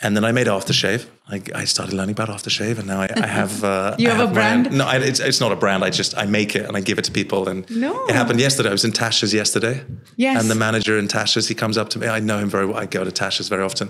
And 0.00 0.16
then 0.16 0.24
I 0.24 0.30
made 0.32 0.46
aftershave. 0.46 1.06
I, 1.28 1.42
I 1.54 1.64
started 1.64 1.92
learning 1.92 2.12
about 2.12 2.28
aftershave, 2.28 2.78
and 2.78 2.86
now 2.86 3.00
I, 3.00 3.08
I 3.16 3.26
have. 3.26 3.64
Uh, 3.68 3.96
You 3.98 4.10
I 4.10 4.14
have 4.14 4.30
a 4.30 4.32
brand? 4.32 4.70
no, 4.70 4.84
I, 4.86 4.96
it's, 4.98 5.18
it's 5.20 5.40
not 5.40 5.50
a 5.52 5.56
brand. 5.56 5.82
I 5.84 5.90
just 5.90 6.16
I 6.16 6.24
make 6.26 6.54
it 6.54 6.64
and 6.66 6.76
I 6.76 6.80
give 6.80 6.98
it 6.98 7.04
to 7.06 7.12
people. 7.12 7.48
And 7.48 7.68
No. 7.70 8.06
it 8.06 8.14
happened 8.14 8.38
yesterday. 8.40 8.68
I 8.68 8.72
was 8.72 8.84
in 8.84 8.92
Tasha's 8.92 9.32
yesterday. 9.34 9.84
Yes. 10.16 10.40
And 10.40 10.48
the 10.50 10.54
manager 10.54 10.98
in 10.98 11.08
Tasha's, 11.08 11.48
he 11.48 11.54
comes 11.54 11.76
up 11.76 11.88
to 11.90 11.98
me. 11.98 12.06
I 12.06 12.20
know 12.20 12.38
him 12.38 12.48
very 12.48 12.66
well. 12.66 12.76
I 12.76 12.86
go 12.86 13.02
to 13.04 13.10
Tasha's 13.10 13.48
very 13.48 13.64
often. 13.64 13.88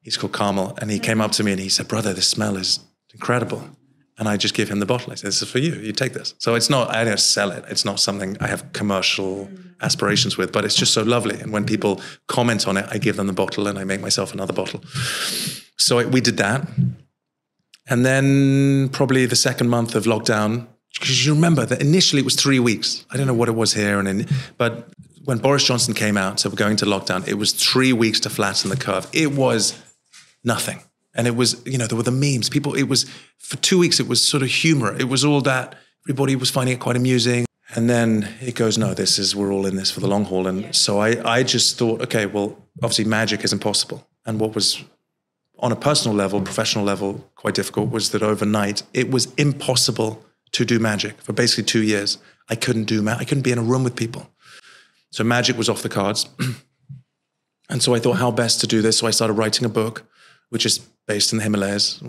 He's 0.00 0.16
called 0.16 0.32
Carmel, 0.32 0.76
and 0.80 0.90
he 0.90 0.98
came 0.98 1.20
up 1.20 1.32
to 1.32 1.42
me 1.44 1.52
and 1.52 1.60
he 1.60 1.68
said, 1.68 1.88
"Brother, 1.88 2.14
this 2.14 2.26
smell 2.28 2.56
is 2.56 2.80
incredible." 3.12 3.62
And 4.16 4.28
I 4.28 4.36
just 4.36 4.54
give 4.54 4.68
him 4.68 4.78
the 4.78 4.86
bottle. 4.86 5.12
I 5.12 5.16
say, 5.16 5.28
"This 5.28 5.42
is 5.42 5.50
for 5.50 5.58
you. 5.58 5.74
You 5.74 5.92
take 5.92 6.12
this." 6.12 6.34
So 6.38 6.54
it's 6.54 6.70
not. 6.70 6.94
I 6.94 7.04
don't 7.04 7.18
sell 7.18 7.50
it. 7.50 7.64
It's 7.68 7.84
not 7.84 7.98
something 7.98 8.36
I 8.40 8.46
have 8.46 8.72
commercial 8.72 9.50
aspirations 9.80 10.36
with, 10.36 10.52
but 10.52 10.64
it's 10.64 10.76
just 10.76 10.92
so 10.92 11.02
lovely. 11.02 11.40
And 11.40 11.52
when 11.52 11.64
people 11.64 12.00
comment 12.28 12.68
on 12.68 12.76
it, 12.76 12.86
I 12.90 12.98
give 12.98 13.16
them 13.16 13.26
the 13.26 13.32
bottle 13.32 13.66
and 13.66 13.78
I 13.78 13.84
make 13.84 14.00
myself 14.00 14.32
another 14.32 14.52
bottle. 14.52 14.82
So 15.76 16.06
we 16.06 16.20
did 16.20 16.36
that. 16.36 16.68
And 17.86 18.06
then 18.06 18.88
probably 18.90 19.26
the 19.26 19.36
second 19.36 19.68
month 19.68 19.94
of 19.94 20.04
lockdown, 20.04 20.68
because 20.94 21.26
you 21.26 21.34
remember 21.34 21.66
that 21.66 21.80
initially 21.80 22.20
it 22.20 22.24
was 22.24 22.36
three 22.36 22.58
weeks. 22.58 23.04
I 23.10 23.16
don't 23.16 23.26
know 23.26 23.34
what 23.34 23.48
it 23.48 23.54
was 23.54 23.74
here, 23.74 23.98
and 23.98 24.08
in, 24.08 24.26
but 24.56 24.88
when 25.24 25.38
Boris 25.38 25.64
Johnson 25.64 25.92
came 25.94 26.16
out, 26.16 26.40
so 26.40 26.48
we're 26.48 26.56
going 26.56 26.76
to 26.76 26.86
lockdown, 26.86 27.26
it 27.26 27.34
was 27.34 27.52
three 27.52 27.92
weeks 27.92 28.20
to 28.20 28.30
flatten 28.30 28.70
the 28.70 28.76
curve. 28.76 29.06
It 29.12 29.32
was 29.32 29.74
nothing, 30.44 30.82
and 31.14 31.26
it 31.26 31.36
was 31.36 31.62
you 31.66 31.78
know 31.78 31.86
there 31.86 31.96
were 31.96 32.02
the 32.02 32.10
memes. 32.10 32.48
People, 32.48 32.74
it 32.74 32.84
was 32.84 33.06
for 33.38 33.56
two 33.56 33.78
weeks. 33.78 34.00
It 34.00 34.08
was 34.08 34.26
sort 34.26 34.42
of 34.42 34.48
humor. 34.48 34.94
It 34.96 35.08
was 35.08 35.24
all 35.24 35.40
that 35.42 35.76
everybody 36.06 36.36
was 36.36 36.50
finding 36.50 36.74
it 36.74 36.80
quite 36.80 36.96
amusing. 36.96 37.46
And 37.74 37.88
then 37.88 38.28
it 38.40 38.54
goes, 38.54 38.76
no, 38.76 38.94
this 38.94 39.18
is 39.18 39.34
we're 39.34 39.52
all 39.52 39.66
in 39.66 39.76
this 39.76 39.90
for 39.90 40.00
the 40.00 40.06
long 40.06 40.24
haul. 40.24 40.46
And 40.46 40.74
so 40.76 41.00
I, 41.00 41.38
I 41.38 41.42
just 41.42 41.78
thought, 41.78 42.02
okay, 42.02 42.26
well, 42.26 42.56
obviously 42.82 43.04
magic 43.04 43.42
is 43.42 43.52
impossible. 43.52 44.06
And 44.26 44.38
what 44.38 44.54
was 44.54 44.84
on 45.58 45.72
a 45.72 45.76
personal 45.76 46.16
level, 46.16 46.40
professional 46.42 46.84
level, 46.84 47.30
quite 47.36 47.54
difficult 47.54 47.90
was 47.90 48.10
that 48.10 48.22
overnight 48.22 48.82
it 48.92 49.10
was 49.10 49.32
impossible 49.34 50.24
to 50.52 50.64
do 50.64 50.78
magic 50.78 51.20
for 51.20 51.32
basically 51.32 51.64
two 51.64 51.82
years. 51.82 52.18
I 52.48 52.54
couldn't 52.54 52.84
do 52.84 53.02
ma- 53.02 53.16
I 53.18 53.24
couldn't 53.24 53.42
be 53.42 53.52
in 53.52 53.58
a 53.58 53.62
room 53.62 53.82
with 53.82 53.96
people. 53.96 54.30
So 55.10 55.24
magic 55.24 55.56
was 55.56 55.68
off 55.68 55.82
the 55.82 55.88
cards. 55.88 56.28
and 57.70 57.82
so 57.82 57.94
I 57.94 57.98
thought, 57.98 58.18
how 58.18 58.30
best 58.30 58.60
to 58.60 58.66
do 58.66 58.82
this? 58.82 58.98
So 58.98 59.06
I 59.06 59.10
started 59.10 59.34
writing 59.34 59.64
a 59.64 59.68
book, 59.70 60.04
which 60.50 60.66
is 60.66 60.86
based 61.06 61.32
in 61.32 61.38
the 61.38 61.44
Himalayas. 61.44 62.02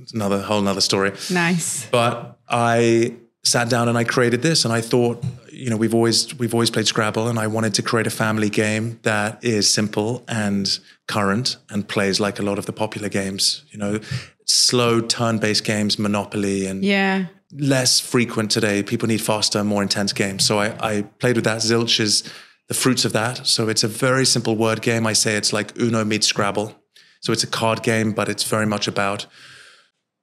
It's 0.00 0.14
another 0.14 0.40
whole 0.40 0.58
another 0.60 0.80
story. 0.80 1.12
Nice. 1.30 1.86
But 1.90 2.38
I 2.48 3.14
sat 3.44 3.68
down 3.68 3.88
and 3.88 3.98
I 3.98 4.04
created 4.04 4.40
this, 4.42 4.64
and 4.64 4.72
I 4.72 4.80
thought, 4.80 5.22
you 5.52 5.68
know, 5.68 5.76
we've 5.76 5.94
always 5.94 6.34
we've 6.38 6.54
always 6.54 6.70
played 6.70 6.86
Scrabble, 6.86 7.28
and 7.28 7.38
I 7.38 7.46
wanted 7.46 7.74
to 7.74 7.82
create 7.82 8.06
a 8.06 8.10
family 8.10 8.48
game 8.50 8.98
that 9.02 9.44
is 9.44 9.72
simple 9.72 10.24
and 10.28 10.78
current 11.08 11.56
and 11.70 11.86
plays 11.86 12.20
like 12.20 12.38
a 12.38 12.42
lot 12.42 12.58
of 12.58 12.66
the 12.66 12.72
popular 12.72 13.08
games. 13.08 13.64
You 13.70 13.78
know, 13.78 14.00
slow 14.46 15.00
turn-based 15.00 15.64
games, 15.64 15.98
Monopoly, 15.98 16.66
and 16.66 16.82
Yeah. 16.84 17.26
less 17.52 18.00
frequent 18.00 18.50
today. 18.50 18.82
People 18.82 19.08
need 19.08 19.20
faster, 19.20 19.62
more 19.62 19.82
intense 19.82 20.12
games. 20.14 20.44
So 20.44 20.58
I, 20.58 20.74
I 20.80 21.02
played 21.18 21.36
with 21.36 21.44
that. 21.44 21.58
Zilch 21.58 22.00
is 22.00 22.22
the 22.68 22.74
fruits 22.74 23.04
of 23.04 23.12
that. 23.12 23.46
So 23.46 23.68
it's 23.68 23.84
a 23.84 23.88
very 23.88 24.24
simple 24.24 24.56
word 24.56 24.80
game. 24.80 25.06
I 25.06 25.12
say 25.12 25.36
it's 25.36 25.52
like 25.52 25.76
Uno 25.78 26.04
meets 26.04 26.26
Scrabble. 26.26 26.74
So 27.22 27.32
it's 27.32 27.44
a 27.44 27.48
card 27.48 27.82
game, 27.82 28.12
but 28.12 28.28
it's 28.28 28.44
very 28.44 28.66
much 28.66 28.86
about 28.88 29.26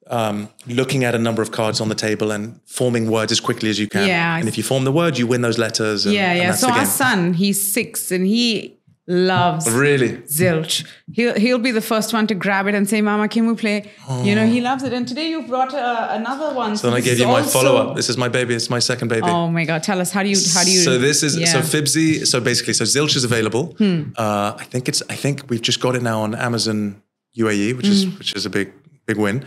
um, 0.10 0.50
looking 0.68 1.04
at 1.04 1.16
a 1.16 1.20
number 1.20 1.42
of 1.42 1.52
cards 1.52 1.80
on 1.80 1.88
the 1.88 1.96
table 1.96 2.32
and 2.32 2.60
forming 2.66 3.10
words 3.10 3.32
as 3.32 3.40
quickly 3.40 3.70
as 3.70 3.80
you 3.80 3.88
can. 3.88 4.08
Yeah, 4.08 4.38
And 4.38 4.48
if 4.48 4.58
you 4.58 4.64
form 4.64 4.84
the 4.84 4.92
word, 4.92 5.18
you 5.18 5.28
win 5.28 5.42
those 5.42 5.58
letters. 5.58 6.06
And, 6.06 6.14
Yeah, 6.14 6.34
yeah. 6.34 6.52
So 6.54 6.70
our 6.70 6.86
son, 6.86 7.34
he's 7.34 7.62
six 7.62 8.12
and 8.12 8.26
he 8.26 8.79
loves 9.10 9.68
Really? 9.70 10.12
zilch. 10.38 10.86
He'll 11.12 11.34
he'll 11.44 11.58
be 11.58 11.72
the 11.72 11.82
first 11.82 12.14
one 12.14 12.28
to 12.28 12.36
grab 12.36 12.68
it 12.68 12.76
and 12.76 12.88
say, 12.88 13.02
"Mama, 13.02 13.28
can 13.28 13.48
we 13.48 13.56
play?" 13.56 13.92
You 14.24 14.36
know, 14.36 14.46
he 14.46 14.62
loves 14.62 14.84
it. 14.84 14.94
And 14.94 15.08
today 15.08 15.30
you 15.32 15.42
brought 15.42 15.74
uh, 15.74 16.08
another 16.12 16.54
one. 16.56 16.78
So 16.78 16.88
then 16.88 16.98
I 16.98 17.02
gave 17.02 17.18
you 17.20 17.28
my 17.28 17.42
follow 17.42 17.76
up. 17.78 17.96
This 17.96 18.08
is 18.10 18.18
my 18.18 18.30
baby. 18.30 18.54
It's 18.54 18.70
my 18.70 18.80
second 18.80 19.08
baby. 19.10 19.28
Oh 19.28 19.48
my 19.50 19.66
god! 19.66 19.82
Tell 19.84 20.00
us 20.00 20.12
how 20.12 20.22
do 20.24 20.30
you 20.30 20.38
how 20.54 20.64
do 20.64 20.72
you? 20.72 20.80
So 20.80 20.98
this 21.00 21.24
is 21.24 21.34
so 21.52 21.60
Fibsy. 21.62 22.26
So 22.26 22.40
basically, 22.40 22.74
so 22.74 22.86
Zilch 22.86 23.16
is 23.16 23.24
available. 23.24 23.66
Hmm. 23.80 24.02
Uh, 24.16 24.54
I 24.58 24.64
think 24.72 24.88
it's. 24.88 25.02
I 25.10 25.16
think 25.16 25.50
we've 25.50 25.62
just 25.70 25.80
got 25.82 25.96
it 25.96 26.04
now 26.04 26.22
on 26.22 26.36
Amazon 26.36 27.02
UAE, 27.38 27.76
which 27.78 27.88
Hmm. 27.88 27.92
is 27.94 28.06
which 28.20 28.34
is 28.36 28.46
a 28.46 28.50
big 28.50 28.72
big 29.08 29.18
win. 29.18 29.44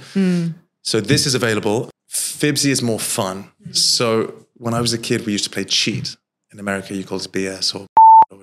So 0.82 1.00
this 1.00 1.26
is 1.26 1.34
available. 1.34 1.88
Fibsy 2.10 2.70
is 2.70 2.82
more 2.82 2.98
fun. 2.98 3.36
So 3.70 4.34
when 4.54 4.74
I 4.74 4.80
was 4.80 4.92
a 4.92 4.98
kid, 4.98 5.24
we 5.26 5.32
used 5.32 5.44
to 5.44 5.50
play 5.50 5.64
cheat. 5.64 6.16
In 6.52 6.58
America, 6.60 6.92
you 6.94 7.04
call 7.04 7.18
it 7.18 7.28
BS 7.32 7.74
or 7.74 7.86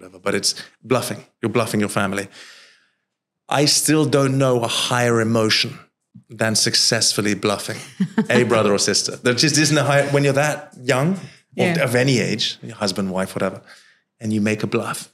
whatever, 0.09 0.21
but 0.21 0.35
it's 0.35 0.55
bluffing. 0.83 1.23
You're 1.41 1.51
bluffing 1.51 1.79
your 1.79 1.89
family. 1.89 2.27
I 3.47 3.65
still 3.65 4.05
don't 4.05 4.37
know 4.37 4.63
a 4.63 4.67
higher 4.67 5.21
emotion 5.21 5.77
than 6.29 6.55
successfully 6.55 7.33
bluffing 7.35 7.77
a 8.29 8.43
brother 8.51 8.73
or 8.73 8.79
sister. 8.79 9.15
There 9.17 9.33
just 9.33 9.57
isn't 9.57 9.77
a 9.77 9.83
higher, 9.83 10.07
when 10.09 10.23
you're 10.23 10.33
that 10.33 10.73
young 10.81 11.13
or 11.13 11.65
Yeah. 11.65 11.83
of 11.83 11.95
any 11.95 12.19
age, 12.19 12.57
your 12.61 12.75
husband, 12.75 13.11
wife, 13.11 13.35
whatever, 13.35 13.61
and 14.19 14.31
you 14.33 14.41
make 14.41 14.63
a 14.63 14.67
bluff 14.67 15.09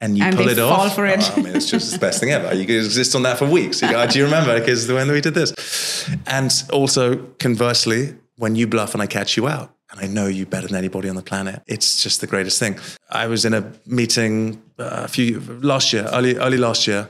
and 0.00 0.16
you 0.16 0.24
And 0.24 0.36
pull 0.36 0.48
it 0.48 0.58
off. 0.58 0.94
for 0.94 1.06
it. 1.06 1.20
oh, 1.22 1.34
I 1.36 1.42
mean, 1.42 1.54
it's 1.54 1.70
just 1.70 1.92
the 1.92 1.98
best 1.98 2.20
thing 2.20 2.30
ever. 2.30 2.54
You 2.54 2.66
could 2.66 2.76
exist 2.84 3.14
on 3.14 3.22
that 3.22 3.38
for 3.38 3.46
weeks. 3.46 3.82
You 3.82 3.90
go, 3.90 4.02
oh, 4.02 4.06
do 4.06 4.18
you 4.18 4.24
remember? 4.24 4.58
Because 4.58 4.90
when 4.90 5.08
we 5.10 5.20
did 5.20 5.34
this. 5.34 6.08
And 6.26 6.50
also, 6.72 7.16
conversely, 7.38 8.14
when 8.36 8.56
you 8.56 8.66
bluff 8.66 8.94
and 8.94 9.02
I 9.02 9.06
catch 9.06 9.36
you 9.36 9.46
out, 9.46 9.74
and 9.90 10.00
I 10.00 10.06
know 10.06 10.26
you 10.26 10.46
better 10.46 10.66
than 10.66 10.76
anybody 10.76 11.08
on 11.08 11.16
the 11.16 11.22
planet, 11.22 11.62
it's 11.66 12.02
just 12.02 12.20
the 12.20 12.26
greatest 12.26 12.58
thing. 12.58 12.78
I 13.10 13.26
was 13.26 13.44
in 13.44 13.54
a 13.54 13.72
meeting 13.86 14.62
uh, 14.78 15.02
a 15.04 15.08
few 15.08 15.40
last 15.62 15.92
year, 15.92 16.08
early 16.12 16.36
early 16.36 16.58
last 16.58 16.86
year, 16.86 17.08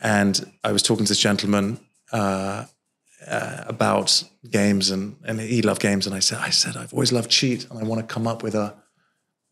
and 0.00 0.50
I 0.64 0.72
was 0.72 0.82
talking 0.82 1.04
to 1.06 1.10
this 1.10 1.20
gentleman 1.20 1.80
uh, 2.12 2.64
uh, 3.26 3.64
about 3.66 4.22
games, 4.50 4.90
and 4.90 5.16
and 5.24 5.40
he 5.40 5.62
loved 5.62 5.82
games, 5.82 6.06
and 6.06 6.14
I 6.14 6.20
said, 6.20 6.38
I 6.38 6.50
said, 6.50 6.76
I've 6.76 6.92
always 6.92 7.12
loved 7.12 7.30
cheat, 7.30 7.68
and 7.70 7.78
I 7.78 7.82
want 7.82 8.00
to 8.00 8.14
come 8.14 8.26
up 8.26 8.42
with 8.42 8.54
a 8.54 8.74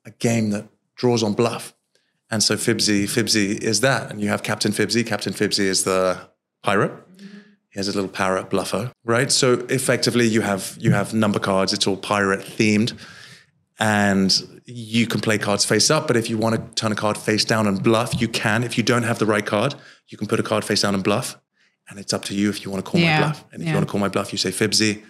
a 0.05 0.11
game 0.11 0.51
that 0.51 0.66
draws 0.94 1.22
on 1.22 1.34
bluff. 1.34 1.74
And 2.30 2.42
so 2.42 2.57
Fibsy, 2.57 3.05
Fibsy 3.05 3.61
is 3.62 3.80
that, 3.80 4.11
and 4.11 4.20
you 4.20 4.28
have 4.28 4.42
Captain 4.42 4.72
Fibsy. 4.72 5.07
Captain 5.07 5.32
Fibsy 5.32 5.66
is 5.66 5.84
the 5.84 6.18
pirate. 6.62 6.92
He 7.77 7.79
has 7.79 7.89
a 7.89 7.93
little 7.93 8.09
parrot 8.09 8.49
bluffer, 8.49 8.91
right? 9.05 9.31
So 9.31 9.66
effectively, 9.68 10.27
you 10.27 10.41
have 10.41 10.79
you 10.81 10.93
have 10.93 11.12
number 11.12 11.39
cards. 11.39 11.74
It's 11.74 11.87
all 11.87 11.99
pirate 11.99 12.41
themed, 12.41 12.99
and 13.79 14.33
you 14.64 15.07
can 15.07 15.20
play 15.20 15.37
cards 15.37 15.66
face 15.66 15.91
up. 15.91 16.07
But 16.07 16.16
if 16.16 16.31
you 16.31 16.39
want 16.39 16.55
to 16.55 16.62
turn 16.74 16.91
a 16.91 16.95
card 16.95 17.18
face 17.18 17.45
down 17.45 17.66
and 17.66 17.83
bluff, 17.83 18.18
you 18.18 18.29
can. 18.29 18.64
If 18.64 18.79
you 18.79 18.83
don't 18.83 19.03
have 19.03 19.18
the 19.18 19.27
right 19.27 19.45
card, 19.45 19.74
you 20.09 20.16
can 20.16 20.27
put 20.27 20.41
a 20.41 20.43
card 20.43 20.64
face 20.64 20.81
down 20.81 20.95
and 20.95 21.05
bluff, 21.05 21.39
and 21.91 21.99
it's 21.99 22.14
up 22.14 22.24
to 22.24 22.35
you 22.35 22.49
if 22.49 22.64
you 22.64 22.70
want 22.70 22.83
to 22.83 22.91
call 22.91 22.99
Yeah, 22.99 23.20
my 23.20 23.27
bluff. 23.27 23.45
And 23.53 23.61
if 23.61 23.66
yeah. 23.66 23.72
you 23.72 23.77
want 23.77 23.87
to 23.87 23.93
call 23.93 24.01
my 24.01 24.09
bluff, 24.09 24.33
you 24.33 24.39
say 24.39 24.53
Fibsy. 24.53 25.03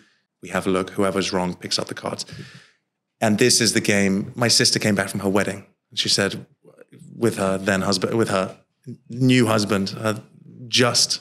We 0.42 0.48
have 0.48 0.66
a 0.66 0.70
look. 0.70 0.90
Whoever's 0.90 1.32
wrong 1.32 1.54
picks 1.54 1.78
up 1.78 1.86
the 1.86 1.94
cards. 1.94 2.26
And 3.20 3.38
this 3.38 3.60
is 3.60 3.74
the 3.74 3.80
game. 3.80 4.32
My 4.34 4.48
sister 4.48 4.80
came 4.80 4.96
back 4.96 5.08
from 5.08 5.20
her 5.20 5.28
wedding. 5.28 5.66
And 5.90 5.98
she 6.00 6.08
said, 6.08 6.46
with 7.16 7.36
her 7.36 7.58
then 7.58 7.82
husband, 7.82 8.18
with 8.18 8.28
her 8.30 8.58
new 9.08 9.46
husband, 9.46 9.90
her 9.90 10.20
just, 10.66 11.20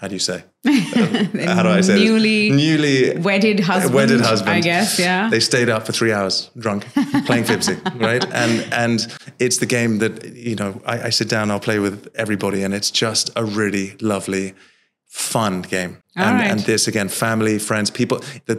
how 0.00 0.08
do 0.08 0.14
you 0.14 0.18
say? 0.20 0.44
How 0.64 1.62
do 1.62 1.68
I 1.68 1.80
say 1.80 1.94
this? 1.94 2.02
Newly 2.02 2.50
Newly 2.50 3.18
wedded 3.18 3.60
husband. 3.60 3.94
wedded 3.94 4.20
husband. 4.20 4.50
I 4.56 4.60
guess. 4.60 4.98
Yeah. 4.98 5.30
They 5.30 5.40
stayed 5.40 5.68
up 5.68 5.86
for 5.86 5.92
three 5.92 6.12
hours 6.12 6.50
drunk, 6.58 6.84
playing 7.26 7.44
Fibsy, 7.50 7.76
right? 8.00 8.24
And 8.32 8.72
and 8.72 9.06
it's 9.38 9.58
the 9.58 9.66
game 9.66 9.98
that 9.98 10.24
you 10.34 10.56
know. 10.56 10.80
I, 10.84 11.06
I 11.06 11.10
sit 11.10 11.28
down, 11.28 11.50
I'll 11.50 11.60
play 11.60 11.78
with 11.78 12.08
everybody, 12.14 12.62
and 12.64 12.74
it's 12.74 12.90
just 12.90 13.30
a 13.36 13.44
really 13.44 13.96
lovely, 14.00 14.54
fun 15.06 15.62
game. 15.62 16.02
All 16.16 16.24
and, 16.24 16.38
right. 16.40 16.50
and 16.50 16.60
this 16.60 16.88
again, 16.88 17.08
family, 17.08 17.58
friends, 17.58 17.90
people. 17.90 18.18
The, 18.46 18.56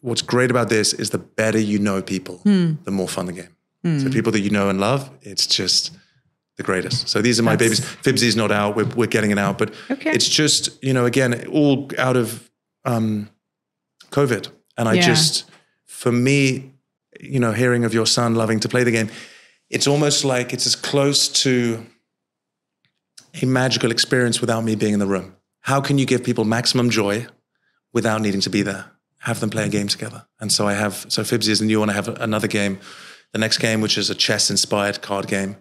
what's 0.00 0.22
great 0.22 0.50
about 0.50 0.68
this 0.68 0.92
is 0.94 1.10
the 1.10 1.18
better 1.18 1.58
you 1.60 1.78
know 1.78 2.02
people, 2.02 2.38
Hmm. 2.44 2.72
the 2.84 2.90
more 2.90 3.08
fun 3.08 3.26
the 3.26 3.32
game. 3.32 4.00
So 4.00 4.08
people 4.10 4.30
that 4.32 4.40
you 4.40 4.50
know 4.50 4.68
and 4.70 4.78
love, 4.80 5.10
it's 5.22 5.44
just 5.44 5.90
the 6.56 6.62
greatest. 6.62 7.08
So 7.08 7.22
these 7.22 7.38
are 7.40 7.42
my 7.42 7.56
That's- 7.56 7.80
babies. 7.80 7.96
Fibsy's 8.02 8.36
not 8.36 8.50
out. 8.52 8.76
We're, 8.76 8.84
we're 8.94 9.06
getting 9.06 9.30
it 9.30 9.38
out, 9.38 9.58
but 9.58 9.72
Okay. 9.90 10.10
it's 10.10 10.28
just 10.28 10.82
you 10.82 10.92
know 10.92 11.06
again 11.06 11.46
all 11.48 11.90
out 11.98 12.16
of 12.16 12.50
um, 12.84 13.28
COVID, 14.10 14.48
and 14.76 14.88
I 14.88 14.94
Yeah. 14.94 15.02
just 15.06 15.44
for 15.86 16.12
me, 16.12 16.72
you 17.20 17.38
know, 17.40 17.52
hearing 17.52 17.84
of 17.84 17.94
your 17.94 18.06
son 18.06 18.34
loving 18.34 18.58
to 18.60 18.68
play 18.68 18.82
the 18.84 18.90
game, 18.90 19.08
it's 19.70 19.86
almost 19.86 20.24
like 20.24 20.52
it's 20.52 20.66
as 20.66 20.74
close 20.76 21.28
to 21.44 21.86
a 23.42 23.46
magical 23.46 23.90
experience 23.90 24.40
without 24.40 24.62
me 24.64 24.74
being 24.74 24.92
in 24.94 24.98
the 24.98 25.06
room. 25.06 25.36
How 25.60 25.80
can 25.80 25.96
you 25.98 26.04
give 26.06 26.24
people 26.24 26.44
maximum 26.44 26.90
joy 26.90 27.26
without 27.92 28.20
needing 28.20 28.40
to 28.42 28.50
be 28.50 28.62
there? 28.62 28.86
Have 29.18 29.40
them 29.40 29.48
play 29.50 29.64
a 29.64 29.68
game 29.68 29.86
together. 29.88 30.26
And 30.40 30.50
so 30.52 30.66
I 30.66 30.74
have, 30.74 31.06
so 31.08 31.22
Fibsy 31.22 31.48
is 31.50 31.60
the 31.60 31.66
new 31.66 31.78
one. 31.80 31.88
I 31.88 31.92
have 31.92 32.08
another 32.08 32.48
game, 32.48 32.80
the 33.32 33.38
next 33.38 33.58
game, 33.58 33.80
which 33.80 33.96
is 33.96 34.10
a 34.10 34.14
chess 34.14 34.50
inspired 34.50 35.00
card 35.00 35.28
game, 35.28 35.56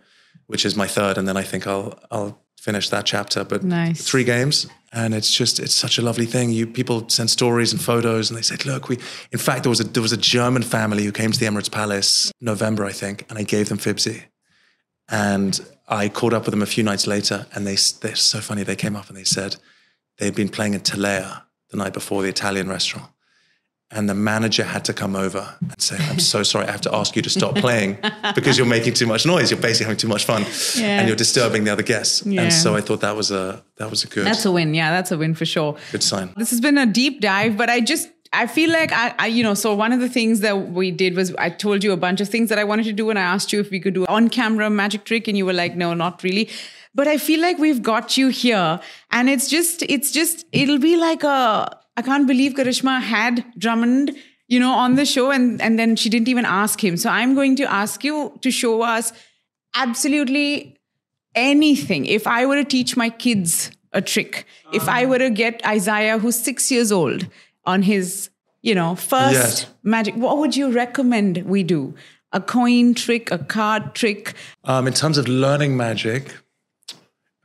which 0.48 0.66
is 0.66 0.76
my 0.76 0.88
third. 0.88 1.18
And 1.18 1.28
then 1.28 1.38
I 1.38 1.44
think 1.44 1.68
I'll, 1.68 2.00
I'll 2.12 2.42
finish 2.58 2.90
that 2.90 3.06
chapter. 3.06 3.44
But 3.44 3.64
Nice. 3.64 4.02
three 4.04 4.24
games. 4.24 4.68
And 4.94 5.14
it's 5.14 5.34
just, 5.34 5.60
it's 5.60 5.74
such 5.74 5.98
a 5.98 6.02
lovely 6.02 6.26
thing. 6.26 6.52
You 6.52 6.68
people 6.68 7.08
send 7.08 7.30
stories 7.30 7.72
and 7.72 7.82
photos 7.82 8.30
and 8.30 8.38
they 8.38 8.42
said, 8.42 8.66
look, 8.66 8.90
we, 8.90 8.98
in 9.32 9.40
fact, 9.40 9.64
there 9.64 9.70
was 9.70 9.80
a, 9.80 9.86
there 9.86 10.04
was 10.04 10.12
a 10.12 10.18
German 10.18 10.64
family 10.64 11.04
who 11.06 11.12
came 11.14 11.32
to 11.32 11.40
the 11.40 11.46
Emirates 11.46 11.72
Palace 11.72 12.32
November, 12.42 12.84
I 12.86 12.92
think, 12.92 13.26
and 13.30 13.40
I 13.40 13.44
gave 13.44 13.70
them 13.70 13.78
Fibsy. 13.78 14.24
And 15.10 15.60
I 15.88 16.10
caught 16.10 16.34
up 16.34 16.46
with 16.46 16.52
them 16.52 16.62
a 16.62 16.66
few 16.66 16.84
nights 16.84 17.06
later, 17.08 17.46
and 17.54 17.66
they 17.68 17.76
they're 18.02 18.16
so 18.16 18.40
funny. 18.40 18.64
They 18.64 18.78
came 18.78 18.96
up 18.96 19.10
and 19.10 19.18
they 19.18 19.26
said 19.26 19.58
they'd 20.18 20.36
been 20.36 20.48
playing 20.50 20.74
in 20.74 20.82
Talea 20.82 21.42
the 21.70 21.78
night 21.78 21.94
before, 21.94 22.22
the 22.22 22.30
Italian 22.30 22.70
restaurant, 22.70 23.12
and 23.92 24.08
the 24.10 24.14
manager 24.16 24.64
had 24.64 24.86
to 24.86 24.94
come 24.94 25.16
over 25.16 25.54
and 25.60 25.82
say, 25.82 25.98
"I'm 26.10 26.20
so 26.20 26.44
sorry, 26.44 26.68
I 26.68 26.72
have 26.72 26.82
to 26.82 26.96
ask 26.96 27.16
you 27.16 27.22
to 27.22 27.30
stop 27.30 27.56
playing 27.56 27.98
because 28.36 28.58
you're 28.58 28.68
making 28.78 28.94
too 28.94 29.06
much 29.08 29.26
noise. 29.26 29.52
You're 29.52 29.60
basically 29.60 29.86
having 29.86 29.98
too 29.98 30.08
much 30.08 30.26
fun, 30.26 30.44
Yeah. 30.76 31.00
and 31.00 31.08
you're 31.08 31.18
disturbing 31.18 31.64
the 31.66 31.72
other 31.72 31.84
guests." 31.84 32.24
Yeah. 32.26 32.42
And 32.44 32.54
so 32.54 32.76
I 32.76 32.82
thought 32.82 33.02
that 33.02 33.16
was 33.16 33.32
a 33.32 33.62
that 33.78 33.90
was 33.90 34.04
a 34.04 34.08
good 34.08 34.26
That's 34.26 34.46
a 34.46 34.52
win. 34.52 34.74
Yeah, 34.74 34.92
that's 34.92 35.12
a 35.12 35.18
win 35.18 35.34
for 35.36 35.46
sure. 35.46 35.76
good 35.92 36.04
sign. 36.04 36.34
This 36.38 36.50
has 36.52 36.62
been 36.62 36.78
a 36.78 36.86
deep 36.86 37.22
dive, 37.22 37.58
but 37.58 37.70
I 37.70 37.82
just 37.82 38.10
I 38.34 38.48
feel 38.48 38.72
like 38.72 38.92
I, 38.94 39.14
I 39.20 39.28
you 39.28 39.44
know 39.44 39.54
so 39.56 39.76
one 39.76 39.92
of 39.92 40.00
the 40.00 40.10
things 40.10 40.40
that 40.40 40.56
we 40.72 40.90
did 40.92 41.16
was 41.16 41.34
I 41.38 41.50
told 41.50 41.84
you 41.84 41.92
a 41.92 41.98
bunch 41.98 42.22
of 42.22 42.30
things 42.30 42.48
that 42.50 42.58
I 42.60 42.64
wanted 42.64 42.86
to 42.86 42.94
do 42.94 43.10
and 43.10 43.20
I 43.20 43.24
asked 43.24 43.52
you 43.52 43.60
if 43.60 43.70
we 43.72 43.80
could 43.82 43.94
do 43.94 44.06
on 44.06 44.30
camera 44.30 44.70
magic 44.70 45.04
trick 45.04 45.28
and 45.28 45.38
you 45.38 45.46
were 45.46 45.52
like 45.64 45.76
no 45.76 45.94
not 45.94 46.24
really 46.24 46.50
but 46.96 47.08
I 47.10 47.18
feel 47.18 47.42
like 47.42 47.58
we've 47.58 47.82
got 47.84 48.16
you 48.18 48.30
here 48.30 48.80
and 49.12 49.30
it's 49.30 49.50
just 49.50 49.84
it's 49.84 50.12
just 50.14 50.46
it'll 50.54 50.80
be 50.80 50.96
like 50.96 51.24
a 51.26 51.78
I 51.98 52.02
can't 52.02 52.28
believe 52.28 52.54
Karishma 52.54 53.02
had 53.02 53.46
Drummond 53.58 54.16
you 54.48 54.60
know 54.60 54.72
on 54.74 54.96
the 54.96 55.06
show 55.06 55.32
and 55.32 55.62
and 55.62 55.80
then 55.80 55.96
she 55.96 56.10
didn't 56.10 56.28
even 56.28 56.46
ask 56.46 56.84
him 56.84 56.98
so 56.98 57.10
I'm 57.10 57.36
going 57.36 57.56
to 57.58 57.64
ask 57.72 58.04
you 58.04 58.38
to 58.42 58.52
show 58.52 58.82
us 58.82 59.14
absolutely 59.76 60.78
anything. 61.36 62.06
If 62.06 62.28
I 62.28 62.46
were 62.46 62.56
to 62.56 62.64
teach 62.66 62.98
my 62.98 63.10
kids 63.10 63.72
a 63.94 64.02
trick, 64.02 64.46
if 64.74 64.88
I 64.88 65.06
were 65.06 65.18
to 65.18 65.30
get 65.30 65.66
Isaiah, 65.66 66.18
who's 66.18 66.36
six 66.36 66.72
years 66.72 66.92
old, 66.92 67.28
on 67.66 67.84
his, 67.84 68.30
you 68.62 68.76
know, 68.76 68.96
first 68.96 69.34
Yes. 69.34 69.66
magic, 69.84 70.16
what 70.16 70.38
would 70.38 70.56
you 70.56 70.72
recommend 70.72 71.38
we 71.46 71.64
do? 71.64 71.94
A 72.34 72.40
coin 72.40 72.94
trick, 72.94 73.30
a 73.32 73.38
card 73.38 73.94
trick? 73.94 74.34
Um, 74.64 74.88
in 74.88 74.94
terms 74.94 75.18
of 75.18 75.28
learning 75.28 75.76
magic, 75.76 76.34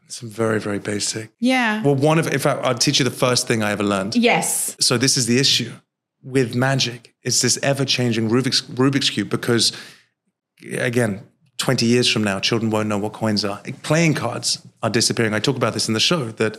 it's 0.07 0.21
very 0.21 0.59
very 0.61 0.79
basic. 0.79 1.31
Yeah. 1.41 1.83
Well, 1.83 1.95
one 1.97 2.19
of 2.19 2.27
if 2.33 2.47
I, 2.47 2.53
I'll 2.67 2.75
teach 2.87 2.99
you 2.99 3.05
the 3.05 3.19
first 3.27 3.47
thing 3.49 3.63
I 3.63 3.71
ever 3.73 3.83
learned. 3.85 4.15
yes. 4.17 4.77
So 4.81 4.97
this 4.99 5.17
is 5.17 5.27
the 5.27 5.39
issue 5.39 5.73
with 6.23 6.55
magic. 6.55 7.15
It's 7.23 7.41
this 7.43 7.59
ever-changing 7.63 8.31
Rubik's 8.31 8.63
Rubik's 8.63 9.11
cube 9.11 9.29
because, 9.31 9.73
again, 10.73 11.23
twenty 11.59 11.87
years 11.87 12.09
from 12.13 12.23
now, 12.25 12.41
children 12.41 12.71
won't 12.71 12.89
know 12.89 12.99
what 12.99 13.13
coins 13.13 13.45
are. 13.45 13.61
Playing 13.83 14.15
cards 14.15 14.61
are 14.83 14.91
disappearing. 14.91 15.35
I 15.35 15.41
talk 15.41 15.57
about 15.57 15.75
this 15.75 15.89
in 15.89 15.95
the 15.95 16.01
show. 16.01 16.31
That 16.33 16.57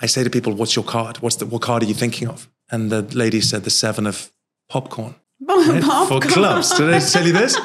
I 0.00 0.06
say 0.06 0.22
to 0.24 0.30
people, 0.30 0.52
"What's 0.54 0.76
your 0.76 0.84
card? 0.84 1.18
What's 1.22 1.36
the 1.36 1.46
what 1.46 1.62
card 1.62 1.82
are 1.82 1.86
you 1.86 1.94
thinking 1.94 2.28
of?" 2.28 2.48
And 2.70 2.90
the 2.90 3.02
lady 3.02 3.40
said 3.40 3.64
the 3.64 3.70
seven 3.70 4.06
of 4.06 4.30
popcorn. 4.68 5.14
For 5.44 6.20
clubs. 6.20 6.76
Did 6.76 6.94
I 6.94 6.98
tell 6.98 7.26
you 7.26 7.32
this? 7.32 7.56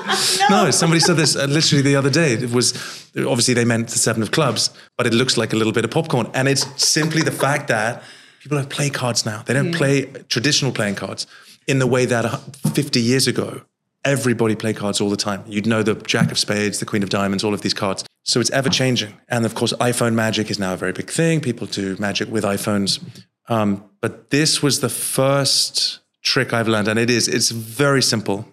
no. 0.50 0.72
somebody 0.72 1.00
said 1.00 1.16
this 1.16 1.36
uh, 1.36 1.46
literally 1.46 1.82
the 1.82 1.96
other 1.96 2.10
day. 2.10 2.34
It 2.34 2.52
was 2.52 2.74
obviously 3.18 3.54
they 3.54 3.66
meant 3.66 3.90
the 3.90 3.98
seven 3.98 4.22
of 4.22 4.32
clubs, 4.32 4.72
but 4.98 5.08
it 5.08 5.14
looks 5.14 5.38
like 5.38 5.54
a 5.54 5.56
little 5.56 5.74
bit 5.74 5.86
of 5.86 5.92
popcorn. 5.92 6.30
And 6.34 6.48
it's 6.48 6.66
simply 6.84 7.22
the 7.22 7.32
fact 7.32 7.70
that 7.70 8.04
people 8.42 8.58
have 8.58 8.70
play 8.70 8.90
cards 8.90 9.26
now. 9.26 9.44
They 9.44 9.54
don't 9.54 9.74
play 9.74 10.06
traditional 10.28 10.72
playing 10.72 10.96
cards 10.96 11.28
in 11.68 11.80
the 11.80 11.88
way 11.88 12.06
that 12.06 12.26
uh, 12.26 12.38
50 12.74 13.00
years 13.00 13.28
ago, 13.28 13.62
everybody 14.04 14.56
played 14.56 14.76
cards 14.76 15.00
all 15.00 15.10
the 15.10 15.18
time. 15.18 15.44
You'd 15.48 15.68
know 15.68 15.84
the 15.84 15.96
Jack 15.96 16.32
of 16.32 16.40
Spades, 16.40 16.80
the 16.80 16.86
Queen 16.86 17.04
of 17.04 17.10
Diamonds, 17.10 17.44
all 17.44 17.54
of 17.54 17.62
these 17.62 17.74
cards. 17.74 18.04
So 18.24 18.40
it's 18.40 18.50
ever 18.52 18.70
changing. 18.70 19.18
And 19.30 19.46
of 19.46 19.56
course, 19.56 19.74
iPhone 19.74 20.14
magic 20.14 20.52
is 20.52 20.60
now 20.60 20.74
a 20.74 20.78
very 20.78 20.92
big 20.92 21.10
thing. 21.10 21.40
People 21.40 21.68
do 21.68 21.96
magic 22.00 22.30
with 22.30 22.44
iPhones. 22.44 23.00
Um, 23.48 23.84
but 24.02 24.30
this 24.30 24.62
was 24.62 24.82
the 24.82 24.90
first 24.90 26.01
trick 26.22 26.54
I've 26.54 26.68
learned, 26.68 26.88
and 26.88 27.00
it 27.00 27.10
is 27.10 27.28
it's 27.28 27.50
very 27.52 28.02
simple. 28.02 28.46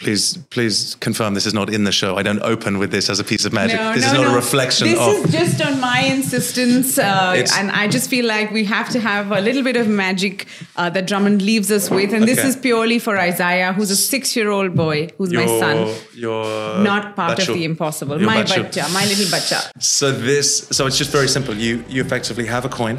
Please, 0.00 0.36
please 0.50 0.96
confirm 0.96 1.34
this 1.34 1.46
is 1.46 1.54
not 1.54 1.72
in 1.72 1.84
the 1.84 1.92
show. 1.92 2.16
I 2.16 2.22
don't 2.24 2.42
open 2.42 2.78
with 2.78 2.90
this 2.90 3.08
as 3.08 3.20
a 3.20 3.24
piece 3.24 3.44
of 3.44 3.52
magic. 3.52 3.78
No, 3.78 3.94
this 3.94 4.02
no, 4.02 4.08
is 4.08 4.12
not 4.12 4.22
no. 4.24 4.32
a 4.32 4.34
reflection 4.34 4.88
this 4.88 4.98
of. 4.98 5.24
is 5.24 5.32
just 5.32 5.62
on 5.64 5.80
my 5.80 6.00
insistence, 6.00 6.98
uh, 6.98 7.46
and 7.56 7.70
I 7.70 7.86
just 7.86 8.10
feel 8.10 8.26
like 8.26 8.50
we 8.50 8.64
have 8.64 8.88
to 8.90 9.00
have 9.00 9.30
a 9.30 9.40
little 9.40 9.62
bit 9.62 9.76
of 9.76 9.86
magic 9.86 10.46
uh, 10.76 10.90
that 10.90 11.06
Drummond 11.06 11.42
leaves 11.42 11.70
us 11.70 11.90
with, 11.90 12.12
and 12.12 12.24
this 12.26 12.42
is 12.44 12.56
purely 12.56 12.98
for 12.98 13.16
Isaiah, 13.16 13.72
who's 13.72 13.92
a 13.92 13.96
six-year-old 13.96 14.74
boy, 14.74 15.10
who's 15.16 15.32
my 15.32 15.46
son. 15.46 15.94
Your 16.12 16.82
not 16.82 17.14
part 17.14 17.38
bacho. 17.38 17.50
of 17.50 17.54
the 17.54 17.64
impossible. 17.64 18.18
Your 18.20 18.26
My 18.26 18.42
bacho. 18.42 18.64
bacha, 18.64 18.92
my 18.92 19.04
little 19.06 19.30
bacha. 19.30 19.70
So 19.78 20.10
this, 20.10 20.66
so 20.72 20.86
it's 20.86 20.98
just 20.98 21.12
very 21.12 21.28
simple. 21.28 21.54
You 21.54 21.84
you 21.88 22.02
effectively 22.02 22.46
have 22.46 22.64
a 22.64 22.68
coin, 22.68 22.98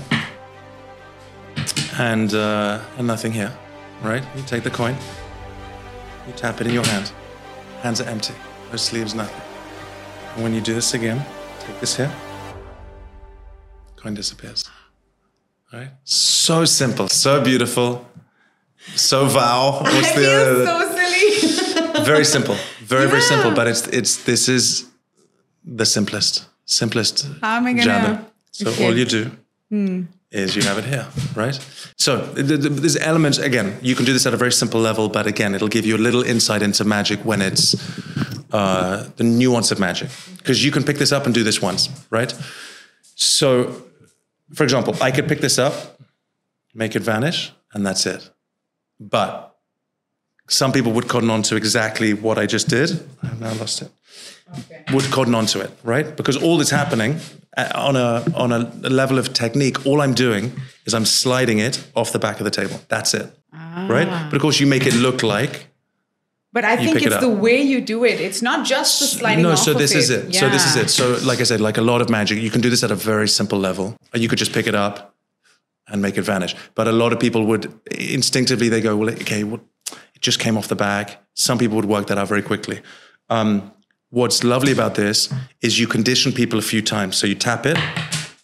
and 2.00 2.34
uh, 2.34 2.80
and 2.98 3.06
nothing 3.06 3.34
here, 3.34 3.52
right? 4.06 4.24
You 4.36 4.44
take 4.44 4.64
the 4.64 4.70
coin, 4.70 4.96
you 6.28 6.34
tap 6.34 6.62
it 6.62 6.68
in 6.68 6.74
your 6.74 6.86
hand. 6.86 7.12
Hands 7.82 8.00
are 8.02 8.10
empty, 8.10 8.34
no 8.72 8.78
sleeves, 8.78 9.14
nothing. 9.14 9.42
And 10.34 10.44
when 10.44 10.54
you 10.54 10.62
do 10.62 10.74
this 10.74 10.94
again, 10.94 11.24
take 11.60 11.80
this 11.80 11.96
here. 11.96 12.12
Coin 13.96 14.14
disappears. 14.14 14.66
All 15.72 15.80
right? 15.80 15.90
So 16.04 16.66
simple, 16.66 17.08
so 17.10 17.44
beautiful, 17.44 18.06
so 18.96 19.26
vow. 19.26 19.82
I 19.82 19.94
What's 19.94 20.12
feel 20.12 20.66
so 20.66 20.96
silly. 20.96 22.06
very 22.06 22.26
simple 22.26 22.56
very 22.86 23.08
very 23.10 23.22
simple 23.22 23.52
but 23.52 23.68
it's 23.68 23.88
it's 23.88 24.24
this 24.26 24.48
is 24.48 24.86
the 25.64 25.86
simplest 25.86 26.46
simplest 26.66 27.28
How 27.42 27.58
am 27.58 27.66
I 27.66 27.74
gonna 27.74 27.84
jabber. 27.84 28.26
so 28.52 28.70
all 28.84 28.96
you 28.96 29.06
do 29.06 29.32
hmm. 29.70 30.04
Is 30.36 30.56
you 30.56 30.64
have 30.64 30.78
it 30.78 30.86
here 30.86 31.08
right 31.36 31.58
so 31.98 32.12
th- 32.36 32.48
th- 32.48 32.62
there's 32.84 32.98
elements 32.98 33.38
again 33.38 33.78
you 33.82 33.96
can 33.96 34.06
do 34.06 34.14
this 34.14 34.26
at 34.26 34.34
a 34.34 34.38
very 34.38 34.52
simple 34.52 34.80
level 34.80 35.10
but 35.10 35.26
again 35.28 35.56
it'll 35.56 35.76
give 35.78 35.86
you 35.86 35.96
a 35.96 36.04
little 36.08 36.24
insight 36.24 36.62
into 36.62 36.84
magic 36.84 37.20
when 37.26 37.42
it's 37.42 37.76
uh, 38.52 39.10
the 39.18 39.24
nuance 39.24 39.72
of 39.72 39.80
magic 39.80 40.10
because 40.38 40.64
you 40.66 40.72
can 40.72 40.84
pick 40.84 40.98
this 40.98 41.12
up 41.12 41.26
and 41.26 41.34
do 41.34 41.44
this 41.44 41.62
once 41.62 41.90
right 42.10 42.34
so 43.16 43.82
for 44.54 44.64
example 44.64 44.94
i 45.02 45.12
could 45.12 45.28
pick 45.28 45.40
this 45.40 45.58
up 45.58 45.74
make 46.74 46.96
it 46.96 47.02
vanish 47.02 47.52
and 47.74 47.86
that's 47.86 48.06
it 48.06 48.30
but 49.00 49.56
some 50.48 50.72
people 50.72 50.92
would 50.92 51.08
cotton 51.08 51.30
on 51.30 51.42
to 51.44 51.56
exactly 51.56 52.14
what 52.14 52.38
I 52.38 52.46
just 52.46 52.70
did. 52.70 52.92
I've 53.24 53.40
now 53.40 53.54
lost 53.56 53.82
it. 53.82 53.92
Would 54.94 55.06
cotton 55.12 55.36
onto 55.36 55.60
it, 55.60 55.72
right? 55.84 56.16
Because 56.16 56.38
all 56.38 56.58
that's 56.58 56.70
happening 56.70 57.20
uh, 57.58 57.72
on 57.74 57.96
a 57.96 58.24
on 58.36 58.52
a 58.52 58.60
level 58.90 59.18
of 59.18 59.34
technique, 59.34 59.86
all 59.86 60.02
I'm 60.02 60.14
doing 60.14 60.52
is 60.86 60.94
I'm 60.94 61.06
sliding 61.06 61.60
it 61.60 61.84
off 61.96 62.12
the 62.12 62.20
back 62.20 62.40
of 62.40 62.44
the 62.44 62.52
table. 62.52 62.80
That's 62.88 63.14
it, 63.14 63.28
right? 63.52 64.08
But 64.30 64.34
of 64.34 64.42
course, 64.42 64.60
you 64.60 64.68
make 64.68 64.86
it 64.86 64.94
look 64.94 65.24
like 65.24 65.68
But 66.56 66.64
I 66.64 66.78
think 66.78 66.94
pick 66.94 67.08
it 67.08 67.12
it's 67.12 67.22
the 67.22 67.30
way 67.30 67.62
you 67.62 67.82
do 67.82 68.06
it. 68.06 68.22
It's 68.22 68.42
not 68.42 68.66
just 68.66 69.00
the 69.02 69.08
sliding 69.08 69.44
no. 69.44 69.52
off 69.52 69.60
So 69.60 69.72
of 69.72 69.78
this 69.78 69.94
is 69.94 70.10
it. 70.10 70.34
So 70.34 70.50
this 70.50 70.66
is 70.66 70.78
it. 70.78 70.90
So 70.90 71.20
like 71.28 71.42
I 71.42 71.44
said, 71.44 71.60
like 71.60 71.78
a 71.78 71.82
lot 71.82 72.02
of 72.02 72.10
magic, 72.10 72.38
you 72.40 72.50
can 72.50 72.62
do 72.62 72.70
this 72.70 72.82
at 72.82 72.92
a 72.92 72.96
very 72.96 73.28
simple 73.28 73.60
level. 73.60 73.98
You 74.14 74.30
could 74.30 74.40
just 74.40 74.54
pick 74.54 74.66
it 74.66 74.74
up 74.74 75.14
and 75.90 76.02
make 76.02 76.18
it 76.18 76.22
vanish. 76.22 76.56
But 76.74 76.88
a 76.88 76.94
lot 76.94 77.12
of 77.12 77.20
people 77.20 77.46
would 77.48 77.74
instinctively 77.92 78.70
they 78.70 78.80
go, 78.80 78.96
well, 78.96 79.10
okay, 79.10 79.44
well, 79.44 79.60
it 80.16 80.22
just 80.22 80.40
came 80.40 80.58
off 80.58 80.70
the 80.70 80.78
bag. 80.78 81.18
Some 81.34 81.58
people 81.58 81.76
would 81.76 81.86
work 81.86 82.08
that 82.08 82.18
out 82.18 82.30
very 82.30 82.42
quickly. 82.42 82.80
Um, 83.30 83.74
what's 84.16 84.46
lovely 84.46 84.72
about 84.72 84.96
this 84.96 85.30
is 85.62 85.78
you 85.78 85.86
condition 85.86 86.32
people 86.32 86.58
a 86.58 86.62
few 86.62 86.82
times. 86.82 87.18
So 87.18 87.28
you 87.28 87.36
tap 87.36 87.66
it 87.66 87.78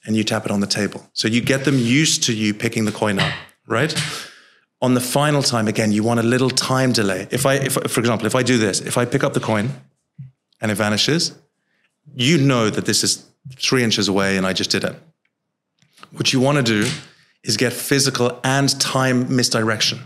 and 0.05 0.17
you 0.17 0.23
tap 0.25 0.43
it 0.45 0.51
on 0.51 0.59
the 0.59 0.67
table. 0.67 1.09
So 1.13 1.29
you 1.29 1.39
get 1.39 1.63
them 1.63 1.77
used 1.79 2.23
to 2.23 2.33
you 2.33 2.53
picking 2.53 2.83
the 2.83 2.91
coin 2.91 3.19
up, 3.19 3.31
right? 3.67 3.95
On 4.81 4.95
the 4.95 4.99
final 4.99 5.41
time, 5.41 5.69
again, 5.69 5.93
you 5.93 6.03
want 6.03 6.19
a 6.19 6.23
little 6.23 6.49
time 6.49 6.91
delay. 6.91 7.25
If 7.31 7.45
I, 7.45 7.53
if, 7.53 7.73
for 7.75 8.01
example, 8.01 8.27
if 8.27 8.35
I 8.35 8.43
do 8.43 8.57
this, 8.57 8.81
if 8.81 8.97
I 8.97 9.05
pick 9.05 9.23
up 9.23 9.31
the 9.31 9.39
coin 9.39 9.69
and 10.59 10.71
it 10.71 10.75
vanishes, 10.75 11.39
you 12.15 12.37
know 12.37 12.69
that 12.69 12.85
this 12.85 13.01
is 13.01 13.25
three 13.55 13.81
inches 13.81 14.09
away 14.09 14.35
and 14.35 14.45
I 14.45 14.51
just 14.51 14.71
did 14.71 14.83
it. 14.83 14.95
What 16.11 16.33
you 16.33 16.41
want 16.41 16.57
to 16.57 16.63
do 16.63 16.91
is 17.45 17.55
get 17.55 17.71
physical 17.71 18.41
and 18.43 18.77
time 18.81 19.33
misdirection. 19.33 19.99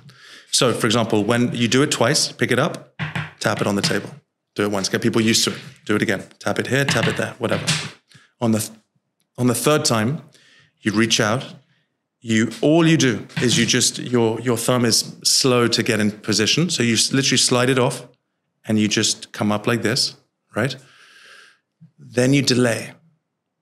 So, 0.52 0.74
for 0.74 0.86
example, 0.86 1.24
when 1.24 1.56
you 1.56 1.68
do 1.68 1.82
it 1.82 1.90
twice, 1.90 2.32
pick 2.32 2.52
it 2.52 2.60
up, 2.60 2.94
tap 3.40 3.62
it 3.62 3.68
on 3.68 3.76
the 3.76 3.82
table. 3.82 4.12
Do 4.56 4.64
it 4.64 4.72
once, 4.72 4.90
get 4.90 5.02
people 5.02 5.22
used 5.22 5.44
to 5.44 5.52
it. 5.52 5.60
Do 5.86 5.96
it 5.96 6.02
again. 6.02 6.24
Tap 6.40 6.60
it 6.60 6.68
here, 6.68 6.86
tap 6.86 7.08
it 7.08 7.18
there, 7.18 7.34
whatever. 7.38 7.66
On 8.42 8.52
the 8.52 8.70
on 9.38 9.48
the 9.48 9.56
third 9.56 9.84
time, 9.86 10.22
you 10.80 10.94
reach 10.94 11.20
out. 11.20 11.56
You 12.22 12.50
all 12.62 12.88
you 12.88 12.98
do 12.98 13.28
is 13.42 13.58
you 13.58 13.66
just 13.66 14.00
your 14.00 14.40
your 14.42 14.58
thumb 14.58 14.86
is 14.86 15.16
slow 15.24 15.68
to 15.68 15.84
get 15.84 16.00
in 16.00 16.12
position, 16.12 16.70
so 16.70 16.84
you 16.84 16.96
literally 17.12 17.38
slide 17.38 17.70
it 17.70 17.78
off, 17.78 18.08
and 18.66 18.80
you 18.80 18.88
just 18.88 19.32
come 19.32 19.52
up 19.52 19.68
like 19.68 19.82
this, 19.82 20.16
right? 20.56 20.76
Then 22.00 22.34
you 22.34 22.42
delay, 22.42 22.94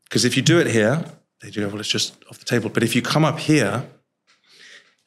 because 0.06 0.26
if 0.26 0.38
you 0.38 0.44
do 0.44 0.60
it 0.60 0.68
here, 0.68 1.03
they 1.41 1.49
do 1.49 1.68
well. 1.68 1.80
It's 1.80 1.90
just 1.90 2.15
off 2.30 2.40
the 2.40 2.45
table. 2.45 2.70
But 2.70 2.84
if 2.84 2.95
you 2.95 3.02
come 3.02 3.26
up 3.26 3.40
here, 3.40 3.84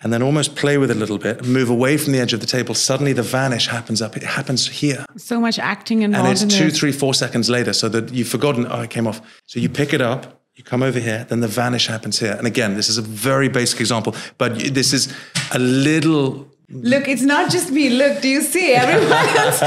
and 0.02 0.12
then 0.12 0.22
almost 0.22 0.54
play 0.56 0.78
with 0.78 0.90
it 0.90 0.96
a 0.96 1.00
little 1.00 1.18
bit, 1.18 1.38
and 1.38 1.48
move 1.52 1.70
away 1.70 1.96
from 1.96 2.12
the 2.12 2.18
edge 2.18 2.32
of 2.32 2.40
the 2.40 2.46
table, 2.46 2.74
suddenly 2.74 3.12
the 3.12 3.22
vanish 3.22 3.68
happens 3.68 4.02
up. 4.02 4.16
It 4.16 4.22
happens 4.22 4.68
here. 4.68 5.04
so 5.16 5.40
much 5.40 5.58
acting 5.58 6.02
involved 6.02 6.26
And 6.26 6.32
it's 6.32 6.42
in 6.42 6.48
two, 6.48 6.70
three, 6.70 6.92
four 6.92 7.14
seconds 7.14 7.48
later, 7.48 7.72
so 7.72 7.88
that 7.88 8.12
you've 8.12 8.28
forgotten, 8.28 8.66
oh, 8.70 8.82
it 8.82 8.90
came 8.90 9.06
off. 9.06 9.20
So 9.46 9.58
you 9.58 9.68
pick 9.68 9.94
it 9.94 10.00
up, 10.00 10.42
you 10.54 10.64
come 10.64 10.82
over 10.82 10.98
here, 10.98 11.26
then 11.28 11.40
the 11.40 11.48
vanish 11.48 11.86
happens 11.86 12.18
here. 12.18 12.32
And 12.32 12.46
again, 12.46 12.74
this 12.74 12.88
is 12.88 12.98
a 12.98 13.02
very 13.02 13.48
basic 13.48 13.80
example, 13.80 14.14
but 14.38 14.58
this 14.58 14.92
is 14.92 15.14
a 15.52 15.58
little 15.58 16.48
Look, 16.68 17.06
it's 17.06 17.22
not 17.22 17.48
just 17.50 17.70
me. 17.70 17.90
Look, 17.90 18.20
do 18.22 18.28
you 18.28 18.42
see? 18.42 18.72
Everyone 18.72 19.12
else. 19.36 19.62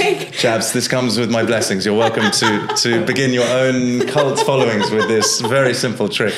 like, 0.00 0.32
Chaps, 0.32 0.72
this 0.72 0.88
comes 0.88 1.16
with 1.16 1.30
my 1.30 1.44
blessings. 1.44 1.86
You're 1.86 1.96
welcome 1.96 2.32
to 2.32 2.66
to 2.78 3.04
begin 3.06 3.32
your 3.32 3.46
own 3.46 4.08
cult 4.08 4.40
followings 4.40 4.90
with 4.90 5.06
this 5.06 5.40
very 5.40 5.72
simple 5.72 6.08
trick. 6.08 6.34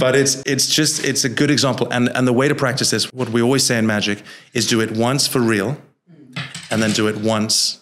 But 0.00 0.16
it's 0.16 0.42
it's 0.44 0.66
just 0.66 1.04
it's 1.04 1.24
a 1.24 1.28
good 1.28 1.52
example. 1.52 1.86
And 1.92 2.08
and 2.16 2.26
the 2.26 2.32
way 2.32 2.48
to 2.48 2.54
practice 2.56 2.90
this, 2.90 3.12
what 3.12 3.28
we 3.28 3.40
always 3.40 3.62
say 3.62 3.78
in 3.78 3.86
magic, 3.86 4.24
is 4.54 4.66
do 4.66 4.80
it 4.80 4.90
once 4.90 5.28
for 5.28 5.38
real, 5.40 5.76
and 6.72 6.82
then 6.82 6.90
do 6.90 7.06
it 7.06 7.16
once 7.16 7.78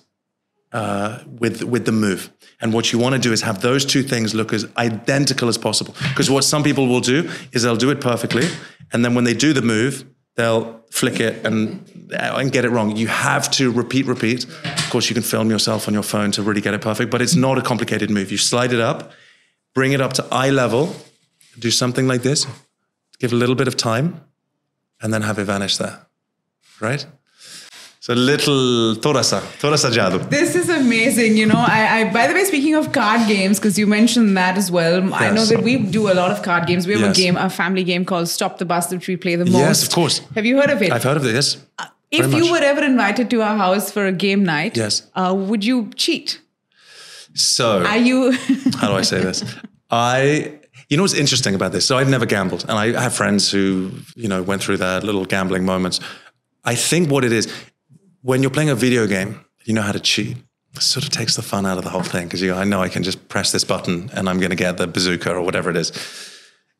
uh, 0.73 1.21
with 1.27 1.63
with 1.63 1.87
the 1.87 1.93
move. 1.93 2.31
And 2.61 2.75
what 2.75 2.93
you 2.93 2.99
want 2.99 3.15
to 3.15 3.19
do 3.19 3.33
is 3.33 3.41
have 3.41 3.63
those 3.63 3.87
two 3.87 4.03
things 4.03 4.35
look 4.35 4.53
as 4.53 4.67
identical 4.77 5.49
as 5.49 5.57
possible. 5.57 5.95
Because 6.11 6.29
what 6.31 6.45
some 6.45 6.63
people 6.63 6.87
will 6.87 7.01
do 7.01 7.31
is 7.53 7.63
they'll 7.63 7.77
do 7.77 7.91
it 7.91 8.03
perfectly, 8.03 8.47
and 8.93 9.03
then 9.03 9.15
when 9.15 9.25
they 9.25 9.33
do 9.33 9.55
the 9.55 9.63
move, 9.63 10.05
they'll 10.37 10.81
flick 10.91 11.21
it 11.21 11.45
and 11.47 11.87
and 12.13 12.51
get 12.51 12.65
it 12.65 12.71
wrong. 12.71 12.97
You 12.97 13.07
have 13.07 13.51
to 13.53 13.71
repeat, 13.71 14.07
repeat. 14.07 14.45
Of 14.45 14.91
course, 14.91 15.09
you 15.09 15.15
can 15.15 15.23
film 15.23 15.51
yourself 15.51 15.87
on 15.87 15.95
your 15.95 16.03
phone 16.03 16.33
to 16.33 16.43
really 16.43 16.61
get 16.61 16.75
it 16.75 16.81
perfect, 16.81 17.11
but 17.11 17.23
it's 17.23 17.37
not 17.37 17.59
a 17.59 17.63
complicated 17.63 18.11
move. 18.11 18.33
You 18.33 18.39
slide 18.39 18.73
it 18.73 18.81
up, 18.81 19.13
bring 19.75 19.93
it 19.93 20.01
up 20.01 20.13
to 20.15 20.27
eye 20.33 20.51
level, 20.51 20.95
do 21.59 21.71
something 21.71 22.09
like 22.09 22.23
this, 22.23 22.47
give 23.19 23.33
a 23.33 23.37
little 23.37 23.55
bit 23.55 23.69
of 23.69 23.77
time, 23.77 24.21
and 25.01 25.13
then 25.13 25.23
have 25.23 25.39
it 25.39 25.45
vanish 25.45 25.77
there. 25.77 26.07
Right? 26.81 27.07
So 28.03 28.15
little 28.15 28.95
Torasa, 28.97 29.41
Torasa 29.61 29.91
Jadu. 29.93 30.27
This 30.31 30.55
is 30.57 30.71
amazing. 30.71 31.37
You 31.37 31.45
know, 31.45 31.59
I, 31.59 31.99
I 32.01 32.11
by 32.11 32.27
the 32.29 32.33
way, 32.33 32.45
speaking 32.45 32.75
of 32.75 32.93
card 32.93 33.29
games, 33.29 33.59
because 33.59 33.79
you 33.79 33.87
mentioned 33.87 34.39
that 34.39 34.57
as 34.57 34.71
well, 34.71 35.13
I 35.13 35.31
know 35.31 35.45
that 35.45 35.63
we 35.63 35.77
do 35.77 36.11
a 36.11 36.15
lot 36.15 36.31
of 36.31 36.43
card 36.43 36.67
games. 36.67 36.87
We 36.87 36.95
have 36.95 37.03
Yes. 37.03 37.19
a 37.19 37.21
game, 37.21 37.37
a 37.37 37.51
family 37.51 37.85
game 37.85 38.07
called 38.07 38.29
Stop 38.29 38.57
the 38.57 38.65
Bus, 38.65 38.91
which 38.91 39.07
we 39.07 39.17
play 39.19 39.37
the 39.37 39.45
most. 39.45 39.53
Yes, 39.59 39.83
of 39.87 39.91
course. 39.93 40.21
Have 40.35 40.47
you 40.47 40.57
heard 40.59 40.71
of 40.71 40.81
it? 40.81 40.91
I've 40.93 41.03
heard 41.03 41.19
of 41.19 41.25
it. 41.27 41.33
this. 41.33 41.59
if 42.11 42.33
you 42.33 42.51
were 42.51 42.63
ever 42.73 42.83
invited 42.83 43.29
to 43.31 43.43
our 43.43 43.57
house 43.59 43.91
for 43.93 44.07
a 44.07 44.13
game 44.13 44.45
night, 44.45 44.79
Yes. 44.79 45.03
uh, 45.15 45.35
would 45.37 45.63
you 45.63 45.91
cheat? 45.95 46.41
So 47.35 47.85
Are 47.85 47.99
you? 47.99 48.33
how 48.81 48.89
do 48.89 48.95
I 48.95 49.03
say 49.03 49.21
this? 49.21 49.45
I, 49.91 50.59
you 50.89 50.97
know 50.97 51.03
what's 51.03 51.13
interesting 51.15 51.55
about 51.55 51.73
this? 51.73 51.85
So 51.85 51.99
I've 51.99 52.09
never 52.09 52.25
gambled, 52.25 52.63
and 52.67 52.79
I 52.79 52.99
have 52.99 53.13
friends 53.15 53.51
who, 53.51 53.91
you 54.17 54.27
know, 54.29 54.43
went 54.43 54.63
through 54.63 54.79
their 54.79 55.01
little 55.03 55.27
gambling 55.27 55.67
moments. 55.67 56.01
I 56.65 56.75
think 56.75 57.11
what 57.11 57.25
it 57.25 57.33
is, 57.33 57.47
when 58.23 58.43
you're 58.43 58.51
playing 58.51 58.71
a 58.71 58.75
video 58.75 59.07
game, 59.07 59.45
you 59.65 59.75
know 59.75 59.83
how 59.83 59.93
to 59.93 60.01
cheat. 60.01 60.37
It 60.75 60.83
sort 60.83 61.05
of 61.05 61.11
takes 61.11 61.37
the 61.37 61.43
fun 61.43 61.67
out 61.67 61.79
of 61.79 61.85
the 61.85 61.91
whole 61.91 62.03
thing 62.03 62.27
because 62.27 62.41
you, 62.41 62.49
go, 62.49 62.57
I 62.57 62.65
know 62.65 62.81
I 62.81 62.89
can 62.89 63.03
just 63.03 63.29
press 63.29 63.51
this 63.51 63.65
button 63.65 64.11
and 64.13 64.29
I'm 64.29 64.39
going 64.39 64.51
to 64.51 64.57
get 64.57 64.77
the 64.77 64.87
bazooka 64.87 65.35
or 65.35 65.43
whatever 65.43 65.71
it 65.71 65.77
is. 65.77 65.93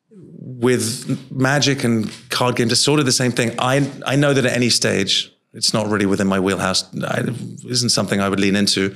With 0.09 1.31
magic 1.31 1.83
and 1.83 2.11
card 2.29 2.55
games, 2.55 2.71
it's 2.71 2.81
sort 2.81 2.99
of 2.99 3.05
the 3.05 3.11
same 3.11 3.31
thing. 3.31 3.55
I 3.59 3.89
I 4.05 4.15
know 4.15 4.33
that 4.33 4.45
at 4.45 4.53
any 4.53 4.69
stage, 4.69 5.31
it's 5.53 5.73
not 5.73 5.87
really 5.87 6.05
within 6.05 6.27
my 6.27 6.39
wheelhouse. 6.39 6.85
It 6.93 7.65
isn't 7.65 7.89
something 7.89 8.21
I 8.21 8.29
would 8.29 8.39
lean 8.39 8.55
into 8.55 8.95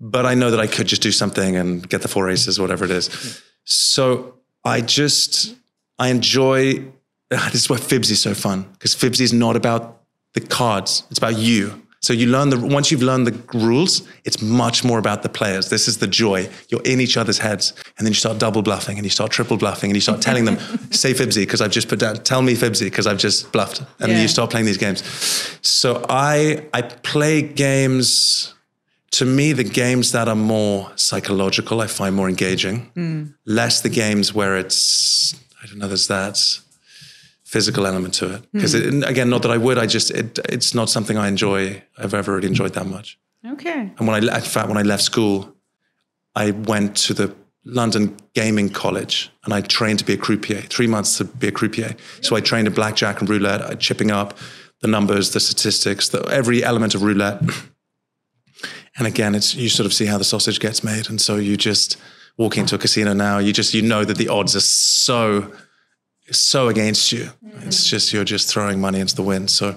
but 0.00 0.24
I 0.26 0.34
know 0.34 0.50
that 0.50 0.60
I 0.60 0.66
could 0.66 0.86
just 0.86 1.02
do 1.02 1.12
something 1.12 1.56
and 1.56 1.88
get 1.88 2.02
the 2.02 2.08
four 2.08 2.30
aces, 2.30 2.60
whatever 2.60 2.84
it 2.84 2.90
is. 2.90 3.42
So 3.64 4.34
I 4.64 4.80
just 4.80 5.54
I 5.98 6.08
enjoy. 6.08 6.84
This 7.52 7.62
is 7.62 7.70
why 7.70 7.76
Fibsy 7.76 8.12
is 8.12 8.20
so 8.20 8.34
fun 8.34 8.62
because 8.72 8.96
Fibsy 8.96 9.20
is 9.20 9.32
not 9.32 9.54
about 9.54 9.99
the 10.34 10.40
cards; 10.40 11.04
it's 11.10 11.18
about 11.18 11.36
you. 11.38 11.82
So 12.02 12.14
you 12.14 12.28
learn 12.28 12.48
the 12.48 12.58
once 12.58 12.90
you've 12.90 13.02
learned 13.02 13.26
the 13.26 13.58
rules, 13.58 14.08
it's 14.24 14.40
much 14.40 14.84
more 14.84 14.98
about 14.98 15.22
the 15.22 15.28
players. 15.28 15.68
This 15.68 15.86
is 15.86 15.98
the 15.98 16.06
joy. 16.06 16.48
You're 16.70 16.82
in 16.82 16.98
each 16.98 17.18
other's 17.18 17.38
heads, 17.38 17.74
and 17.98 18.06
then 18.06 18.12
you 18.12 18.14
start 18.14 18.38
double 18.38 18.62
bluffing, 18.62 18.96
and 18.96 19.04
you 19.04 19.10
start 19.10 19.30
triple 19.30 19.58
bluffing, 19.58 19.90
and 19.90 19.96
you 19.96 20.00
start 20.00 20.22
telling 20.22 20.46
them, 20.46 20.56
"Say 20.90 21.12
Fibsy," 21.12 21.42
because 21.42 21.60
I've 21.60 21.72
just 21.72 21.88
put 21.88 21.98
down. 21.98 22.16
Tell 22.22 22.40
me 22.40 22.54
Fibsy 22.54 22.84
because 22.86 23.06
I've 23.06 23.18
just 23.18 23.52
bluffed, 23.52 23.82
and 23.98 24.12
Yeah. 24.12 24.22
you 24.22 24.28
start 24.28 24.50
playing 24.50 24.64
these 24.66 24.78
games. 24.78 25.02
So 25.60 26.04
I 26.08 26.64
I 26.72 26.80
play 26.82 27.42
games 27.42 28.54
to 29.12 29.24
me, 29.26 29.52
the 29.52 29.64
games 29.64 30.12
that 30.12 30.28
are 30.28 30.36
more 30.36 30.90
psychological, 30.96 31.80
I 31.80 31.88
find 31.88 32.14
more 32.14 32.28
engaging. 32.28 32.90
Mm. 32.96 33.34
Less 33.44 33.80
the 33.80 33.88
games 33.88 34.32
where 34.32 34.56
it's, 34.56 35.34
I 35.62 35.66
don't 35.66 35.78
know, 35.78 35.88
there's 35.88 36.06
that 36.06 36.38
physical 37.50 37.84
element 37.84 38.14
to 38.14 38.34
it. 38.34 38.52
Because 38.52 38.74
hmm. 38.74 39.02
again, 39.02 39.28
not 39.28 39.42
that 39.42 39.50
I 39.50 39.56
would, 39.56 39.76
I 39.76 39.86
just, 39.86 40.12
it, 40.12 40.38
it's 40.48 40.72
not 40.72 40.88
something 40.88 41.18
I 41.18 41.26
enjoy, 41.26 41.82
I've 41.98 42.14
ever 42.14 42.36
really 42.36 42.46
enjoyed 42.46 42.74
that 42.74 42.86
much. 42.86 43.18
okay. 43.44 43.90
And 43.98 44.06
when 44.06 44.14
I, 44.14 44.36
in 44.36 44.42
fact, 44.42 44.68
when 44.68 44.78
I 44.78 44.82
left 44.82 45.02
school, 45.02 45.52
I 46.36 46.52
went 46.52 46.96
to 47.08 47.14
the 47.14 47.34
London 47.64 48.16
Gaming 48.34 48.68
College 48.68 49.32
and 49.44 49.52
I 49.52 49.62
trained 49.62 49.98
to 49.98 50.04
be 50.04 50.12
a 50.12 50.16
croupier, 50.16 50.60
three 50.60 50.86
months 50.86 51.18
to 51.18 51.24
be 51.24 51.48
a 51.48 51.52
croupier. 51.52 51.96
So 52.22 52.36
I 52.36 52.40
trained 52.40 52.68
in 52.68 52.72
blackjack 52.72 53.20
and 53.20 53.28
roulette, 53.28 53.62
I 53.62 53.74
chipping 53.74 54.12
up 54.12 54.38
the 54.80 54.88
numbers, 54.88 55.32
the 55.32 55.40
statistics, 55.40 56.08
the, 56.10 56.22
every 56.26 56.62
element 56.62 56.94
of 56.94 57.02
roulette. 57.02 57.42
And 58.98 59.06
again, 59.06 59.34
it's 59.34 59.54
you 59.54 59.68
sort 59.68 59.86
of 59.86 59.94
see 59.94 60.04
how 60.04 60.18
the 60.18 60.24
sausage 60.24 60.58
gets 60.58 60.82
made, 60.82 61.08
and 61.08 61.20
so 61.20 61.36
you 61.36 61.56
just 61.56 61.96
walk 62.36 62.58
into 62.58 62.74
a 62.74 62.78
casino 62.78 63.14
now. 63.14 63.38
You 63.38 63.52
just 63.52 63.72
you 63.72 63.82
know 63.82 64.04
that 64.04 64.18
the 64.18 64.28
odds 64.28 64.54
are 64.56 64.60
so 64.60 65.52
so 66.30 66.68
against 66.68 67.12
you. 67.12 67.30
Mm-hmm. 67.44 67.68
It's 67.68 67.86
just 67.86 68.12
you're 68.12 68.24
just 68.24 68.48
throwing 68.48 68.80
money 68.80 69.00
into 69.00 69.14
the 69.14 69.22
wind. 69.22 69.50
So 69.50 69.76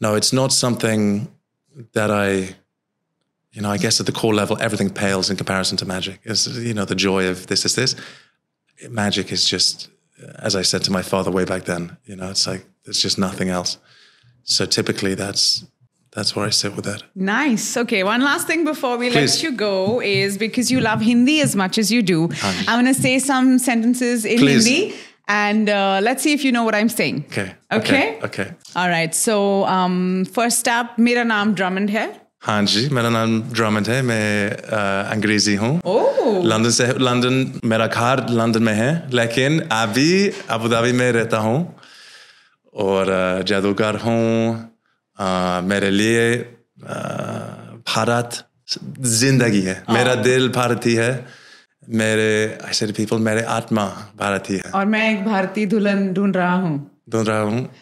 no, 0.00 0.14
it's 0.14 0.32
not 0.32 0.52
something 0.52 1.28
that 1.92 2.10
I, 2.10 2.56
you 3.52 3.62
know, 3.62 3.70
I 3.70 3.78
guess 3.78 4.00
at 4.00 4.06
the 4.06 4.12
core 4.12 4.34
level, 4.34 4.56
everything 4.60 4.90
pales 4.90 5.30
in 5.30 5.36
comparison 5.36 5.76
to 5.78 5.86
magic. 5.86 6.20
Is 6.24 6.46
you 6.58 6.74
know 6.74 6.84
the 6.84 6.94
joy 6.94 7.28
of 7.28 7.46
this 7.46 7.64
is 7.64 7.74
this. 7.74 7.94
Magic 8.88 9.32
is 9.32 9.48
just, 9.48 9.88
as 10.38 10.54
I 10.54 10.62
said 10.62 10.84
to 10.84 10.92
my 10.92 11.02
father 11.02 11.30
way 11.30 11.44
back 11.44 11.64
then. 11.64 11.96
You 12.04 12.16
know, 12.16 12.30
it's 12.30 12.46
like 12.46 12.64
it's 12.84 13.02
just 13.02 13.18
nothing 13.18 13.48
else. 13.48 13.78
So 14.44 14.66
typically, 14.66 15.14
that's 15.14 15.64
that's 16.12 16.34
where 16.34 16.46
I 16.46 16.50
sit 16.50 16.74
with 16.76 16.84
that. 16.84 17.02
Nice. 17.14 17.76
Okay, 17.76 18.04
one 18.04 18.22
last 18.22 18.46
thing 18.46 18.64
before 18.64 18.96
we 18.96 19.10
Please. 19.10 19.36
let 19.36 19.42
you 19.42 19.56
go 19.56 20.00
is 20.00 20.38
because 20.38 20.70
you 20.70 20.80
love 20.80 21.00
Hindi 21.00 21.40
as 21.40 21.54
much 21.56 21.76
as 21.78 21.90
you 21.90 22.02
do, 22.02 22.28
I'm 22.42 22.82
going 22.82 22.94
to 22.94 23.00
say 23.00 23.18
some 23.18 23.58
sentences 23.58 24.24
in 24.24 24.38
Please. 24.38 24.66
Hindi 24.66 24.96
and 25.28 25.68
uh, 25.68 26.00
let's 26.02 26.22
see 26.22 26.32
if 26.32 26.44
you 26.44 26.52
know 26.52 26.64
what 26.64 26.74
I'm 26.74 26.88
saying. 26.88 27.24
Okay. 27.30 27.50
Okay? 27.72 28.18
Okay. 28.24 28.46
All 28.76 28.88
right. 28.88 29.14
So, 29.14 29.64
um, 29.66 30.24
first 30.38 30.68
up, 30.68 30.96
मेरा 30.98 31.22
नाम 31.34 31.54
Drummond 31.54 31.90
है. 31.90 32.06
हाँ 32.42 32.62
जी 32.70 32.88
मेरा 32.94 33.08
नाम 33.10 33.30
Drummond 33.52 33.88
है 33.88 34.00
मैं 34.08 34.50
अ, 34.50 35.10
अंग्रेज़ी 35.12 35.54
हूँ 35.62 35.70
Oh. 35.84 36.42
लंदन 36.50 36.70
से 36.76 36.86
लंदन 36.98 37.60
मेरा 37.72 37.86
घर 37.86 38.26
लंदन 38.30 38.62
में 38.62 38.72
है 38.74 38.90
लेकिन 39.12 39.58
अभी 39.72 40.10
अबू 40.56 40.68
धाबी 40.68 40.92
में 41.00 41.10
रहता 41.12 41.38
हूँ 41.46 41.58
और 42.74 43.42
जादूगर 43.48 43.96
हूँ 44.04 44.22
मेरे 45.68 45.90
लिए 45.90 46.22
अ, 46.38 46.94
भारत 47.90 48.44
ज़िंदगी 49.18 49.60
है 49.62 49.82
मेरा 49.90 50.14
दिल 50.28 50.48
भारतीय 50.60 51.00
है 51.02 51.12
मेरे 51.88 52.58
ऐसे 52.68 52.86
पीपल 52.86 53.16
मेरे 53.18 53.42
आत्मा 53.42 53.84
भारतीय 54.16 54.62
है। 54.66 54.72
और 54.72 54.86
मैं 54.86 55.10
एक 55.10 55.24
भारतीय 55.24 55.66
दुल्हन 55.66 56.12
ढूंढ 56.12 56.36
रहा 56.36 56.54
हूँ। 56.54 57.02
ढूंढ 57.10 57.28
रहा 57.28 57.40
हूँ। 57.40 57.74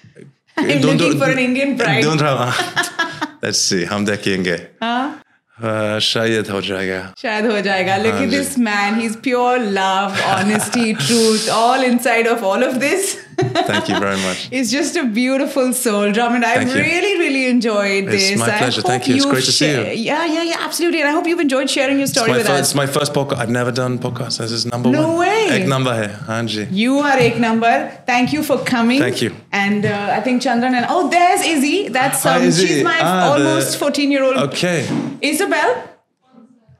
ढूंढ 2.02 2.20
रहा 2.20 2.44
हूँ। 2.44 3.84
हम 3.84 4.06
देखेंगे। 4.06 4.54
हाँ? 4.82 5.22
Uh, 5.64 5.98
शायद 5.98 6.50
हो 6.50 6.60
जाएगा। 6.60 7.14
शायद 7.22 7.46
हो 7.46 7.60
जाएगा। 7.60 7.96
Look 7.96 8.14
at 8.14 8.30
this 8.30 8.58
man 8.58 9.00
he 9.00 9.06
is 9.06 9.16
pure 9.16 9.58
love 9.58 10.16
honesty 10.26 10.92
truth 10.94 11.48
all 11.48 11.84
inside 11.84 12.28
of 12.28 12.40
all 12.40 12.64
of 12.64 12.74
this 12.74 13.25
Thank 13.36 13.88
you 13.88 13.98
very 13.98 14.16
much. 14.22 14.48
It's 14.56 14.70
just 14.70 14.96
a 14.96 15.04
beautiful 15.04 15.72
soul, 15.72 16.12
Drummond. 16.12 16.44
I've 16.44 16.68
you. 16.68 16.74
really, 16.74 17.18
really 17.18 17.46
enjoyed 17.46 18.04
It's 18.04 18.30
this. 18.30 18.38
my 18.38 18.54
I 18.54 18.58
pleasure. 18.58 18.82
Thank 18.82 19.08
you. 19.08 19.16
It's 19.16 19.26
great 19.26 19.44
to 19.44 19.52
see 19.52 19.70
you. 19.70 19.82
Yeah, 20.10 20.24
yeah, 20.24 20.42
yeah, 20.42 20.56
absolutely. 20.60 21.00
And 21.00 21.08
I 21.08 21.12
hope 21.12 21.26
you've 21.26 21.40
enjoyed 21.40 21.68
sharing 21.68 21.98
your 21.98 22.06
story 22.06 22.32
with 22.32 22.46
first, 22.46 22.50
us. 22.50 22.60
it's 22.68 22.74
my 22.74 22.86
first 22.86 23.12
podcast. 23.12 23.38
I've 23.38 23.50
never 23.50 23.70
done 23.72 23.98
podcast. 23.98 24.38
This 24.38 24.52
is 24.52 24.64
number 24.66 24.90
No 24.90 25.08
one. 25.08 25.18
way. 25.18 25.48
Ek 25.50 25.66
number 25.68 25.92
hai. 25.92 26.68
You 26.70 26.98
are 26.98 27.18
Ek 27.18 27.38
Number. 27.38 27.74
Thank 28.06 28.32
you 28.32 28.42
for 28.42 28.58
coming. 28.64 29.00
Thank 29.00 29.20
you. 29.22 29.34
And 29.52 29.84
uh, 29.84 30.16
I 30.18 30.20
think 30.20 30.42
Chandran 30.42 30.74
and 30.74 30.86
oh, 30.88 31.08
there's 31.10 31.42
Izzy. 31.44 31.88
That's 31.88 32.22
Hi, 32.22 32.36
um, 32.36 32.42
Izzy. 32.44 32.66
she's 32.66 32.84
my 32.84 32.98
Ah, 33.00 33.36
the- 33.36 33.48
almost 33.48 33.78
14 33.78 34.10
year 34.10 34.24
old 34.24 34.36
Okay. 34.48 34.86
Isabel. 35.20 35.95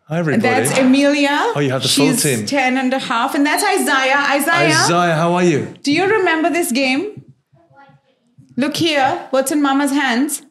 Hi, 0.09 0.19
everybody. 0.19 0.43
That's 0.43 0.79
Emilia. 0.79 1.53
Oh, 1.57 1.59
you 1.59 1.71
have 1.71 1.83
the 1.83 1.89
full 1.89 2.13
she's 2.13 2.23
team. 2.23 2.47
10 2.47 2.77
and 2.79 2.93
a 2.93 2.99
half. 3.01 3.35
And 3.35 3.45
that's 3.45 3.65
Isaiah. 3.65 4.17
Isaiah, 4.39 4.77
Isaiah, 4.85 5.15
how 5.17 5.35
are 5.35 5.43
you? 5.43 5.75
do 5.83 5.91
you 5.93 6.07
remember 6.07 6.49
this 6.49 6.71
game? 6.71 7.25
Look 8.57 8.77
here. 8.77 9.27
What's 9.31 9.51
in 9.51 9.61
Mama's 9.61 9.91
hands? 9.91 10.43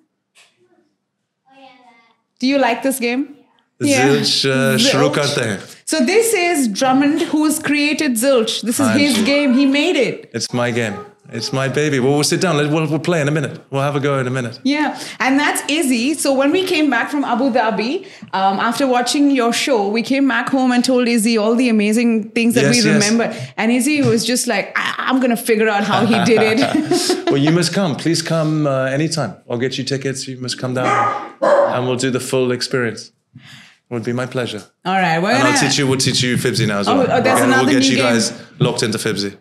Do 2.39 2.47
you 2.47 2.57
like 2.57 2.83
this 2.83 2.99
game? 2.99 3.37
Yeah. 3.79 4.09
Zilch 4.09 4.45
uh, 4.45 4.77
Zilch. 4.77 5.81
So 5.85 6.05
this 6.05 6.33
is 6.33 6.67
Drummond 6.67 7.21
who's 7.21 7.57
created 7.59 8.11
Zilch. 8.13 8.61
This 8.61 8.79
is 8.81 8.87
Haan 8.87 8.99
his 8.99 9.21
game. 9.23 9.53
He 9.53 9.65
made 9.65 9.95
it. 9.95 10.31
It's 10.33 10.51
my 10.53 10.71
game. 10.71 10.97
It's 11.35 11.51
my 11.51 11.67
baby. 11.67 11.99
Well, 11.99 12.13
we'll 12.13 12.23
sit 12.23 12.41
down. 12.41 12.57
Let- 12.57 12.71
We'll, 12.71 12.87
we'll 12.87 12.99
play 12.99 13.21
in 13.21 13.27
a 13.27 13.31
minute. 13.31 13.59
We'll 13.69 13.81
have 13.83 13.95
a 13.95 13.99
go 13.99 14.17
in 14.19 14.27
a 14.27 14.29
minute. 14.31 14.59
Yeah, 14.63 14.99
and 15.19 15.39
that's 15.39 15.61
Izzy. 15.69 16.13
So 16.15 16.33
when 16.33 16.51
we 16.51 16.65
came 16.65 16.89
back 16.89 17.09
from 17.11 17.23
Abu 17.23 17.51
Dhabi, 17.51 18.05
um, 18.33 18.59
after 18.59 18.87
watching 18.87 19.31
your 19.31 19.53
show, 19.53 19.87
we 19.87 20.01
came 20.01 20.27
back 20.27 20.49
home 20.49 20.71
and 20.71 20.83
told 20.83 21.07
Izzy 21.07 21.37
all 21.37 21.55
the 21.55 21.69
amazing 21.69 22.31
things 22.31 22.55
that 22.55 22.63
Yes, 22.63 22.83
we 22.83 22.89
yes. 22.91 23.09
remember. 23.09 23.35
And 23.57 23.71
Izzy 23.71 24.01
was 24.01 24.25
just 24.25 24.47
like, 24.47 24.71
I- 24.75 24.95
I'm 25.07 25.17
going 25.19 25.29
to 25.29 25.37
figure 25.37 25.69
out 25.69 25.83
how 25.83 26.05
he 26.05 26.15
did 26.25 26.41
it. 26.59 27.25
well, 27.27 27.37
you 27.37 27.51
must 27.51 27.73
come. 27.73 27.95
Please 27.95 28.21
come 28.21 28.65
uh, 28.65 28.85
anytime. 28.85 29.35
I'll 29.49 29.57
get 29.59 29.77
you 29.77 29.83
tickets. 29.83 30.27
You 30.27 30.37
must 30.37 30.57
come 30.57 30.73
down, 30.73 31.33
and 31.41 31.85
we'll 31.87 31.97
do 31.97 32.09
the 32.11 32.19
full 32.19 32.51
experience. 32.51 33.11
It 33.35 33.93
would 33.93 34.03
be 34.03 34.13
my 34.13 34.25
pleasure. 34.25 34.63
all 34.83 34.93
right, 34.95 35.19
we're 35.21 35.31
And. 35.31 35.47
I'll 35.47 35.59
teach 35.59 35.77
you. 35.77 35.85
We'll 35.85 35.99
teach 35.99 36.23
you 36.23 36.37
Fibsy 36.37 36.67
now 36.67 36.79
as 36.79 36.87
Oh, 36.87 36.97
well. 36.97 37.07
oh, 37.11 37.21
that's 37.21 37.39
We'll- 37.39 37.49
another 37.49 37.65
We'll 37.65 37.73
get 37.79 37.83
you 37.89 37.97
game. 37.97 38.03
guys 38.05 38.33
locked 38.59 38.81
into 38.81 38.97
Fibsy. 38.97 39.37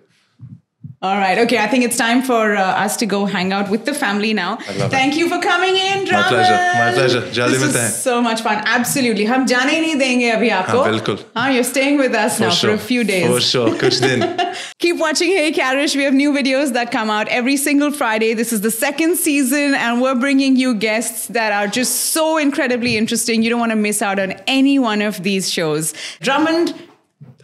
All 1.04 1.16
right, 1.18 1.38
okay. 1.40 1.58
I 1.58 1.68
think 1.68 1.86
it's 1.86 1.96
time 1.96 2.22
for 2.24 2.58
uh, 2.58 2.62
us 2.86 2.98
to 2.98 3.06
go 3.06 3.26
hang 3.26 3.54
out 3.54 3.70
with 3.70 3.86
the 3.86 3.94
family 3.94 4.34
now. 4.34 4.58
love 4.58 4.70
it. 4.70 4.90
Thank 4.92 5.16
you 5.16 5.30
for 5.30 5.40
coming 5.40 5.78
in, 5.78 6.04
Drummond. 6.04 6.28
pleasure, 6.28 6.58
my 6.80 6.92
pleasure. 6.94 7.22
Jaldi 7.38 7.52
This 7.52 7.62
milte 7.64 7.68
was 7.68 7.76
hain. 7.76 7.92
so 7.92 8.22
much 8.22 8.42
fun. 8.42 8.62
Absolutely. 8.66 9.26
हम 9.26 9.46
जाने 9.48 9.76
ही 9.76 9.80
नहीं 9.82 9.96
देंगे 10.00 10.30
अभी 10.32 10.50
आपको. 10.50 10.82
हाँ, 10.82 10.92
बिल्कुल. 10.92 11.18
हाँ, 11.38 11.54
you're 11.54 11.64
staying 11.70 11.98
with 12.00 12.14
us 12.24 12.40
now 12.42 12.52
for 12.52 12.72
a 12.72 12.78
few 12.78 13.06
days. 13.06 13.28
For 13.28 13.40
sure. 13.40 13.70
Kuch 13.84 14.02
din. 14.02 14.26
Keep 14.80 14.98
watching 14.98 15.32
Hey 15.32 15.54
Karish. 15.54 15.96
We 15.96 16.04
have 16.04 16.14
new 16.14 16.34
videos 16.34 16.74
that 16.74 16.92
come 16.92 17.10
out 17.10 17.30
every 17.30 17.56
single 17.56 17.92
Friday. 18.02 18.34
This 18.34 18.52
is 18.52 18.60
the 18.68 18.72
second 18.72 19.16
season, 19.18 19.76
and 19.76 20.02
we're 20.02 20.20
bringing 20.26 20.58
you 20.58 20.74
guests 20.76 21.28
that 21.40 21.54
are 21.62 21.68
just 21.80 22.12
so 22.18 22.28
incredibly 22.38 22.98
interesting. 22.98 23.42
You 23.42 23.50
don't 23.56 23.60
want 23.68 23.72
to 23.72 23.82
miss 23.88 24.02
out 24.02 24.20
on 24.20 24.34
any 24.48 24.78
one 24.80 25.02
of 25.02 25.24
these 25.24 25.50
shows. 25.50 25.94
Drummond, 26.20 26.76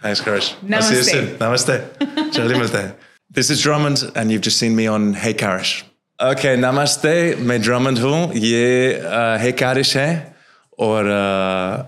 Thanks, 0.02 0.20
Karish. 0.22 0.54
I'll 0.74 0.82
see 0.82 0.96
you 0.96 1.02
Namaste. 1.02 1.12
soon. 1.12 1.36
Namaste. 1.38 2.32
Jaldi 2.40 2.62
milte 2.62 2.82
hain. 2.84 2.94
This 3.32 3.50
is 3.50 3.62
Drummond, 3.64 4.12
and 4.16 4.32
you've 4.32 4.42
just 4.42 4.58
seen 4.58 4.76
me 4.76 4.88
on 4.88 5.14
Hey 5.14 5.34
Karish. 5.34 5.84
Okay, 6.22 6.56
namaste. 6.58 7.38
मैं 7.38 7.64
Drummond 7.64 8.00
हूँ. 8.00 8.34
ये 8.34 9.02
uh, 9.02 9.44
Hey 9.44 9.54
Karish 9.60 9.96
है. 9.96 10.36
और 10.80 11.06
uh, 11.06 11.84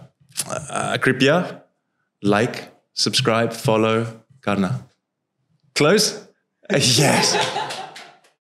uh, 0.51 0.97
कृपया 0.97 1.61
like, 2.25 2.55
subscribe, 2.95 3.53
follow 3.53 4.05
करना. 4.43 4.83
Close? 5.75 6.13
Uh, 6.73 6.79
yes. 6.79 7.35